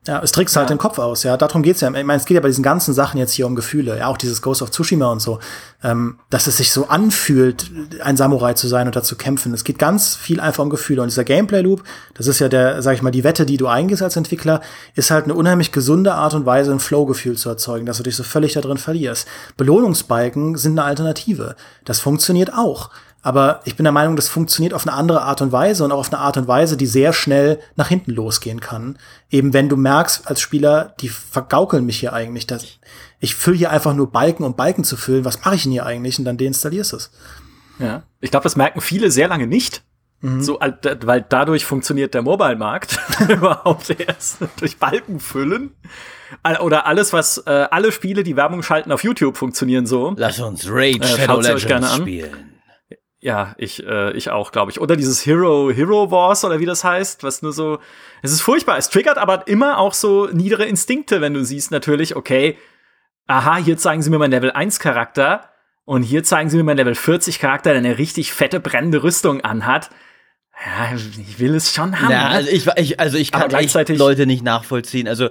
Ja, 0.07 0.21
es 0.21 0.31
trickst 0.31 0.55
halt 0.55 0.69
ja. 0.69 0.75
den 0.75 0.77
Kopf 0.77 0.99
aus, 0.99 1.23
ja. 1.23 1.35
Darum 1.35 1.63
geht's 1.63 1.81
ja. 1.81 1.87
Ich 1.87 2.03
meine, 2.03 2.19
es 2.19 2.25
geht 2.25 2.35
ja 2.35 2.41
bei 2.41 2.47
diesen 2.47 2.63
ganzen 2.63 2.93
Sachen 2.93 3.17
jetzt 3.17 3.31
hier 3.31 3.47
um 3.47 3.55
Gefühle, 3.55 3.97
ja, 3.97 4.07
auch 4.07 4.17
dieses 4.17 4.41
Ghost 4.41 4.61
of 4.61 4.69
Tsushima 4.69 5.11
und 5.11 5.19
so, 5.19 5.39
ähm, 5.83 6.19
dass 6.29 6.45
es 6.45 6.57
sich 6.57 6.71
so 6.71 6.87
anfühlt, 6.89 7.71
ein 8.03 8.15
Samurai 8.15 8.53
zu 8.53 8.67
sein 8.67 8.85
und 8.85 8.95
da 8.95 9.01
zu 9.01 9.15
kämpfen. 9.15 9.53
Es 9.53 9.63
geht 9.63 9.79
ganz 9.79 10.15
viel 10.15 10.39
einfach 10.39 10.63
um 10.63 10.69
Gefühle. 10.69 11.01
Und 11.01 11.09
dieser 11.09 11.23
Gameplay-Loop, 11.23 11.83
das 12.13 12.27
ist 12.27 12.37
ja 12.37 12.49
der, 12.49 12.83
sag 12.83 12.93
ich 12.93 13.01
mal, 13.01 13.09
die 13.09 13.23
Wette, 13.23 13.47
die 13.47 13.57
du 13.57 13.65
eingehst 13.65 14.03
als 14.03 14.15
Entwickler, 14.15 14.61
ist 14.93 15.09
halt 15.09 15.23
eine 15.23 15.33
unheimlich 15.33 15.71
gesunde 15.71 16.13
Art 16.13 16.35
und 16.35 16.45
Weise, 16.45 16.71
ein 16.71 16.79
Flow-Gefühl 16.79 17.35
zu 17.35 17.49
erzeugen, 17.49 17.87
dass 17.87 17.97
du 17.97 18.03
dich 18.03 18.15
so 18.15 18.23
völlig 18.23 18.53
da 18.53 18.61
drin 18.61 18.77
verlierst. 18.77 19.27
Belohnungsbalken 19.57 20.55
sind 20.55 20.73
eine 20.73 20.83
Alternative. 20.87 21.55
Das 21.83 21.99
funktioniert 21.99 22.53
auch. 22.53 22.91
Aber 23.25 23.61
ich 23.65 23.75
bin 23.75 23.85
der 23.85 23.91
Meinung, 23.91 24.15
das 24.15 24.27
funktioniert 24.27 24.75
auf 24.75 24.85
eine 24.85 24.95
andere 24.95 25.23
Art 25.23 25.41
und 25.41 25.51
Weise 25.51 25.83
und 25.83 25.91
auch 25.91 25.97
auf 25.97 26.13
eine 26.13 26.21
Art 26.21 26.37
und 26.37 26.47
Weise, 26.47 26.77
die 26.77 26.85
sehr 26.85 27.11
schnell 27.11 27.59
nach 27.75 27.87
hinten 27.87 28.11
losgehen 28.11 28.59
kann. 28.59 28.99
Eben 29.31 29.51
wenn 29.51 29.67
du 29.67 29.77
merkst 29.77 30.27
als 30.27 30.41
Spieler, 30.41 30.93
die 31.01 31.09
vergaukeln 31.09 31.87
mich 31.87 31.99
hier 31.99 32.13
eigentlich. 32.13 32.45
Dass 32.45 32.63
ich 33.19 33.33
fülle 33.33 33.57
hier 33.57 33.71
einfach 33.71 33.95
nur 33.95 34.11
Balken, 34.11 34.43
um 34.43 34.55
Balken 34.55 34.83
zu 34.83 34.95
füllen. 34.95 35.25
Was 35.25 35.43
mache 35.43 35.55
ich 35.55 35.63
denn 35.63 35.71
hier 35.71 35.87
eigentlich? 35.87 36.19
Und 36.19 36.25
dann 36.25 36.37
deinstallierst 36.37 36.91
du 36.91 36.97
es. 36.97 37.11
Ja. 37.79 38.03
Ich 38.21 38.29
glaube, 38.29 38.43
das 38.43 38.55
merken 38.57 38.79
viele 38.79 39.09
sehr 39.09 39.27
lange 39.27 39.47
nicht. 39.47 39.81
Mhm. 40.21 40.43
So, 40.43 40.59
weil 40.59 41.25
dadurch 41.27 41.65
funktioniert 41.65 42.13
der 42.13 42.21
Mobile-Markt 42.21 42.99
überhaupt 43.27 43.89
erst 43.89 44.37
durch 44.59 44.77
Balken 44.77 45.19
füllen. 45.19 45.71
Oder 46.61 46.85
alles, 46.85 47.11
was 47.11 47.39
äh, 47.47 47.49
alle 47.71 47.91
Spiele, 47.91 48.21
die 48.21 48.35
Werbung 48.35 48.61
schalten 48.61 48.91
auf 48.91 49.03
YouTube, 49.03 49.35
funktionieren 49.35 49.87
so. 49.87 50.13
Lass 50.15 50.39
uns 50.39 50.67
Raid 50.69 51.03
äh, 51.03 51.07
Shadow 51.07 51.41
Legends 51.41 51.95
spielen. 51.95 52.54
Ja, 53.25 53.55
ich, 53.57 53.83
äh, 53.83 54.11
ich 54.11 54.29
auch, 54.29 54.51
glaube 54.51 54.69
ich. 54.69 54.79
Oder 54.79 54.95
dieses 54.95 55.25
Hero, 55.25 55.71
Hero 55.71 56.11
Wars 56.11 56.45
oder 56.45 56.59
wie 56.59 56.67
das 56.67 56.83
heißt, 56.83 57.23
was 57.23 57.41
nur 57.41 57.53
so, 57.53 57.79
es 58.21 58.31
ist 58.31 58.41
furchtbar. 58.41 58.77
Es 58.77 58.91
triggert 58.91 59.17
aber 59.17 59.47
immer 59.47 59.79
auch 59.79 59.95
so 59.95 60.27
niedere 60.27 60.65
Instinkte, 60.65 61.21
wenn 61.21 61.33
du 61.33 61.43
siehst 61.43 61.71
natürlich, 61.71 62.15
okay, 62.15 62.55
aha, 63.25 63.57
hier 63.57 63.79
zeigen 63.79 64.03
sie 64.03 64.11
mir 64.11 64.19
meinen 64.19 64.29
Level 64.29 64.51
1 64.51 64.77
Charakter 64.77 65.49
und 65.85 66.03
hier 66.03 66.23
zeigen 66.23 66.51
sie 66.51 66.57
mir 66.57 66.63
meinen 66.65 66.77
Level 66.77 66.93
40 66.93 67.39
Charakter, 67.39 67.71
der 67.71 67.79
eine 67.79 67.97
richtig 67.97 68.31
fette 68.31 68.59
brennende 68.59 69.01
Rüstung 69.01 69.41
anhat. 69.41 69.89
Ja, 70.63 70.95
ich 70.95 71.39
will 71.39 71.55
es 71.55 71.73
schon 71.73 71.99
haben. 71.99 72.11
Ja, 72.11 72.29
ne? 72.29 72.35
also 72.35 72.51
ich, 72.51 72.67
ich 72.77 72.99
also 72.99 73.17
ich 73.17 73.31
kann 73.31 73.49
gleichzeitig 73.49 73.97
Leute 73.97 74.27
nicht 74.27 74.43
nachvollziehen. 74.43 75.07
Also 75.07 75.29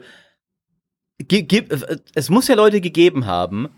es 2.14 2.28
muss 2.28 2.49
ja 2.49 2.57
Leute 2.57 2.80
gegeben 2.80 3.26
haben, 3.26 3.68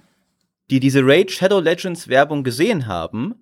die 0.70 0.80
diese 0.80 1.02
Raid 1.02 1.32
Shadow 1.32 1.60
Legends 1.60 2.08
Werbung 2.08 2.44
gesehen 2.44 2.86
haben 2.86 3.34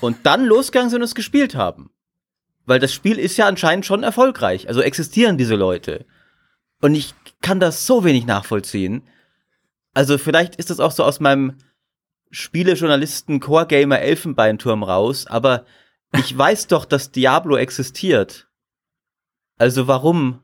und 0.00 0.24
dann 0.24 0.44
losgegangen 0.44 0.90
sind 0.90 1.00
und 1.00 1.04
es 1.04 1.14
gespielt 1.14 1.54
haben. 1.54 1.90
Weil 2.64 2.80
das 2.80 2.92
Spiel 2.92 3.18
ist 3.18 3.36
ja 3.36 3.46
anscheinend 3.46 3.86
schon 3.86 4.02
erfolgreich. 4.02 4.68
Also 4.68 4.80
existieren 4.80 5.38
diese 5.38 5.54
Leute. 5.54 6.04
Und 6.80 6.94
ich 6.94 7.14
kann 7.40 7.60
das 7.60 7.86
so 7.86 8.04
wenig 8.04 8.26
nachvollziehen. 8.26 9.02
Also 9.94 10.18
vielleicht 10.18 10.56
ist 10.56 10.70
das 10.70 10.80
auch 10.80 10.92
so 10.92 11.04
aus 11.04 11.20
meinem 11.20 11.56
Spielejournalisten 12.30 13.40
Core 13.40 13.66
Gamer 13.66 14.00
Elfenbeinturm 14.00 14.82
raus, 14.82 15.26
aber 15.26 15.64
ich 16.12 16.36
weiß 16.36 16.66
doch, 16.66 16.84
dass 16.84 17.12
Diablo 17.12 17.56
existiert. 17.56 18.48
Also 19.58 19.86
warum? 19.86 20.42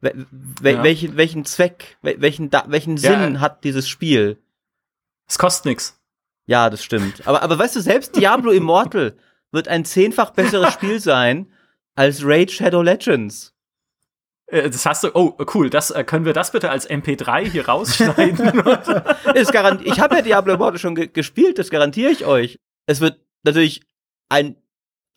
Wel 0.00 0.26
ja. 0.62 0.82
welchen, 0.82 1.16
welchen 1.16 1.44
Zweck, 1.44 1.98
welchen, 2.02 2.50
welchen 2.66 2.96
Sinn 2.96 3.34
ja. 3.34 3.40
hat 3.40 3.64
dieses 3.64 3.88
Spiel? 3.88 4.38
Es 5.26 5.38
kostet 5.38 5.66
nichts. 5.66 5.97
Ja, 6.48 6.70
das 6.70 6.82
stimmt. 6.82 7.26
Aber, 7.26 7.42
aber 7.42 7.58
weißt 7.58 7.76
du, 7.76 7.80
selbst 7.80 8.16
Diablo 8.16 8.52
Immortal 8.52 9.14
wird 9.52 9.68
ein 9.68 9.84
zehnfach 9.84 10.30
besseres 10.30 10.72
Spiel 10.72 10.98
sein 10.98 11.52
als 11.94 12.24
Raid 12.24 12.50
Shadow 12.50 12.80
Legends. 12.80 13.54
Äh, 14.46 14.70
das 14.70 14.86
hast 14.86 15.04
du, 15.04 15.10
oh, 15.14 15.36
cool, 15.54 15.68
das, 15.68 15.90
äh, 15.90 16.04
können 16.04 16.24
wir 16.24 16.32
das 16.32 16.50
bitte 16.50 16.70
als 16.70 16.88
MP3 16.88 17.50
hier 17.50 17.68
rausschneiden? 17.68 18.62
ist 19.34 19.52
garant 19.52 19.84
ich 19.84 20.00
habe 20.00 20.16
ja 20.16 20.22
Diablo 20.22 20.54
Immortal 20.54 20.78
schon 20.78 20.94
ge 20.94 21.08
gespielt, 21.08 21.58
das 21.58 21.68
garantiere 21.68 22.10
ich 22.10 22.24
euch. 22.24 22.56
Es 22.86 23.02
wird 23.02 23.20
natürlich 23.44 23.82
ein 24.30 24.56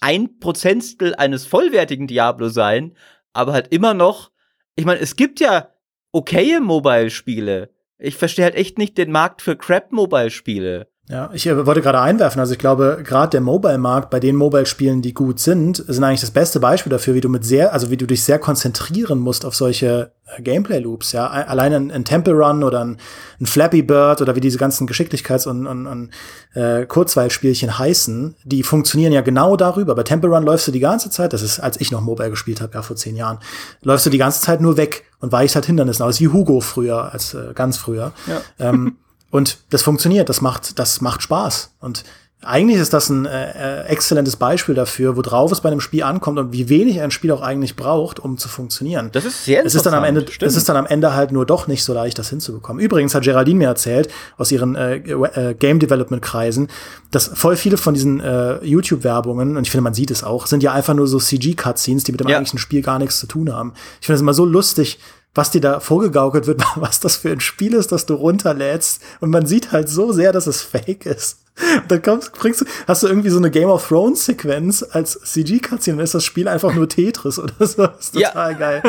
ein 0.02 0.40
Prozentstel 0.40 1.16
eines 1.16 1.46
vollwertigen 1.46 2.08
Diablo 2.08 2.50
sein, 2.50 2.98
aber 3.32 3.54
halt 3.54 3.72
immer 3.72 3.94
noch, 3.94 4.32
ich 4.76 4.84
meine, 4.84 5.00
es 5.00 5.16
gibt 5.16 5.40
ja 5.40 5.70
okaye 6.12 6.60
Mobile-Spiele. 6.60 7.70
Ich 8.00 8.18
verstehe 8.18 8.46
halt 8.46 8.56
echt 8.56 8.78
nicht 8.80 8.98
den 8.98 9.12
Markt 9.12 9.42
für 9.44 9.56
Crap-Mobile-Spiele. 9.56 10.91
Ja, 11.12 11.30
ich 11.34 11.46
äh, 11.46 11.66
wollte 11.66 11.82
gerade 11.82 12.00
einwerfen, 12.00 12.40
also 12.40 12.54
ich 12.54 12.58
glaube, 12.58 13.02
gerade 13.04 13.32
der 13.32 13.42
Mobile-Markt 13.42 14.10
bei 14.10 14.22
den 14.22 14.38
Mobile-Spielen, 14.38 15.02
die 15.02 15.14
gut 15.14 15.42
sind, 15.42 15.84
sind 15.86 16.06
eigentlich 16.06 16.22
das 16.22 16.32
beste 16.32 16.62
Beispiel 16.62 16.90
dafür, 16.90 17.14
wie 17.16 17.20
du 17.20 17.28
mit 17.28 17.44
sehr, 17.44 17.74
also 17.74 17.92
wie 17.92 17.98
du 17.98 18.08
dich 18.08 18.24
sehr 18.24 18.40
konzentrieren 18.40 19.20
musst 19.20 19.44
auf 19.44 19.54
solche 19.54 20.14
äh, 20.26 20.42
Gameplay-Loops, 20.42 21.12
ja. 21.12 21.28
Allein 21.28 21.74
ein, 21.74 21.92
ein, 21.92 22.06
Temple 22.06 22.34
Run 22.34 22.64
oder 22.64 22.80
ein, 22.80 22.98
ein, 23.42 23.46
Flappy 23.46 23.82
Bird 23.82 24.22
oder 24.22 24.38
wie 24.38 24.40
diese 24.40 24.58
ganzen 24.58 24.88
Geschicklichkeits- 24.88 25.50
und, 25.50 25.68
und, 25.68 25.86
und 25.86 26.12
äh, 26.54 26.86
Kurzweilspielchen 26.86 27.78
heißen, 27.78 28.36
die 28.46 28.64
funktionieren 28.64 29.12
ja 29.12 29.20
genau 29.20 29.58
darüber. 29.58 29.96
Bei 29.96 30.04
Temple 30.04 30.30
Run 30.30 30.44
läufst 30.44 30.70
du 30.70 30.72
die 30.72 30.80
ganze 30.80 31.10
Zeit, 31.10 31.34
das 31.34 31.42
ist, 31.42 31.60
als 31.60 31.82
ich 31.82 31.92
noch 31.92 32.00
Mobile 32.00 32.30
gespielt 32.30 32.62
habe, 32.62 32.74
ja, 32.76 32.84
vor 32.84 32.96
zehn 32.96 33.18
Jahren, 33.18 33.40
läufst 33.82 34.06
du 34.06 34.10
die 34.10 34.18
ganze 34.18 34.40
Zeit 34.40 34.62
nur 34.62 34.78
weg 34.78 35.04
und 35.20 35.34
weichst 35.34 35.56
halt 35.56 35.66
Hindernissen 35.66 36.04
aus, 36.04 36.22
wie 36.22 36.30
Hugo 36.30 36.62
früher, 36.62 37.12
als 37.12 37.34
äh, 37.34 37.52
ganz 37.54 37.76
früher. 37.76 38.14
Ja. 38.28 38.42
Ähm, 38.60 38.96
Und 39.32 39.58
das 39.70 39.82
funktioniert, 39.82 40.30
das 40.30 40.42
macht, 40.42 40.78
das 40.78 41.02
macht 41.02 41.24
Spaß. 41.24 41.72
Und 41.80 42.04
eigentlich 42.44 42.80
ist 42.80 42.92
das 42.92 43.10
ein 43.10 43.26
äh, 43.26 43.82
äh, 43.82 43.88
exzellentes 43.88 44.36
Beispiel 44.36 44.74
dafür, 44.74 45.16
worauf 45.16 45.52
es 45.52 45.62
bei 45.62 45.70
einem 45.70 45.80
Spiel 45.80 46.02
ankommt 46.02 46.40
und 46.40 46.52
wie 46.52 46.70
wenig 46.70 47.00
ein 47.00 47.12
Spiel 47.12 47.32
auch 47.32 47.42
eigentlich 47.42 47.76
braucht, 47.76 48.20
um 48.20 48.38
zu 48.38 48.50
funktionieren. 48.50 49.10
Das 49.12 49.26
ist 49.26 49.46
sehr 49.46 49.64
es 49.64 49.76
ist 49.76 49.86
dann 49.86 49.94
am 49.94 50.04
Ende, 50.04 50.26
Es 50.40 50.56
ist 50.56 50.68
dann 50.68 50.76
am 50.76 50.88
Ende 50.88 51.14
halt 51.14 51.32
nur 51.32 51.46
doch 51.46 51.68
nicht 51.68 51.84
so 51.84 51.94
leicht, 51.94 52.18
das 52.18 52.30
hinzubekommen. 52.30 52.84
Übrigens 52.84 53.14
hat 53.14 53.24
Geraldine 53.24 53.60
mir 53.60 53.68
erzählt 53.68 54.10
aus 54.38 54.52
ihren 54.52 54.76
äh, 54.76 54.96
äh, 54.96 55.54
Game 55.54 55.78
Development 55.78 56.22
Kreisen, 56.22 56.68
dass 57.12 57.28
voll 57.28 57.56
viele 57.56 57.78
von 57.78 57.94
diesen 57.94 58.20
äh, 58.22 58.64
YouTube-Werbungen 58.66 59.56
und 59.56 59.68
ich 59.68 59.72
finde, 59.72 59.84
man 59.84 59.94
sieht 59.94 60.10
es 60.10 60.24
auch, 60.24 60.48
sind 60.48 60.64
ja 60.64 60.74
einfach 60.74 60.96
nur 60.96 61.08
so 61.08 61.20
CG-Cutscenes, 61.20 62.06
die 62.06 62.12
mit 62.12 62.22
dem 62.22 62.28
ja. 62.28 62.38
eigentlichen 62.38 62.60
Spiel 62.60 62.82
gar 62.82 62.98
nichts 62.98 63.20
zu 63.20 63.28
tun 63.28 63.54
haben. 63.54 63.74
Ich 64.00 64.08
finde 64.08 64.16
es 64.16 64.22
immer 64.22 64.34
so 64.34 64.46
lustig, 64.46 64.98
was 65.34 65.52
dir 65.52 65.62
da 65.62 65.80
vorgegaukelt 65.80 66.48
wird, 66.48 66.62
was 66.76 67.00
das 67.00 67.16
für 67.16 67.32
ein 67.32 67.40
Spiel 67.40 67.74
ist, 67.74 67.92
das 67.92 68.06
du 68.06 68.16
runterlädst. 68.16 69.02
Und 69.20 69.30
man 69.30 69.46
sieht 69.46 69.72
halt 69.72 69.90
so 69.90 70.12
sehr, 70.12 70.32
dass 70.32 70.48
es 70.48 70.62
fake 70.62 71.06
ist. 71.06 71.46
Und 71.76 71.92
dann 71.92 72.02
kommst, 72.02 72.34
bringst 72.34 72.62
du, 72.62 72.66
hast 72.88 73.04
du 73.04 73.08
irgendwie 73.08 73.30
so 73.30 73.38
eine 73.38 73.52
Game 73.52 73.70
of 73.70 73.88
Thrones 73.88 74.26
Sequenz 74.26 74.84
als 74.92 75.20
CG-Cutscene, 75.20 75.98
dann 75.98 76.04
ist 76.04 76.16
das 76.16 76.24
Spiel 76.24 76.48
einfach 76.48 76.74
nur 76.74 76.88
Tetris 76.88 77.40
oder 77.40 77.54
so. 77.66 77.88
Das 77.88 78.06
ist 78.06 78.14
total 78.14 78.52
ja. 78.52 78.58
geil. 78.58 78.84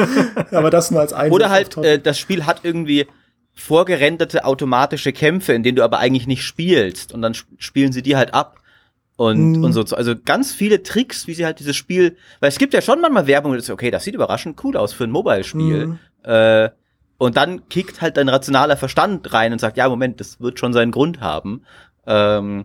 Aber 0.53 0.71
das 0.71 0.91
nur 0.91 1.01
als 1.01 1.13
ein. 1.13 1.33
Oder 1.33 1.51
halt, 1.51 1.77
äh, 1.79 1.99
das 1.99 2.19
Spiel 2.19 2.47
hat 2.47 2.61
irgendwie 2.63 3.07
vorgerenderte 3.55 4.45
automatische 4.45 5.13
Kämpfe, 5.13 5.53
in 5.53 5.63
denen 5.63 5.77
du 5.77 5.85
aber 5.85 5.99
eigentlich 5.99 6.27
nicht 6.27 6.45
spielst. 6.45 7.13
Und 7.13 7.23
dann 7.23 7.35
spielen 7.59 7.93
sie 7.93 8.03
die 8.03 8.17
halt 8.17 8.33
ab 8.33 8.61
und, 9.17 9.61
mm. 9.61 9.65
und 9.65 9.73
so. 9.73 9.83
Also 9.95 10.15
ganz 10.17 10.53
viele 10.53 10.83
Tricks, 10.83 11.27
wie 11.27 11.35
sie 11.35 11.45
halt 11.45 11.59
dieses 11.61 11.77
Spiel, 11.77 12.17
weil 12.41 12.49
es 12.49 12.59
gibt 12.59 12.75
ja 12.75 12.81
schon 12.81 13.01
manchmal 13.01 13.27
Werbung, 13.27 13.55
das 13.55 13.69
okay, 13.69 13.91
das 13.91 14.05
sieht 14.05 14.15
überraschend 14.15 14.63
cool 14.65 14.77
aus 14.77 14.93
für 14.93 15.05
ein 15.05 15.11
Mobile-Spiel. 15.11 15.87
Mm. 15.87 15.99
Äh, 16.25 16.71
Und 17.19 17.37
dann 17.37 17.69
kickt 17.69 18.01
halt 18.01 18.17
dein 18.17 18.29
rationaler 18.29 18.77
Verstand 18.77 19.33
rein 19.33 19.53
und 19.53 19.61
sagt, 19.61 19.77
ja, 19.77 19.89
Moment, 19.89 20.19
das 20.19 20.41
wird 20.41 20.59
schon 20.59 20.73
seinen 20.73 20.91
Grund 20.91 21.21
haben. 21.21 21.65
Ähm, 22.05 22.65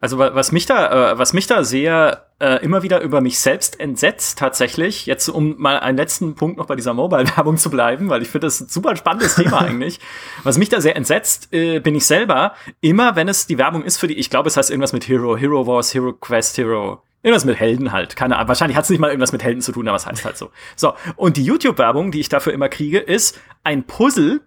also 0.00 0.18
was 0.18 0.50
mich 0.52 0.66
da, 0.66 1.12
äh, 1.12 1.18
was 1.18 1.32
mich 1.32 1.46
da 1.46 1.62
sehr 1.62 2.26
äh, 2.40 2.62
immer 2.64 2.82
wieder 2.82 3.00
über 3.00 3.20
mich 3.20 3.38
selbst 3.38 3.78
entsetzt 3.78 4.36
tatsächlich, 4.38 5.06
jetzt 5.06 5.28
um 5.28 5.54
mal 5.58 5.78
einen 5.78 5.96
letzten 5.96 6.34
Punkt 6.34 6.58
noch 6.58 6.66
bei 6.66 6.74
dieser 6.74 6.92
Mobile-Werbung 6.92 7.56
zu 7.56 7.70
bleiben, 7.70 8.10
weil 8.10 8.20
ich 8.20 8.28
finde 8.28 8.48
das 8.48 8.60
ein 8.60 8.68
super 8.68 8.96
spannendes 8.96 9.36
Thema 9.36 9.60
eigentlich. 9.62 10.00
Was 10.42 10.58
mich 10.58 10.68
da 10.68 10.80
sehr 10.80 10.96
entsetzt, 10.96 11.54
äh, 11.54 11.78
bin 11.78 11.94
ich 11.94 12.04
selber, 12.04 12.54
immer 12.80 13.14
wenn 13.16 13.28
es 13.28 13.46
die 13.46 13.58
Werbung 13.58 13.84
ist 13.84 13.96
für 13.96 14.08
die, 14.08 14.18
ich 14.18 14.28
glaube, 14.28 14.48
es 14.48 14.56
heißt 14.56 14.70
irgendwas 14.70 14.92
mit 14.92 15.06
Hero, 15.08 15.36
Hero 15.36 15.66
Wars, 15.66 15.94
Hero 15.94 16.12
Quest, 16.12 16.58
Hero, 16.58 17.02
Irgendwas 17.22 17.44
mit 17.44 17.58
Helden 17.58 17.92
halt. 17.92 18.16
Keine 18.16 18.36
Ahnung. 18.36 18.48
Wahrscheinlich 18.48 18.76
hat 18.76 18.84
es 18.84 18.90
nicht 18.90 18.98
mal 18.98 19.08
irgendwas 19.08 19.32
mit 19.32 19.42
Helden 19.42 19.62
zu 19.62 19.72
tun, 19.72 19.86
aber 19.86 19.96
es 19.96 20.06
heißt 20.06 20.24
halt 20.24 20.36
so. 20.36 20.50
So. 20.74 20.94
Und 21.16 21.36
die 21.36 21.44
YouTube-Werbung, 21.44 22.10
die 22.10 22.20
ich 22.20 22.28
dafür 22.28 22.52
immer 22.52 22.68
kriege, 22.68 22.98
ist 22.98 23.40
ein 23.62 23.84
Puzzle, 23.84 24.40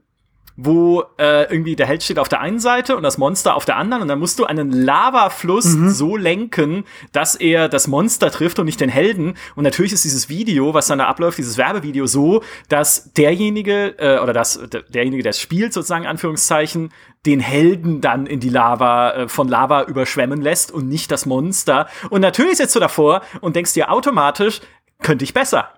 wo 0.58 1.04
äh, 1.18 1.52
irgendwie 1.52 1.76
der 1.76 1.86
Held 1.86 2.04
steht 2.04 2.18
auf 2.18 2.30
der 2.30 2.40
einen 2.40 2.60
Seite 2.60 2.96
und 2.96 3.04
das 3.04 3.18
Monster 3.18 3.56
auf 3.56 3.66
der 3.66 3.76
anderen 3.76 4.04
und 4.04 4.08
dann 4.08 4.20
musst 4.20 4.40
du 4.40 4.46
einen 4.46 4.72
Lavafluss 4.72 5.66
mhm. 5.66 5.90
so 5.90 6.16
lenken, 6.16 6.86
dass 7.12 7.36
er 7.36 7.68
das 7.68 7.88
Monster 7.88 8.32
trifft 8.32 8.60
und 8.60 8.66
nicht 8.66 8.80
den 8.80 8.90
Helden. 8.90 9.36
Und 9.56 9.66
natürlich 9.66 9.92
ist 9.92 10.06
dieses 10.06 10.30
Video, 10.30 10.74
was 10.74 10.88
dann 10.88 11.00
da 11.00 11.08
abläuft, 11.08 11.38
dieses 11.38 11.58
Werbevideo 11.58 12.08
so, 12.08 12.42
dass 12.70 13.12
derjenige 13.14 13.96
äh, 13.98 14.20
oder 14.20 14.32
das 14.34 14.60
derjenige, 14.90 15.24
der 15.24 15.32
es 15.32 15.42
spielt, 15.42 15.74
sozusagen 15.74 16.06
Anführungszeichen, 16.06 16.92
den 17.26 17.40
Helden 17.40 18.02
dann 18.02 18.26
in 18.26 18.40
die 18.40 18.50
Lava 18.50 19.12
äh, 19.12 19.28
von 19.28 19.48
Lava 19.48 19.84
überschwemmen 19.84 20.42
lässt 20.42 20.72
und 20.72 20.88
nicht 20.88 21.12
das 21.12 21.26
Monster. 21.26 21.88
Und 22.10 22.22
natürlich 22.22 22.58
sitzt 22.58 22.76
du 22.76 22.80
davor 22.80 23.22
und 23.42 23.56
denkst 23.56 23.74
dir 23.74 23.92
automatisch, 23.92 24.62
könnte 25.02 25.26
ich 25.26 25.34
besser. 25.34 25.70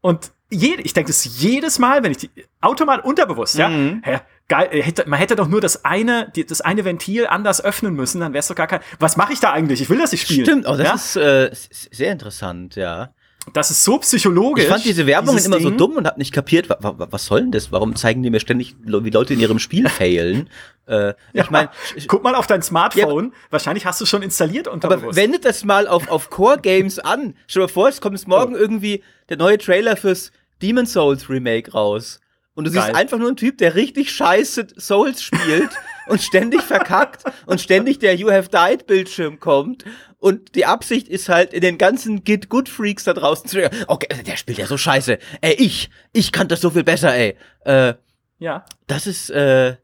Und 0.00 0.32
je, 0.54 0.76
ich 0.82 0.92
denke 0.92 1.08
das 1.08 1.24
jedes 1.40 1.78
Mal, 1.78 2.02
wenn 2.02 2.12
ich 2.12 2.18
die 2.18 2.30
automatisch 2.60 3.04
unterbewusst, 3.04 3.56
ja, 3.56 3.68
mhm. 3.68 4.02
ja 4.06 4.22
geil, 4.48 4.68
äh, 4.70 4.82
hätte, 4.82 5.08
man 5.08 5.18
hätte 5.18 5.36
doch 5.36 5.48
nur 5.48 5.60
das 5.60 5.84
eine, 5.84 6.30
die, 6.34 6.44
das 6.46 6.60
eine 6.60 6.84
Ventil 6.84 7.26
anders 7.26 7.62
öffnen 7.64 7.94
müssen, 7.94 8.20
dann 8.20 8.32
wäre 8.32 8.40
es 8.40 8.48
doch 8.48 8.54
gar 8.54 8.66
kein. 8.66 8.80
Was 8.98 9.16
mache 9.16 9.32
ich 9.32 9.40
da 9.40 9.52
eigentlich? 9.52 9.80
Ich 9.80 9.90
will 9.90 9.98
das 9.98 10.12
nicht 10.12 10.22
spielen. 10.22 10.44
Stimmt, 10.44 10.66
oh, 10.66 10.76
das 10.76 10.86
ja? 10.86 10.94
ist 10.94 11.16
äh, 11.16 11.50
sehr 11.90 12.12
interessant, 12.12 12.76
ja. 12.76 13.14
Das 13.52 13.70
ist 13.70 13.84
so 13.84 13.98
psychologisch. 13.98 14.64
Ich 14.64 14.70
fand 14.70 14.84
diese 14.84 15.06
Werbungen 15.06 15.44
immer 15.44 15.58
Ding. 15.58 15.68
so 15.68 15.70
dumm 15.70 15.96
und 15.96 16.06
hab 16.06 16.16
nicht 16.16 16.32
kapiert, 16.32 16.70
wa, 16.70 16.78
wa, 16.80 17.08
was 17.10 17.26
soll 17.26 17.42
denn 17.42 17.52
das? 17.52 17.70
Warum 17.72 17.94
zeigen 17.94 18.22
die 18.22 18.30
mir 18.30 18.40
ständig, 18.40 18.74
wie 18.82 19.10
Leute 19.10 19.34
in 19.34 19.40
ihrem 19.40 19.58
Spiel 19.58 19.88
failen? 19.90 20.48
äh, 20.86 21.08
ja, 21.08 21.44
ich 21.44 21.50
meine, 21.50 21.70
guck 22.08 22.22
mal 22.22 22.34
auf 22.34 22.46
dein 22.46 22.62
Smartphone. 22.62 23.26
Ja, 23.26 23.38
Wahrscheinlich 23.50 23.84
hast 23.84 24.00
du 24.00 24.06
schon 24.06 24.22
installiert 24.22 24.66
unter 24.66 24.90
Aber 24.90 25.14
wendet 25.14 25.44
das 25.44 25.64
mal 25.64 25.86
auf, 25.86 26.08
auf 26.08 26.30
Core 26.30 26.58
Games 26.58 26.98
an. 26.98 27.34
Stell 27.46 27.60
dir 27.60 27.66
mal 27.66 27.72
vor, 27.72 27.88
es 27.88 28.00
kommt 28.00 28.26
morgen 28.26 28.54
oh. 28.54 28.58
irgendwie 28.58 29.02
der 29.28 29.36
neue 29.36 29.58
Trailer 29.58 29.96
fürs 29.96 30.32
Demon 30.64 30.86
Souls 30.86 31.28
Remake 31.28 31.72
raus. 31.72 32.20
Und 32.54 32.66
du 32.66 32.72
Geil. 32.72 32.84
siehst 32.84 32.94
einfach 32.94 33.18
nur 33.18 33.28
einen 33.28 33.36
Typ, 33.36 33.58
der 33.58 33.74
richtig 33.74 34.12
scheiße 34.12 34.68
Souls 34.76 35.22
spielt 35.22 35.70
und 36.06 36.22
ständig 36.22 36.62
verkackt 36.62 37.24
und 37.46 37.60
ständig 37.60 37.98
der 37.98 38.14
You 38.14 38.30
Have 38.30 38.48
Died 38.48 38.86
Bildschirm 38.86 39.40
kommt. 39.40 39.84
Und 40.18 40.54
die 40.54 40.64
Absicht 40.64 41.08
ist 41.08 41.28
halt, 41.28 41.52
in 41.52 41.60
den 41.60 41.76
ganzen 41.76 42.24
Git 42.24 42.48
Good 42.48 42.70
Freaks 42.70 43.04
da 43.04 43.12
draußen 43.12 43.46
zu 43.46 43.70
okay, 43.88 44.06
der 44.22 44.36
spielt 44.38 44.56
ja 44.56 44.66
so 44.66 44.78
scheiße. 44.78 45.18
Ey, 45.42 45.54
ich, 45.54 45.90
ich 46.14 46.32
kann 46.32 46.48
das 46.48 46.62
so 46.62 46.70
viel 46.70 46.84
besser, 46.84 47.14
ey. 47.14 47.36
Äh, 47.64 47.94
ja. 48.38 48.64
Das 48.86 49.06
ist, 49.06 49.28
äh, 49.30 49.76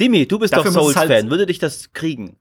Dimi, 0.00 0.26
du 0.26 0.38
bist 0.38 0.54
Dafür 0.54 0.70
doch 0.70 0.80
Souls-Fan. 0.80 1.08
Halt 1.08 1.30
Würde 1.30 1.44
dich 1.44 1.58
das 1.58 1.92
kriegen? 1.92 2.38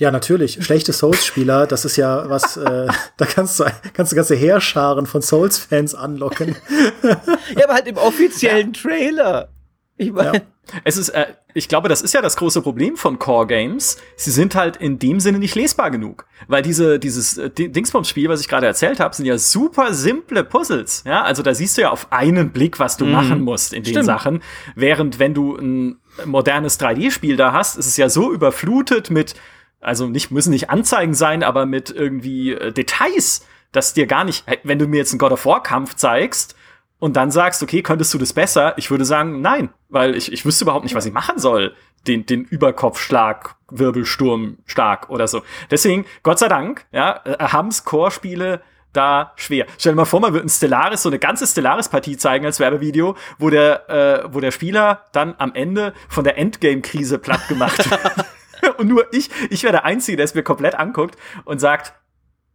Ja, 0.00 0.12
natürlich. 0.12 0.64
Schlechte 0.64 0.92
Souls-Spieler, 0.92 1.66
das 1.66 1.84
ist 1.84 1.96
ja 1.96 2.30
was, 2.30 2.56
äh, 2.56 2.86
da 3.16 3.26
kannst 3.26 3.58
du, 3.58 3.64
kannst 3.94 4.12
du 4.12 4.16
ganze 4.16 4.36
Heerscharen 4.36 5.06
von 5.06 5.22
Souls-Fans 5.22 5.94
anlocken. 5.94 6.56
ja, 7.02 7.64
aber 7.64 7.74
halt 7.74 7.88
im 7.88 7.96
offiziellen 7.96 8.72
ja. 8.72 8.80
Trailer. 8.80 9.48
Ich 9.96 10.12
meine. 10.12 10.34
Ja. 10.34 10.42
Es 10.84 10.96
ist, 10.96 11.08
äh, 11.10 11.26
ich 11.54 11.68
glaube, 11.68 11.88
das 11.88 12.02
ist 12.02 12.14
ja 12.14 12.20
das 12.20 12.36
große 12.36 12.62
Problem 12.62 12.96
von 12.96 13.18
Core 13.18 13.46
Games. 13.46 13.96
Sie 14.16 14.30
sind 14.30 14.54
halt 14.54 14.76
in 14.76 14.98
dem 14.98 15.18
Sinne 15.18 15.38
nicht 15.38 15.54
lesbar 15.54 15.90
genug. 15.90 16.26
Weil 16.46 16.62
diese, 16.62 16.98
dieses 16.98 17.38
äh, 17.38 17.50
Dingsbums-Spiel, 17.50 18.28
was 18.28 18.40
ich 18.40 18.48
gerade 18.48 18.66
erzählt 18.66 19.00
habe, 19.00 19.16
sind 19.16 19.26
ja 19.26 19.38
super 19.38 19.94
simple 19.94 20.44
Puzzles. 20.44 21.02
Ja, 21.06 21.22
also 21.22 21.42
da 21.42 21.54
siehst 21.54 21.76
du 21.76 21.82
ja 21.82 21.90
auf 21.90 22.12
einen 22.12 22.50
Blick, 22.50 22.78
was 22.78 22.96
du 22.96 23.06
mm. 23.06 23.10
machen 23.10 23.40
musst 23.40 23.72
in 23.72 23.82
den 23.82 23.94
Stimmt. 23.94 24.06
Sachen. 24.06 24.42
Während 24.76 25.18
wenn 25.18 25.34
du 25.34 25.56
ein 25.56 25.98
modernes 26.24 26.78
3D-Spiel 26.78 27.36
da 27.36 27.52
hast, 27.52 27.76
ist 27.76 27.86
es 27.86 27.96
ja 27.96 28.08
so 28.08 28.32
überflutet 28.32 29.10
mit 29.10 29.34
also 29.80 30.06
nicht, 30.06 30.30
müssen 30.30 30.50
nicht 30.50 30.70
Anzeigen 30.70 31.14
sein, 31.14 31.42
aber 31.42 31.66
mit 31.66 31.90
irgendwie 31.90 32.52
äh, 32.52 32.72
Details, 32.72 33.46
dass 33.72 33.94
dir 33.94 34.06
gar 34.06 34.24
nicht, 34.24 34.44
wenn 34.64 34.78
du 34.78 34.86
mir 34.86 34.98
jetzt 34.98 35.12
einen 35.12 35.18
God 35.18 35.32
of 35.32 35.46
War 35.46 35.62
Kampf 35.62 35.94
zeigst 35.94 36.56
und 36.98 37.16
dann 37.16 37.30
sagst, 37.30 37.62
okay, 37.62 37.82
könntest 37.82 38.12
du 38.14 38.18
das 38.18 38.32
besser? 38.32 38.74
Ich 38.76 38.90
würde 38.90 39.04
sagen, 39.04 39.40
nein, 39.40 39.70
weil 39.88 40.16
ich, 40.16 40.32
ich 40.32 40.44
wüsste 40.44 40.64
überhaupt 40.64 40.84
nicht, 40.84 40.94
was 40.94 41.06
ich 41.06 41.12
machen 41.12 41.38
soll. 41.38 41.74
Den, 42.06 42.26
den 42.26 42.44
Überkopfschlag, 42.44 43.56
Wirbelsturm 43.70 44.58
stark 44.66 45.10
oder 45.10 45.28
so. 45.28 45.42
Deswegen, 45.70 46.06
Gott 46.22 46.38
sei 46.38 46.48
Dank, 46.48 46.86
ja, 46.92 47.20
äh, 47.24 47.36
haben's 47.38 47.84
Core-Spiele 47.84 48.62
da 48.92 49.32
schwer. 49.36 49.66
Stell 49.78 49.92
dir 49.92 49.96
mal 49.96 50.04
vor, 50.06 50.20
man 50.20 50.32
würde 50.32 50.46
ein 50.46 50.48
Stellaris, 50.48 51.02
so 51.02 51.08
eine 51.08 51.18
ganze 51.18 51.46
Stellaris-Partie 51.46 52.16
zeigen 52.16 52.46
als 52.46 52.58
Werbevideo, 52.58 53.16
wo 53.38 53.50
der, 53.50 53.90
äh, 53.90 54.34
wo 54.34 54.40
der 54.40 54.50
Spieler 54.50 55.04
dann 55.12 55.34
am 55.38 55.54
Ende 55.54 55.92
von 56.08 56.24
der 56.24 56.38
Endgame-Krise 56.38 57.18
platt 57.18 57.46
gemacht 57.48 57.78
wird. 57.90 58.26
Und 58.78 58.88
nur 58.88 59.12
ich, 59.12 59.30
ich 59.50 59.62
wäre 59.62 59.72
der 59.72 59.84
Einzige, 59.84 60.16
der 60.16 60.24
es 60.24 60.34
mir 60.34 60.42
komplett 60.42 60.74
anguckt 60.74 61.16
und 61.44 61.60
sagt, 61.60 61.92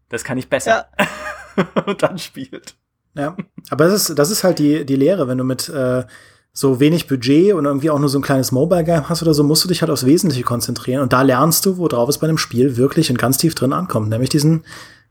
das 0.10 0.24
kann 0.24 0.38
ich 0.38 0.50
besser. 0.50 0.88
Ja. 0.98 1.66
und 1.86 2.02
dann 2.02 2.18
spielt. 2.18 2.76
Ja, 3.16 3.36
aber 3.70 3.86
das 3.86 4.10
ist, 4.10 4.18
das 4.18 4.32
ist 4.32 4.44
halt 4.44 4.60
die, 4.60 4.86
die 4.86 4.96
Lehre, 4.96 5.28
wenn 5.28 5.38
du 5.38 5.44
mit 5.44 5.70
äh, 5.70 6.04
so 6.52 6.80
wenig 6.80 7.08
Budget 7.08 7.54
und 7.54 7.66
irgendwie 7.66 7.90
auch 7.90 8.00
nur 8.00 8.10
so 8.10 8.20
ein 8.20 8.24
kleines 8.24 8.52
Mobile-Game 8.52 9.10
hast 9.10 9.22
oder 9.22 9.34
so, 9.34 9.44
musst 9.44 9.64
du 9.64 9.68
dich 9.68 9.82
halt 9.82 9.92
aufs 9.92 10.06
Wesentliche 10.06 10.44
konzentrieren. 10.44 11.02
Und 11.02 11.14
da 11.14 11.22
lernst 11.24 11.66
du, 11.66 11.78
worauf 11.78 12.10
es 12.10 12.20
bei 12.20 12.28
einem 12.28 12.38
Spiel 12.38 12.78
wirklich 12.78 13.10
und 13.10 13.18
ganz 13.18 13.38
tief 13.38 13.56
drin 13.56 13.74
ankommt, 13.74 14.10
nämlich 14.10 14.30
diesen 14.30 14.64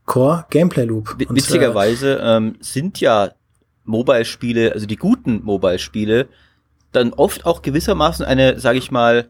Core-Gameplay-Loop. 0.05 1.17
Witzigerweise 1.29 2.19
äh, 2.19 2.37
ähm, 2.37 2.55
sind 2.59 2.99
ja 2.99 3.31
Mobile-Spiele, 3.83 4.71
also 4.73 4.85
die 4.85 4.95
guten 4.95 5.43
Mobile-Spiele, 5.43 6.27
dann 6.93 7.13
oft 7.13 7.45
auch 7.45 7.61
gewissermaßen 7.61 8.25
eine, 8.25 8.59
sage 8.59 8.77
ich 8.77 8.91
mal, 8.91 9.29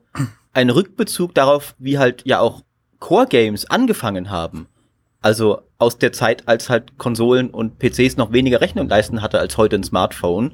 ein 0.54 0.70
Rückbezug 0.70 1.34
darauf, 1.34 1.76
wie 1.80 1.98
halt 1.98 2.24
ja 2.26 2.40
auch 2.40 2.62
Core 3.00 3.28
Games 3.28 3.66
angefangen 3.66 4.30
haben. 4.30 4.68
Also 5.22 5.62
aus 5.78 5.98
der 5.98 6.14
Zeit, 6.14 6.48
als 6.48 6.70
halt 6.70 6.98
Konsolen 6.98 7.50
und 7.50 7.80
PCs 7.80 8.18
noch 8.18 8.32
weniger 8.32 8.62
Rechnung 8.62 8.88
leisten 8.88 9.22
hatte 9.22 9.40
als 9.40 9.58
heute 9.58 9.78
ein 9.78 9.84
Smartphone, 9.84 10.54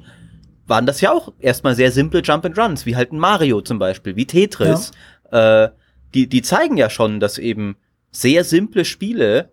waren 0.66 0.86
das 0.86 1.00
ja 1.00 1.12
auch 1.12 1.32
erstmal 1.40 1.74
sehr 1.74 1.90
simple 1.90 2.22
Jump 2.22 2.44
and 2.44 2.58
Runs, 2.58 2.86
wie 2.86 2.96
halt 2.96 3.12
ein 3.12 3.18
Mario 3.18 3.60
zum 3.60 3.78
Beispiel, 3.78 4.16
wie 4.16 4.26
Tetris. 4.26 4.92
Ja. 5.30 5.64
Äh, 5.64 5.70
die, 6.14 6.28
die 6.28 6.42
zeigen 6.42 6.76
ja 6.76 6.90
schon, 6.90 7.20
dass 7.20 7.38
eben 7.38 7.76
sehr 8.10 8.44
simple 8.44 8.84
Spiele 8.84 9.52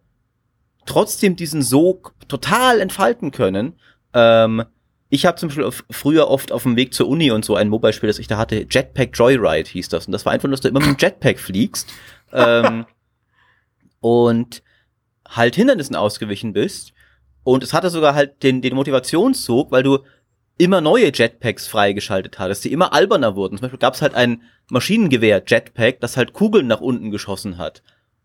trotzdem 0.85 1.35
diesen 1.35 1.61
Sog 1.61 2.13
total 2.27 2.79
entfalten 2.79 3.31
können. 3.31 3.73
Ähm, 4.13 4.63
ich 5.09 5.25
habe 5.25 5.37
zum 5.37 5.49
Beispiel 5.49 5.69
früher 5.89 6.27
oft 6.27 6.51
auf 6.51 6.63
dem 6.63 6.75
Weg 6.75 6.93
zur 6.93 7.07
Uni 7.07 7.31
und 7.31 7.45
so 7.45 7.55
ein 7.55 7.69
Mobile-Spiel, 7.69 8.07
das 8.07 8.19
ich 8.19 8.27
da 8.27 8.37
hatte, 8.37 8.65
Jetpack 8.69 9.17
Joyride 9.17 9.69
hieß 9.69 9.89
das. 9.89 10.05
Und 10.05 10.11
das 10.11 10.25
war 10.25 10.33
einfach 10.33 10.49
dass 10.49 10.61
du 10.61 10.67
immer 10.67 10.79
mit 10.79 10.89
dem 10.89 10.97
Jetpack 10.99 11.39
fliegst 11.39 11.89
ähm, 12.33 12.85
und 14.01 14.63
halt 15.27 15.55
Hindernissen 15.55 15.95
ausgewichen 15.95 16.53
bist. 16.53 16.93
Und 17.43 17.63
es 17.63 17.73
hatte 17.73 17.89
sogar 17.89 18.15
halt 18.15 18.43
den, 18.43 18.61
den 18.61 18.75
Motivationszug, 18.75 19.71
weil 19.71 19.83
du 19.83 19.99
immer 20.57 20.81
neue 20.81 21.11
Jetpacks 21.13 21.67
freigeschaltet 21.67 22.39
hattest, 22.39 22.65
die 22.65 22.73
immer 22.73 22.93
alberner 22.93 23.35
wurden. 23.35 23.57
Zum 23.57 23.61
Beispiel 23.61 23.79
gab 23.79 23.93
es 23.93 24.01
halt 24.01 24.15
ein 24.15 24.41
Maschinengewehr-Jetpack, 24.69 26.01
das 26.01 26.17
halt 26.17 26.33
Kugeln 26.33 26.67
nach 26.67 26.81
unten 26.81 27.11
geschossen 27.11 27.57
hat. 27.57 27.83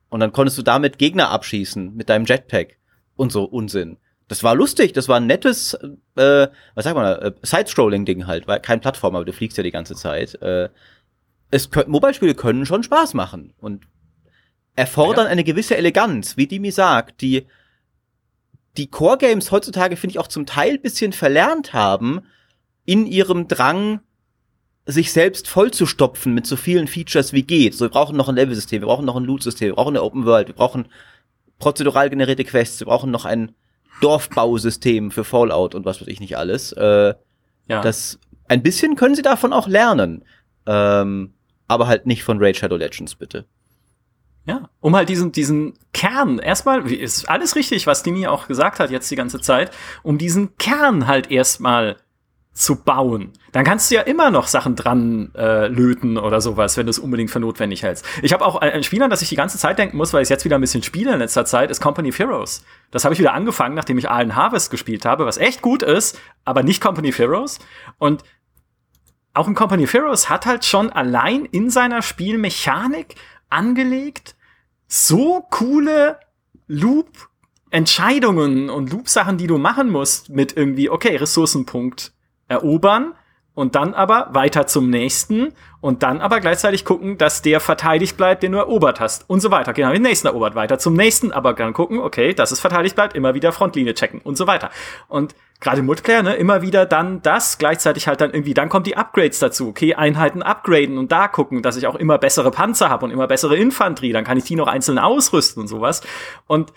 Und 0.09 0.21
dann 0.21 0.33
konntest 0.33 0.59
du 0.59 0.63
damit 0.63 0.99
Gegner 0.99 1.31
abschießen 1.31 1.95
mit 1.95 2.09
deinem 2.09 2.25
Jetpack. 2.25 2.79
Und 3.15 3.31
so 3.31 3.45
Unsinn 3.45 3.99
das 4.29 4.43
war 4.43 4.55
lustig, 4.55 4.93
das 4.93 5.09
war 5.09 5.19
ein 5.19 5.27
nettes, 5.27 5.75
äh, 6.17 6.49
was 6.75 6.85
sagt 6.85 6.97
man, 6.97 7.19
äh, 7.19 7.33
Side-Scrolling-Ding 7.43 8.27
halt, 8.27 8.47
weil 8.47 8.61
kein 8.61 8.81
Plattform, 8.81 9.17
aber 9.17 9.25
du 9.25 9.33
fliegst 9.33 9.57
ja 9.57 9.63
die 9.63 9.71
ganze 9.71 9.95
Zeit. 9.95 10.41
Äh, 10.43 10.69
es 11.51 11.69
Mobile-Spiele 11.87 12.35
können 12.35 12.65
schon 12.65 12.83
Spaß 12.83 13.15
machen 13.15 13.53
und 13.61 13.85
erfordern 14.75 15.27
ja. 15.27 15.31
eine 15.31 15.45
gewisse 15.45 15.77
Eleganz, 15.77 16.37
wie 16.37 16.47
Dimi 16.47 16.71
sagt, 16.71 17.21
die 17.21 17.47
die 18.79 18.89
Core-Games 18.89 19.51
heutzutage, 19.51 19.97
finde 19.97 20.13
ich, 20.13 20.19
auch 20.19 20.29
zum 20.29 20.47
Teil 20.47 20.79
bisschen 20.79 21.13
verlernt 21.13 21.75
haben, 21.75 22.23
in 22.85 23.07
ihrem 23.07 23.49
Drang, 23.49 24.01
sich 24.85 25.13
selbst 25.13 25.47
vollzustopfen 25.47 26.35
mit 26.35 26.47
so 26.47 26.57
vielen 26.57 26.89
Features 26.89 27.33
wie 27.33 27.45
geht. 27.45 27.75
So, 27.75 27.85
wir 27.85 27.91
brauchen 27.91 28.17
noch 28.17 28.29
ein 28.29 28.35
Level-System, 28.35 28.83
wir 28.83 28.87
brauchen 28.87 29.05
noch 29.05 29.15
ein 29.15 29.25
Loot-System, 29.25 29.69
wir 29.69 29.75
brauchen 29.75 29.97
eine 29.97 30.03
Open 30.03 30.25
World, 30.25 30.49
wir 30.49 30.55
brauchen 30.55 30.89
prozedural 31.59 32.11
generierte 32.11 32.45
Quests, 32.45 32.81
wir 32.81 32.87
brauchen 32.87 33.11
noch 33.11 33.25
ein 33.25 33.55
Dorfbausystem 34.01 35.11
für 35.11 35.25
Fallout 35.25 35.75
und 35.75 35.85
was 35.85 36.01
weiß 36.01 36.09
ich 36.09 36.21
nicht 36.21 36.37
alles. 36.37 36.73
Äh, 36.73 37.15
ja. 37.69 37.83
Das 37.83 38.19
ein 38.49 38.63
bisschen 38.63 38.97
können 38.97 39.15
sie 39.15 39.23
davon 39.23 39.53
auch 39.53 39.69
lernen. 39.69 40.25
Ähm, 40.67 41.35
aber 41.69 41.87
halt 41.87 42.07
nicht 42.07 42.23
von 42.23 42.39
Raid 42.39 42.57
Shadow 42.57 42.77
Legends, 42.77 43.15
bitte. 43.15 43.47
Ja, 44.45 44.69
um 44.81 44.97
halt 44.97 45.09
diesen, 45.09 45.33
diesen 45.33 45.75
Kern, 45.93 46.39
erstmal, 46.39 46.91
ist 46.91 47.29
alles 47.29 47.55
richtig, 47.55 47.87
was 47.87 48.03
Dini 48.03 48.27
auch 48.27 48.49
gesagt 48.49 48.81
hat 48.81 48.91
jetzt 48.91 49.11
die 49.11 49.17
ganze 49.17 49.41
Zeit, 49.41 49.71
um 50.03 50.19
diesen 50.19 50.57
Kern 50.59 51.07
halt 51.07 51.31
erstmal 51.31 51.97
zu 52.53 52.77
bauen. 52.77 53.33
Dann 53.53 53.65
kannst 53.65 53.91
du 53.91 53.95
ja 53.95 54.03
immer 54.03 54.31
noch 54.31 54.47
Sachen 54.47 54.77
dran 54.77 55.31
äh, 55.35 55.69
löten 55.69 56.19
oder 56.19 56.41
sowas, 56.41 56.77
wenn 56.77 56.87
du 56.87 56.91
es 56.91 56.99
unbedingt 56.99 57.31
für 57.31 57.41
notwendig 57.41 57.83
hältst. 57.83 58.05
Ich 58.23 58.33
habe 58.33 58.45
auch 58.45 58.57
ein 58.57 58.83
Spiel, 58.83 59.03
an 59.03 59.11
das 59.11 59.23
ich 59.23 59.31
die 59.31 59.37
ganze 59.37 59.57
Zeit 59.57 59.79
denken 59.79 59.97
muss, 59.97 60.13
weil 60.13 60.23
ich 60.23 60.29
jetzt 60.29 60.45
wieder 60.45 60.57
ein 60.57 60.61
bisschen 60.61 60.83
spiele 60.83 61.13
in 61.13 61.19
letzter 61.19 61.47
Zeit, 61.47 61.71
ist 61.71 61.81
Company 61.81 62.11
of 62.11 62.19
Heroes. 62.19 62.63
Das 62.91 63.05
habe 63.05 63.15
ich 63.15 63.21
wieder 63.21 63.33
angefangen, 63.33 63.75
nachdem 63.75 63.97
ich 63.97 64.11
Allen 64.11 64.37
Harvest 64.37 64.71
gespielt 64.71 65.05
habe, 65.07 65.25
was 65.25 65.39
echt 65.39 65.63
gut 65.63 65.83
ist, 65.83 66.21
aber 66.45 66.63
nicht 66.63 66.83
Company 66.83 67.09
of 67.09 67.19
Heroes. 67.19 67.59
Und 67.99 68.23
auch 69.33 69.49
in 69.49 69.55
Company 69.55 69.85
of 69.85 69.93
Heroes 69.93 70.29
hat 70.29 70.45
halt 70.45 70.67
schon 70.67 70.91
allein 70.91 71.47
in 71.47 71.71
seiner 71.71 72.03
Spielmechanik 72.03 73.15
angelegt 73.49 74.35
so 74.89 75.47
coole 75.51 76.19
Loop 76.67 77.09
Entscheidungen 77.71 78.69
und 78.69 78.91
Loop-Sachen, 78.91 79.39
die 79.39 79.47
du 79.47 79.57
machen 79.57 79.89
musst, 79.89 80.29
mit 80.29 80.55
irgendwie, 80.55 80.91
okay, 80.91 81.17
Ressourcenpunkt 81.17 82.13
erobern 82.53 83.15
und 83.55 83.75
dann 83.75 83.93
aber 83.95 84.29
weiter 84.33 84.67
zum 84.67 84.89
nächsten 84.89 85.53
und 85.81 86.03
dann 86.03 86.21
aber 86.21 86.41
gleichzeitig 86.41 86.85
gucken, 86.85 87.19
dass 87.19 87.43
der 87.43 87.61
verteidigt 87.61 88.17
bleibt, 88.17 88.43
den 88.43 88.53
du 88.53 88.59
erobert 88.59 89.01
hast 89.01 89.29
und 89.29 89.41
so 89.41 89.51
weiter. 89.51 89.73
Genau, 89.73 89.93
den 89.93 90.03
nächsten 90.03 90.27
erobert, 90.27 90.55
weiter 90.55 90.79
zum 90.79 90.95
nächsten, 90.95 91.33
aber 91.33 91.53
dann 91.53 91.73
gucken, 91.73 91.99
okay, 91.99 92.33
dass 92.33 92.51
es 92.51 92.61
verteidigt 92.61 92.95
bleibt, 92.95 93.15
immer 93.15 93.35
wieder 93.35 93.53
Frontlinie 93.53 93.95
checken 93.95 94.21
und 94.21 94.37
so 94.37 94.47
weiter. 94.47 94.71
Und 95.09 95.35
gerade 95.61 95.81
im 95.81 95.87
Multiplayer, 95.87 96.23
ne, 96.23 96.35
immer 96.35 96.63
wieder 96.63 96.87
dann 96.87 97.21
das, 97.23 97.59
gleichzeitig 97.59 98.09
halt 98.09 98.21
dann 98.21 98.31
irgendwie, 98.31 98.55
dann 98.55 98.69
kommt 98.69 98.87
die 98.87 98.97
Upgrades 98.97 99.39
dazu, 99.39 99.69
okay, 99.69 99.95
Einheiten 99.95 100.43
upgraden 100.43 100.97
und 100.97 101.13
da 101.13 101.29
gucken, 101.29 101.63
dass 101.63 101.77
ich 101.77 101.87
auch 101.87 101.97
immer 101.97 102.17
bessere 102.19 102.51
Panzer 102.51 102.89
habe 102.89 103.05
und 103.05 103.11
immer 103.11 103.27
bessere 103.27 103.57
Infanterie, 103.57 104.13
dann 104.13 104.25
kann 104.25 104.39
ich 104.39 104.45
die 104.45 104.57
noch 104.57 104.69
einzeln 104.69 104.99
ausrüsten 104.99 105.63
und 105.63 105.69
sowas. 105.69 106.01
Und 106.47 106.73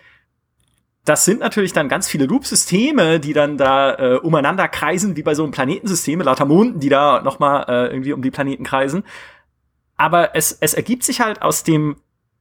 das 1.05 1.23
sind 1.23 1.39
natürlich 1.39 1.71
dann 1.71 1.87
ganz 1.87 2.07
viele 2.07 2.25
Loop-Systeme, 2.25 3.19
die 3.19 3.33
dann 3.33 3.57
da 3.57 3.93
äh, 3.93 4.17
umeinander 4.17 4.67
kreisen, 4.67 5.15
wie 5.15 5.21
bei 5.21 5.35
so 5.35 5.43
einem 5.43 5.51
Planetensystem, 5.51 6.19
lauter 6.19 6.45
Monden, 6.45 6.79
die 6.79 6.89
da 6.89 7.21
noch 7.21 7.37
mal 7.37 7.63
äh, 7.67 7.87
irgendwie 7.91 8.11
um 8.11 8.23
die 8.23 8.31
Planeten 8.31 8.63
kreisen. 8.63 9.03
Aber 9.97 10.35
es, 10.35 10.51
es 10.51 10.73
ergibt 10.73 11.03
sich 11.03 11.21
halt 11.21 11.43
aus 11.43 11.63
dem 11.63 11.97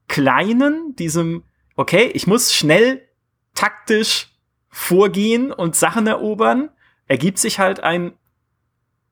Kleinen, 0.08 0.96
diesem, 0.96 1.44
okay, 1.76 2.10
ich 2.14 2.26
muss 2.26 2.54
schnell 2.54 3.06
taktisch 3.54 4.30
vorgehen 4.70 5.52
und 5.52 5.76
Sachen 5.76 6.06
erobern, 6.06 6.70
ergibt 7.06 7.38
sich 7.38 7.58
halt 7.58 7.80
ein 7.80 8.12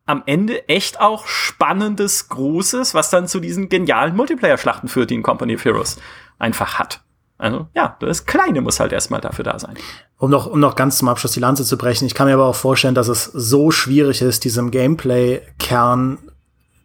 am 0.05 0.25
Ende 0.27 0.69
echt 0.69 1.01
auch 1.01 1.29
spannendes, 1.29 2.29
großes, 2.29 2.93
was 2.93 3.11
dann 3.11 3.29
zu 3.29 3.39
diesen 3.39 3.69
genialen 3.69 4.17
Multiplayer-Schlachten 4.17 4.89
führt, 4.89 5.11
die 5.11 5.15
in 5.15 5.23
Company 5.23 5.55
of 5.55 5.65
Heroes 5.65 6.01
einfach 6.41 6.79
hat. 6.81 7.02
Also 7.43 7.67
ja, 7.75 7.97
das 7.99 8.25
Kleine 8.25 8.61
muss 8.61 8.79
halt 8.79 8.93
erstmal 8.93 9.21
dafür 9.21 9.45
da 9.45 9.59
sein. 9.59 9.75
Um 10.19 10.31
noch, 10.31 10.47
um 10.47 10.61
noch 10.61 10.77
ganz 10.77 10.99
zum 10.99 11.09
Abschluss 11.09 11.33
die 11.33 11.41
Lanze 11.41 11.65
zu 11.65 11.77
brechen, 11.77 12.07
ich 12.07 12.15
kann 12.15 12.29
mir 12.29 12.35
aber 12.35 12.47
auch 12.47 12.55
vorstellen, 12.55 12.95
dass 12.95 13.09
es 13.09 13.25
so 13.25 13.73
schwierig 13.73 14.23
ist, 14.23 14.45
diesem 14.45 14.71
Gameplay-Kern 14.71 16.19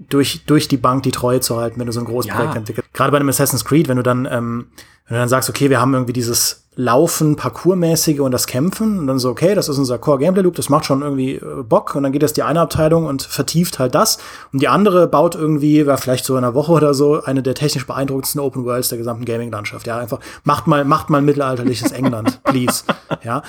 durch, 0.10 0.46
durch 0.46 0.68
die 0.68 0.78
Bank 0.78 1.04
die 1.04 1.12
Treue 1.12 1.42
zu 1.42 1.58
halten, 1.58 1.80
wenn 1.80 1.86
du 1.86 1.94
so 1.94 2.00
ein 2.00 2.06
großes 2.06 2.30
Ja. 2.30 2.36
Projekt 2.36 2.56
entwickelst. 2.56 2.92
Gerade 2.94 3.12
bei 3.12 3.18
einem 3.20 3.30
Assassin's 3.30 3.66
Creed, 3.66 3.88
wenn 3.88 3.98
du 3.98 4.04
dann, 4.04 4.28
ähm, 4.30 4.68
wenn 5.08 5.16
du 5.16 5.22
dann 5.22 5.30
sagst, 5.30 5.50
okay, 5.50 5.70
wir 5.70 5.80
haben 5.80 5.94
irgendwie 5.94 6.14
dieses 6.14 6.68
Laufen, 6.80 7.36
Parkourmäßige 7.36 8.20
und 8.20 8.32
das 8.32 8.46
Kämpfen. 8.46 9.00
Und 9.00 9.08
dann 9.08 9.18
so, 9.18 9.30
okay, 9.30 9.56
das 9.56 9.68
ist 9.68 9.80
unser 9.80 9.98
Core-Gameplay-Loop, 9.98 10.56
das 10.56 10.70
macht 10.70 10.86
schon 10.86 11.02
irgendwie 11.02 11.36
äh, 11.36 11.64
Bock. 11.64 11.96
Und 11.96 12.04
dann 12.04 12.12
geht 12.12 12.22
das 12.22 12.34
die 12.34 12.44
eine 12.44 12.62
Abteilung 12.62 13.06
und 13.06 13.24
vertieft 13.24 13.80
halt 13.80 13.96
das. 13.96 14.20
Und 14.54 14.62
die 14.62 14.68
andere 14.68 15.08
baut 15.08 15.34
irgendwie, 15.34 15.88
war 15.88 15.98
vielleicht 15.98 16.24
so 16.24 16.38
in 16.38 16.44
einer 16.44 16.54
Woche 16.54 16.74
oder 16.74 16.94
so, 16.94 17.24
eine 17.24 17.42
der 17.42 17.56
technisch 17.56 17.88
beeindruckendsten 17.88 18.40
Open 18.40 18.64
Worlds 18.64 18.90
der 18.90 19.00
gesamten 19.00 19.26
Gaming-Landschaft. 19.26 19.88
Ja, 19.88 19.98
einfach, 19.98 20.20
macht 20.44 20.68
mal, 20.68 20.86
macht 20.86 21.10
mal 21.10 21.22
mittelalterliches 21.22 21.92
England, 21.94 22.42
please. 22.44 22.84
Ja, 23.24 23.42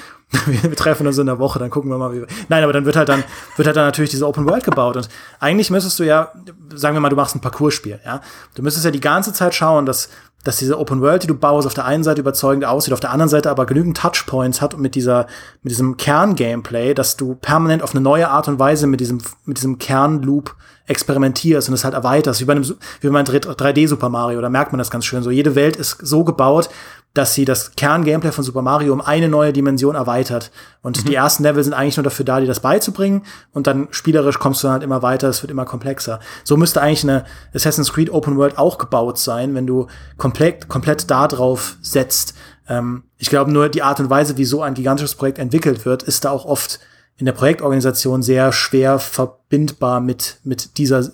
wir, 0.47 0.77
treffen 0.77 1.07
uns 1.07 1.19
in 1.19 1.27
der 1.27 1.39
Woche, 1.39 1.59
dann 1.59 1.71
gucken 1.71 1.91
wir 1.91 1.99
mal, 1.99 2.13
wie 2.13 2.21
wir, 2.21 2.27
nein, 2.49 2.63
aber 2.63 2.73
dann 2.73 2.85
wird 2.85 2.97
halt 2.97 3.09
dann, 3.09 3.25
wird 3.57 3.67
halt 3.67 3.77
dann 3.77 3.87
natürlich 3.87 4.11
diese 4.11 4.27
Open 4.27 4.49
World 4.49 4.65
gebaut. 4.65 4.97
Und 4.97 5.09
eigentlich 5.41 5.71
müsstest 5.71 5.99
du 5.99 6.05
ja, 6.05 6.33
sagen 6.75 6.95
wir 6.95 7.01
mal, 7.01 7.09
du 7.09 7.17
machst 7.17 7.35
ein 7.35 7.41
Parcourspiel, 7.41 7.99
ja, 8.05 8.21
du 8.55 8.63
müsstest 8.63 8.85
ja 8.85 8.91
die 8.91 9.01
ganze 9.01 9.33
Zeit 9.33 9.55
schauen, 9.55 9.87
dass 9.87 10.09
dass 10.45 10.57
diese 10.57 10.78
Open 10.78 11.01
World, 11.01 11.24
die 11.24 11.26
du 11.26 11.34
baust, 11.34 11.66
auf 11.66 11.74
der 11.74 11.84
einen 11.84 12.05
Seite 12.05 12.20
überzeugend 12.20 12.64
aussieht, 12.64 12.95
auf 12.95 13.01
der 13.01 13.11
anderen 13.11 13.28
Seite 13.28 13.51
aber 13.51 13.66
genügend 13.66 13.97
Touchpoints 13.97 14.61
hat 14.61 14.74
und 14.74 14.80
mit 14.80 14.95
dieser, 14.95 15.26
mit 15.62 15.72
diesem 15.72 15.97
Kern-Gameplay, 15.97 16.95
dass 16.95 17.16
du 17.16 17.34
permanent 17.34 17.82
auf 17.82 17.93
eine 17.93 18.01
neue 18.01 18.28
Art 18.28 18.49
und 18.49 18.59
Weise 18.59 18.86
mit 18.86 19.01
diesem, 19.01 19.20
mit 19.45 19.59
diesem 19.59 19.78
Kernloop 19.78 20.55
experimentierst 20.86 21.68
und 21.68 21.74
es 21.74 21.84
halt 21.84 21.95
erweiterst, 21.95 22.41
wie 22.41 22.45
bei 22.47 22.53
einem, 22.53 22.64
wie 22.64 23.09
bei 23.09 23.18
einem 23.18 23.26
3D 23.26 23.89
Super 23.89 24.09
Mario, 24.09 24.41
da 24.41 24.49
merkt 24.49 24.72
man 24.72 24.78
das 24.78 24.91
ganz 24.91 25.05
schön 25.05 25.22
so. 25.22 25.30
Jede 25.30 25.55
Welt 25.55 25.76
ist 25.76 25.99
so 26.01 26.24
gebaut, 26.24 26.70
dass 27.15 27.35
sie 27.35 27.45
das 27.45 27.73
Kern-Gameplay 27.75 28.33
von 28.33 28.45
Super 28.45 28.63
Mario 28.63 28.93
um 28.93 29.01
eine 29.01 29.29
neue 29.29 29.53
Dimension 29.53 29.95
erweitert. 29.95 30.51
Und 30.83 31.09
die 31.09 31.15
ersten 31.15 31.43
Level 31.43 31.65
sind 31.65 31.73
eigentlich 31.73 31.97
nur 31.97 32.05
dafür 32.05 32.25
da, 32.25 32.39
dir 32.39 32.47
das 32.47 32.61
beizubringen. 32.61 33.23
Und 33.53 33.67
dann 33.67 33.89
spielerisch 33.91 34.39
kommst 34.39 34.63
du 34.63 34.67
dann 34.67 34.75
halt 34.75 34.83
immer 34.83 35.03
weiter, 35.03 35.29
es 35.29 35.43
wird 35.43 35.51
immer 35.51 35.65
komplexer. 35.65 36.21
So 36.45 36.57
müsste 36.57 36.81
eigentlich 36.81 37.05
eine 37.05 37.25
Assassin's 37.55 37.93
Creed 37.93 38.11
Open 38.11 38.37
World 38.37 38.59
auch 38.59 38.79
gebaut 38.79 39.19
sein, 39.19 39.55
wenn 39.55 39.67
du 39.67 39.89
komplett, 40.17 40.69
komplett 40.69 41.11
da 41.11 41.27
drauf 41.27 41.77
setzt. 41.83 42.35
Ähm, 42.69 43.05
ich 43.17 43.31
glaube 43.31 43.51
nur, 43.51 43.69
die 43.69 43.83
Art 43.83 43.99
und 44.01 44.11
Weise, 44.11 44.37
wie 44.37 44.45
so 44.45 44.63
ein 44.63 44.75
gigantisches 44.75 45.15
Projekt 45.15 45.39
entwickelt 45.39 45.85
wird, 45.85 46.03
ist 46.03 46.25
da 46.25 46.31
auch 46.31 46.45
oft 46.45 46.79
in 47.19 47.27
der 47.27 47.33
Projektorganisation 47.33 48.23
sehr 48.23 48.53
schwer 48.53 49.01
verbindbar 49.01 50.01
mit, 50.01 50.39
mit 50.45 50.79
dieser 50.79 51.11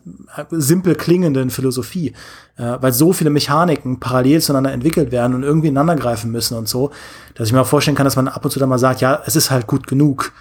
simpel 0.50 0.94
klingenden 0.94 1.48
Philosophie, 1.48 2.12
äh, 2.56 2.76
weil 2.80 2.92
so 2.92 3.14
viele 3.14 3.30
Mechaniken 3.30 4.00
parallel 4.00 4.42
zueinander 4.42 4.72
entwickelt 4.72 5.10
werden 5.12 5.34
und 5.34 5.42
irgendwie 5.42 5.68
ineinander 5.68 5.96
greifen 5.96 6.30
müssen 6.30 6.58
und 6.58 6.68
so, 6.68 6.90
dass 7.34 7.48
ich 7.48 7.54
mir 7.54 7.62
auch 7.62 7.66
vorstellen 7.66 7.96
kann, 7.96 8.04
dass 8.04 8.16
man 8.16 8.28
ab 8.28 8.44
und 8.44 8.50
zu 8.50 8.58
dann 8.58 8.68
mal 8.68 8.78
sagt, 8.78 9.00
ja, 9.00 9.22
es 9.24 9.34
ist 9.34 9.50
halt 9.50 9.66
gut 9.66 9.86
genug 9.86 10.32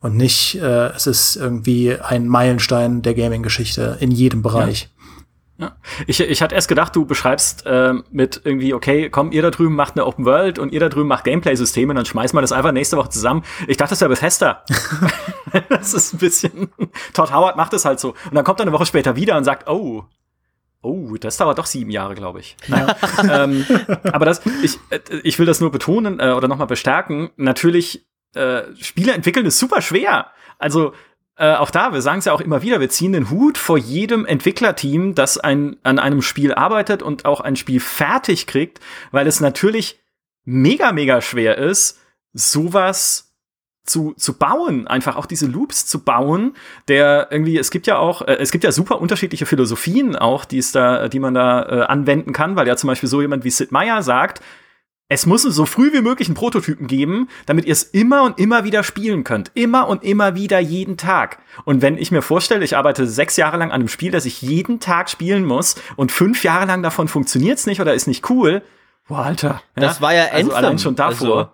und 0.00 0.16
nicht, 0.16 0.56
äh, 0.56 0.88
es 0.88 1.06
ist 1.06 1.36
irgendwie 1.36 1.96
ein 1.96 2.26
Meilenstein 2.26 3.02
der 3.02 3.14
Gaming-Geschichte 3.14 3.98
in 4.00 4.10
jedem 4.10 4.42
Bereich. 4.42 4.82
Ja. 4.82 5.01
Ich, 6.06 6.20
ich 6.20 6.42
hatte 6.42 6.54
erst 6.54 6.68
gedacht, 6.68 6.94
du 6.96 7.04
beschreibst 7.04 7.66
äh, 7.66 7.94
mit 8.10 8.40
irgendwie, 8.44 8.74
okay, 8.74 9.10
komm, 9.10 9.32
ihr 9.32 9.42
da 9.42 9.50
drüben 9.50 9.74
macht 9.74 9.96
eine 9.96 10.06
Open 10.06 10.24
World 10.24 10.58
und 10.58 10.72
ihr 10.72 10.80
da 10.80 10.88
drüben 10.88 11.08
macht 11.08 11.24
Gameplay-Systeme, 11.24 11.94
dann 11.94 12.04
schmeißen 12.04 12.36
wir 12.36 12.40
das 12.40 12.52
einfach 12.52 12.72
nächste 12.72 12.96
Woche 12.96 13.10
zusammen. 13.10 13.44
Ich 13.66 13.76
dachte, 13.76 13.90
das 13.90 14.00
wäre 14.00 14.10
Bethesda. 14.10 14.64
das 15.68 15.94
ist 15.94 16.14
ein 16.14 16.18
bisschen, 16.18 16.68
Todd 17.12 17.32
Howard 17.32 17.56
macht 17.56 17.72
es 17.72 17.84
halt 17.84 18.00
so. 18.00 18.10
Und 18.10 18.34
dann 18.34 18.44
kommt 18.44 18.60
er 18.60 18.62
eine 18.62 18.72
Woche 18.72 18.86
später 18.86 19.16
wieder 19.16 19.36
und 19.36 19.44
sagt, 19.44 19.68
oh, 19.68 20.04
Oh, 20.84 21.16
das 21.16 21.36
dauert 21.36 21.58
doch 21.58 21.66
sieben 21.66 21.92
Jahre, 21.92 22.16
glaube 22.16 22.40
ich. 22.40 22.56
Naja, 22.66 22.96
ähm, 23.44 23.64
aber 24.12 24.24
das, 24.24 24.42
ich, 24.64 24.80
äh, 24.90 24.98
ich 25.22 25.38
will 25.38 25.46
das 25.46 25.60
nur 25.60 25.70
betonen 25.70 26.18
äh, 26.18 26.32
oder 26.32 26.48
nochmal 26.48 26.66
bestärken. 26.66 27.30
Natürlich, 27.36 28.04
äh, 28.34 28.62
Spiele 28.80 29.12
entwickeln 29.12 29.46
ist 29.46 29.60
super 29.60 29.80
schwer. 29.80 30.32
Also 30.58 30.92
äh, 31.36 31.54
auch 31.54 31.70
da, 31.70 31.92
wir 31.92 32.02
sagen 32.02 32.18
es 32.18 32.26
ja 32.26 32.32
auch 32.32 32.40
immer 32.40 32.62
wieder, 32.62 32.80
wir 32.80 32.90
ziehen 32.90 33.12
den 33.12 33.30
Hut 33.30 33.56
vor 33.58 33.78
jedem 33.78 34.26
Entwicklerteam, 34.26 35.14
das 35.14 35.38
ein, 35.38 35.76
an 35.82 35.98
einem 35.98 36.22
Spiel 36.22 36.52
arbeitet 36.52 37.02
und 37.02 37.24
auch 37.24 37.40
ein 37.40 37.56
Spiel 37.56 37.80
fertig 37.80 38.46
kriegt, 38.46 38.80
weil 39.10 39.26
es 39.26 39.40
natürlich 39.40 40.00
mega, 40.44 40.92
mega 40.92 41.20
schwer 41.20 41.58
ist, 41.58 42.00
sowas 42.32 43.32
zu, 43.84 44.12
zu 44.12 44.38
bauen, 44.38 44.86
einfach 44.86 45.16
auch 45.16 45.26
diese 45.26 45.46
Loops 45.46 45.86
zu 45.86 46.04
bauen, 46.04 46.54
der 46.86 47.28
irgendwie, 47.30 47.58
es 47.58 47.70
gibt 47.70 47.86
ja 47.86 47.98
auch, 47.98 48.22
äh, 48.22 48.34
es 48.34 48.52
gibt 48.52 48.64
ja 48.64 48.70
super 48.70 49.00
unterschiedliche 49.00 49.46
Philosophien 49.46 50.14
auch, 50.14 50.44
die 50.44 50.58
es 50.58 50.70
da, 50.70 51.08
die 51.08 51.18
man 51.18 51.34
da 51.34 51.62
äh, 51.62 51.82
anwenden 51.86 52.32
kann, 52.32 52.54
weil 52.56 52.68
ja 52.68 52.76
zum 52.76 52.88
Beispiel 52.88 53.08
so 53.08 53.20
jemand 53.20 53.44
wie 53.44 53.50
Sid 53.50 53.72
Meier 53.72 54.02
sagt, 54.02 54.40
es 55.12 55.26
muss 55.26 55.42
so 55.42 55.66
früh 55.66 55.92
wie 55.92 56.00
möglich 56.00 56.28
einen 56.28 56.34
Prototypen 56.34 56.86
geben, 56.86 57.28
damit 57.46 57.64
ihr 57.66 57.72
es 57.72 57.82
immer 57.82 58.22
und 58.22 58.38
immer 58.38 58.64
wieder 58.64 58.82
spielen 58.82 59.24
könnt. 59.24 59.50
Immer 59.54 59.88
und 59.88 60.02
immer 60.04 60.34
wieder 60.34 60.58
jeden 60.58 60.96
Tag. 60.96 61.38
Und 61.64 61.82
wenn 61.82 61.98
ich 61.98 62.10
mir 62.10 62.22
vorstelle, 62.22 62.64
ich 62.64 62.76
arbeite 62.76 63.06
sechs 63.06 63.36
Jahre 63.36 63.56
lang 63.58 63.70
an 63.70 63.76
einem 63.80 63.88
Spiel, 63.88 64.10
das 64.10 64.24
ich 64.24 64.42
jeden 64.42 64.80
Tag 64.80 65.10
spielen 65.10 65.44
muss 65.44 65.76
und 65.96 66.12
fünf 66.12 66.44
Jahre 66.44 66.66
lang 66.66 66.82
davon 66.82 67.08
funktioniert's 67.08 67.66
nicht 67.66 67.80
oder 67.80 67.94
ist 67.94 68.06
nicht 68.06 68.28
cool, 68.30 68.62
boah, 69.08 69.24
Alter. 69.26 69.62
Das 69.74 70.00
war 70.00 70.14
ja 70.14 70.24
also 70.32 70.50
Anthem. 70.50 70.64
allein 70.64 70.78
schon 70.78 70.94
davor. 70.96 71.36
Also, 71.36 71.50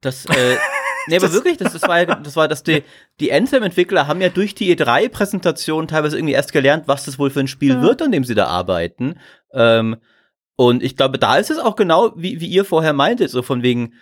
das, 0.00 0.26
äh, 0.26 0.56
nee, 1.08 1.16
aber 1.16 1.32
wirklich, 1.32 1.56
das, 1.56 1.72
das 1.72 1.82
war 1.82 1.98
ja, 1.98 2.04
das 2.04 2.36
war, 2.36 2.46
dass 2.46 2.62
die, 2.62 2.84
die 3.20 3.32
Anthem-Entwickler 3.32 4.06
haben 4.06 4.20
ja 4.20 4.28
durch 4.28 4.54
die 4.54 4.76
E3-Präsentation 4.76 5.88
teilweise 5.88 6.16
irgendwie 6.18 6.34
erst 6.34 6.52
gelernt, 6.52 6.84
was 6.86 7.04
das 7.04 7.18
wohl 7.18 7.30
für 7.30 7.40
ein 7.40 7.48
Spiel 7.48 7.74
Ja. 7.74 7.82
wird, 7.82 8.02
an 8.02 8.12
dem 8.12 8.24
sie 8.24 8.34
da 8.34 8.46
arbeiten. 8.46 9.18
Ähm, 9.52 9.96
und 10.56 10.82
ich 10.82 10.96
glaube, 10.96 11.18
da 11.18 11.36
ist 11.36 11.50
es 11.50 11.58
auch 11.58 11.76
genau, 11.76 12.12
wie, 12.16 12.40
wie 12.40 12.46
ihr 12.46 12.64
vorher 12.64 12.92
meintet, 12.92 13.30
so 13.30 13.42
von 13.42 13.62
wegen, 13.62 13.94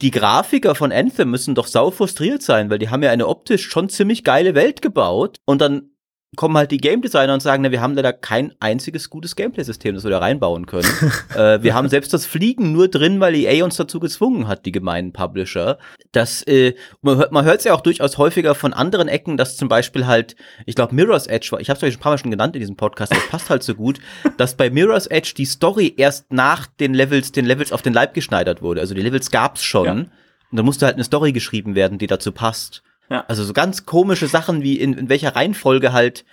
die 0.00 0.10
Grafiker 0.10 0.74
von 0.74 0.90
Anthem 0.90 1.30
müssen 1.30 1.54
doch 1.54 1.68
sau 1.68 1.92
frustriert 1.92 2.42
sein, 2.42 2.70
weil 2.70 2.80
die 2.80 2.90
haben 2.90 3.04
ja 3.04 3.10
eine 3.10 3.28
optisch 3.28 3.68
schon 3.68 3.88
ziemlich 3.88 4.24
geile 4.24 4.54
Welt 4.54 4.82
gebaut 4.82 5.38
und 5.44 5.60
dann 5.60 5.91
kommen 6.34 6.56
halt 6.56 6.70
die 6.70 6.78
Game 6.78 7.02
Designer 7.02 7.34
und 7.34 7.40
sagen, 7.40 7.62
na, 7.62 7.70
wir 7.70 7.82
haben 7.82 7.94
leider 7.94 8.12
kein 8.12 8.54
einziges 8.58 9.10
gutes 9.10 9.36
Gameplay-System, 9.36 9.94
das 9.94 10.04
wir 10.04 10.10
da 10.10 10.18
reinbauen 10.18 10.64
können. 10.64 10.88
äh, 11.36 11.62
wir 11.62 11.74
haben 11.74 11.88
selbst 11.88 12.14
das 12.14 12.24
Fliegen 12.24 12.72
nur 12.72 12.88
drin, 12.88 13.20
weil 13.20 13.34
EA 13.34 13.64
uns 13.64 13.76
dazu 13.76 14.00
gezwungen 14.00 14.48
hat, 14.48 14.64
die 14.64 14.72
gemeinen 14.72 15.12
Publisher. 15.12 15.78
Das, 16.12 16.42
äh, 16.44 16.74
man 17.02 17.18
hört 17.18 17.32
man 17.32 17.44
hört 17.44 17.62
ja 17.64 17.74
auch 17.74 17.82
durchaus 17.82 18.16
häufiger 18.16 18.54
von 18.54 18.72
anderen 18.72 19.08
Ecken, 19.08 19.36
dass 19.36 19.58
zum 19.58 19.68
Beispiel 19.68 20.06
halt, 20.06 20.34
ich 20.64 20.74
glaube 20.74 20.94
Mirror's 20.94 21.26
Edge 21.26 21.48
war, 21.52 21.60
ich 21.60 21.68
habe 21.68 21.76
es 21.76 21.82
euch 21.82 21.92
schon 21.92 22.00
ein 22.00 22.02
paar 22.02 22.12
Mal 22.12 22.18
schon 22.18 22.30
genannt 22.30 22.56
in 22.56 22.60
diesem 22.60 22.76
Podcast, 22.76 23.12
es 23.12 23.28
passt 23.28 23.50
halt 23.50 23.62
so 23.62 23.74
gut, 23.74 23.98
dass 24.38 24.56
bei 24.56 24.70
Mirror's 24.70 25.06
Edge 25.06 25.34
die 25.36 25.44
Story 25.44 25.92
erst 25.98 26.32
nach 26.32 26.66
den 26.66 26.94
Levels, 26.94 27.32
den 27.32 27.44
Levels 27.44 27.72
auf 27.72 27.82
den 27.82 27.92
Leib 27.92 28.14
geschneidert 28.14 28.62
wurde. 28.62 28.80
Also 28.80 28.94
die 28.94 29.02
Levels 29.02 29.30
gab's 29.30 29.62
schon. 29.62 29.84
Ja. 29.84 29.92
Und 29.92 30.56
dann 30.56 30.64
musste 30.64 30.86
halt 30.86 30.96
eine 30.96 31.04
Story 31.04 31.32
geschrieben 31.32 31.74
werden, 31.74 31.98
die 31.98 32.06
dazu 32.06 32.32
passt. 32.32 32.82
Ja. 33.12 33.24
Also 33.28 33.44
so 33.44 33.52
ganz 33.52 33.84
komische 33.84 34.26
Sachen 34.26 34.62
wie 34.62 34.80
in, 34.80 34.94
in 34.94 35.08
welcher 35.08 35.36
Reihenfolge 35.36 35.92
halt. 35.92 36.24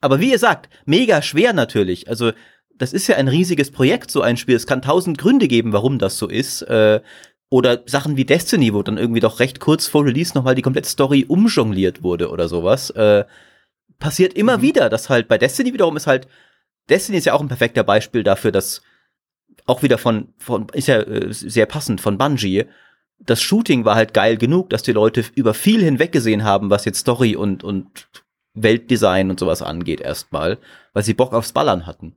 Aber 0.00 0.20
wie 0.20 0.32
ihr 0.32 0.38
sagt, 0.38 0.68
mega 0.84 1.22
schwer 1.22 1.52
natürlich. 1.52 2.08
Also 2.08 2.32
das 2.76 2.92
ist 2.92 3.06
ja 3.06 3.16
ein 3.16 3.28
riesiges 3.28 3.70
Projekt, 3.70 4.10
so 4.10 4.20
ein 4.20 4.36
Spiel. 4.36 4.56
Es 4.56 4.66
kann 4.66 4.82
tausend 4.82 5.16
Gründe 5.16 5.46
geben, 5.46 5.72
warum 5.72 5.98
das 5.98 6.18
so 6.18 6.28
ist. 6.28 6.62
Äh, 6.62 7.00
oder 7.50 7.82
Sachen 7.86 8.16
wie 8.16 8.24
Destiny, 8.24 8.74
wo 8.74 8.82
dann 8.82 8.98
irgendwie 8.98 9.20
doch 9.20 9.38
recht 9.38 9.60
kurz 9.60 9.86
vor 9.86 10.04
Release 10.04 10.34
nochmal 10.34 10.56
die 10.56 10.62
komplette 10.62 10.88
Story 10.88 11.24
umjongliert 11.28 12.02
wurde 12.02 12.30
oder 12.30 12.48
sowas. 12.48 12.90
Äh, 12.90 13.24
passiert 14.00 14.34
immer 14.34 14.58
mhm. 14.58 14.62
wieder, 14.62 14.90
dass 14.90 15.08
halt 15.08 15.28
bei 15.28 15.38
Destiny 15.38 15.72
wiederum 15.72 15.96
ist 15.96 16.08
halt, 16.08 16.26
Destiny 16.88 17.18
ist 17.18 17.26
ja 17.26 17.32
auch 17.32 17.40
ein 17.40 17.48
perfekter 17.48 17.84
Beispiel 17.84 18.24
dafür, 18.24 18.50
dass 18.50 18.82
auch 19.66 19.82
wieder 19.82 19.98
von, 19.98 20.34
von 20.38 20.66
ist 20.72 20.88
ja 20.88 21.00
äh, 21.00 21.32
sehr 21.32 21.66
passend 21.66 22.00
von 22.00 22.18
Bungie. 22.18 22.64
Das 23.18 23.40
Shooting 23.40 23.84
war 23.84 23.94
halt 23.94 24.12
geil 24.14 24.36
genug, 24.36 24.70
dass 24.70 24.82
die 24.82 24.92
Leute 24.92 25.24
über 25.34 25.54
viel 25.54 25.82
hinweggesehen 25.82 26.44
haben, 26.44 26.70
was 26.70 26.84
jetzt 26.84 27.00
Story 27.00 27.36
und, 27.36 27.64
und 27.64 28.08
Weltdesign 28.54 29.30
und 29.30 29.40
sowas 29.40 29.62
angeht 29.62 30.00
erstmal, 30.00 30.58
weil 30.92 31.02
sie 31.02 31.14
Bock 31.14 31.32
aufs 31.32 31.52
Ballern 31.52 31.86
hatten. 31.86 32.16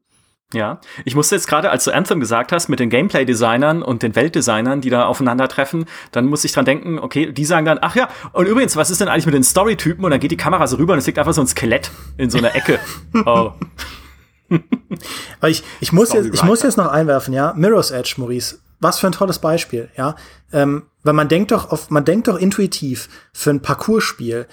Ja, 0.54 0.80
ich 1.04 1.14
musste 1.14 1.36
jetzt 1.36 1.48
gerade, 1.48 1.70
als 1.72 1.84
du 1.84 1.92
Anthem 1.92 2.22
gesagt 2.22 2.54
hast, 2.54 2.70
mit 2.70 2.80
den 2.80 2.90
Gameplay-Designern 2.90 3.84
und 3.84 4.02
den 4.02 4.16
Weltdesignern, 4.16 4.80
die 4.80 4.90
da 4.90 5.06
aufeinandertreffen, 5.06 5.86
dann 6.14 6.26
muss 6.26 6.46
ich 6.46 6.54
dran 6.54 6.64
denken, 6.64 7.00
okay, 7.00 7.34
die 7.34 7.44
sagen 7.44 7.66
dann, 7.66 7.80
ach 7.82 7.98
ja, 7.98 8.08
und 8.32 8.46
übrigens, 8.46 8.78
was 8.78 8.90
ist 8.90 9.02
denn 9.02 9.10
eigentlich 9.10 9.26
mit 9.26 9.36
den 9.36 9.44
Story-Typen? 9.44 10.06
Und 10.06 10.12
dann 10.12 10.22
geht 10.22 10.32
die 10.32 10.38
Kamera 10.38 10.66
so 10.68 10.78
rüber 10.78 10.94
und 10.94 11.00
es 11.00 11.06
liegt 11.06 11.20
einfach 11.20 11.34
so 11.34 11.42
ein 11.42 11.48
Skelett 11.48 11.92
in 12.18 12.30
so 12.30 12.38
einer 12.38 12.56
Ecke. 12.56 12.80
oh. 13.26 13.52
Aber 15.40 15.50
ich, 15.50 15.64
ich, 15.80 15.92
muss 15.92 16.14
jetzt, 16.14 16.34
ich 16.34 16.44
muss 16.44 16.64
jetzt 16.64 16.78
noch 16.78 16.88
einwerfen, 16.88 17.34
ja. 17.34 17.54
Mirror's 17.56 17.92
Edge, 17.92 18.16
Maurice. 18.18 18.60
Was 18.80 19.00
für 19.00 19.08
ein 19.08 19.14
tolles 19.14 19.40
Beispiel, 19.40 19.90
ja. 19.98 20.16
Ähm, 20.54 20.84
weil 21.04 21.14
man 21.14 21.30
denkt 21.30 21.52
doch 21.52 21.72
auf, 21.72 21.90
man 21.90 22.06
denkt 22.06 22.28
doch 22.28 22.38
intuitiv 22.38 23.10
für 23.34 23.50
ein 23.50 23.62
Parcourspiel 23.62 24.48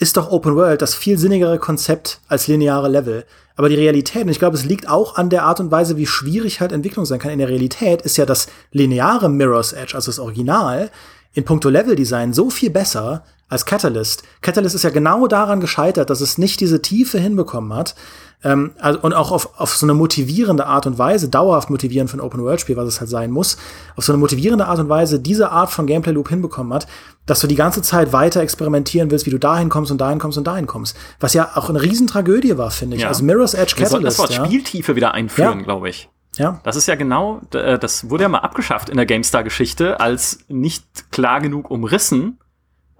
ist 0.00 0.16
doch 0.16 0.30
Open 0.30 0.56
World 0.56 0.82
das 0.82 0.94
viel 0.94 1.18
sinnigere 1.18 1.58
Konzept 1.58 2.20
als 2.26 2.48
lineare 2.48 2.88
Level. 2.88 3.24
Aber 3.54 3.68
die 3.68 3.74
Realität, 3.74 4.22
und 4.22 4.30
ich 4.30 4.38
glaube, 4.38 4.56
es 4.56 4.64
liegt 4.64 4.88
auch 4.88 5.16
an 5.16 5.28
der 5.28 5.42
Art 5.42 5.60
und 5.60 5.70
Weise, 5.70 5.98
wie 5.98 6.06
schwierig 6.06 6.60
halt 6.60 6.72
Entwicklung 6.72 7.04
sein 7.04 7.18
kann. 7.18 7.32
In 7.32 7.38
der 7.38 7.50
Realität 7.50 8.00
ist 8.00 8.16
ja 8.16 8.24
das 8.24 8.46
lineare 8.72 9.28
Mirror's 9.28 9.74
Edge, 9.74 9.94
also 9.94 10.10
das 10.10 10.18
Original, 10.18 10.90
in 11.34 11.44
puncto 11.44 11.68
Leveldesign 11.68 12.32
so 12.32 12.48
viel 12.48 12.70
besser 12.70 13.24
als 13.50 13.66
Catalyst. 13.66 14.22
Catalyst 14.40 14.74
ist 14.74 14.84
ja 14.84 14.90
genau 14.90 15.26
daran 15.26 15.60
gescheitert, 15.60 16.08
dass 16.08 16.22
es 16.22 16.38
nicht 16.38 16.60
diese 16.60 16.80
Tiefe 16.80 17.18
hinbekommen 17.18 17.74
hat, 17.74 17.94
ähm, 18.42 18.72
also, 18.78 19.00
und 19.00 19.12
auch 19.12 19.32
auf, 19.32 19.60
auf 19.60 19.74
so 19.74 19.84
eine 19.84 19.92
motivierende 19.92 20.66
Art 20.66 20.86
und 20.86 20.98
Weise, 20.98 21.28
dauerhaft 21.28 21.68
motivierend 21.68 22.10
für 22.10 22.16
ein 22.16 22.20
Open-World-Spiel, 22.20 22.76
was 22.76 22.88
es 22.88 23.00
halt 23.00 23.10
sein 23.10 23.30
muss, 23.30 23.58
auf 23.96 24.04
so 24.04 24.12
eine 24.12 24.18
motivierende 24.18 24.66
Art 24.66 24.78
und 24.78 24.88
Weise 24.88 25.20
diese 25.20 25.50
Art 25.50 25.70
von 25.70 25.86
Gameplay-Loop 25.86 26.30
hinbekommen 26.30 26.72
hat, 26.72 26.86
dass 27.26 27.40
du 27.40 27.46
die 27.46 27.54
ganze 27.54 27.82
Zeit 27.82 28.12
weiter 28.12 28.40
experimentieren 28.40 29.10
willst, 29.10 29.26
wie 29.26 29.30
du 29.30 29.38
dahin 29.38 29.68
kommst 29.68 29.92
und 29.92 30.00
dahin 30.00 30.18
kommst 30.18 30.38
und 30.38 30.46
dahin 30.46 30.66
kommst. 30.66 30.96
Was 31.20 31.34
ja 31.34 31.50
auch 31.54 31.68
eine 31.68 31.82
Riesentragödie 31.82 32.56
war, 32.56 32.70
finde 32.70 32.96
ich. 32.96 33.02
Ja. 33.02 33.08
Also 33.08 33.24
Mirror's 33.24 33.54
Edge 33.54 33.74
Catalyst. 33.76 33.92
Wir 33.92 34.00
das 34.00 34.18
Wort 34.18 34.30
ja. 34.30 34.44
Spieltiefe 34.44 34.96
wieder 34.96 35.12
einführen, 35.12 35.58
ja. 35.58 35.64
glaube 35.64 35.90
ich. 35.90 36.08
Ja. 36.36 36.60
Das 36.64 36.76
ist 36.76 36.86
ja 36.86 36.94
genau, 36.94 37.40
äh, 37.52 37.78
das 37.78 38.08
wurde 38.08 38.22
ja 38.22 38.28
mal 38.28 38.38
abgeschafft 38.38 38.88
in 38.88 38.96
der 38.96 39.04
GameStar-Geschichte 39.04 40.00
als 40.00 40.38
nicht 40.48 41.12
klar 41.12 41.40
genug 41.40 41.70
umrissen. 41.70 42.38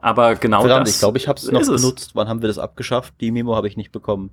Aber 0.02 0.34
genau 0.36 0.60
Verdammt, 0.60 0.86
das. 0.86 0.94
Ich 0.94 1.00
glaube, 1.00 1.18
ich 1.18 1.28
habe 1.28 1.38
es 1.38 1.50
noch 1.50 1.60
benutzt. 1.60 2.12
Wann 2.14 2.28
haben 2.28 2.42
wir 2.42 2.48
das 2.48 2.58
abgeschafft? 2.58 3.14
Die 3.20 3.30
Memo 3.30 3.54
habe 3.54 3.68
ich 3.68 3.76
nicht 3.76 3.92
bekommen. 3.92 4.30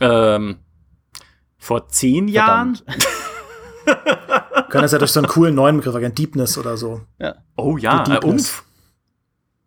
Ähm, 0.00 0.58
vor 1.56 1.88
zehn 1.88 2.28
Jahren? 2.28 2.78
Können 4.70 4.82
das 4.82 4.92
ja 4.92 4.98
durch 4.98 5.12
so 5.12 5.20
einen 5.20 5.28
coolen 5.28 5.54
neuen 5.54 5.76
Begriff 5.76 5.94
erkennen, 5.94 6.14
Deepness 6.14 6.58
oder 6.58 6.76
so. 6.76 7.02
Ja. 7.18 7.36
Oh 7.56 7.76
ja, 7.76 8.04
äh, 8.08 8.24
Umf. 8.24 8.64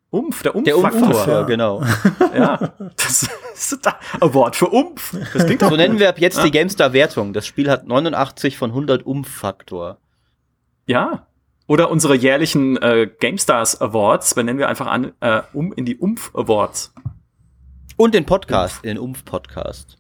Umf, 0.10 0.42
der 0.42 0.56
Umf-Faktor. 0.56 0.92
Der 0.92 1.08
Umf, 1.08 1.28
ja. 1.28 1.44
genau. 1.44 1.84
ja, 2.36 2.74
das 2.96 3.30
ist 3.54 3.88
ein 3.88 3.94
Award 4.22 4.56
für 4.56 4.68
Umf. 4.68 5.16
Das 5.34 5.46
klingt 5.46 5.62
so 5.62 5.76
nennen 5.76 6.00
wir 6.00 6.10
ab 6.10 6.20
jetzt 6.20 6.38
ja. 6.38 6.44
die 6.44 6.52
GameStar-Wertung. 6.52 7.34
Das 7.34 7.46
Spiel 7.46 7.70
hat 7.70 7.86
89 7.86 8.58
von 8.58 8.72
100 8.72 9.06
Umf-Faktor. 9.06 9.98
Ja. 10.86 11.28
Oder 11.68 11.92
unsere 11.92 12.16
jährlichen 12.16 12.78
äh, 12.78 13.10
GameStars 13.20 13.82
Awards, 13.82 14.34
benennen 14.36 14.58
wir 14.58 14.70
einfach 14.70 14.88
an, 14.88 15.12
äh, 15.20 15.42
um 15.54 15.74
in 15.74 15.86
die 15.86 15.98
Umf 15.98 16.34
Awards. 16.34 16.94
Und 17.98 18.14
den 18.16 18.26
Podcast, 18.26 18.76
Umf. 18.76 18.82
den 18.84 18.98
Umf-Podcast. 18.98 19.98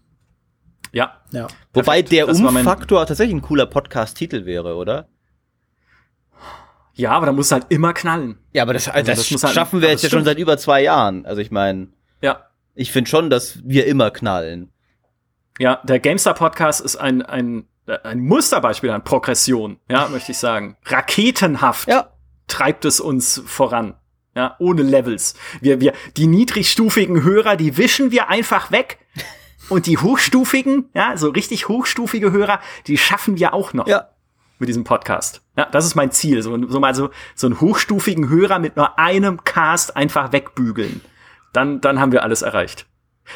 Ja. 0.93 1.21
ja. 1.31 1.47
Wobei 1.73 2.01
der 2.01 2.29
Umfaktor 2.29 3.05
tatsächlich 3.05 3.35
ein 3.35 3.41
cooler 3.41 3.65
Podcast-Titel 3.65 4.45
wäre, 4.45 4.75
oder? 4.75 5.09
Ja, 6.93 7.11
aber 7.11 7.27
da 7.27 7.31
muss 7.31 7.51
halt 7.51 7.65
immer 7.69 7.93
knallen. 7.93 8.39
Ja, 8.53 8.63
aber 8.63 8.73
das, 8.73 8.87
also 8.87 9.11
das, 9.11 9.29
das 9.29 9.43
halt, 9.43 9.53
schaffen 9.53 9.81
wir 9.81 9.89
jetzt 9.89 10.03
ja 10.03 10.09
schon 10.09 10.23
seit 10.23 10.39
über 10.39 10.57
zwei 10.57 10.81
Jahren. 10.81 11.25
Also 11.25 11.41
ich 11.41 11.51
meine, 11.51 11.89
ja. 12.21 12.47
ich 12.73 12.91
finde 12.91 13.09
schon, 13.09 13.29
dass 13.29 13.59
wir 13.63 13.85
immer 13.85 14.09
knallen. 14.09 14.71
Ja, 15.59 15.81
der 15.83 15.99
GameStar 15.99 16.33
Podcast 16.33 16.81
ist 16.81 16.95
ein, 16.95 17.21
ein, 17.21 17.67
ein 17.87 18.19
Musterbeispiel 18.19 18.89
an 18.89 19.03
Progression, 19.03 19.79
ja, 19.89 20.07
möchte 20.09 20.31
ich 20.31 20.37
sagen. 20.37 20.77
Raketenhaft 20.85 21.87
ja. 21.87 22.11
treibt 22.47 22.85
es 22.85 22.99
uns 22.99 23.41
voran. 23.45 23.95
Ja, 24.35 24.55
ohne 24.59 24.83
Levels. 24.83 25.33
Wir, 25.61 25.81
wir, 25.81 25.93
die 26.15 26.27
niedrigstufigen 26.27 27.23
Hörer, 27.23 27.55
die 27.55 27.75
wischen 27.77 28.11
wir 28.11 28.29
einfach 28.29 28.71
weg. 28.71 28.99
Und 29.69 29.87
die 29.87 29.97
hochstufigen, 29.97 30.89
ja, 30.93 31.17
so 31.17 31.29
richtig 31.29 31.67
hochstufige 31.67 32.31
Hörer, 32.31 32.59
die 32.85 32.97
schaffen 32.97 33.37
wir 33.37 33.53
auch 33.53 33.73
noch. 33.73 33.87
Ja. 33.87 34.09
Mit 34.59 34.69
diesem 34.69 34.83
Podcast. 34.83 35.41
Ja, 35.55 35.65
das 35.65 35.85
ist 35.85 35.95
mein 35.95 36.11
Ziel. 36.11 36.41
So, 36.41 36.67
so 36.67 36.79
mal 36.79 36.93
so, 36.95 37.09
so 37.35 37.47
einen 37.47 37.59
hochstufigen 37.59 38.29
Hörer 38.29 38.59
mit 38.59 38.75
nur 38.75 38.97
einem 38.99 39.43
Cast 39.43 39.95
einfach 39.95 40.31
wegbügeln. 40.31 41.01
Dann, 41.53 41.81
dann 41.81 41.99
haben 41.99 42.11
wir 42.11 42.23
alles 42.23 42.43
erreicht. 42.43 42.85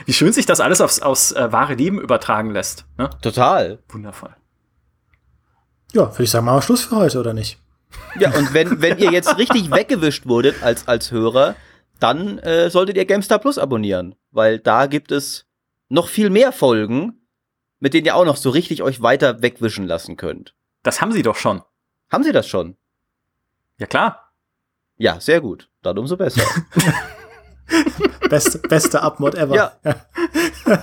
Wie 0.05 0.13
schön 0.13 0.31
sich 0.31 0.45
das 0.45 0.61
alles 0.61 0.81
aufs, 0.81 1.01
aufs 1.01 1.31
äh, 1.31 1.51
wahre 1.51 1.73
Leben 1.73 1.99
übertragen 1.99 2.51
lässt. 2.51 2.85
Ne? 2.97 3.09
Total. 3.21 3.79
Wundervoll. 3.89 4.35
Ja, 5.93 6.11
würde 6.11 6.23
ich 6.23 6.31
sagen, 6.31 6.45
machen 6.45 6.57
wir 6.57 6.61
Schluss 6.61 6.85
für 6.85 6.95
heute, 6.95 7.19
oder 7.19 7.33
nicht? 7.33 7.57
Ja, 8.19 8.33
und 8.35 8.53
wenn, 8.53 8.81
wenn 8.81 8.97
ihr 8.97 9.11
jetzt 9.11 9.37
richtig 9.37 9.71
weggewischt 9.71 10.25
wurdet 10.25 10.63
als, 10.63 10.87
als 10.87 11.11
Hörer, 11.11 11.55
dann 11.99 12.39
äh, 12.39 12.69
solltet 12.69 12.97
ihr 12.97 13.05
GameStar 13.05 13.39
Plus 13.39 13.57
abonnieren, 13.57 14.15
weil 14.31 14.59
da 14.59 14.87
gibt 14.87 15.11
es 15.11 15.45
noch 15.89 16.07
viel 16.07 16.29
mehr 16.29 16.51
Folgen, 16.51 17.21
mit 17.79 17.93
denen 17.93 18.05
ihr 18.05 18.15
auch 18.15 18.25
noch 18.25 18.37
so 18.37 18.49
richtig 18.49 18.81
euch 18.83 19.01
weiter 19.01 19.41
wegwischen 19.41 19.87
lassen 19.87 20.17
könnt. 20.17 20.55
Das 20.83 21.01
haben 21.01 21.11
sie 21.11 21.23
doch 21.23 21.35
schon. 21.35 21.61
Haben 22.11 22.23
sie 22.23 22.31
das 22.31 22.47
schon? 22.47 22.77
Ja, 23.77 23.87
klar. 23.87 24.31
Ja, 24.97 25.19
sehr 25.19 25.41
gut. 25.41 25.69
Dann 25.81 25.97
umso 25.97 26.15
besser. 26.17 26.43
beste, 28.29 28.59
beste 28.59 29.01
Abmod 29.01 29.35
ever. 29.35 29.55
Ja. 29.55 29.71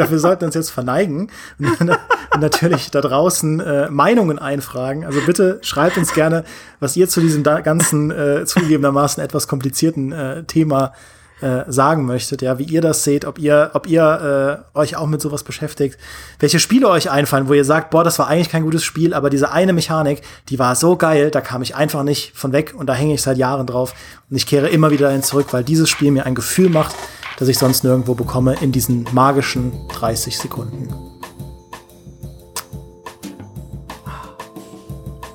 ich 0.00 0.06
glaube, 0.06 0.12
wir 0.12 0.18
sollten 0.18 0.44
uns 0.46 0.54
jetzt 0.54 0.70
verneigen 0.70 1.30
und, 1.58 1.98
natürlich 2.40 2.90
da 2.90 3.02
draußen 3.02 3.60
äh, 3.60 3.90
Meinungen 3.90 4.38
einfragen. 4.38 5.04
Also 5.04 5.20
bitte 5.26 5.58
schreibt 5.60 5.98
uns 5.98 6.14
gerne, 6.14 6.44
was 6.78 6.96
ihr 6.96 7.06
zu 7.06 7.20
diesem 7.20 7.42
ganzen 7.42 8.10
äh, 8.10 8.46
zugegebenermaßen 8.46 9.22
etwas 9.22 9.46
komplizierten 9.46 10.12
äh, 10.12 10.44
Thema 10.44 10.94
äh, 11.42 11.64
sagen 11.68 12.06
möchtet, 12.06 12.40
ja, 12.40 12.58
wie 12.58 12.64
ihr 12.64 12.80
das 12.80 13.04
seht, 13.04 13.24
ob 13.26 13.38
ihr, 13.38 13.70
ob 13.74 13.86
ihr 13.86 14.64
äh, 14.74 14.78
euch 14.78 14.96
auch 14.96 15.06
mit 15.06 15.20
sowas 15.20 15.42
beschäftigt, 15.42 15.98
welche 16.38 16.60
Spiele 16.60 16.88
euch 16.88 17.10
einfallen, 17.10 17.48
wo 17.48 17.54
ihr 17.54 17.64
sagt, 17.64 17.90
boah, 17.90 18.04
das 18.04 18.18
war 18.18 18.28
eigentlich 18.28 18.50
kein 18.50 18.62
gutes 18.62 18.84
Spiel, 18.84 19.12
aber 19.12 19.28
diese 19.28 19.50
eine 19.50 19.72
Mechanik, 19.72 20.22
die 20.48 20.58
war 20.58 20.76
so 20.76 20.96
geil, 20.96 21.30
da 21.30 21.40
kam 21.40 21.62
ich 21.62 21.74
einfach 21.74 22.04
nicht 22.04 22.32
von 22.34 22.52
weg 22.52 22.74
und 22.76 22.86
da 22.86 22.94
hänge 22.94 23.14
ich 23.14 23.22
seit 23.22 23.38
Jahren 23.38 23.66
drauf. 23.66 23.94
Und 24.30 24.36
ich 24.36 24.46
kehre 24.46 24.68
immer 24.68 24.90
wieder 24.90 25.06
dahin 25.06 25.22
zurück, 25.22 25.48
weil 25.52 25.64
dieses 25.64 25.88
Spiel 25.88 26.10
mir 26.10 26.26
ein 26.26 26.34
Gefühl 26.34 26.70
macht, 26.70 26.94
das 27.40 27.48
ich 27.48 27.58
sonst 27.58 27.84
nirgendwo 27.84 28.14
bekomme 28.14 28.54
in 28.60 28.70
diesen 28.70 29.06
magischen 29.12 29.72
30 29.88 30.38
Sekunden. 30.38 30.88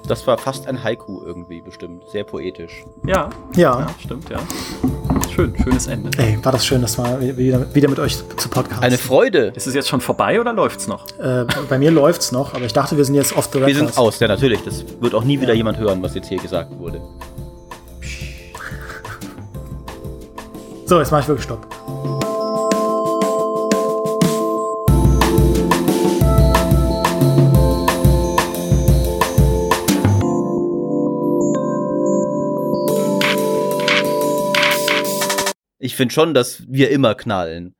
Das 0.07 0.27
war 0.27 0.37
fast 0.37 0.67
ein 0.67 0.83
Haiku 0.83 1.23
irgendwie 1.25 1.61
bestimmt. 1.61 2.03
Sehr 2.11 2.23
poetisch. 2.23 2.85
Ja. 3.07 3.29
Ja. 3.55 3.79
ja 3.79 3.87
stimmt, 3.99 4.29
ja. 4.29 4.37
Schön, 5.33 5.55
schönes 5.63 5.87
Ende. 5.87 6.11
Ey, 6.19 6.37
war 6.45 6.51
das 6.51 6.63
schön, 6.63 6.79
das 6.83 6.95
mal 6.99 7.19
wieder, 7.19 7.73
wieder 7.73 7.89
mit 7.89 7.97
euch 7.97 8.15
zu 8.37 8.49
Podcast. 8.49 8.83
Eine 8.83 8.99
Freude. 8.99 9.51
Ist 9.55 9.65
es 9.65 9.73
jetzt 9.73 9.89
schon 9.89 9.99
vorbei 9.99 10.39
oder 10.39 10.53
läuft's 10.53 10.87
noch? 10.87 11.07
Äh, 11.17 11.45
bei 11.67 11.79
mir 11.79 11.89
läuft's 11.89 12.31
noch, 12.31 12.53
aber 12.53 12.65
ich 12.65 12.73
dachte, 12.73 12.95
wir 12.97 13.03
sind 13.03 13.15
jetzt 13.15 13.35
off 13.35 13.49
the 13.51 13.57
record. 13.57 13.67
Wir 13.67 13.75
sind 13.75 13.97
aus, 13.97 14.19
ja 14.19 14.27
natürlich. 14.27 14.63
Das 14.63 14.85
wird 15.01 15.15
auch 15.15 15.23
nie 15.23 15.41
wieder 15.41 15.53
ja. 15.53 15.57
jemand 15.57 15.79
hören, 15.79 16.03
was 16.03 16.13
jetzt 16.13 16.29
hier 16.29 16.37
gesagt 16.37 16.77
wurde. 16.77 17.01
So, 20.85 20.99
jetzt 20.99 21.09
mache 21.09 21.21
ich 21.21 21.27
wirklich 21.27 21.45
Stopp. 21.45 21.65
Ich 35.85 35.95
finde 35.95 36.13
schon, 36.13 36.33
dass 36.33 36.63
wir 36.67 36.89
immer 36.89 37.15
knallen. 37.15 37.75